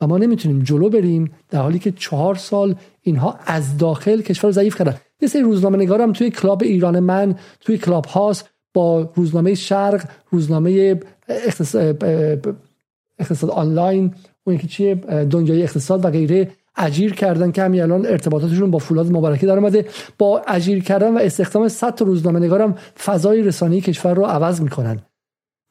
و 0.02 0.08
ما 0.08 0.18
نمی‌تونیم 0.18 0.60
جلو 0.60 0.90
بریم 0.90 1.32
در 1.50 1.62
حالی 1.62 1.80
که 1.80 1.92
چهار 1.92 2.36
سال 2.36 2.76
اینها 3.02 3.40
از 3.46 3.78
داخل 3.78 4.22
کشور 4.22 4.52
ضعیف 4.52 4.76
کردن. 4.76 4.96
یه 5.22 5.28
سری 5.28 5.42
روزنامه 5.42 5.78
نگارم 5.78 6.14
توی 6.14 6.30
club 6.30 6.64
ایران 6.64 7.00
من 7.00 7.36
توی 7.60 7.78
Clubhouse 7.78 8.50
با 8.74 9.12
روزنامه 9.16 9.56
شرق 9.56 10.10
روزنامه 10.30 11.00
اقتصاد, 11.28 13.50
آنلاین 13.50 14.14
اون 14.44 14.56
یکی 14.56 14.68
چیه؟ 14.68 14.96
دنیای 15.30 15.64
اقتصاد 15.64 16.06
و 16.06 16.10
غیره 16.10 16.52
اجیر 16.76 17.14
کردن 17.14 17.52
که 17.52 17.64
همین 17.64 17.82
الان 17.82 18.06
ارتباطاتشون 18.06 18.72
با 18.72 18.80
فولاد 18.80 19.12
مبارکه 19.12 19.46
در 19.46 19.58
اومده. 19.58 19.86
با 20.18 20.42
اجیر 20.48 20.84
کردن 20.84 21.14
و 21.14 21.18
استخدام 21.18 21.68
100 21.68 21.96
تا 21.96 22.06
روزنامه 22.06 22.40
نگارم 22.40 22.76
فضای 23.04 23.42
رسانه‌ای 23.42 23.82
کشور 23.82 24.14
رو 24.14 24.24
عوض 24.24 24.62
می‌کنن. 24.62 25.00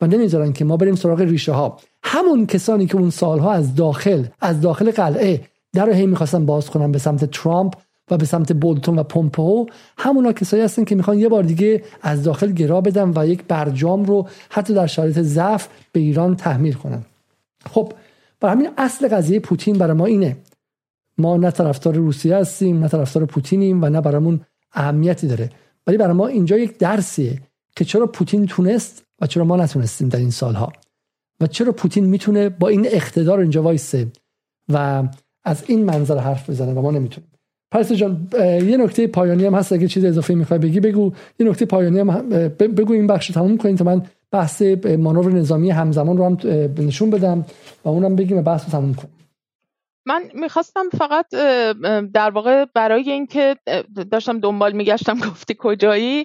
و 0.00 0.06
نمی‌ذارن 0.06 0.52
که 0.52 0.64
ما 0.64 0.76
بریم 0.76 0.94
سراغ 0.94 1.20
ریشه 1.20 1.52
ها 1.52 1.80
همون 2.02 2.46
کسانی 2.46 2.86
که 2.86 2.96
اون 2.96 3.10
سالها 3.10 3.52
از 3.52 3.74
داخل 3.74 4.24
از 4.40 4.60
داخل 4.60 4.90
قلعه 4.90 5.40
در 5.72 5.86
رو 5.86 5.92
هی 5.92 6.06
می‌خواستن 6.06 6.46
باز 6.46 6.70
کنن 6.70 6.92
به 6.92 6.98
سمت 6.98 7.24
ترامپ 7.24 7.74
و 8.10 8.16
به 8.16 8.24
سمت 8.24 8.52
بولتون 8.52 8.98
و 8.98 9.02
پومپو 9.02 9.66
همونا 9.98 10.32
کسایی 10.32 10.62
هستن 10.62 10.84
که 10.84 10.94
می‌خوان 10.94 11.18
یه 11.18 11.28
بار 11.28 11.42
دیگه 11.42 11.82
از 12.02 12.22
داخل 12.22 12.52
گرا 12.52 12.80
بدن 12.80 13.12
و 13.16 13.26
یک 13.26 13.44
برجام 13.44 14.04
رو 14.04 14.28
حتی 14.50 14.74
در 14.74 14.86
شرایط 14.86 15.18
ضعف 15.18 15.68
به 15.92 16.00
ایران 16.00 16.36
تحمیل 16.36 16.74
کنن. 16.74 17.02
خب 17.70 17.92
برای 18.40 18.54
همین 18.54 18.70
اصل 18.78 19.08
قضیه 19.08 19.40
پوتین 19.40 19.78
برای 19.78 19.96
ما 19.96 20.06
اینه. 20.06 20.36
ما 21.18 21.36
نه 21.36 21.50
طرفدار 21.50 21.94
روسیه 21.94 22.36
هستیم 22.36 22.78
نه 22.78 22.88
طرفدار 22.88 23.24
پوتینیم 23.24 23.82
و 23.82 23.88
نه 23.88 24.00
برامون 24.00 24.40
اهمیتی 24.72 25.26
داره. 25.26 25.50
ولی 25.86 25.96
برای 25.96 26.12
ما 26.12 26.26
اینجا 26.26 26.56
یک 26.56 26.78
درسیه 26.78 27.38
که 27.76 27.84
چرا 27.84 28.06
پوتین 28.06 28.46
تونست 28.46 29.02
و 29.20 29.26
چرا 29.26 29.44
ما 29.44 29.56
نتونستیم 29.56 30.08
در 30.08 30.18
این 30.18 30.30
سالها. 30.30 30.72
و 31.40 31.46
چرا 31.46 31.72
پوتین 31.72 32.04
می‌تونه 32.04 32.48
با 32.48 32.68
این 32.68 32.86
اقتدار 32.86 33.40
اینجا 33.40 33.62
وایسه 33.62 34.06
و 34.72 35.04
از 35.44 35.64
این 35.66 35.84
منظر 35.84 36.18
حرف 36.18 36.50
بزنه 36.50 36.72
و 36.72 36.82
ما 36.82 36.90
نمی‌تونیم. 36.90 37.30
پرست 37.70 37.92
جان 37.92 38.28
یه 38.42 38.76
نکته 38.76 39.06
پایانی 39.06 39.44
هم 39.44 39.54
هست. 39.54 39.72
اگه 39.72 39.88
چیز 39.88 40.04
اضافه 40.04 40.34
می‌خوای 40.34 40.60
بگی 40.60 40.80
بگو. 40.80 41.12
یه 41.38 41.48
نکته 41.48 41.66
پایانی 41.66 41.98
هم 41.98 42.28
بگو 42.58 42.92
این 42.92 43.06
بخش 43.06 43.28
تموم 43.28 43.56
کنیم 43.56 43.76
تا 43.76 43.84
من 43.84 44.02
بحث 44.30 44.62
مانور 44.98 45.32
نظامی 45.32 45.70
همزمان 45.70 46.16
رو 46.16 46.24
هم 46.24 46.38
نشون 46.78 47.10
بدم 47.10 47.46
و 47.84 47.88
اونم 47.88 48.16
بگیم 48.16 48.38
و 48.38 48.42
بحث 48.42 48.64
رو 48.64 48.70
تموم 48.70 48.94
کنیم. 48.94 49.14
من 50.06 50.22
می‌خواستم 50.34 50.84
فقط 50.98 51.26
در 52.14 52.30
واقع 52.30 52.64
برای 52.74 53.10
اینکه 53.10 53.56
داشتم 54.10 54.40
دنبال 54.40 54.72
میگشتم 54.72 55.18
گفتی 55.18 55.56
کجایی؟ 55.58 56.24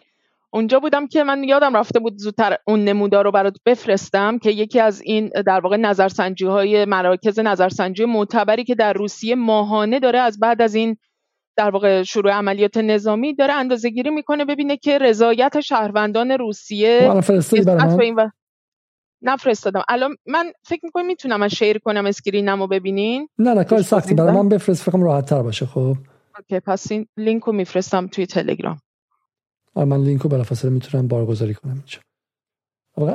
اونجا 0.54 0.80
بودم 0.80 1.08
که 1.08 1.24
من 1.24 1.44
یادم 1.44 1.78
رفته 1.78 2.00
بود 2.00 2.18
زودتر 2.18 2.58
اون 2.68 2.84
نمودار 2.84 3.24
رو 3.24 3.32
برات 3.32 3.58
بفرستم 3.66 4.38
که 4.38 4.52
یکی 4.52 4.80
از 4.80 5.02
این 5.02 5.32
در 5.46 5.60
واقع 5.60 5.78
نظرسنجی 5.78 6.46
های 6.46 6.86
مراکز 6.86 7.40
نظرسنجی 7.40 8.06
معتبری 8.06 8.64
که 8.64 8.76
در 8.76 8.94
روسیه 8.94 9.36
ماهانه 9.36 10.00
داره 10.00 10.20
از 10.20 10.40
بعد 10.40 10.62
از 10.62 10.76
این 10.76 10.98
در 11.58 11.70
واقع 11.70 12.04
شروع 12.04 12.32
عملیات 12.32 12.78
نظامی 12.78 13.36
داره 13.36 13.54
اندازه 13.54 13.90
گیری 13.90 14.10
می‌کنه 14.10 14.46
ببینه 14.46 14.78
که 14.78 14.98
رضایت 14.98 15.60
شهروندان 15.60 16.32
روسیه 16.32 17.12
و... 17.12 18.30
نفرستادم. 19.22 19.84
الان 19.90 20.16
من 20.26 20.52
فکر 20.64 20.80
می‌کنم 20.84 21.06
می‌تونم 21.06 21.42
از 21.42 21.52
share 21.52 21.78
کنم 21.78 22.06
screen 22.06 22.52
م 22.52 22.60
رو 22.60 22.68
ببینین؟ 22.68 23.28
نه 23.40 23.54
نه 23.54 23.64
کار 23.64 23.82
سختی. 23.82 24.16
برای 24.16 24.36
من 24.36 24.50
بفرست 24.50 24.84
فکرم 24.84 25.04
راحت 25.04 25.26
تر 25.26 25.42
باشه 25.42 25.66
خب. 25.66 25.96
OK 26.38 26.60
پس 26.60 26.92
این 26.92 27.08
لینک 27.18 27.44
رو 27.44 27.54
میفرستم 27.54 28.08
توی 28.08 28.26
تلگرام. 28.26 28.78
آره 29.76 29.88
من 29.88 30.04
لینک 30.04 30.22
رو 30.22 30.30
بلافاصله 30.30 30.72
می‌تونم 30.72 31.08
بارگذاری 31.08 31.54
کنم 31.54 31.74
اینجا. 31.74 32.00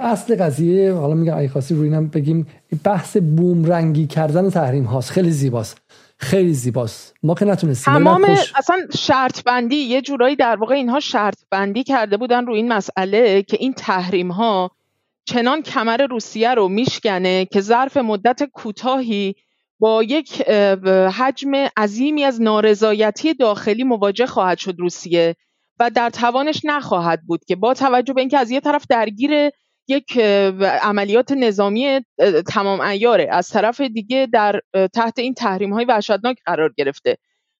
اصل 0.02 0.36
قضیه 0.36 0.92
حالا 0.92 1.14
میگم 1.14 1.38
اگه 1.38 1.48
خواستی 1.48 1.74
روی 1.74 1.88
اینم 1.88 2.08
بگیم 2.08 2.46
بحث 2.84 3.16
بومرنگی 3.16 4.06
کردن 4.06 4.50
تحریم 4.50 4.84
هاست. 4.84 5.10
خیلی 5.10 5.30
زیباست. 5.30 5.82
خیلی 6.18 6.54
زیباست. 6.54 7.14
ما 7.22 7.34
که 7.34 7.44
نتونستیم 7.44 7.94
تمام 7.94 8.24
اصلا 8.54 8.76
شرط 8.98 9.42
بندی 9.42 9.76
یه 9.76 10.00
جورایی 10.00 10.36
در 10.36 10.56
واقع 10.56 10.74
اینها 10.74 11.00
شرط 11.00 11.38
بندی 11.50 11.84
کرده 11.84 12.16
بودن 12.16 12.46
روی 12.46 12.56
این 12.56 12.72
مسئله 12.72 13.42
که 13.42 13.56
این 13.60 13.72
تحریم 13.72 14.30
ها 14.30 14.70
چنان 15.24 15.62
کمر 15.62 16.06
روسیه 16.10 16.54
رو 16.54 16.68
میشکنه 16.68 17.44
که 17.44 17.60
ظرف 17.60 17.96
مدت 17.96 18.42
کوتاهی 18.52 19.34
با 19.78 20.02
یک 20.02 20.42
حجم 21.18 21.54
عظیمی 21.76 22.24
از 22.24 22.42
نارضایتی 22.42 23.34
داخلی 23.34 23.84
مواجه 23.84 24.26
خواهد 24.26 24.58
شد 24.58 24.74
روسیه. 24.78 25.36
و 25.80 25.90
در 25.90 26.10
توانش 26.10 26.60
نخواهد 26.64 27.22
بود 27.26 27.44
که 27.44 27.56
با 27.56 27.74
توجه 27.74 28.12
به 28.12 28.20
اینکه 28.20 28.38
از 28.38 28.50
یه 28.50 28.60
طرف 28.60 28.86
درگیر 28.88 29.50
یک 29.88 30.18
عملیات 30.82 31.32
نظامی 31.32 32.00
تمام 32.46 32.80
ایاره 32.80 33.28
از 33.30 33.48
طرف 33.48 33.80
دیگه 33.80 34.28
در 34.32 34.60
تحت 34.94 35.18
این 35.18 35.34
تحریم 35.34 35.72
های 35.72 35.84
وحشتناک 35.84 36.36
قرار 36.46 36.72
گرفته 36.76 37.16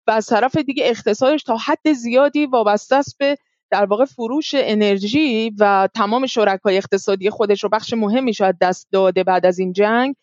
و 0.07 0.11
از 0.11 0.27
طرف 0.27 0.57
دیگه 0.57 0.85
اقتصادش 0.87 1.43
تا 1.43 1.57
حد 1.57 1.93
زیادی 1.93 2.47
وابسته 2.47 2.97
است 2.97 3.19
به 3.19 3.37
در 3.71 3.85
واقع 3.85 4.05
فروش 4.05 4.51
انرژی 4.55 5.53
و 5.59 5.89
تمام 5.95 6.27
شرکای 6.27 6.77
اقتصادی 6.77 7.31
خودش 7.31 7.63
رو 7.63 7.69
بخش 7.69 7.93
مهمی 7.93 8.35
شاید 8.35 8.59
دست 8.61 8.89
داده 8.93 9.25
بعد 9.25 9.47
از 9.47 9.59
این 9.59 9.73
جنگ. 9.73 10.15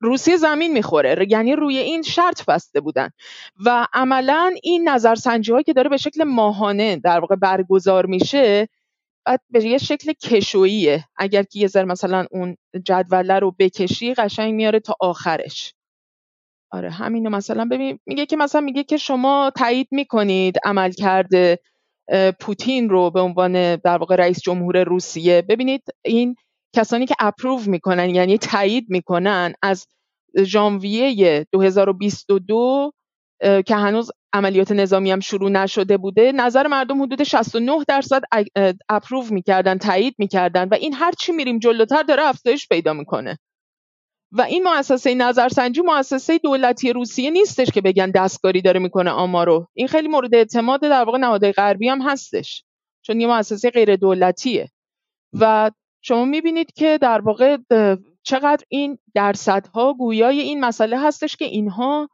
روسیه 0.00 0.36
زمین 0.36 0.72
می‌خوره. 0.72 1.26
یعنی 1.28 1.56
روی 1.56 1.78
این 1.78 2.02
شرط 2.02 2.44
بسته 2.46 2.80
بودن. 2.80 3.10
و 3.66 3.86
عملا 3.92 4.54
این 4.62 4.88
نظرسنجی 4.88 5.52
هایی 5.52 5.64
که 5.64 5.72
داره 5.72 5.88
به 5.88 5.96
شکل 5.96 6.24
ماهانه 6.24 6.96
در 6.96 7.20
واقع 7.20 7.36
برگزار 7.36 8.06
میشه 8.06 8.68
بعد 9.26 9.40
به 9.50 9.64
یه 9.64 9.78
شکل 9.78 10.12
کشوییه. 10.12 11.04
اگر 11.16 11.42
که 11.42 11.58
یه 11.58 11.66
ذره 11.66 11.84
مثلا 11.84 12.26
اون 12.30 12.56
جدوله 12.84 13.38
رو 13.38 13.54
بکشی 13.58 14.14
قشنگ 14.14 14.54
میاره 14.54 14.80
تا 14.80 14.94
آخرش. 15.00 15.74
آره 16.70 16.90
همینو 16.90 17.30
مثلا 17.30 17.64
ببین 17.64 17.98
میگه 18.06 18.26
که 18.26 18.36
مثلا 18.36 18.60
میگه 18.60 18.84
که 18.84 18.96
شما 18.96 19.52
تایید 19.56 19.88
می‌کنید 19.90 20.56
عمل 20.64 20.90
کرده 20.90 21.58
پوتین 22.40 22.88
رو 22.88 23.10
به 23.10 23.20
عنوان 23.20 23.76
در 23.76 23.98
واقع 23.98 24.16
رئیس 24.16 24.40
جمهور 24.40 24.84
روسیه. 24.84 25.42
ببینید 25.42 25.82
این 26.04 26.36
کسانی 26.76 27.06
که 27.06 27.14
اپروو 27.18 27.60
می‌کنن 27.66 28.10
یعنی 28.10 28.38
تایید 28.38 28.86
می‌کنن 28.88 29.54
از 29.62 29.86
ژانویه 30.44 31.46
2022 31.52 32.92
که 33.66 33.76
هنوز 33.76 34.10
عملیات 34.32 34.72
نظامی 34.72 35.10
هم 35.10 35.20
شروع 35.20 35.50
نشده 35.50 35.96
بوده 35.96 36.32
نظر 36.32 36.66
مردم 36.66 37.02
حدود 37.02 37.22
69 37.22 37.84
درصد 37.88 38.22
اپروو 38.88 39.24
می‌کردن 39.30 39.78
تایید 39.78 40.14
می‌کردن 40.18 40.68
و 40.68 40.74
این 40.74 40.94
هر 40.94 41.12
چی 41.12 41.32
میریم 41.32 41.58
جلوتر 41.58 42.02
داره 42.02 42.22
افزایش 42.22 42.68
پیدا 42.68 42.92
می‌کنه. 42.92 43.38
و 44.32 44.42
این 44.42 44.62
مؤسسه 44.62 45.14
نظرسنجی 45.14 45.80
مؤسسه 45.80 46.38
دولتی 46.38 46.92
روسیه 46.92 47.30
نیستش 47.30 47.70
که 47.70 47.80
بگن 47.80 48.10
دستکاری 48.10 48.62
داره 48.62 48.80
می‌کنه 48.80 49.10
آمارو 49.10 49.66
این 49.74 49.88
خیلی 49.88 50.08
مورد 50.08 50.34
اعتماد 50.34 50.80
در 50.80 51.04
واقع 51.04 51.18
نهادهای 51.18 51.52
غربی 51.52 51.88
هم 51.88 52.02
هستش 52.02 52.64
چون 53.02 53.20
یه 53.20 53.26
مؤسسه 53.26 53.70
غیر 53.70 53.96
دولتیه 53.96 54.68
و 55.32 55.70
شما 56.02 56.24
می‌بینید 56.24 56.72
که 56.72 56.98
در 57.02 57.20
واقع 57.20 57.56
چقدر 58.22 58.64
این 58.68 58.98
درصدها 59.14 59.94
گویای 59.94 60.40
این 60.40 60.60
مسئله 60.60 61.00
هستش 61.00 61.36
که 61.36 61.44
اینها 61.44 62.08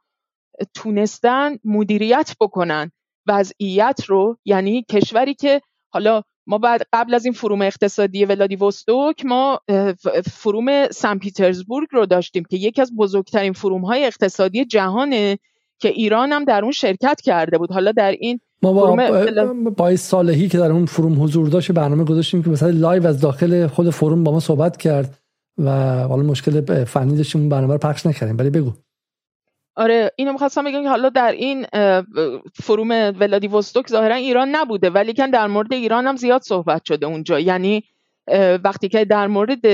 تونستن 0.73 1.57
مدیریت 1.63 2.35
بکنن 2.41 2.91
وضعیت 3.27 3.99
رو. 4.07 4.37
یعنی 4.45 4.85
کشوری 4.89 5.33
که 5.33 5.61
حالا 5.93 6.21
ما 6.47 6.57
بعد 6.57 6.81
قبل 6.93 7.13
از 7.13 7.25
این 7.25 7.33
فروم 7.33 7.61
اقتصادی 7.61 8.25
ولادیوستوک 8.25 9.25
ما 9.25 9.59
فروم 10.31 10.87
سن 10.87 11.17
پیترزبورگ 11.17 11.87
رو 11.91 12.05
داشتیم 12.05 12.43
که 12.49 12.57
یکی 12.57 12.81
از 12.81 12.95
بزرگترین 12.95 13.53
فروم 13.53 13.85
های 13.85 14.05
اقتصادی 14.05 14.65
جهانه. 14.65 15.39
که 15.83 15.89
ایران 15.89 16.31
هم 16.31 16.43
در 16.43 16.63
اون 16.63 16.71
شرکت 16.71 17.21
کرده 17.21 17.57
بود. 17.57 17.71
حالا 17.71 17.91
در 17.91 18.11
این 18.11 18.39
ما 18.61 18.73
با 18.73 19.53
با 19.77 19.95
صالحی 19.95 20.47
که 20.47 20.57
در 20.57 20.71
اون 20.71 20.85
forum 20.85 21.23
حضور 21.23 21.47
داشت 21.47 21.71
برنامه 21.71 22.03
گذاشتیم 22.03 22.43
که 22.43 22.49
مثلا 22.49 22.69
live 22.69 23.07
از 23.07 23.21
داخل 23.21 23.67
خود 23.67 23.89
forum 23.89 24.23
با 24.23 24.31
ما 24.31 24.39
صحبت 24.39 24.77
کرد 24.77 25.19
و 25.57 25.71
حالا 26.07 26.23
مشکل 26.23 26.83
فنی 26.85 27.17
داشتیم 27.17 27.49
برنامه 27.49 27.73
رو 27.73 27.79
پخش 27.79 28.05
نکردیم. 28.05 28.37
ولی 28.37 28.49
بگو. 28.49 28.71
آره 29.75 30.11
اینو 30.15 30.31
می‌خواستم 30.31 30.63
بگم 30.63 30.83
که 30.83 30.89
حالا 30.89 31.09
در 31.09 31.31
این 31.31 31.65
forum 32.53 32.91
ولادیوستوک 32.91 33.87
ظاهرا 33.89 34.15
ایران 34.15 34.49
نبوده 34.55 34.89
ولیکن 34.89 35.29
در 35.29 35.47
مورد 35.47 35.73
ایران 35.73 36.07
هم 36.07 36.15
زیاد 36.15 36.41
صحبت 36.41 36.85
شده 36.85 37.05
اونجا. 37.05 37.39
یعنی 37.39 37.83
وقتی 38.63 38.89
که 38.89 39.05
در 39.05 39.27
مورد 39.27 39.65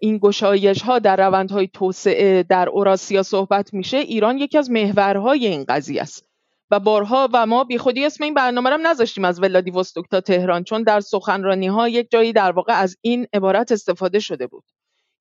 این 0.00 0.18
گشایش 0.18 0.82
ها 0.82 0.98
در 0.98 1.16
روندهای 1.16 1.68
توسعه 1.72 2.42
در 2.42 2.68
اوراسیا 2.68 3.22
صحبت 3.22 3.74
میشه 3.74 3.96
ایران 3.96 4.38
یکی 4.38 4.58
از 4.58 4.70
محورهای 4.70 5.46
این 5.46 5.64
قضیه 5.68 6.02
است. 6.02 6.26
و 6.70 6.80
بارها 6.80 7.28
و 7.32 7.46
ما 7.46 7.64
بیخودی 7.64 8.04
اسم 8.04 8.24
این 8.24 8.34
برنامه 8.34 8.70
رو 8.70 8.76
نذاشتیم 8.76 9.24
از 9.24 9.42
ولادیوستوک 9.42 10.04
تا 10.10 10.20
تهران 10.20 10.64
چون 10.64 10.82
در 10.82 11.00
سخنرانی 11.00 11.66
ها 11.66 11.88
یک 11.88 12.10
جایی 12.10 12.32
در 12.32 12.52
واقع 12.52 12.72
از 12.72 12.96
این 13.00 13.26
عبارت 13.32 13.72
استفاده 13.72 14.18
شده 14.18 14.46
بود 14.46 14.64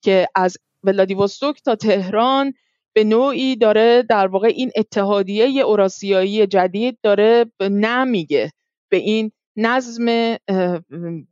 که 0.02 0.28
از 0.36 0.58
ولادیوستوک 0.84 1.62
تا 1.64 1.76
تهران 1.76 2.54
به 2.94 3.04
نوعی 3.04 3.56
داره 3.56 4.04
در 4.10 4.28
واقع 4.28 4.48
این 4.48 4.72
اتحادیه 4.76 5.62
اوراسیایی 5.62 6.48
جدید 6.48 6.98
داره 7.04 7.46
نمیگه 7.62 8.52
به 8.90 8.98
این 8.98 9.32
نظم 9.58 10.36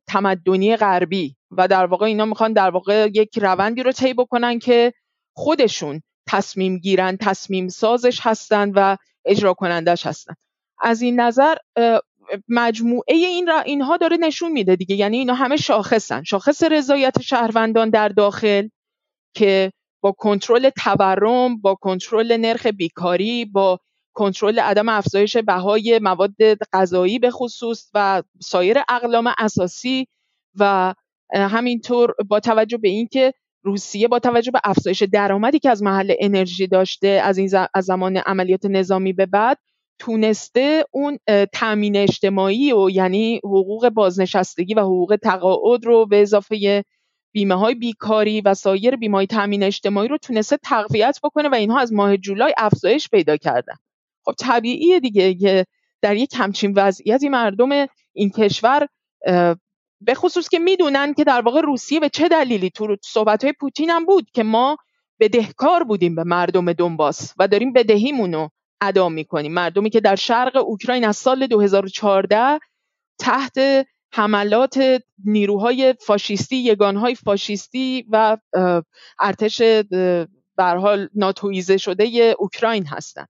تمدنی 0.07 0.75
غربی 0.75 1.35
و 1.51 1.67
در 1.67 1.85
واقع 1.85 2.05
اینا 2.05 2.25
می‌خوان 2.25 2.53
در 2.53 2.69
واقع 2.69 3.09
یک 3.13 3.37
روندی 3.37 3.83
رو 3.83 3.91
طی 3.91 4.13
بکنن 4.13 4.59
که 4.59 4.93
خودشون 5.35 6.01
تصمیم 6.27 6.77
گیرن 6.77 7.17
تصمیم 7.17 7.67
سازش 7.67 8.19
هستن 8.21 8.71
و 8.75 8.97
اجرا 9.25 9.53
کنندش 9.53 10.05
هستن. 10.05 10.33
از 10.79 11.01
این 11.01 11.19
نظر 11.19 11.55
مجموعه 12.49 13.15
این 13.15 13.47
را 13.47 13.59
اینها 13.59 13.97
داره 13.97 14.17
نشون 14.17 14.51
میده 14.51 14.75
دیگه. 14.75 14.95
یعنی 14.95 15.17
اینا 15.17 15.33
همه 15.33 15.55
شاخصن. 15.55 16.23
شاخص 16.23 16.63
رضایت 16.63 17.21
شهروندان 17.21 17.89
در 17.89 18.09
داخل 18.09 18.67
که 19.35 19.71
با 20.01 20.11
کنترل 20.11 20.69
تورم 20.69 21.61
با 21.61 21.75
کنترل 21.75 22.37
نرخ 22.37 22.65
بیکاری 22.65 23.45
با 23.45 23.79
کنترل 24.13 24.59
عدم 24.59 24.89
افزایش 24.89 25.37
بهای 25.37 25.99
مواد 25.99 26.35
غذایی 26.73 27.19
به 27.19 27.31
خصوص 27.31 27.89
و 27.93 28.23
سایر 28.41 28.77
اقلام 28.89 29.33
اساسی 29.37 30.07
و 30.59 30.93
همینطور 31.33 32.13
با 32.29 32.39
توجه 32.39 32.77
به 32.77 32.89
اینکه 32.89 33.33
روسیه 33.63 34.07
با 34.07 34.19
توجه 34.19 34.51
به 34.51 34.59
افزایش 34.63 35.03
درآمدی 35.03 35.59
که 35.59 35.69
از 35.69 35.83
محل 35.83 36.13
انرژی 36.19 36.67
داشته 36.67 37.07
از 37.07 37.37
این 37.37 37.49
از 37.73 37.85
زمان 37.85 38.17
عملیات 38.17 38.65
نظامی 38.65 39.13
به 39.13 39.25
بعد 39.25 39.57
تونسته 39.99 40.85
اون 40.91 41.17
تامین 41.53 41.97
اجتماعی 41.97 42.73
و 42.73 42.89
یعنی 42.89 43.37
حقوق 43.43 43.89
بازنشستگی 43.89 44.73
و 44.73 44.79
حقوق 44.79 45.17
تقاعد 45.23 45.85
رو 45.85 46.05
به 46.05 46.21
اضافه 46.21 46.83
بیمه 47.33 47.55
های 47.55 47.75
بیکاری 47.75 48.41
و 48.41 48.53
سایر 48.53 48.95
بیمه 48.95 49.17
های 49.17 49.27
تامین 49.27 49.63
اجتماعی 49.63 50.07
رو 50.07 50.17
تونسته 50.17 50.57
تقویت 50.63 51.19
بکنه 51.23 51.49
و 51.49 51.55
اینها 51.55 51.79
از 51.79 51.93
ماه 51.93 52.17
جولای 52.17 52.53
افزایش 52.57 53.09
پیدا 53.09 53.37
کردن. 53.37 53.75
خب 54.25 54.33
طبیعیه 54.39 54.99
دیگه 54.99 55.33
که 55.33 55.65
در 56.01 56.15
یک 56.15 56.33
همچین 56.37 56.73
وضعیتی 56.75 57.29
مردم 57.29 57.87
این 58.13 58.29
کشور 58.29 58.87
به 60.01 60.13
خصوص 60.13 60.49
که 60.49 60.59
می‌دونن 60.59 61.13
که 61.13 61.23
در 61.23 61.41
واقع 61.41 61.61
روسیه 61.61 61.99
به 61.99 62.09
چه 62.09 62.27
دلیلی 62.27 62.69
تو 62.69 62.95
صحبت 63.03 63.43
های 63.43 63.53
پوتین 63.53 63.89
هم 63.89 64.05
بود 64.05 64.31
که 64.33 64.43
ما 64.43 64.77
بدهکار 65.19 65.83
بودیم 65.83 66.15
به 66.15 66.23
مردم 66.23 66.73
دنباس 66.73 67.33
و 67.39 67.47
داریم 67.47 67.73
بدهیمون 67.73 68.33
رو 68.33 68.49
ادا 68.81 69.09
می‌کنیم. 69.09 69.53
مردمی 69.53 69.89
که 69.89 69.99
در 69.99 70.15
شرق 70.15 70.55
اوکراین 70.55 71.05
از 71.05 71.17
سال 71.17 71.47
2014 71.47 72.59
تحت 73.19 73.59
حملات 74.13 75.03
نیروهای 75.25 75.95
فاشیستی 76.01 76.55
یگانهای 76.55 77.15
فاشیستی 77.15 78.05
و 78.09 78.37
ارتش 79.19 79.61
به 79.61 80.27
حال 80.57 81.09
ناتویزه 81.15 81.77
شده 81.77 82.35
اوکراین 82.39 82.85
هستند 82.85 83.29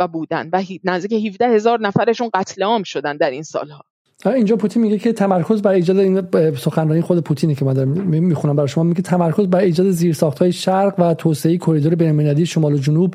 و 0.00 0.08
بودن 0.08 0.50
و 0.52 0.62
نزدیک 0.84 1.26
17 1.26 1.48
هزار 1.48 1.80
نفرشون 1.80 2.30
قتل 2.34 2.62
عام 2.62 2.82
شدن 2.82 3.16
در 3.16 3.30
این 3.30 3.42
سالها 3.42 3.84
اینجا 4.26 4.56
پوتین 4.56 4.82
میگه 4.82 4.98
که 4.98 5.12
تمرکز 5.12 5.62
بر 5.62 5.70
ایجاد 5.70 5.98
این 5.98 6.22
سخنرانی 6.56 7.00
خود 7.00 7.18
پوتینه 7.18 7.54
که 7.54 7.64
من 7.64 7.72
دارم 7.72 7.88
می‌خونم 7.88 8.56
برای 8.56 8.68
شما 8.68 8.84
میگه 8.84 9.02
تمرکز 9.02 9.46
بر 9.46 9.58
ایجاد 9.58 9.90
زیرساختهای 9.90 10.52
شرق 10.52 10.94
و 10.98 11.14
توسعه 11.14 11.58
کریدور 11.58 11.94
بین‌المللی 11.94 12.46
شمال 12.46 12.74
و 12.74 12.78
جنوب 12.78 13.14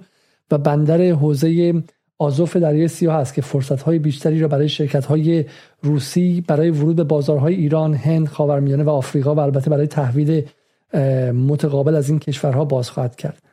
و 0.51 0.57
بندر 0.57 1.01
حوزه 1.01 1.83
آزوف 2.19 2.55
دریای 2.55 2.87
سیاه 2.87 3.15
است 3.15 3.33
که 3.33 3.41
فرصت‌های 3.41 3.99
بیشتری 3.99 4.39
را 4.39 4.47
برای 4.47 4.69
شرکت‌های 4.69 5.45
روسی 5.83 6.43
برای 6.47 6.69
ورود 6.69 6.95
به 6.95 7.03
بازارهای 7.03 7.55
ایران، 7.55 7.93
هند، 7.93 8.27
خاورمیانه 8.27 8.83
و 8.83 8.89
آفریقا 8.89 9.35
و 9.35 9.39
البته 9.39 9.69
برای 9.69 9.87
تحویل 9.87 10.43
متقابل 11.31 11.95
از 11.95 12.09
این 12.09 12.19
کشورها 12.19 12.65
باز 12.65 12.89
خواهد 12.89 13.15
کرد. 13.15 13.43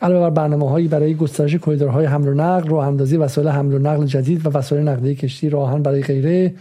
علاوه 0.00 0.30
بر 0.30 0.30
برنامه 0.30 0.70
هایی 0.70 0.88
برای 0.88 1.14
گسترش 1.14 1.54
کریدورهای 1.54 2.06
حمل 2.06 2.28
و 2.28 2.34
نقل، 2.34 2.68
راه 2.68 2.86
اندازی 2.86 3.16
وسایل 3.16 3.48
حمل 3.48 3.74
و 3.74 3.78
نقل 3.78 4.04
جدید 4.04 4.46
و 4.46 4.50
وسایل 4.50 4.88
نقلیه 4.88 5.14
کشتی 5.14 5.50
راه‌آهن 5.50 5.82
برای 5.82 6.02
غیره 6.02 6.54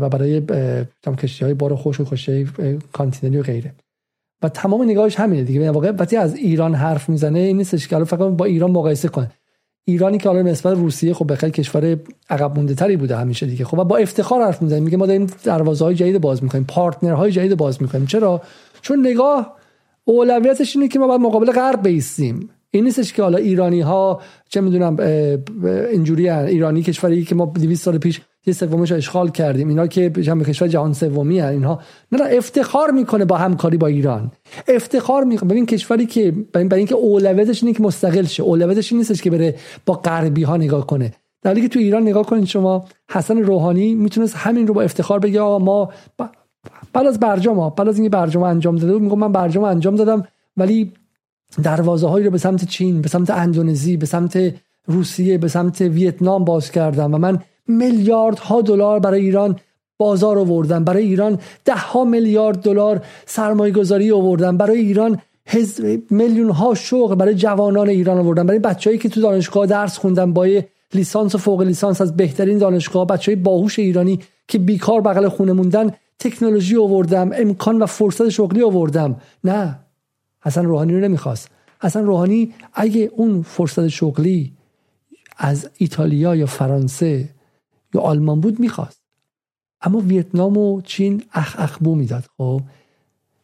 و 0.00 0.08
برای 0.08 0.42
کشتی 1.18 1.44
های 1.44 1.54
بار 1.54 1.74
خشک 1.74 2.00
و 2.00 2.04
کشتی 2.04 2.48
کانتینری 2.92 3.38
و 3.38 3.42
غیره. 3.42 3.74
و 4.42 4.48
تمام 4.48 4.82
نگاهش 4.82 5.16
همینه 5.16 5.44
دیگه. 5.44 5.70
واقعا 5.70 5.92
وقتی 5.92 6.16
از 6.16 6.34
ایران 6.34 6.74
حرف 6.74 7.08
می‌زنه 7.08 7.38
این 7.38 7.56
نیستش 7.56 7.88
که 7.88 8.04
فقط 8.04 8.20
با 8.20 8.44
ایران 8.44 8.70
مقایسه 8.70 9.08
کنه. 9.08 9.30
ایرانی 9.88 10.18
که 10.18 10.28
حالا 10.28 10.42
نسبت 10.42 10.76
روسیه 10.76 11.14
خب 11.14 11.32
بخیر 11.32 11.50
کشور 11.50 11.98
عقب 12.30 12.56
مونده 12.56 12.74
تری 12.74 12.96
بوده 12.96 13.16
همیشه 13.16 13.46
دیگه. 13.46 13.64
خب 13.64 13.76
با 13.76 13.96
افتخار 13.96 14.44
حرف 14.44 14.62
می‌زنیم 14.62 14.82
میگه 14.82 14.96
ما 14.96 15.06
داریم 15.06 15.26
دروازه 15.44 15.84
های 15.84 15.94
جدید 15.94 16.20
باز 16.20 16.42
می‌کنیم 16.42 16.64
partner 16.68 17.18
های 17.18 17.32
جدید 17.32 17.56
باز 17.56 17.82
می‌کنیم. 17.82 18.06
چرا؟ 18.06 18.42
چون 18.82 19.06
نگاه 19.06 19.56
اولویتش 20.08 20.76
اینه 20.76 20.88
که 20.88 20.98
ما 20.98 21.06
باید 21.06 21.20
مقابل 21.20 21.52
غرب 21.52 21.88
بیستیم. 21.88 22.50
این 22.70 22.84
نیستش 22.84 23.12
که 23.12 23.22
حالا 23.22 23.38
ایرانی 23.38 23.80
ها 23.80 24.20
چه 24.48 24.60
می‌دونم 24.60 24.96
اینجوری 25.92 26.30
ایرانی 26.30 26.82
کشوری 26.82 27.24
که 27.24 27.34
ما 27.34 27.52
200 27.54 27.84
سال 27.84 27.98
پیش 27.98 28.20
یه 28.46 28.52
سومش 28.52 28.92
اشغال 28.92 29.30
کردیم. 29.30 29.68
اینا 29.68 29.86
که 29.86 30.08
به 30.08 30.22
کشور 30.22 30.68
جهان 30.68 30.92
سومی 30.92 31.38
هن. 31.38 31.48
اینها 31.48 31.80
نه 32.12 32.22
نه 32.22 32.36
افتخار 32.36 32.90
می‌کنه 32.90 33.24
با 33.24 33.36
همکاری 33.36 33.76
با 33.76 33.86
ایران. 33.86 34.30
افتخار 34.68 35.24
می‌کنه 35.24 35.50
ببین 35.50 35.66
کشوری 35.66 36.06
که 36.06 36.34
برای 36.52 36.68
اینکه 36.74 36.94
اولویتش 36.94 37.62
اینه 37.62 37.74
که 37.76 37.82
مستقل 37.82 38.24
شه. 38.24 38.42
اولویتش 38.42 38.92
نیستش 38.92 39.22
که 39.22 39.30
بره 39.30 39.54
با 39.86 39.94
غربی 39.94 40.42
ها 40.42 40.56
نگاه 40.56 40.86
کنه. 40.86 41.12
در 41.42 41.50
حالی 41.50 41.62
که 41.62 41.68
تو 41.68 41.78
ایران 41.78 42.02
نگاه 42.02 42.26
کنید 42.26 42.44
شما 42.44 42.84
حسن 43.10 43.38
روحانی 43.38 43.94
می‌تونست 43.94 44.36
همین 44.36 44.66
رو 44.66 44.74
با 44.74 44.82
افتخار 44.82 45.18
بگه 45.18 45.40
ما 45.40 45.92
بعد 46.92 47.06
از 47.06 47.20
برجام 47.20 47.58
ها 47.58 47.70
بعد 47.70 47.88
از 47.88 47.98
اینکه 47.98 48.10
برجام 48.10 48.42
انجام 48.42 48.76
داده 48.76 48.98
میگم 48.98 49.18
من 49.18 49.32
برجام 49.32 49.64
انجام 49.64 49.96
دادم 49.96 50.24
ولی 50.56 50.92
دروازه 51.62 52.08
هایی 52.08 52.24
رو 52.24 52.30
به 52.30 52.38
سمت 52.38 52.64
چین 52.64 53.02
به 53.02 53.08
سمت 53.08 53.30
اندونزی 53.30 53.96
به 53.96 54.06
سمت 54.06 54.54
روسیه 54.86 55.38
به 55.38 55.48
سمت 55.48 55.80
ویتنام 55.80 56.44
باز 56.44 56.70
کردم 56.70 57.14
و 57.14 57.18
من 57.18 57.38
میلیاردها 57.68 58.62
دلار 58.62 59.00
برای 59.00 59.20
ایران 59.20 59.56
بازار 59.98 60.38
آوردن 60.38 60.84
برای 60.84 61.02
ایران 61.02 61.38
ده 61.64 61.76
ها 61.76 62.04
میلیارد 62.04 62.62
دلار 62.62 63.04
سرمایه 63.26 63.72
گذاری 63.72 64.12
آوردن 64.12 64.56
برای 64.56 64.78
ایران 64.78 65.18
میلیون 66.10 66.50
ها 66.50 66.74
شغل 66.74 67.14
برای 67.14 67.34
جوانان 67.34 67.88
ایران 67.88 68.18
آوردن 68.18 68.46
برای 68.46 68.58
بچههایی 68.58 68.98
که 68.98 69.08
تو 69.08 69.20
دانشگاه 69.20 69.66
درس 69.66 69.98
خوندن 69.98 70.32
با 70.32 70.48
لیسانس 70.94 71.34
و 71.34 71.38
فوق 71.38 71.62
لیسانس 71.62 72.00
از 72.00 72.16
بهترین 72.16 72.58
دانشگاه 72.58 73.06
بچه 73.06 73.32
های 73.32 73.36
باهوش 73.36 73.78
ایرانی 73.78 74.20
که 74.48 74.58
بیکار 74.58 75.00
بغل 75.00 75.28
خونه 75.28 75.52
موندن 75.52 75.90
تکنولوژی 76.18 76.76
آوردم 76.76 77.30
امکان 77.34 77.82
و 77.82 77.86
فرصت 77.86 78.28
شغلی 78.28 78.62
آوردم. 78.62 79.20
نه 79.44 79.78
حسن 80.42 80.64
روحانی 80.64 80.92
رو 80.92 81.00
نمی‌خواست. 81.00 81.48
حسن 81.82 82.04
روحانی 82.04 82.54
اگه 82.74 83.10
اون 83.16 83.42
فرصت 83.42 83.88
شغلی 83.88 84.52
از 85.36 85.70
ایتالیا 85.78 86.36
یا 86.36 86.46
فرانسه 86.46 87.28
یا 87.94 88.00
آلمان 88.00 88.40
بود 88.40 88.60
می‌خواست. 88.60 89.00
اما 89.80 89.98
ویتنام 89.98 90.56
و 90.56 90.80
چین 90.80 91.22
اخ 91.32 91.54
اخبو 91.58 91.94
می‌داد 91.94 92.24
خب. 92.38 92.60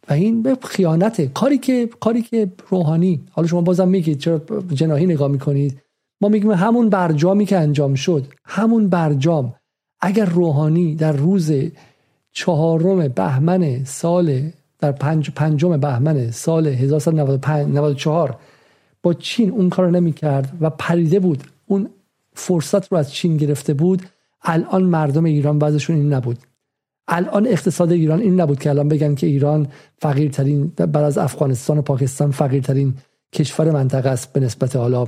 و 0.09 0.13
این 0.13 0.43
به 0.43 0.59
خیانته. 0.63 1.27
کاری 1.27 1.59
که 1.59 1.91
کاری 2.01 2.23
که 2.23 2.53
روحانی 2.69 3.21
حالا 3.31 3.49
شما 3.49 3.61
بازم 3.61 3.89
میگید 3.89 4.19
چرا 4.19 4.43
جناهی 4.75 5.07
نگاه 5.07 5.29
می‌کنید. 5.29 5.81
ما 6.21 6.29
میگیم 6.29 6.51
همون 6.51 6.89
برجامی 6.89 7.47
که 7.47 7.59
انجام 7.59 7.95
شد 7.95 8.27
همون 8.45 8.89
برجام. 8.89 9.55
اگر 10.01 10.25
روحانی 10.25 10.95
در 10.95 11.13
روز 11.13 11.53
چهارم 12.33 13.09
بهمن 13.09 13.85
سال 13.85 14.51
در 14.79 14.93
پنج 14.93 15.31
پنجم 15.31 15.77
بهمن 15.77 16.31
سال 16.31 16.67
1994 16.67 18.39
با 19.03 19.15
چین 19.15 19.51
اون 19.51 19.71
کار 19.71 19.91
نمی‌کرد 19.91 20.57
و 20.61 20.71
پریده 20.71 21.21
بود. 21.21 21.45
اون 21.67 21.89
فرصت 22.35 22.93
رو 22.93 22.99
از 22.99 23.13
چین 23.13 23.37
گرفته 23.37 23.75
بود. 23.75 24.03
الان 24.43 24.83
مردم 24.83 25.25
ایران 25.25 25.59
وضعشون 25.59 25.97
این 25.97 26.13
نبود. 26.13 26.39
الان 27.09 27.47
اقتصاد 27.47 27.93
ایران 27.93 28.21
این 28.21 28.41
نبود 28.41 28.59
که 28.59 28.71
الان 28.71 28.89
بگن 28.89 29.15
که 29.15 29.27
ایران 29.27 29.67
فقیرترین 29.99 30.67
بعد 30.67 30.97
از 30.97 31.19
افغانستان 31.19 31.79
و 31.79 31.83
پاکستان 31.83 32.31
فقیرترین 32.31 32.95
کشور 33.33 33.71
منطقه 33.71 34.09
است 34.09 34.33
به 34.33 34.41
نسبت 34.41 34.77
حالا 34.77 35.07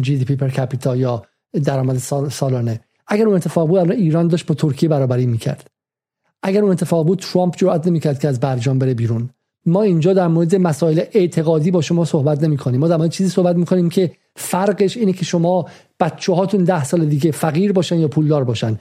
جی 0.00 0.16
دی 0.16 0.24
پی 0.24 0.36
پر 0.36 0.48
کپیتا 0.48 0.96
یا 0.96 1.22
درآمد 1.64 1.96
سالانه. 2.28 2.80
اگر 3.06 3.26
اون 3.26 3.36
اتفاق 3.36 3.68
بود 3.68 3.78
الان 3.78 3.96
ایران 3.96 4.28
داشت 4.28 4.46
با 4.46 4.54
ترکیه 4.54 4.88
برابری 4.88 5.26
می‌کرد. 5.26 5.70
اگر 6.42 6.62
اون 6.62 6.70
اتفاق 6.70 7.06
بود 7.06 7.18
ترامپ 7.18 7.56
جرئت 7.56 7.86
نمی‌کرد 7.86 8.18
که 8.18 8.28
از 8.28 8.40
برجام 8.40 8.78
بره 8.78 8.94
بیرون. 8.94 9.30
ما 9.66 9.82
اینجا 9.82 10.12
در 10.12 10.28
مورد 10.28 10.54
مسائل 10.54 11.02
اعتقادی 11.12 11.70
با 11.70 11.80
شما 11.80 12.04
صحبت 12.04 12.42
نمی 12.42 12.56
کنیم 12.56 12.80
ما 12.80 12.88
در 12.88 12.96
مورد 12.96 13.10
چیزی 13.10 13.30
صحبت 13.30 13.56
می 13.56 13.66
کنیم 13.66 13.88
که 13.88 14.12
فرقش 14.36 14.96
اینه 14.96 15.12
که 15.12 15.24
شما 15.24 15.68
بچه 16.00 16.34
هاتون 16.34 16.64
ده 16.64 16.84
سال 16.84 17.04
دیگه 17.04 17.30
فقیر 17.30 17.72
باشن 17.72 17.98
یا 17.98 18.08
پولدار 18.08 18.44
باشن. 18.44 18.80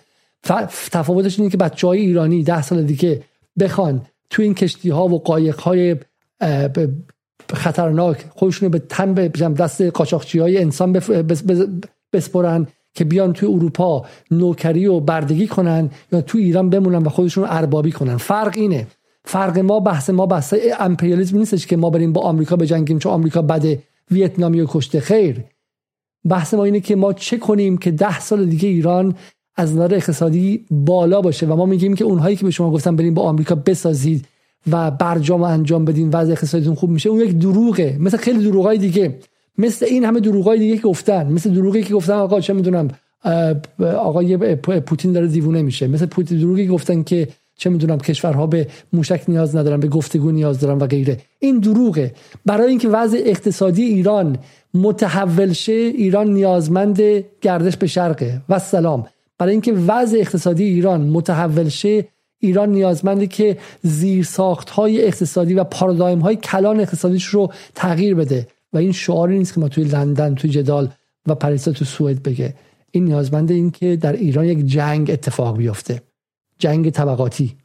تفاوتش 0.92 1.40
اینه 1.40 1.52
که 1.52 1.58
بچه 1.58 1.88
های 1.88 2.00
ایرانی 2.00 2.44
ده 2.44 2.62
سال 2.62 2.84
دیگه 2.84 3.24
بخوان 3.60 4.02
تو 4.30 4.42
این 4.42 4.54
کشتی 4.54 4.90
ها 4.90 5.08
و 5.08 5.20
قایق 5.20 5.60
های 5.60 5.96
خطرناک 7.54 8.26
خودشون 8.30 8.70
به 8.70 8.80
تن 8.80 9.14
به 9.14 9.28
دست 9.28 9.82
قاچاقچی 9.82 10.40
های 10.40 10.58
انسان 10.58 10.94
بسپرن. 12.14 12.68
که 12.94 13.04
بیان 13.06 13.34
توی 13.34 13.50
اروپا 13.50 14.06
نوکری 14.32 14.88
و 14.88 15.00
بردگی 15.00 15.48
کنن 15.48 15.90
یا 16.12 16.22
تو 16.22 16.38
ایران 16.38 16.70
بمونن 16.70 17.04
و 17.04 17.10
خودشون 17.10 17.46
اربابی 17.50 17.92
کنن. 17.92 18.18
فرق 18.18 18.54
اینه. 18.56 18.88
فرق 19.26 19.60
ما 19.60 19.80
بحث 19.80 20.10
ما 20.10 20.26
بحث 20.26 20.54
امپریالیسم 20.80 21.38
نیستش 21.38 21.68
که 21.68 21.78
ما 21.78 21.90
بریم 21.90 22.14
با 22.14 22.22
آمریکا 22.22 22.56
بجنگیم 22.56 23.00
چون 23.00 23.12
آمریکا 23.12 23.42
بده 23.42 23.84
ویتنامی 24.12 24.62
و 24.62 24.66
کشته. 24.70 25.00
خیر. 25.00 25.44
بحث 26.30 26.54
ما 26.54 26.64
اینه 26.64 26.80
که 26.80 26.96
ما 26.96 27.14
چه 27.14 27.38
کنیم 27.38 27.78
که 27.78 27.92
ده 27.92 28.20
سال 28.20 28.46
دیگه 28.46 28.70
ایران 28.70 29.16
از 29.56 29.74
نظر 29.74 29.96
اقتصادی 29.96 30.66
بالا 30.72 31.22
باشه 31.22 31.46
و 31.46 31.56
ما 31.56 31.66
میگیم 31.66 31.94
که 31.94 32.04
اونهایی 32.04 32.36
که 32.36 32.46
به 32.46 32.52
شما 32.52 32.72
گفتن 32.72 32.96
بریم 32.96 33.14
با 33.14 33.22
آمریکا 33.22 33.56
بسازید 33.56 34.26
و 34.72 34.92
برجام 34.92 35.44
انجام 35.44 35.86
بدین 35.86 36.10
وضع 36.10 36.32
اقتصادیتون 36.32 36.76
خوب 36.76 36.90
میشه 36.90 37.10
اون 37.10 37.20
یک 37.20 37.38
دروغه. 37.38 37.98
مثل 38.00 38.18
خیلی 38.18 38.44
دروغای 38.44 38.78
دیگه. 38.78 39.20
مثل 39.57 39.86
این 39.86 40.06
همه 40.06 40.19
دروغای 40.19 40.60
دیگه 40.60 40.78
که 40.78 40.84
گفتن 40.84 41.32
مثل 41.32 41.49
دروغی 41.49 41.84
که 41.84 41.94
گفتن 41.94 42.14
آقا 42.14 42.41
چه 42.41 42.53
می‌دونم 42.53 42.88
آقای 43.80 44.56
پوتین 44.56 45.11
داره 45.11 45.28
دیوونه 45.28 45.61
میشه. 45.61 45.88
مثل 45.88 46.06
پوتین 46.06 46.40
دروغی 46.40 46.68
گفتن 46.68 47.03
که 47.03 47.28
چه 47.57 47.69
می‌دونم 47.69 47.98
کشورها 47.98 48.48
به 48.48 48.68
موشک 48.94 49.23
نیاز 49.28 49.56
ندارن 49.56 49.80
به 49.80 49.88
گفتگو 49.88 50.32
نیاز 50.32 50.60
دارن 50.60 50.78
و 50.78 50.88
غیره. 50.88 51.18
این 51.40 51.60
دروغه. 51.60 52.14
برای 52.45 52.69
اینکه 52.69 52.90
وضع 52.90 53.22
اقتصادی 53.26 53.84
ایران 53.84 54.38
متحول 54.73 55.53
شه 55.53 55.72
ایران 55.72 56.34
نیازمند 56.34 57.02
گردش 57.41 57.78
به 57.78 57.88
شرقه. 57.88 58.41
و 58.49 58.60
سلام 58.60 59.07
برای 59.38 59.52
اینکه 59.52 59.73
وضع 59.73 60.18
اقتصادی 60.18 60.64
ایران 60.64 61.02
متحول 61.02 61.69
شه 61.69 62.07
ایران 62.40 62.69
نیازمندی 62.69 63.28
که 63.28 63.57
زیر 63.82 64.23
ساخت 64.23 64.69
های 64.69 65.06
اقتصادی 65.06 65.53
و 65.53 65.64
پارادایم 65.64 66.19
های 66.19 66.36
کلان 66.36 66.80
اقتصادیش 66.80 67.26
رو 67.26 67.52
تغییر 67.76 68.15
بده. 68.15 68.48
و 68.73 68.77
این 68.77 68.91
شعاری 68.91 69.38
نیست 69.38 69.53
که 69.53 69.60
ما 69.60 69.68
توی 69.68 69.84
لندن 69.84 70.35
توی 70.35 70.49
جدال 70.49 70.89
و 71.27 71.35
پریسا 71.35 71.72
تو 71.72 71.85
سوئد 71.85 72.23
بگه. 72.23 72.53
این 72.91 73.06
نیازمند 73.06 73.52
این 73.52 73.72
که 73.72 73.95
در 73.95 74.14
ایران 74.14 74.45
یک 74.45 74.65
جنگ 74.65 75.11
اتفاق 75.11 75.57
بیفته. 75.57 76.02
جنگ 76.60 76.89
طبقاتی. 76.89 77.56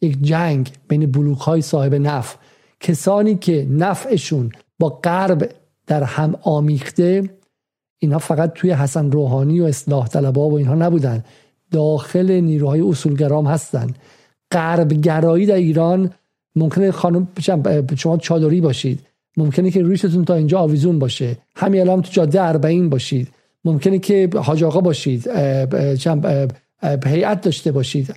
یک 0.00 0.22
جنگ 0.22 0.72
بین 0.88 1.10
بلوک 1.10 1.38
های 1.38 1.62
صاحب 1.62 1.94
نف 1.94 2.36
کسانی 2.80 3.34
که 3.34 3.66
نفعشون 3.70 4.52
با 4.78 4.88
غرب 4.88 5.50
در 5.86 6.02
هم 6.02 6.34
آمیخته 6.42 7.30
اینها 7.98 8.18
فقط 8.18 8.52
توی 8.52 8.70
حسن 8.70 9.10
روحانی 9.10 9.60
و 9.60 9.64
اصلاح 9.64 10.08
طلبا 10.08 10.48
و 10.50 10.54
اینها 10.54 10.74
نبودن. 10.74 11.24
داخل 11.70 12.40
نیروهای 12.40 12.80
اصولگرام 12.80 13.46
هستن. 13.46 13.94
غربگرایی 14.52 15.46
در 15.46 15.54
ایران 15.54 16.10
ممکنه 16.56 16.90
خانم 16.90 17.28
شما 17.96 18.16
چادری 18.16 18.60
باشید. 18.60 19.06
ممکنه 19.36 19.70
که 19.70 19.82
ریشتون 19.82 20.24
تا 20.24 20.34
اینجا 20.34 20.58
آویزون 20.58 20.98
باشه. 20.98 21.36
همین 21.56 21.80
الان 21.80 22.02
تو 22.02 22.12
جاده 22.12 22.42
اربعین 22.42 22.88
باشید. 22.88 23.28
ممکنه 23.64 23.98
که 23.98 24.30
حاج 24.34 24.64
آقا 24.64 24.80
باشید 24.80 25.28
هیئت 27.06 27.40
داشته 27.40 27.72
باشید. 27.72 28.14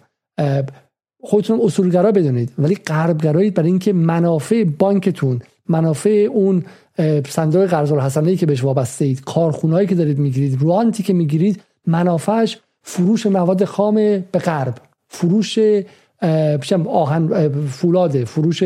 خودتون 1.21 1.59
اصولگرا 1.63 2.11
بدونید. 2.11 2.51
ولی 2.59 2.75
غربگرایی 2.75 3.51
برای 3.51 3.69
اینکه 3.69 3.93
منافع 3.93 4.63
بانکتون 4.63 5.41
منافع 5.69 6.27
اون 6.31 6.63
صندوق 7.27 7.65
قرض 7.65 7.91
الحسنه 7.91 8.35
که 8.35 8.45
بهش 8.45 8.63
وابسته 8.63 9.05
اید 9.05 9.23
کارخونهایی 9.23 9.87
که 9.87 9.95
دارید 9.95 10.17
می‌گیرید 10.19 10.61
روانتی 10.61 11.03
که 11.03 11.13
می‌گیرید 11.13 11.61
منافعش 11.87 12.57
فروش 12.81 13.25
مواد 13.25 13.65
خام 13.65 13.95
به 13.95 14.39
غرب. 14.45 14.75
فروش 15.07 15.59
آهن 16.87 17.49
فولاد 17.67 18.23
فروش 18.23 18.63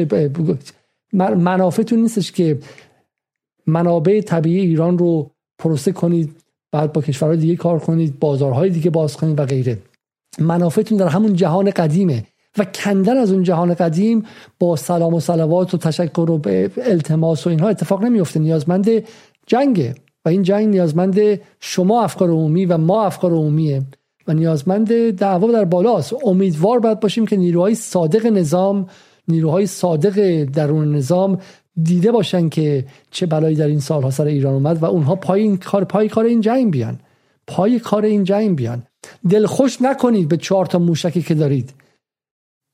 منافعتون 1.13 1.99
نیستش 1.99 2.31
که 2.31 2.59
منابع 3.67 4.21
طبیعی 4.21 4.59
ایران 4.59 4.97
رو 4.97 5.31
پروسه 5.59 5.91
کنید 5.91 6.35
بعد 6.71 6.93
با 6.93 7.01
کشورهای 7.01 7.37
دیگه 7.37 7.55
کار 7.55 7.79
کنید 7.79 8.19
بازارهای 8.19 8.69
دیگه 8.69 8.89
باز 8.89 9.17
کنید 9.17 9.39
و 9.39 9.45
غیره. 9.45 9.77
منافعتون 10.39 10.97
در 10.97 11.07
همون 11.07 11.33
جهان 11.33 11.69
قدیمه 11.69 12.23
و 12.57 12.65
کندن 12.65 13.17
از 13.17 13.31
اون 13.31 13.43
جهان 13.43 13.73
قدیم 13.73 14.25
با 14.59 14.75
سلام 14.75 15.13
و 15.13 15.19
صلوات 15.19 15.73
و 15.73 15.77
تشکر 15.77 16.31
و 16.31 16.41
التماس 16.77 17.47
و 17.47 17.49
اینها 17.49 17.69
اتفاق 17.69 18.03
نمیفته 18.03 18.39
نیازمند 18.39 18.89
جنگه 19.47 19.95
و 20.25 20.29
این 20.29 20.43
جنگ 20.43 20.67
نیازمند 20.67 21.19
شما 21.59 22.03
افکار 22.03 22.29
عمومی 22.29 22.65
و 22.65 22.77
ما 22.77 23.03
افکار 23.03 23.31
عمومیه 23.31 23.81
و 24.27 24.33
نیازمند 24.33 25.11
دعوا 25.11 25.51
در 25.51 25.65
بالاست. 25.65 26.13
امیدوار 26.25 26.79
باید 26.79 26.99
باشیم 26.99 27.25
که 27.27 27.37
نیروهای 27.37 27.75
صادق 27.75 28.25
نظام 28.25 28.87
نیروهای 29.31 29.67
صادق 29.67 30.43
درون 30.43 30.95
نظام 30.95 31.39
دیده 31.83 32.11
باشن 32.11 32.49
که 32.49 32.85
چه 33.11 33.25
بلایی 33.25 33.55
در 33.55 33.67
این 33.67 33.79
سالها 33.79 34.11
سر 34.11 34.25
ایران 34.25 34.53
اومد 34.53 34.83
و 34.83 34.85
اونها 34.85 35.15
پای 35.15 35.57
کار 35.57 35.83
پای 35.83 36.09
کار 36.09 36.25
این 36.25 36.41
جنگ 36.41 36.71
بیان. 36.71 36.99
پای 37.47 37.79
کار 37.79 38.05
این 38.05 38.23
جنگ 38.23 38.55
بیان. 38.55 38.83
دلخوش 39.29 39.81
نکنید 39.81 40.27
به 40.27 40.37
چهار 40.37 40.65
تا 40.65 40.79
موشکی 40.79 41.21
که 41.21 41.33
دارید. 41.33 41.73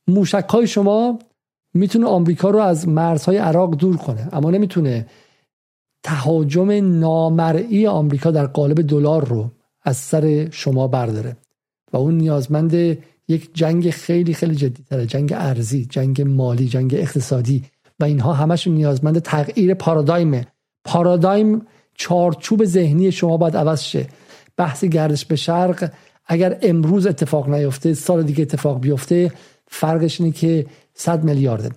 موشک 0.08 0.46
های 0.50 0.68
شما 0.68 1.20
می‌تونه 1.74 2.08
آمریکا 2.08 2.50
رو 2.50 2.60
از 2.60 2.88
مرزهای 2.88 3.38
عراق 3.38 3.76
دور 3.76 3.98
کنه 3.98 4.30
اما 4.32 4.52
نمی‌تونه 4.52 5.08
تهاجم 6.04 6.72
نامرئی 7.00 7.88
آمریکا 7.88 8.32
در 8.32 8.46
قالب 8.46 8.82
دلار 8.82 9.28
رو 9.28 9.52
از 9.84 9.98
سر 9.98 10.50
شما 10.52 10.88
برداره. 10.88 11.38
و 11.94 11.98
اون 11.98 12.18
نیازمند 12.18 12.98
یک 13.28 13.50
جنگ 13.54 13.90
خیلی 13.90 14.34
خیلی 14.34 14.56
جدی 14.56 14.84
تره 14.90 15.06
جنگ 15.06 15.34
ارزی 15.36 15.86
جنگ 15.86 16.22
مالی 16.22 16.68
جنگ 16.68 16.96
اقتصادی. 16.98 17.64
و 18.00 18.04
اینها 18.04 18.34
همشون 18.34 18.74
نیازمند 18.74 19.20
تغییر 19.20 19.74
پارادایم. 19.74 20.42
پارادایم 20.86 21.62
چارچوب 21.94 22.66
ذهنی 22.66 23.12
شما 23.12 23.38
باید 23.38 23.58
عوض 23.58 23.82
شه. 23.82 24.08
بحث 24.58 24.84
گردش 24.84 25.26
به 25.26 25.36
شرق 25.36 25.92
اگر 26.26 26.58
امروز 26.62 27.08
اتفاق 27.08 27.50
نیفته 27.50 27.94
سال 27.94 28.24
دیگه 28.24 28.42
اتفاق 28.42 28.80
بیفته 28.80 29.32
فرقش 29.68 30.22
اینه 30.22 30.34
که 30.34 30.66
100 30.94 31.24
میلیارده. 31.24 31.70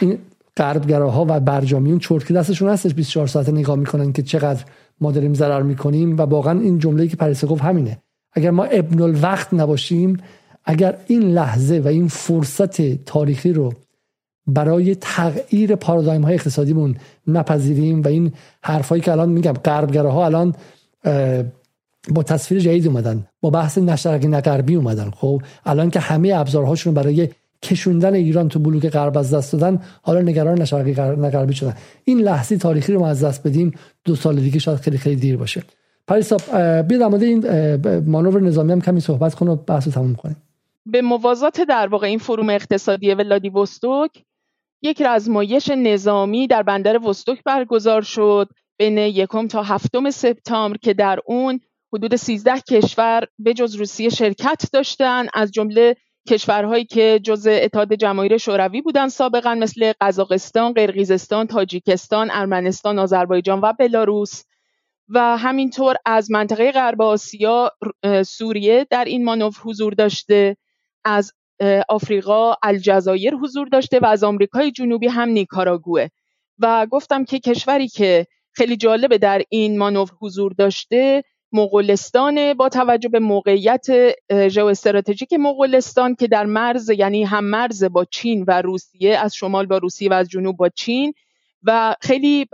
این 0.00 0.18
غربگراها 0.56 1.26
و 1.28 1.40
برجامیون 1.40 1.98
چرت 1.98 2.32
دستشون 2.32 2.68
هستش 2.68 2.94
24 2.94 3.26
ساعت 3.26 3.48
نگاه 3.48 3.76
می‌کنن 3.76 4.12
که 4.12 4.22
چقدر 4.22 4.64
ما 5.00 5.12
داریم 5.12 5.34
ضرر 5.34 5.62
می‌کنیم 5.62 6.16
و 6.16 6.22
واقعا 6.22 6.60
این 6.60 6.78
جمله‌ای 6.78 7.08
که 7.08 7.16
پریسا 7.16 7.46
گفت 7.46 7.62
همینه. 7.62 8.02
اگر 8.32 8.50
ما 8.50 8.64
ابن 8.64 9.02
الوقت 9.02 9.54
نباشیم 9.54 10.16
اگر 10.64 10.96
این 11.06 11.22
لحظه 11.22 11.80
و 11.84 11.88
این 11.88 12.08
فرصت 12.08 13.04
تاریخی 13.04 13.52
رو 13.52 13.72
برای 14.46 14.94
تغییر 14.94 15.74
پارادایم 15.74 16.22
های 16.22 16.34
اقتصادیمون 16.34 16.96
نپذیریم 17.26 18.02
و 18.02 18.08
این 18.08 18.32
حرفایی 18.62 19.02
که 19.02 19.12
الان 19.12 19.28
میگم 19.28 19.52
غربگراها 19.52 20.24
الان 20.24 20.54
با 22.08 22.22
تصویر 22.22 22.60
جدید 22.60 22.86
اومدن 22.86 23.26
با 23.40 23.50
بحث 23.50 23.78
نشرقی 23.78 24.28
نغربی 24.28 24.74
اومدن. 24.74 25.10
خب 25.10 25.42
الان 25.64 25.90
که 25.90 26.00
همه 26.00 26.32
ابزارهاشون 26.34 26.94
برای 26.94 27.28
کشوندن 27.62 28.14
ایران 28.14 28.48
تو 28.48 28.58
بلوک 28.58 28.88
غرب 28.88 29.18
از 29.18 29.34
دست 29.34 29.52
دادن 29.52 29.80
حالا 30.02 30.20
نگران 30.20 30.62
نشرقی 30.62 30.92
نغربی 30.92 31.54
شدن. 31.54 31.74
این 32.04 32.20
لحظه 32.20 32.56
تاریخی 32.56 32.92
رو 32.92 33.00
ما 33.00 33.08
از 33.08 33.24
دست 33.24 33.46
بدیم 33.46 33.72
دو 34.04 34.16
سال 34.16 34.40
دیگه 34.40 34.58
شاید 34.58 34.78
خیلی 34.78 34.98
خیلی 34.98 35.16
دیر 35.16 35.36
باشه. 35.36 35.62
پریسا 36.06 36.36
بیا 36.82 36.98
در 36.98 37.08
مورد 37.08 37.22
این 37.22 37.46
مانور 38.00 38.40
نظامی 38.40 38.72
هم 38.72 38.80
کمی 38.80 39.00
صحبت 39.00 39.34
کن 39.34 39.48
و 39.48 39.56
بحث 39.56 39.86
رو 39.86 39.92
تموم 39.92 40.14
کنیم. 40.14 40.36
به 40.90 41.02
موازات 41.02 41.60
در 41.60 41.86
واقع 41.86 42.06
این 42.06 42.18
فروم 42.18 42.50
اقتصادی 42.50 43.14
ولادیوستوک 43.14 44.10
یک 44.82 45.02
رزمایش 45.02 45.68
نظامی 45.68 46.46
در 46.46 46.62
بندر 46.62 46.98
وستوک 47.06 47.44
برگزار 47.44 48.02
شد 48.02 48.48
بین 48.78 48.98
یکم 48.98 49.48
تا 49.48 49.62
هفتم 49.62 50.10
سپتامبر 50.10 50.76
که 50.76 50.94
در 50.94 51.20
اون 51.26 51.60
حدود 51.92 52.16
13 52.16 52.60
کشور 52.60 53.26
به 53.38 53.54
جز 53.54 53.74
روسیه 53.74 54.08
شرکت 54.08 54.64
داشتن. 54.72 55.26
از 55.34 55.52
جمله 55.52 55.96
کشورهایی 56.28 56.84
که 56.84 57.20
جزء 57.22 57.50
اتحاد 57.62 57.94
جماهیر 57.94 58.38
شوروی 58.38 58.80
بودن 58.80 59.08
سابقا 59.08 59.54
مثل 59.54 59.92
قزاقستان، 60.00 60.72
قرقیزستان، 60.72 61.46
تاجیکستان، 61.46 62.30
ارمنستان، 62.32 62.98
آذربایجان 62.98 63.60
و 63.60 63.72
بلاروس. 63.72 64.42
و 65.08 65.36
همینطور 65.36 65.96
از 66.06 66.30
منطقه 66.30 66.72
غرب 66.72 67.02
آسیا 67.02 67.72
سوریه 68.26 68.86
در 68.90 69.04
این 69.04 69.24
مانور 69.24 69.52
حضور 69.64 69.92
داشته. 69.94 70.56
از 71.04 71.32
آفریقا 71.88 72.54
الجزایر 72.62 73.34
حضور 73.34 73.68
داشته 73.68 73.98
و 73.98 74.06
از 74.06 74.24
آمریکای 74.24 74.70
جنوبی 74.70 75.08
هم 75.08 75.28
نیکاراگوه 75.28 76.06
و 76.58 76.86
گفتم 76.86 77.24
که 77.24 77.38
کشوری 77.38 77.88
که 77.88 78.26
خیلی 78.52 78.76
جالبه 78.76 79.18
در 79.18 79.42
این 79.48 79.78
مانور 79.78 80.10
حضور 80.20 80.52
داشته 80.52 81.22
مغولستان 81.52 82.54
با 82.54 82.68
توجه 82.68 83.08
به 83.08 83.18
موقعیت 83.18 83.86
ژئواستراتژیک 84.48 85.32
مغولستان 85.32 86.14
که 86.14 86.28
در 86.28 86.46
مرز 86.46 86.90
یعنی 86.90 87.24
هم 87.24 87.44
مرز 87.44 87.84
با 87.84 88.04
چین 88.04 88.44
و 88.48 88.62
روسیه 88.62 89.16
از 89.18 89.34
شمال 89.34 89.66
با 89.66 89.78
روسیه 89.78 90.10
و 90.10 90.12
از 90.12 90.28
جنوب 90.28 90.56
با 90.56 90.68
چین. 90.68 91.14
و 91.62 91.94
خیلی 92.00 92.46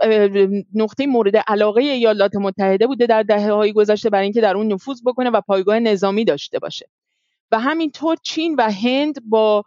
نقطه 0.73 1.07
مورد 1.07 1.37
علاقه 1.37 1.81
ایالات 1.81 2.35
متحده 2.35 2.87
بوده 2.87 3.05
در 3.05 3.23
دهه 3.23 3.51
های 3.51 3.73
گذشته 3.73 4.09
برای 4.09 4.23
اینکه 4.23 4.41
در 4.41 4.57
اون 4.57 4.73
نفوذ 4.73 5.01
بکنه 5.05 5.29
و 5.29 5.41
پایگاه 5.41 5.79
نظامی 5.79 6.25
داشته 6.25 6.59
باشه. 6.59 6.89
و 7.51 7.59
همینطور 7.59 8.17
چین 8.23 8.55
و 8.55 8.71
هند 8.71 9.29
با 9.29 9.63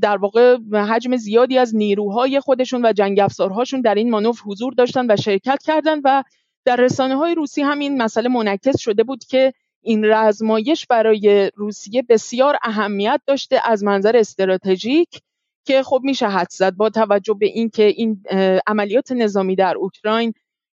در 0.00 0.16
واقع 0.16 0.56
حجم 0.72 1.16
زیادی 1.16 1.58
از 1.58 1.76
نیروهای 1.76 2.40
خودشون 2.40 2.84
و 2.84 2.92
جنگ 2.92 3.20
افزارهاشون 3.20 3.80
در 3.80 3.94
این 3.94 4.10
مانور 4.10 4.34
حضور 4.46 4.72
داشتن 4.74 5.10
و 5.10 5.16
شرکت 5.16 5.62
کردند 5.62 6.02
و 6.04 6.24
در 6.64 6.76
رسانه 6.76 7.16
های 7.16 7.34
روسی 7.34 7.62
همین 7.62 8.02
مسئله 8.02 8.28
منعکس 8.28 8.78
شده 8.78 9.04
بود 9.04 9.24
که 9.24 9.52
این 9.82 10.04
رزمایش 10.04 10.86
برای 10.86 11.50
روسیه 11.54 12.02
بسیار 12.08 12.58
اهمیت 12.62 13.20
داشته 13.26 13.60
از 13.64 13.84
منظر 13.84 14.16
استراتژیک 14.16 15.20
که 15.66 15.82
خب 15.82 16.00
میشه 16.04 16.28
حد 16.28 16.50
زد 16.50 16.74
با 16.74 16.90
توجه 16.90 17.34
به 17.34 17.46
اینکه 17.46 17.84
این 17.84 18.22
عملیات 18.66 19.12
نظامی 19.12 19.56
در 19.56 19.76
اوکراین 19.76 20.32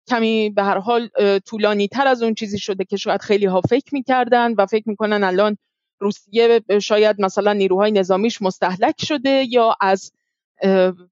کمی 0.09 0.51
به 0.51 0.63
هر 0.63 0.79
حال 0.79 1.09
طولانی 1.47 1.89
تر 1.89 2.07
از 2.07 2.23
اون 2.23 2.35
چیزی 2.35 2.59
شده 2.59 2.85
که 2.85 2.97
شاید 2.97 3.21
خیلی 3.23 3.47
ها 3.47 3.61
فکر 3.61 3.95
می‌کردن 3.95 4.55
و 4.59 4.67
فکر 4.67 4.89
می‌کنن 4.89 5.25
الان 5.25 5.57
روسیه 6.05 6.61
شاید 6.83 7.21
مثلا 7.21 7.53
نیروهای 7.53 7.91
نظامیش 7.91 8.43
مستحلک 8.43 9.05
شده 9.05 9.47
یا 9.51 9.77
از 9.81 10.13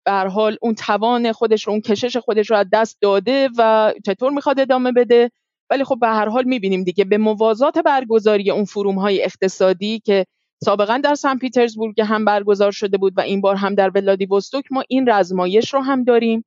بر 0.04 0.26
حال 0.26 0.56
اون 0.62 0.74
توان 0.74 1.32
خودش 1.32 1.66
رو 1.66 1.72
اون 1.72 1.80
کشش 1.80 2.16
خودش 2.16 2.50
رو 2.50 2.56
از 2.56 2.66
دست 2.72 2.98
داده 3.00 3.48
و 3.58 3.92
چطور 4.06 4.32
می‌خواد 4.32 4.60
ادامه 4.60 4.92
بده؟ 4.92 5.30
ولی 5.70 5.84
خب 5.84 5.98
به 6.00 6.08
هر 6.08 6.28
حال 6.28 6.44
می‌بینیم 6.44 6.84
دیگه. 6.84 7.04
به 7.04 7.18
موازات 7.18 7.78
برگزاری 7.78 8.50
اون 8.50 8.64
فروم 8.64 8.98
های 8.98 9.24
اقتصادی 9.24 10.00
که 10.00 10.26
سابقا 10.64 10.98
در 11.04 11.14
سن 11.14 11.38
پیترزبورگ 11.38 12.00
هم 12.00 12.24
برگزار 12.24 12.72
شده 12.72 12.98
بود 12.98 13.12
و 13.16 13.20
این 13.20 13.40
بار 13.40 13.56
هم 13.56 13.74
در 13.74 13.90
ولادیوستوک 13.94 14.64
ما 14.70 14.84
این 14.88 15.08
رزمایش 15.08 15.74
رو 15.74 15.80
هم 15.80 16.04
داریم 16.04 16.44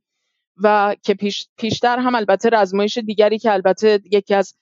و 0.64 0.96
که 1.04 1.14
پیش، 1.14 1.48
پیشتر 1.58 2.00
هم 2.00 2.16
البته 2.16 2.50
رزمایش 2.50 2.98
دیگری 2.98 3.40
که 3.40 3.54
البته 3.54 4.00
یکی 4.12 4.34
از 4.34 4.54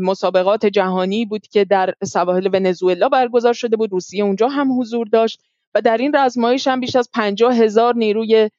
مسابقات 0.00 0.66
جهانی 0.66 1.24
بود 1.24 1.46
که 1.46 1.64
در 1.64 1.94
سواحل 2.04 2.48
ونزوئلا 2.52 3.08
برگزار 3.08 3.52
شده 3.52 3.76
بود. 3.76 3.92
روسیه 3.92 4.24
اونجا 4.24 4.48
هم 4.48 4.80
حضور 4.80 5.06
داشت 5.06 5.40
و 5.74 5.80
در 5.80 5.96
این 5.96 6.16
رزمایش 6.16 6.68
هم 6.68 6.80
بیش 6.80 6.96
از 6.96 7.10
پنجاه 7.14 7.54
هزار 7.56 7.94
نیروی 7.94 8.50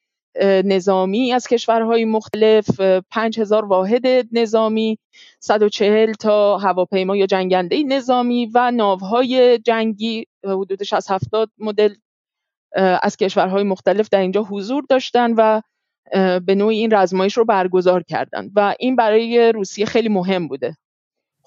نظامی 0.64 1.32
از 1.32 1.46
کشورهای 1.46 2.04
مختلف 2.04 2.80
پنج 3.10 3.40
هزار 3.40 3.64
واحد 3.64 4.06
نظامی 4.32 4.98
140 5.40 6.12
تا 6.12 6.58
هواپیما 6.58 7.16
یا 7.16 7.26
جنگنده 7.26 7.82
نظامی 7.82 8.50
و 8.54 8.70
ناوهای 8.70 9.58
جنگی 9.58 10.26
حدود 10.44 10.82
60 10.82 11.10
70 11.10 11.50
مدل 11.58 11.94
از 13.02 13.16
کشورهای 13.16 13.62
مختلف 13.62 14.08
در 14.08 14.20
اینجا 14.20 14.42
حضور 14.42 14.84
داشتن 14.88 15.32
و 15.36 15.60
به 16.40 16.54
نوعی 16.54 16.78
این 16.78 16.94
رزمایش 16.94 17.36
رو 17.36 17.44
برگزار 17.44 18.02
کردن. 18.02 18.50
و 18.56 18.74
این 18.78 18.96
برای 18.96 19.52
روسیه 19.52 19.86
خیلی 19.86 20.08
مهم 20.08 20.48
بوده. 20.48 20.76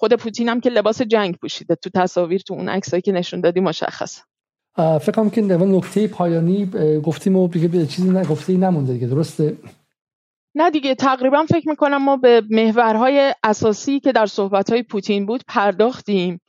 خود 0.02 0.14
پوتین 0.14 0.48
هم 0.48 0.60
که 0.60 0.70
لباس 0.70 1.02
جنگ 1.02 1.36
پوشیده. 1.36 1.74
تو 1.74 1.90
تصاویر 1.94 2.40
تو 2.40 2.54
اون 2.54 2.68
عکسایی 2.68 3.02
که 3.02 3.12
نشون 3.12 3.40
دادی 3.40 3.60
مشخصه. 3.60 4.22
فکر 4.76 5.12
کنم 5.12 5.30
که 5.30 5.42
نکته 5.42 6.08
پایانی 6.08 6.66
گفتیم 7.04 7.36
و 7.36 7.48
دیگه 7.48 7.86
چیزی 7.86 8.10
نگفته 8.10 8.52
نمونده 8.52 8.92
دیگه 8.92 9.06
درسته؟ 9.06 9.56
نه 10.54 10.70
دیگه 10.70 10.94
تقریبا 10.94 11.44
فکر 11.44 11.68
می‌کنم 11.68 12.04
ما 12.04 12.16
به 12.16 12.42
محورهای 12.50 13.34
اساسی 13.42 14.00
که 14.00 14.12
در 14.12 14.26
صحبتهای 14.26 14.82
پوتین 14.82 15.26
بود 15.26 15.44
پرداختیم 15.48 16.40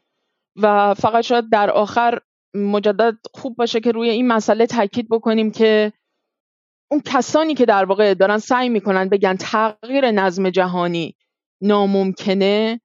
و 0.55 0.93
فقط 0.93 1.23
شاید 1.23 1.49
در 1.49 1.71
آخر 1.71 2.19
مجدد 2.53 3.17
خوب 3.33 3.55
باشه 3.55 3.79
که 3.79 3.91
روی 3.91 4.09
این 4.09 4.27
مسئله 4.27 4.65
تاکید 4.65 5.09
بکنیم 5.09 5.51
که 5.51 5.93
اون 6.91 7.01
کسانی 7.05 7.53
که 7.53 7.65
در 7.65 7.85
واقع 7.85 8.13
دارن 8.13 8.37
سعی 8.37 8.69
می‌کنن 8.69 9.09
بگن 9.09 9.35
تغییر 9.35 10.11
نظم 10.11 10.49
جهانی 10.49 11.15
ناممکنه 11.61 12.79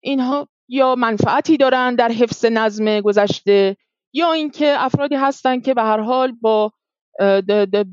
اینها 0.00 0.48
یا 0.68 0.94
منفعتی 0.94 1.56
دارن 1.56 1.94
در 1.94 2.08
حفظ 2.08 2.44
نظم 2.44 3.00
گذشته 3.00 3.76
یا 4.14 4.32
اینکه 4.32 4.74
افرادی 4.78 5.14
هستن 5.14 5.60
که 5.60 5.74
به 5.74 5.82
هر 5.82 6.00
حال 6.00 6.32
با 6.32 6.72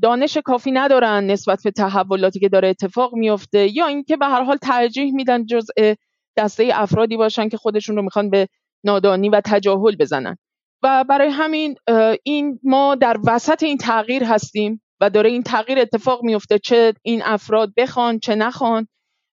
دانش 0.02 0.38
کافی 0.44 0.70
ندارن 0.70 1.26
نسبت 1.26 1.62
به 1.64 1.70
تحولاتی 1.70 2.40
که 2.40 2.48
داره 2.48 2.68
اتفاق 2.68 3.14
میفته 3.14 3.76
یا 3.76 3.86
اینکه 3.86 4.16
به 4.16 4.26
هر 4.26 4.42
حال 4.42 4.56
ترجیح 4.56 5.14
میدن 5.14 5.46
جزء 5.46 5.94
دسته 6.36 6.70
افرادی 6.72 7.16
باشن 7.16 7.48
که 7.48 7.56
خودشون 7.56 7.96
رو 7.96 8.02
می‌خوان 8.02 8.30
به 8.30 8.48
نادانی 8.84 9.28
و 9.28 9.40
تجاهل 9.44 9.96
بزنن. 9.96 10.36
و 10.82 11.04
برای 11.08 11.28
همین 11.28 11.76
این 12.22 12.60
ما 12.62 12.94
در 12.94 13.16
وسط 13.26 13.62
این 13.62 13.78
تغییر 13.78 14.24
هستیم 14.24 14.82
و 15.00 15.10
داره 15.10 15.30
این 15.30 15.42
تغییر 15.42 15.78
اتفاق 15.78 16.22
میفته 16.22 16.58
چه 16.58 16.94
این 17.02 17.22
افراد 17.24 17.72
بخوان 17.76 18.18
چه 18.18 18.34
نخوان. 18.34 18.88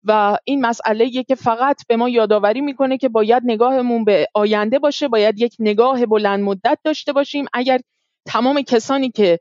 و 0.03 0.37
این 0.43 0.61
مسئله 0.65 1.09
که 1.09 1.35
فقط 1.35 1.81
به 1.87 1.95
ما 1.95 2.09
یادآوری 2.09 2.61
می‌کنه 2.61 2.97
که 2.97 3.09
باید 3.09 3.43
نگاهمون 3.45 4.03
به 4.03 4.27
آینده 4.33 4.79
باشه 4.79 5.07
باید 5.07 5.39
یک 5.39 5.55
نگاه 5.59 6.05
بلند 6.05 6.43
مدت 6.43 6.79
داشته 6.83 7.13
باشیم. 7.13 7.45
اگر 7.53 7.79
تمام 8.27 8.61
کسانی 8.61 9.09
که 9.09 9.39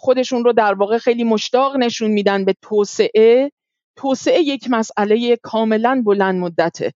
خودشون 0.00 0.44
رو 0.44 0.52
در 0.52 0.74
واقع 0.74 0.98
خیلی 0.98 1.24
مشتاق 1.24 1.76
نشون 1.76 2.10
میدن 2.10 2.44
به 2.44 2.54
توسعه 2.62 3.52
توسعه 3.96 4.40
یک 4.40 4.66
مسئله 4.70 5.36
کاملا 5.42 6.02
بلند 6.06 6.40
مدته 6.40 6.92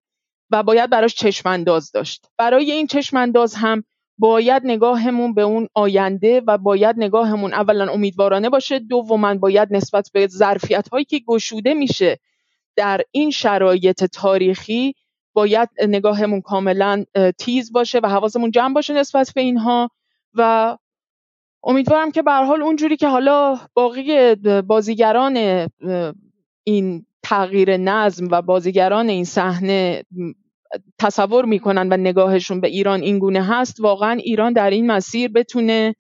و 0.52 0.64
باید 0.64 0.90
براش 0.90 1.16
چشمانداز 1.16 1.92
داشت. 1.92 2.26
برای 2.38 2.72
این 2.72 2.88
چشمانداز 2.88 3.56
هم 3.56 3.84
باید 4.18 4.62
نگاهمون 4.66 5.34
به 5.34 5.42
اون 5.42 5.68
آینده 5.74 6.42
و 6.48 6.58
باید 6.58 6.96
نگاهمون 7.00 7.54
اولا 7.54 7.92
امیدوارانه 7.92 8.50
باشه. 8.50 8.80
دوما 8.80 9.36
باید 9.36 9.68
نسبت 9.72 10.10
به 10.14 10.28
ظرفیت 10.28 10.90
هایی 10.90 11.06
که 11.06 11.20
گشوده 11.20 11.74
میشه 11.74 12.20
در 12.76 13.02
این 13.12 13.32
شرایط 13.32 14.04
تاریخی 14.04 14.96
باید 15.34 15.70
نگاهمون 15.88 16.42
کاملا 16.42 17.04
تیز 17.38 17.72
باشه 17.72 18.00
و 18.04 18.08
حواسمون 18.08 18.52
جمع 18.52 18.74
باشه 18.74 18.94
نسبت 18.94 19.32
به 19.36 19.42
اینها 19.42 19.90
و 20.34 20.78
امیدوارم 21.64 22.12
که 22.12 22.22
به 22.22 22.32
حال 22.32 22.62
اونجوری 22.62 22.98
که 22.98 23.08
حالا 23.08 23.60
باقی 23.74 24.36
بازیگران 24.62 25.68
این 26.64 27.06
تغییر 27.24 27.78
نظم 27.78 28.28
و 28.32 28.42
بازیگران 28.42 29.10
این 29.10 29.26
صحنه 29.26 30.04
تصور 31.00 31.46
می‌کنن 31.46 31.94
و 31.94 31.98
نگاهشون 31.98 32.62
به 32.62 32.68
ایران 32.68 33.02
این 33.02 33.20
گونه 33.20 33.44
هست 33.44 33.80
واقعا 33.80 34.12
ایران 34.12 34.54
در 34.54 34.70
این 34.70 34.88
مسیر 34.92 35.32
بتونه 35.32 35.96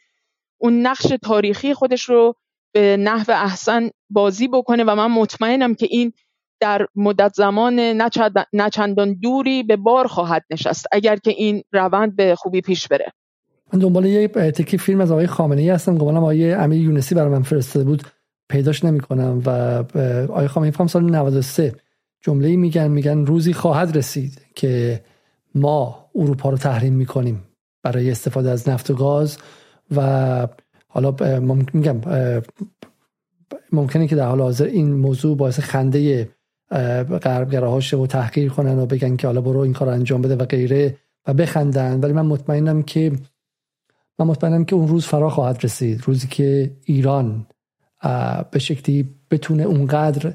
اون 0.58 0.82
نقش 0.82 1.08
تاریخی 1.24 1.74
خودش 1.74 2.04
رو 2.04 2.36
به 2.74 2.98
نحو 2.98 3.32
احسن 3.32 3.90
بازی 4.10 4.48
بکنه 4.48 4.84
و 4.84 4.96
من 4.96 5.12
مطمئنم 5.12 5.76
که 5.76 5.88
این 5.90 6.14
در 6.62 6.88
مدت 6.96 7.34
زمان 7.34 8.02
نچندان 8.54 9.14
دوری 9.14 9.64
به 9.64 9.76
بار 9.76 10.08
خواهد 10.08 10.44
نشست 10.52 10.86
اگر 10.92 11.16
که 11.16 11.32
این 11.32 11.64
روند 11.72 12.16
به 12.16 12.36
خوبی 12.36 12.62
پیش 12.62 12.88
بره. 12.88 13.12
من 13.74 13.80
دنبال 13.80 14.06
یه 14.06 14.28
تکی 14.28 14.78
فیلم 14.78 15.02
از 15.02 15.12
آقای 15.12 15.28
خامنه 15.28 15.62
ای 15.62 15.70
هستم. 15.70 15.98
گمانم 15.98 16.18
آقای 16.18 16.54
امیر 16.54 16.82
یونسی 16.82 17.16
برای 17.16 17.30
من 17.30 17.44
فرستاده 17.44 17.86
بود. 17.86 18.04
پیداش 18.50 18.86
نمی‌کنم 18.86 19.42
و 19.46 19.50
آقای 20.30 20.48
خامنه 20.48 20.74
ای 20.80 20.88
سال 20.88 21.04
93 21.04 21.76
جمله 22.22 22.48
ای 22.48 22.58
میگن 22.58 22.88
میگن 22.88 23.26
روزی 23.26 23.54
خواهد 23.54 23.98
رسید 23.98 24.42
که 24.56 25.02
ما 25.56 26.10
اروپا 26.16 26.50
رو 26.50 26.58
تحریم 26.58 26.94
می‌کنیم 26.94 27.44
برای 27.84 28.12
استفاده 28.12 28.50
از 28.50 28.70
نفت 28.70 28.90
و 28.90 28.94
گاز 28.94 29.38
و 29.96 30.48
حالا 30.88 31.16
میگم 31.74 32.02
ممکنه 33.72 34.08
که 34.08 34.16
در 34.16 34.28
حال 34.28 34.42
حاضر 34.42 34.66
این 34.66 34.94
موضوع 34.94 35.38
باعث 35.38 35.60
خنده 35.60 36.30
غربگراهاش 36.72 37.94
و 37.94 38.08
تحقیر 38.08 38.50
کنن 38.50 38.80
و 38.80 38.86
بگن 38.86 39.16
که 39.16 39.28
حالا 39.28 39.42
برو 39.42 39.60
این 39.60 39.74
کار 39.74 39.90
انجام 39.90 40.22
بده 40.22 40.36
و 40.36 40.46
غیره 40.46 40.98
و 41.28 41.34
بخندن. 41.34 42.00
ولی 42.00 42.14
من 42.14 42.26
مطمئنم 42.26 42.84
که 42.84 43.12
من 44.20 44.28
مطمئنم 44.28 44.66
که 44.66 44.76
اون 44.76 44.88
روز 44.88 45.06
فرا 45.06 45.30
خواهد 45.30 45.64
رسید. 45.64 46.04
روزی 46.06 46.28
که 46.28 46.72
ایران 46.86 47.46
به 48.52 48.60
شکلی 48.60 49.10
بتونه 49.32 49.64
اونقدر 49.64 50.34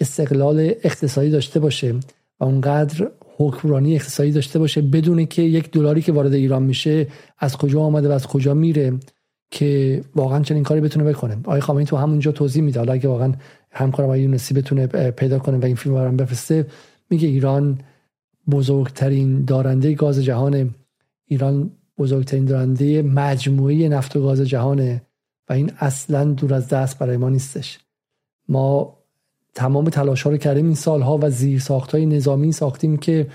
استقلال 0.00 0.74
اقتصادی 0.82 1.30
داشته 1.30 1.60
باشه 1.60 1.94
و 2.40 2.44
اونقدر 2.44 3.10
حکمرانی 3.36 3.94
اقتصادی 3.94 4.32
داشته 4.32 4.58
باشه 4.58 4.82
بدونه 4.82 5.26
که 5.26 5.42
یک 5.42 5.70
دلاری 5.70 6.02
که 6.02 6.12
وارد 6.12 6.32
ایران 6.32 6.62
میشه 6.62 7.06
از 7.38 7.56
کجا 7.56 7.80
آمده 7.80 8.08
و 8.08 8.12
از 8.12 8.26
کجا 8.26 8.54
میره 8.54 8.92
که 9.50 10.00
واقعا 10.14 10.42
چنین 10.42 10.62
کاری 10.62 10.80
بتونه 10.80 11.12
بکنه. 11.12 11.36
آقای 11.44 11.60
خامنه‌ای 11.60 11.86
تو 11.86 11.96
همونجا 11.96 12.32
توضیح 12.32 12.62
میده. 12.62 12.78
حالا 12.78 12.92
اگه 12.92 13.08
واقعا 13.08 13.32
همکارم 13.76 14.08
آقای 14.08 14.20
یونسی 14.20 14.54
بتونه 14.54 14.86
پیدا 15.10 15.38
کنه 15.38 15.58
و 15.58 15.64
این 15.64 15.76
فیلم 15.76 15.94
برام 15.94 16.16
بفرسته. 16.16 16.66
میگه 17.10 17.28
ایران 17.28 17.78
بزرگترین 18.50 19.44
دارنده 19.44 19.94
گاز 19.94 20.24
جهان 20.24 20.74
ایران 21.26 21.70
بزرگترین 21.98 22.44
دارنده 22.44 23.02
مجموعه 23.02 23.88
نفت 23.88 24.16
و 24.16 24.22
گاز 24.22 24.40
جهانه 24.40 25.02
و 25.48 25.52
این 25.52 25.72
اصلا 25.78 26.24
دور 26.24 26.54
از 26.54 26.68
دست 26.68 26.98
برای 26.98 27.16
ما 27.16 27.28
نیستش. 27.28 27.78
ما 28.48 28.96
تمام 29.54 29.88
تلاش 29.90 30.22
ها 30.22 30.30
رو 30.30 30.36
کردیم 30.36 30.64
این 30.66 30.74
سالها 30.74 31.18
و 31.22 31.30
زیر 31.30 31.60
ساخت 31.60 31.92
های 31.92 32.06
نظامی 32.06 32.52
ساختیم 32.52 32.96
که 32.96 33.26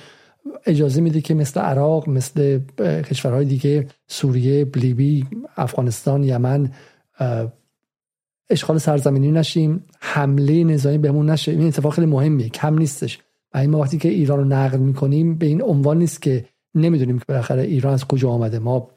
اجازه 0.65 1.01
میده 1.01 1.21
که 1.21 1.33
مثل 1.33 1.59
عراق 1.59 2.09
مثل 2.09 2.59
کشورهای 2.79 3.45
دیگه 3.45 3.87
سوریه 4.07 4.65
لیبی 4.75 5.25
افغانستان 5.57 6.23
یمن 6.23 6.71
اشغال 8.51 8.77
سرزمینی 8.77 9.31
نشیم 9.31 9.83
حمله 9.99 10.63
نظامی 10.63 10.97
بهمون 10.97 11.29
نشه. 11.29 11.51
این 11.51 11.67
اتفاق 11.67 11.93
خیلی 11.93 12.07
مهمیه 12.07 12.49
کم 12.49 12.77
نیستش. 12.77 13.19
و 13.53 13.67
ما 13.67 13.79
وقتی 13.79 13.97
که 13.97 14.09
ایران 14.09 14.39
رو 14.39 14.45
نقد 14.45 14.79
می‌کنیم 14.79 15.35
به 15.35 15.45
این 15.45 15.61
عنوان 15.61 15.97
نیست 15.97 16.21
که 16.21 16.45
نمی‌دونیم 16.75 17.19
که 17.19 17.25
بالاخره 17.27 17.61
ایران 17.61 17.93
از 17.93 18.05
کجا 18.05 18.29
آمده. 18.29 18.59
ما 18.59 18.89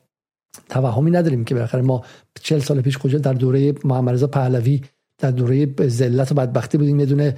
توهمی 0.69 1.11
نداریم 1.11 1.45
که 1.45 1.55
بالاخره 1.55 1.83
ما 1.83 2.05
چل 2.43 2.59
سال 2.59 2.81
پیش 2.81 2.99
کجا 2.99 3.19
در 3.19 3.33
دوره 3.33 3.75
محمد 3.85 4.31
پهلوی 4.31 4.83
در 5.19 5.31
دوره 5.31 5.75
ذلت 5.89 6.33
و 6.33 6.35
بدبختی 6.35 6.79
بودیم. 6.79 7.01
یه 7.01 7.07
دونه 7.07 7.37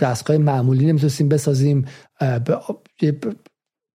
دستگاه 0.00 0.38
معمولی 0.38 0.86
نمی‌تونستیم 0.86 1.28
بسازیم. 1.28 1.84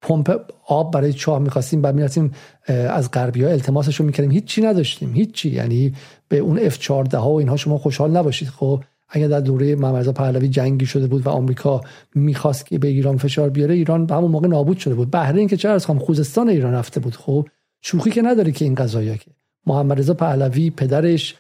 پمپ 0.05 0.41
آب 0.67 0.93
برای 0.93 1.13
چاه 1.13 1.39
می‌خواستیم 1.39 1.81
بعد 1.81 1.95
می‌رفتیم 1.95 2.31
از 2.67 3.11
غربی 3.11 3.43
ها 3.43 3.49
التماسش 3.49 3.95
رو 3.95 4.05
می‌کردیم. 4.05 4.31
هیچی 4.31 4.61
نداشتیم 4.61 5.13
هیچی. 5.13 5.49
یعنی 5.49 5.93
به 6.27 6.37
اون 6.37 6.69
F14 6.69 7.13
ها 7.13 7.29
و 7.29 7.39
اینها 7.39 7.57
شما 7.57 7.77
خوشحال 7.77 8.11
نباشید. 8.11 8.47
خب 8.47 8.83
اگر 9.09 9.27
در 9.27 9.39
دوره 9.39 9.75
محمد 9.75 10.13
پهلوی 10.13 10.47
جنگی 10.47 10.85
شده 10.85 11.07
بود 11.07 11.27
و 11.27 11.29
آمریکا 11.29 11.81
می‌خواست 12.15 12.65
که 12.65 12.79
به 12.79 12.87
ایران 12.87 13.17
فشار 13.17 13.49
بیاره 13.49 13.75
ایران 13.75 14.05
به 14.05 14.15
همون 14.15 14.31
موقع 14.31 14.47
نابود 14.47 14.77
شده 14.77 14.95
بود. 14.95 15.11
بحرین 15.11 15.47
که 15.47 15.57
چرا 15.57 15.73
از 15.73 15.85
خوزستان 15.85 16.49
ایران 16.49 16.73
رفته 16.73 16.99
بود؟ 16.99 17.15
خب 17.15 17.47
شوخی 17.81 18.11
که 18.11 18.21
نداره 18.21 18.51
که 18.51 18.65
این 18.65 18.75
قضايا 18.75 19.15
که 19.15 19.31
محمد 19.65 19.99
رضا 19.99 20.13
پهلوی 20.13 20.69
پدرش 20.69 21.35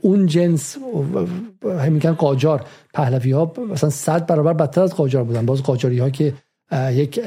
اون 0.00 0.26
جنس 0.26 0.76
میگن 1.90 2.12
قاجار. 2.12 2.64
پهلوی 2.94 3.32
ها 3.32 3.52
مثلا 3.72 3.90
صد 3.90 4.26
برابر 4.26 4.52
بدتر 4.52 4.82
از 4.82 4.94
قاجار 4.94 5.24
بودن. 5.24 5.46
باز 5.46 5.62
قاجاری 5.62 5.98
ها 5.98 6.10
که 6.10 6.34
یک 6.72 7.20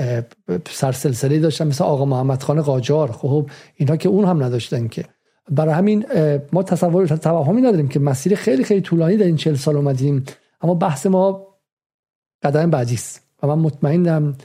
سرسلسله 0.70 1.40
داشتن 1.40 1.68
مثل 1.68 1.84
آقا 1.84 2.06
محمد 2.06 2.44
خان 2.44 2.62
قاجار. 2.62 3.12
خب 3.12 3.50
اینا 3.76 3.96
که 3.96 4.10
اون 4.10 4.26
هم 4.26 4.44
نداشتن 4.44 4.88
که. 4.88 5.06
برای 5.50 5.74
همین 5.74 6.06
ما 6.54 6.64
تصور 6.64 7.08
توهمی 7.08 7.62
نداریم 7.62 7.88
که 7.88 8.00
مسیر 8.00 8.36
خیلی 8.36 8.64
خیلی 8.64 8.82
طولانی 8.82 9.18
در 9.18 9.26
این 9.26 9.36
چل 9.36 9.56
سال 9.56 9.76
اومدیم. 9.76 10.24
اما 10.62 10.74
بحث 10.74 11.06
ما 11.06 11.48
قدم 12.44 12.70
بعدی 12.70 12.94
است 12.94 13.22
و 13.44 13.48
من 13.48 13.60
مطمئنم 13.60 14.36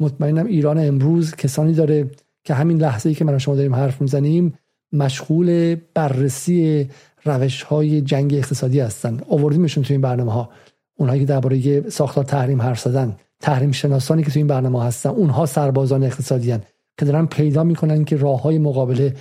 مطمئنم 0.00 0.46
ایران 0.46 0.78
امروز 0.78 1.34
کسانی 1.34 1.72
داره 1.72 2.10
که 2.44 2.54
همین 2.54 2.78
لحظه 2.78 3.08
ای 3.08 3.14
که 3.14 3.24
من 3.24 3.38
شما 3.38 3.54
داریم 3.54 3.74
حرف 3.74 4.00
می‌زنیم 4.00 4.54
مشغول 4.92 5.76
بررسی 5.94 6.90
روش 7.24 7.62
های 7.62 8.00
جنگ 8.00 8.34
اقتصادی 8.34 8.80
هستن. 8.80 9.20
آوردیمشون 9.28 9.84
تو 9.84 9.94
این 9.94 10.00
برنامه 10.00 10.32
ها 10.32 10.50
اونهایی 10.96 11.20
که 11.20 11.26
درباره 11.26 11.90
ساختار 11.90 12.24
تحریم 12.24 12.62
حرف 12.62 12.80
زدن. 12.80 13.16
تحریم 13.40 13.72
شناسانی 13.72 14.22
که 14.22 14.30
تو 14.30 14.38
این 14.38 14.46
برنامه 14.46 14.84
هستن 14.84 15.10
اونها 15.10 15.46
سربازان 15.46 16.04
اقتصادی 16.04 16.50
هن. 16.50 16.62
که 16.98 17.04
دارن 17.04 17.26
پیدا 17.26 17.64
می‌کنن 17.64 18.04
که 18.04 18.16
راه 18.16 18.42
های 18.42 18.58
مقابله 18.58 19.16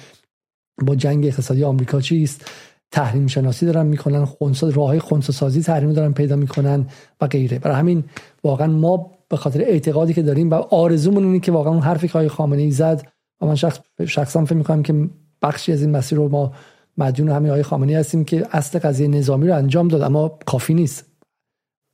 با 0.81 0.95
جنگ 0.95 1.25
اقتصادی 1.25 1.63
آمریکا 1.63 2.01
چیست 2.01 2.51
تحریم 2.91 3.27
شناسی 3.27 3.65
دارن 3.65 3.85
می‌کنن 3.85 4.25
خونسا 4.25 4.69
راه 4.69 4.87
های 4.87 4.99
خونسا 4.99 5.33
سازی 5.33 5.61
تحریم 5.61 5.93
دارن 5.93 6.13
پیدا 6.13 6.35
می‌کنن 6.35 6.87
و 7.21 7.27
غیره 7.27 7.59
برای 7.59 7.77
همین 7.77 8.03
واقعا 8.43 8.67
ما 8.67 9.11
به 9.29 9.37
خاطر 9.37 9.61
اعتقادی 9.61 10.13
که 10.13 10.21
داریم 10.21 10.49
و 10.49 10.53
آرزومون 10.53 11.23
اینه 11.23 11.39
که 11.39 11.51
واقعا 11.51 11.73
اون 11.73 11.81
حرفی 11.81 12.07
که 12.07 12.13
آقای 12.13 12.29
خامنه 12.29 12.61
ای 12.61 12.71
زد 12.71 13.07
و 13.41 13.45
من 13.45 13.55
شخص 13.55 13.79
شخصا 14.07 14.45
فکر 14.45 14.55
می‌کنم 14.55 14.83
که 14.83 15.09
بخشی 15.41 15.71
از 15.71 15.81
این 15.81 15.91
مسیر 15.91 16.17
رو 16.17 16.29
ما 16.29 16.53
مدیون 16.97 17.29
همین 17.29 17.49
آقای 17.49 17.63
خامنه‌ای 17.63 17.95
هستیم 17.95 18.25
که 18.25 18.47
اصل 18.51 18.79
قضیه 18.79 19.07
نظامی 19.07 19.47
رو 19.47 19.55
انجام 19.55 19.87
داد 19.87 20.01
اما 20.01 20.39
کافی 20.45 20.73
نیست 20.73 21.14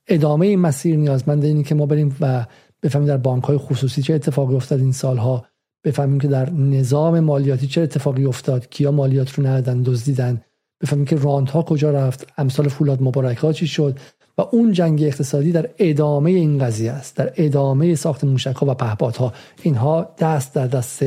ادامه 0.08 0.46
این 0.46 0.60
مسیر 0.60 0.96
نیازمنده 0.96 1.46
اینه 1.46 1.62
که 1.62 1.74
ما 1.74 1.86
بریم 1.86 2.16
و 2.20 2.46
بفهمیم 2.82 3.08
در 3.08 3.16
بانک 3.16 3.44
های 3.44 3.56
خصوصی 3.56 4.02
چه 4.02 4.14
اتفاقی 4.14 4.54
افتاد 4.54 4.80
این 4.80 4.92
سالها. 4.92 5.46
بفهمیم 5.84 6.20
که 6.20 6.28
در 6.28 6.50
نظام 6.50 7.20
مالیاتی 7.20 7.66
چه 7.66 7.80
اتفاقی 7.80 8.24
افتاد 8.24 8.68
کیا 8.68 8.90
مالیات 8.90 9.32
رو 9.32 9.46
ندادن 9.46 9.82
دزدیدن. 9.82 10.42
بفهمیم 10.80 11.04
که 11.04 11.16
راند 11.16 11.48
ها 11.48 11.62
کجا 11.62 11.90
رفت 11.90 12.26
امثال 12.38 12.68
فولاد 12.68 13.02
مبارک 13.02 13.36
ها 13.36 13.52
چی 13.52 13.66
شد 13.66 13.98
و 14.38 14.42
اون 14.52 14.72
جنگ 14.72 15.02
اقتصادی 15.02 15.52
در 15.52 15.70
ادامه 15.78 16.30
این 16.30 16.58
قضیه 16.58 16.92
است 16.92 17.16
در 17.16 17.32
ادامه 17.36 17.94
ساخت 17.94 18.24
موشک 18.24 18.56
ها 18.56 18.66
و 18.66 18.74
پهپادها. 18.74 19.32
اینها 19.62 20.14
دست 20.18 20.54
در 20.54 20.66
دست 20.66 21.02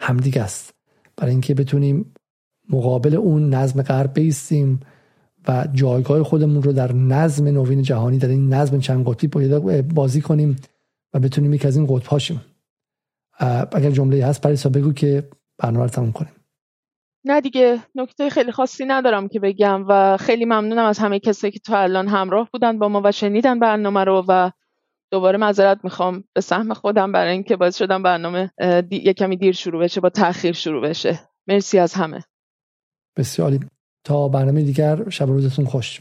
همدیگه 0.00 0.42
است. 0.42 0.74
برای 1.16 1.30
اینکه 1.30 1.54
بتونیم 1.54 2.14
مقابل 2.70 3.14
اون 3.14 3.54
نظم 3.54 3.82
غرب 3.82 4.14
بیستیم. 4.14 4.80
و 5.48 5.68
جایگاه 5.72 6.22
خودمون 6.22 6.62
رو 6.62 6.72
در 6.72 6.92
نظم 6.92 7.48
نوین 7.48 7.82
جهانی 7.82 8.18
در 8.18 8.28
این 8.28 8.54
نظم 8.54 8.78
چند 8.78 9.08
قطبی 9.08 9.48
بازی 9.82 10.20
کنیم 10.20 10.56
و 11.14 11.18
بتونیم 11.18 11.54
یک 11.54 11.66
از 11.66 11.76
این 11.76 11.86
قطب 11.86 12.06
هاشیم. 12.06 12.40
اگر 13.72 13.90
جمله 13.90 14.26
هست 14.26 14.40
پریسا 14.40 14.68
بگو 14.68 14.92
که 14.92 15.28
برنامه 15.58 15.84
رو 15.84 15.90
تموم 15.90 16.12
کنیم. 16.12 16.32
نه 17.24 17.40
دیگه 17.40 17.78
نکته 17.94 18.30
خیلی 18.30 18.52
خاصی 18.52 18.84
ندارم 18.84 19.28
که 19.28 19.40
بگم 19.40 19.84
و 19.88 20.16
خیلی 20.16 20.44
ممنونم 20.44 20.84
از 20.84 20.98
همه 20.98 21.18
کسایی 21.18 21.50
که 21.50 21.58
تا 21.58 21.78
الان 21.78 22.08
همراه 22.08 22.48
بودن 22.52 22.78
با 22.78 22.88
ما 22.88 23.00
و 23.04 23.12
شنیدن 23.12 23.58
برنامه 23.58 24.04
رو 24.04 24.24
و 24.28 24.50
دوباره 25.10 25.38
معذرت 25.38 25.80
می‌خوام 25.84 26.24
به 26.34 26.40
سهم 26.40 26.74
خودم 26.74 27.12
برای 27.12 27.32
اینکه 27.32 27.56
باعث 27.56 27.78
شدم 27.78 28.02
برنامه 28.02 28.50
دی... 28.88 29.14
کمی 29.14 29.36
دیر 29.36 29.52
شروع 29.52 29.82
بشه 29.82 30.00
با 30.00 30.10
تاخیر 30.10 30.52
شروع 30.52 30.88
بشه. 30.88 31.20
مرسی 31.46 31.78
از 31.78 31.94
همه. 31.94 32.24
بسیاری 33.16 33.60
تا 34.06 34.28
برنامه 34.28 34.62
دیگر 34.62 35.10
شب 35.10 35.26
روزتون 35.26 35.64
خوش. 35.64 36.00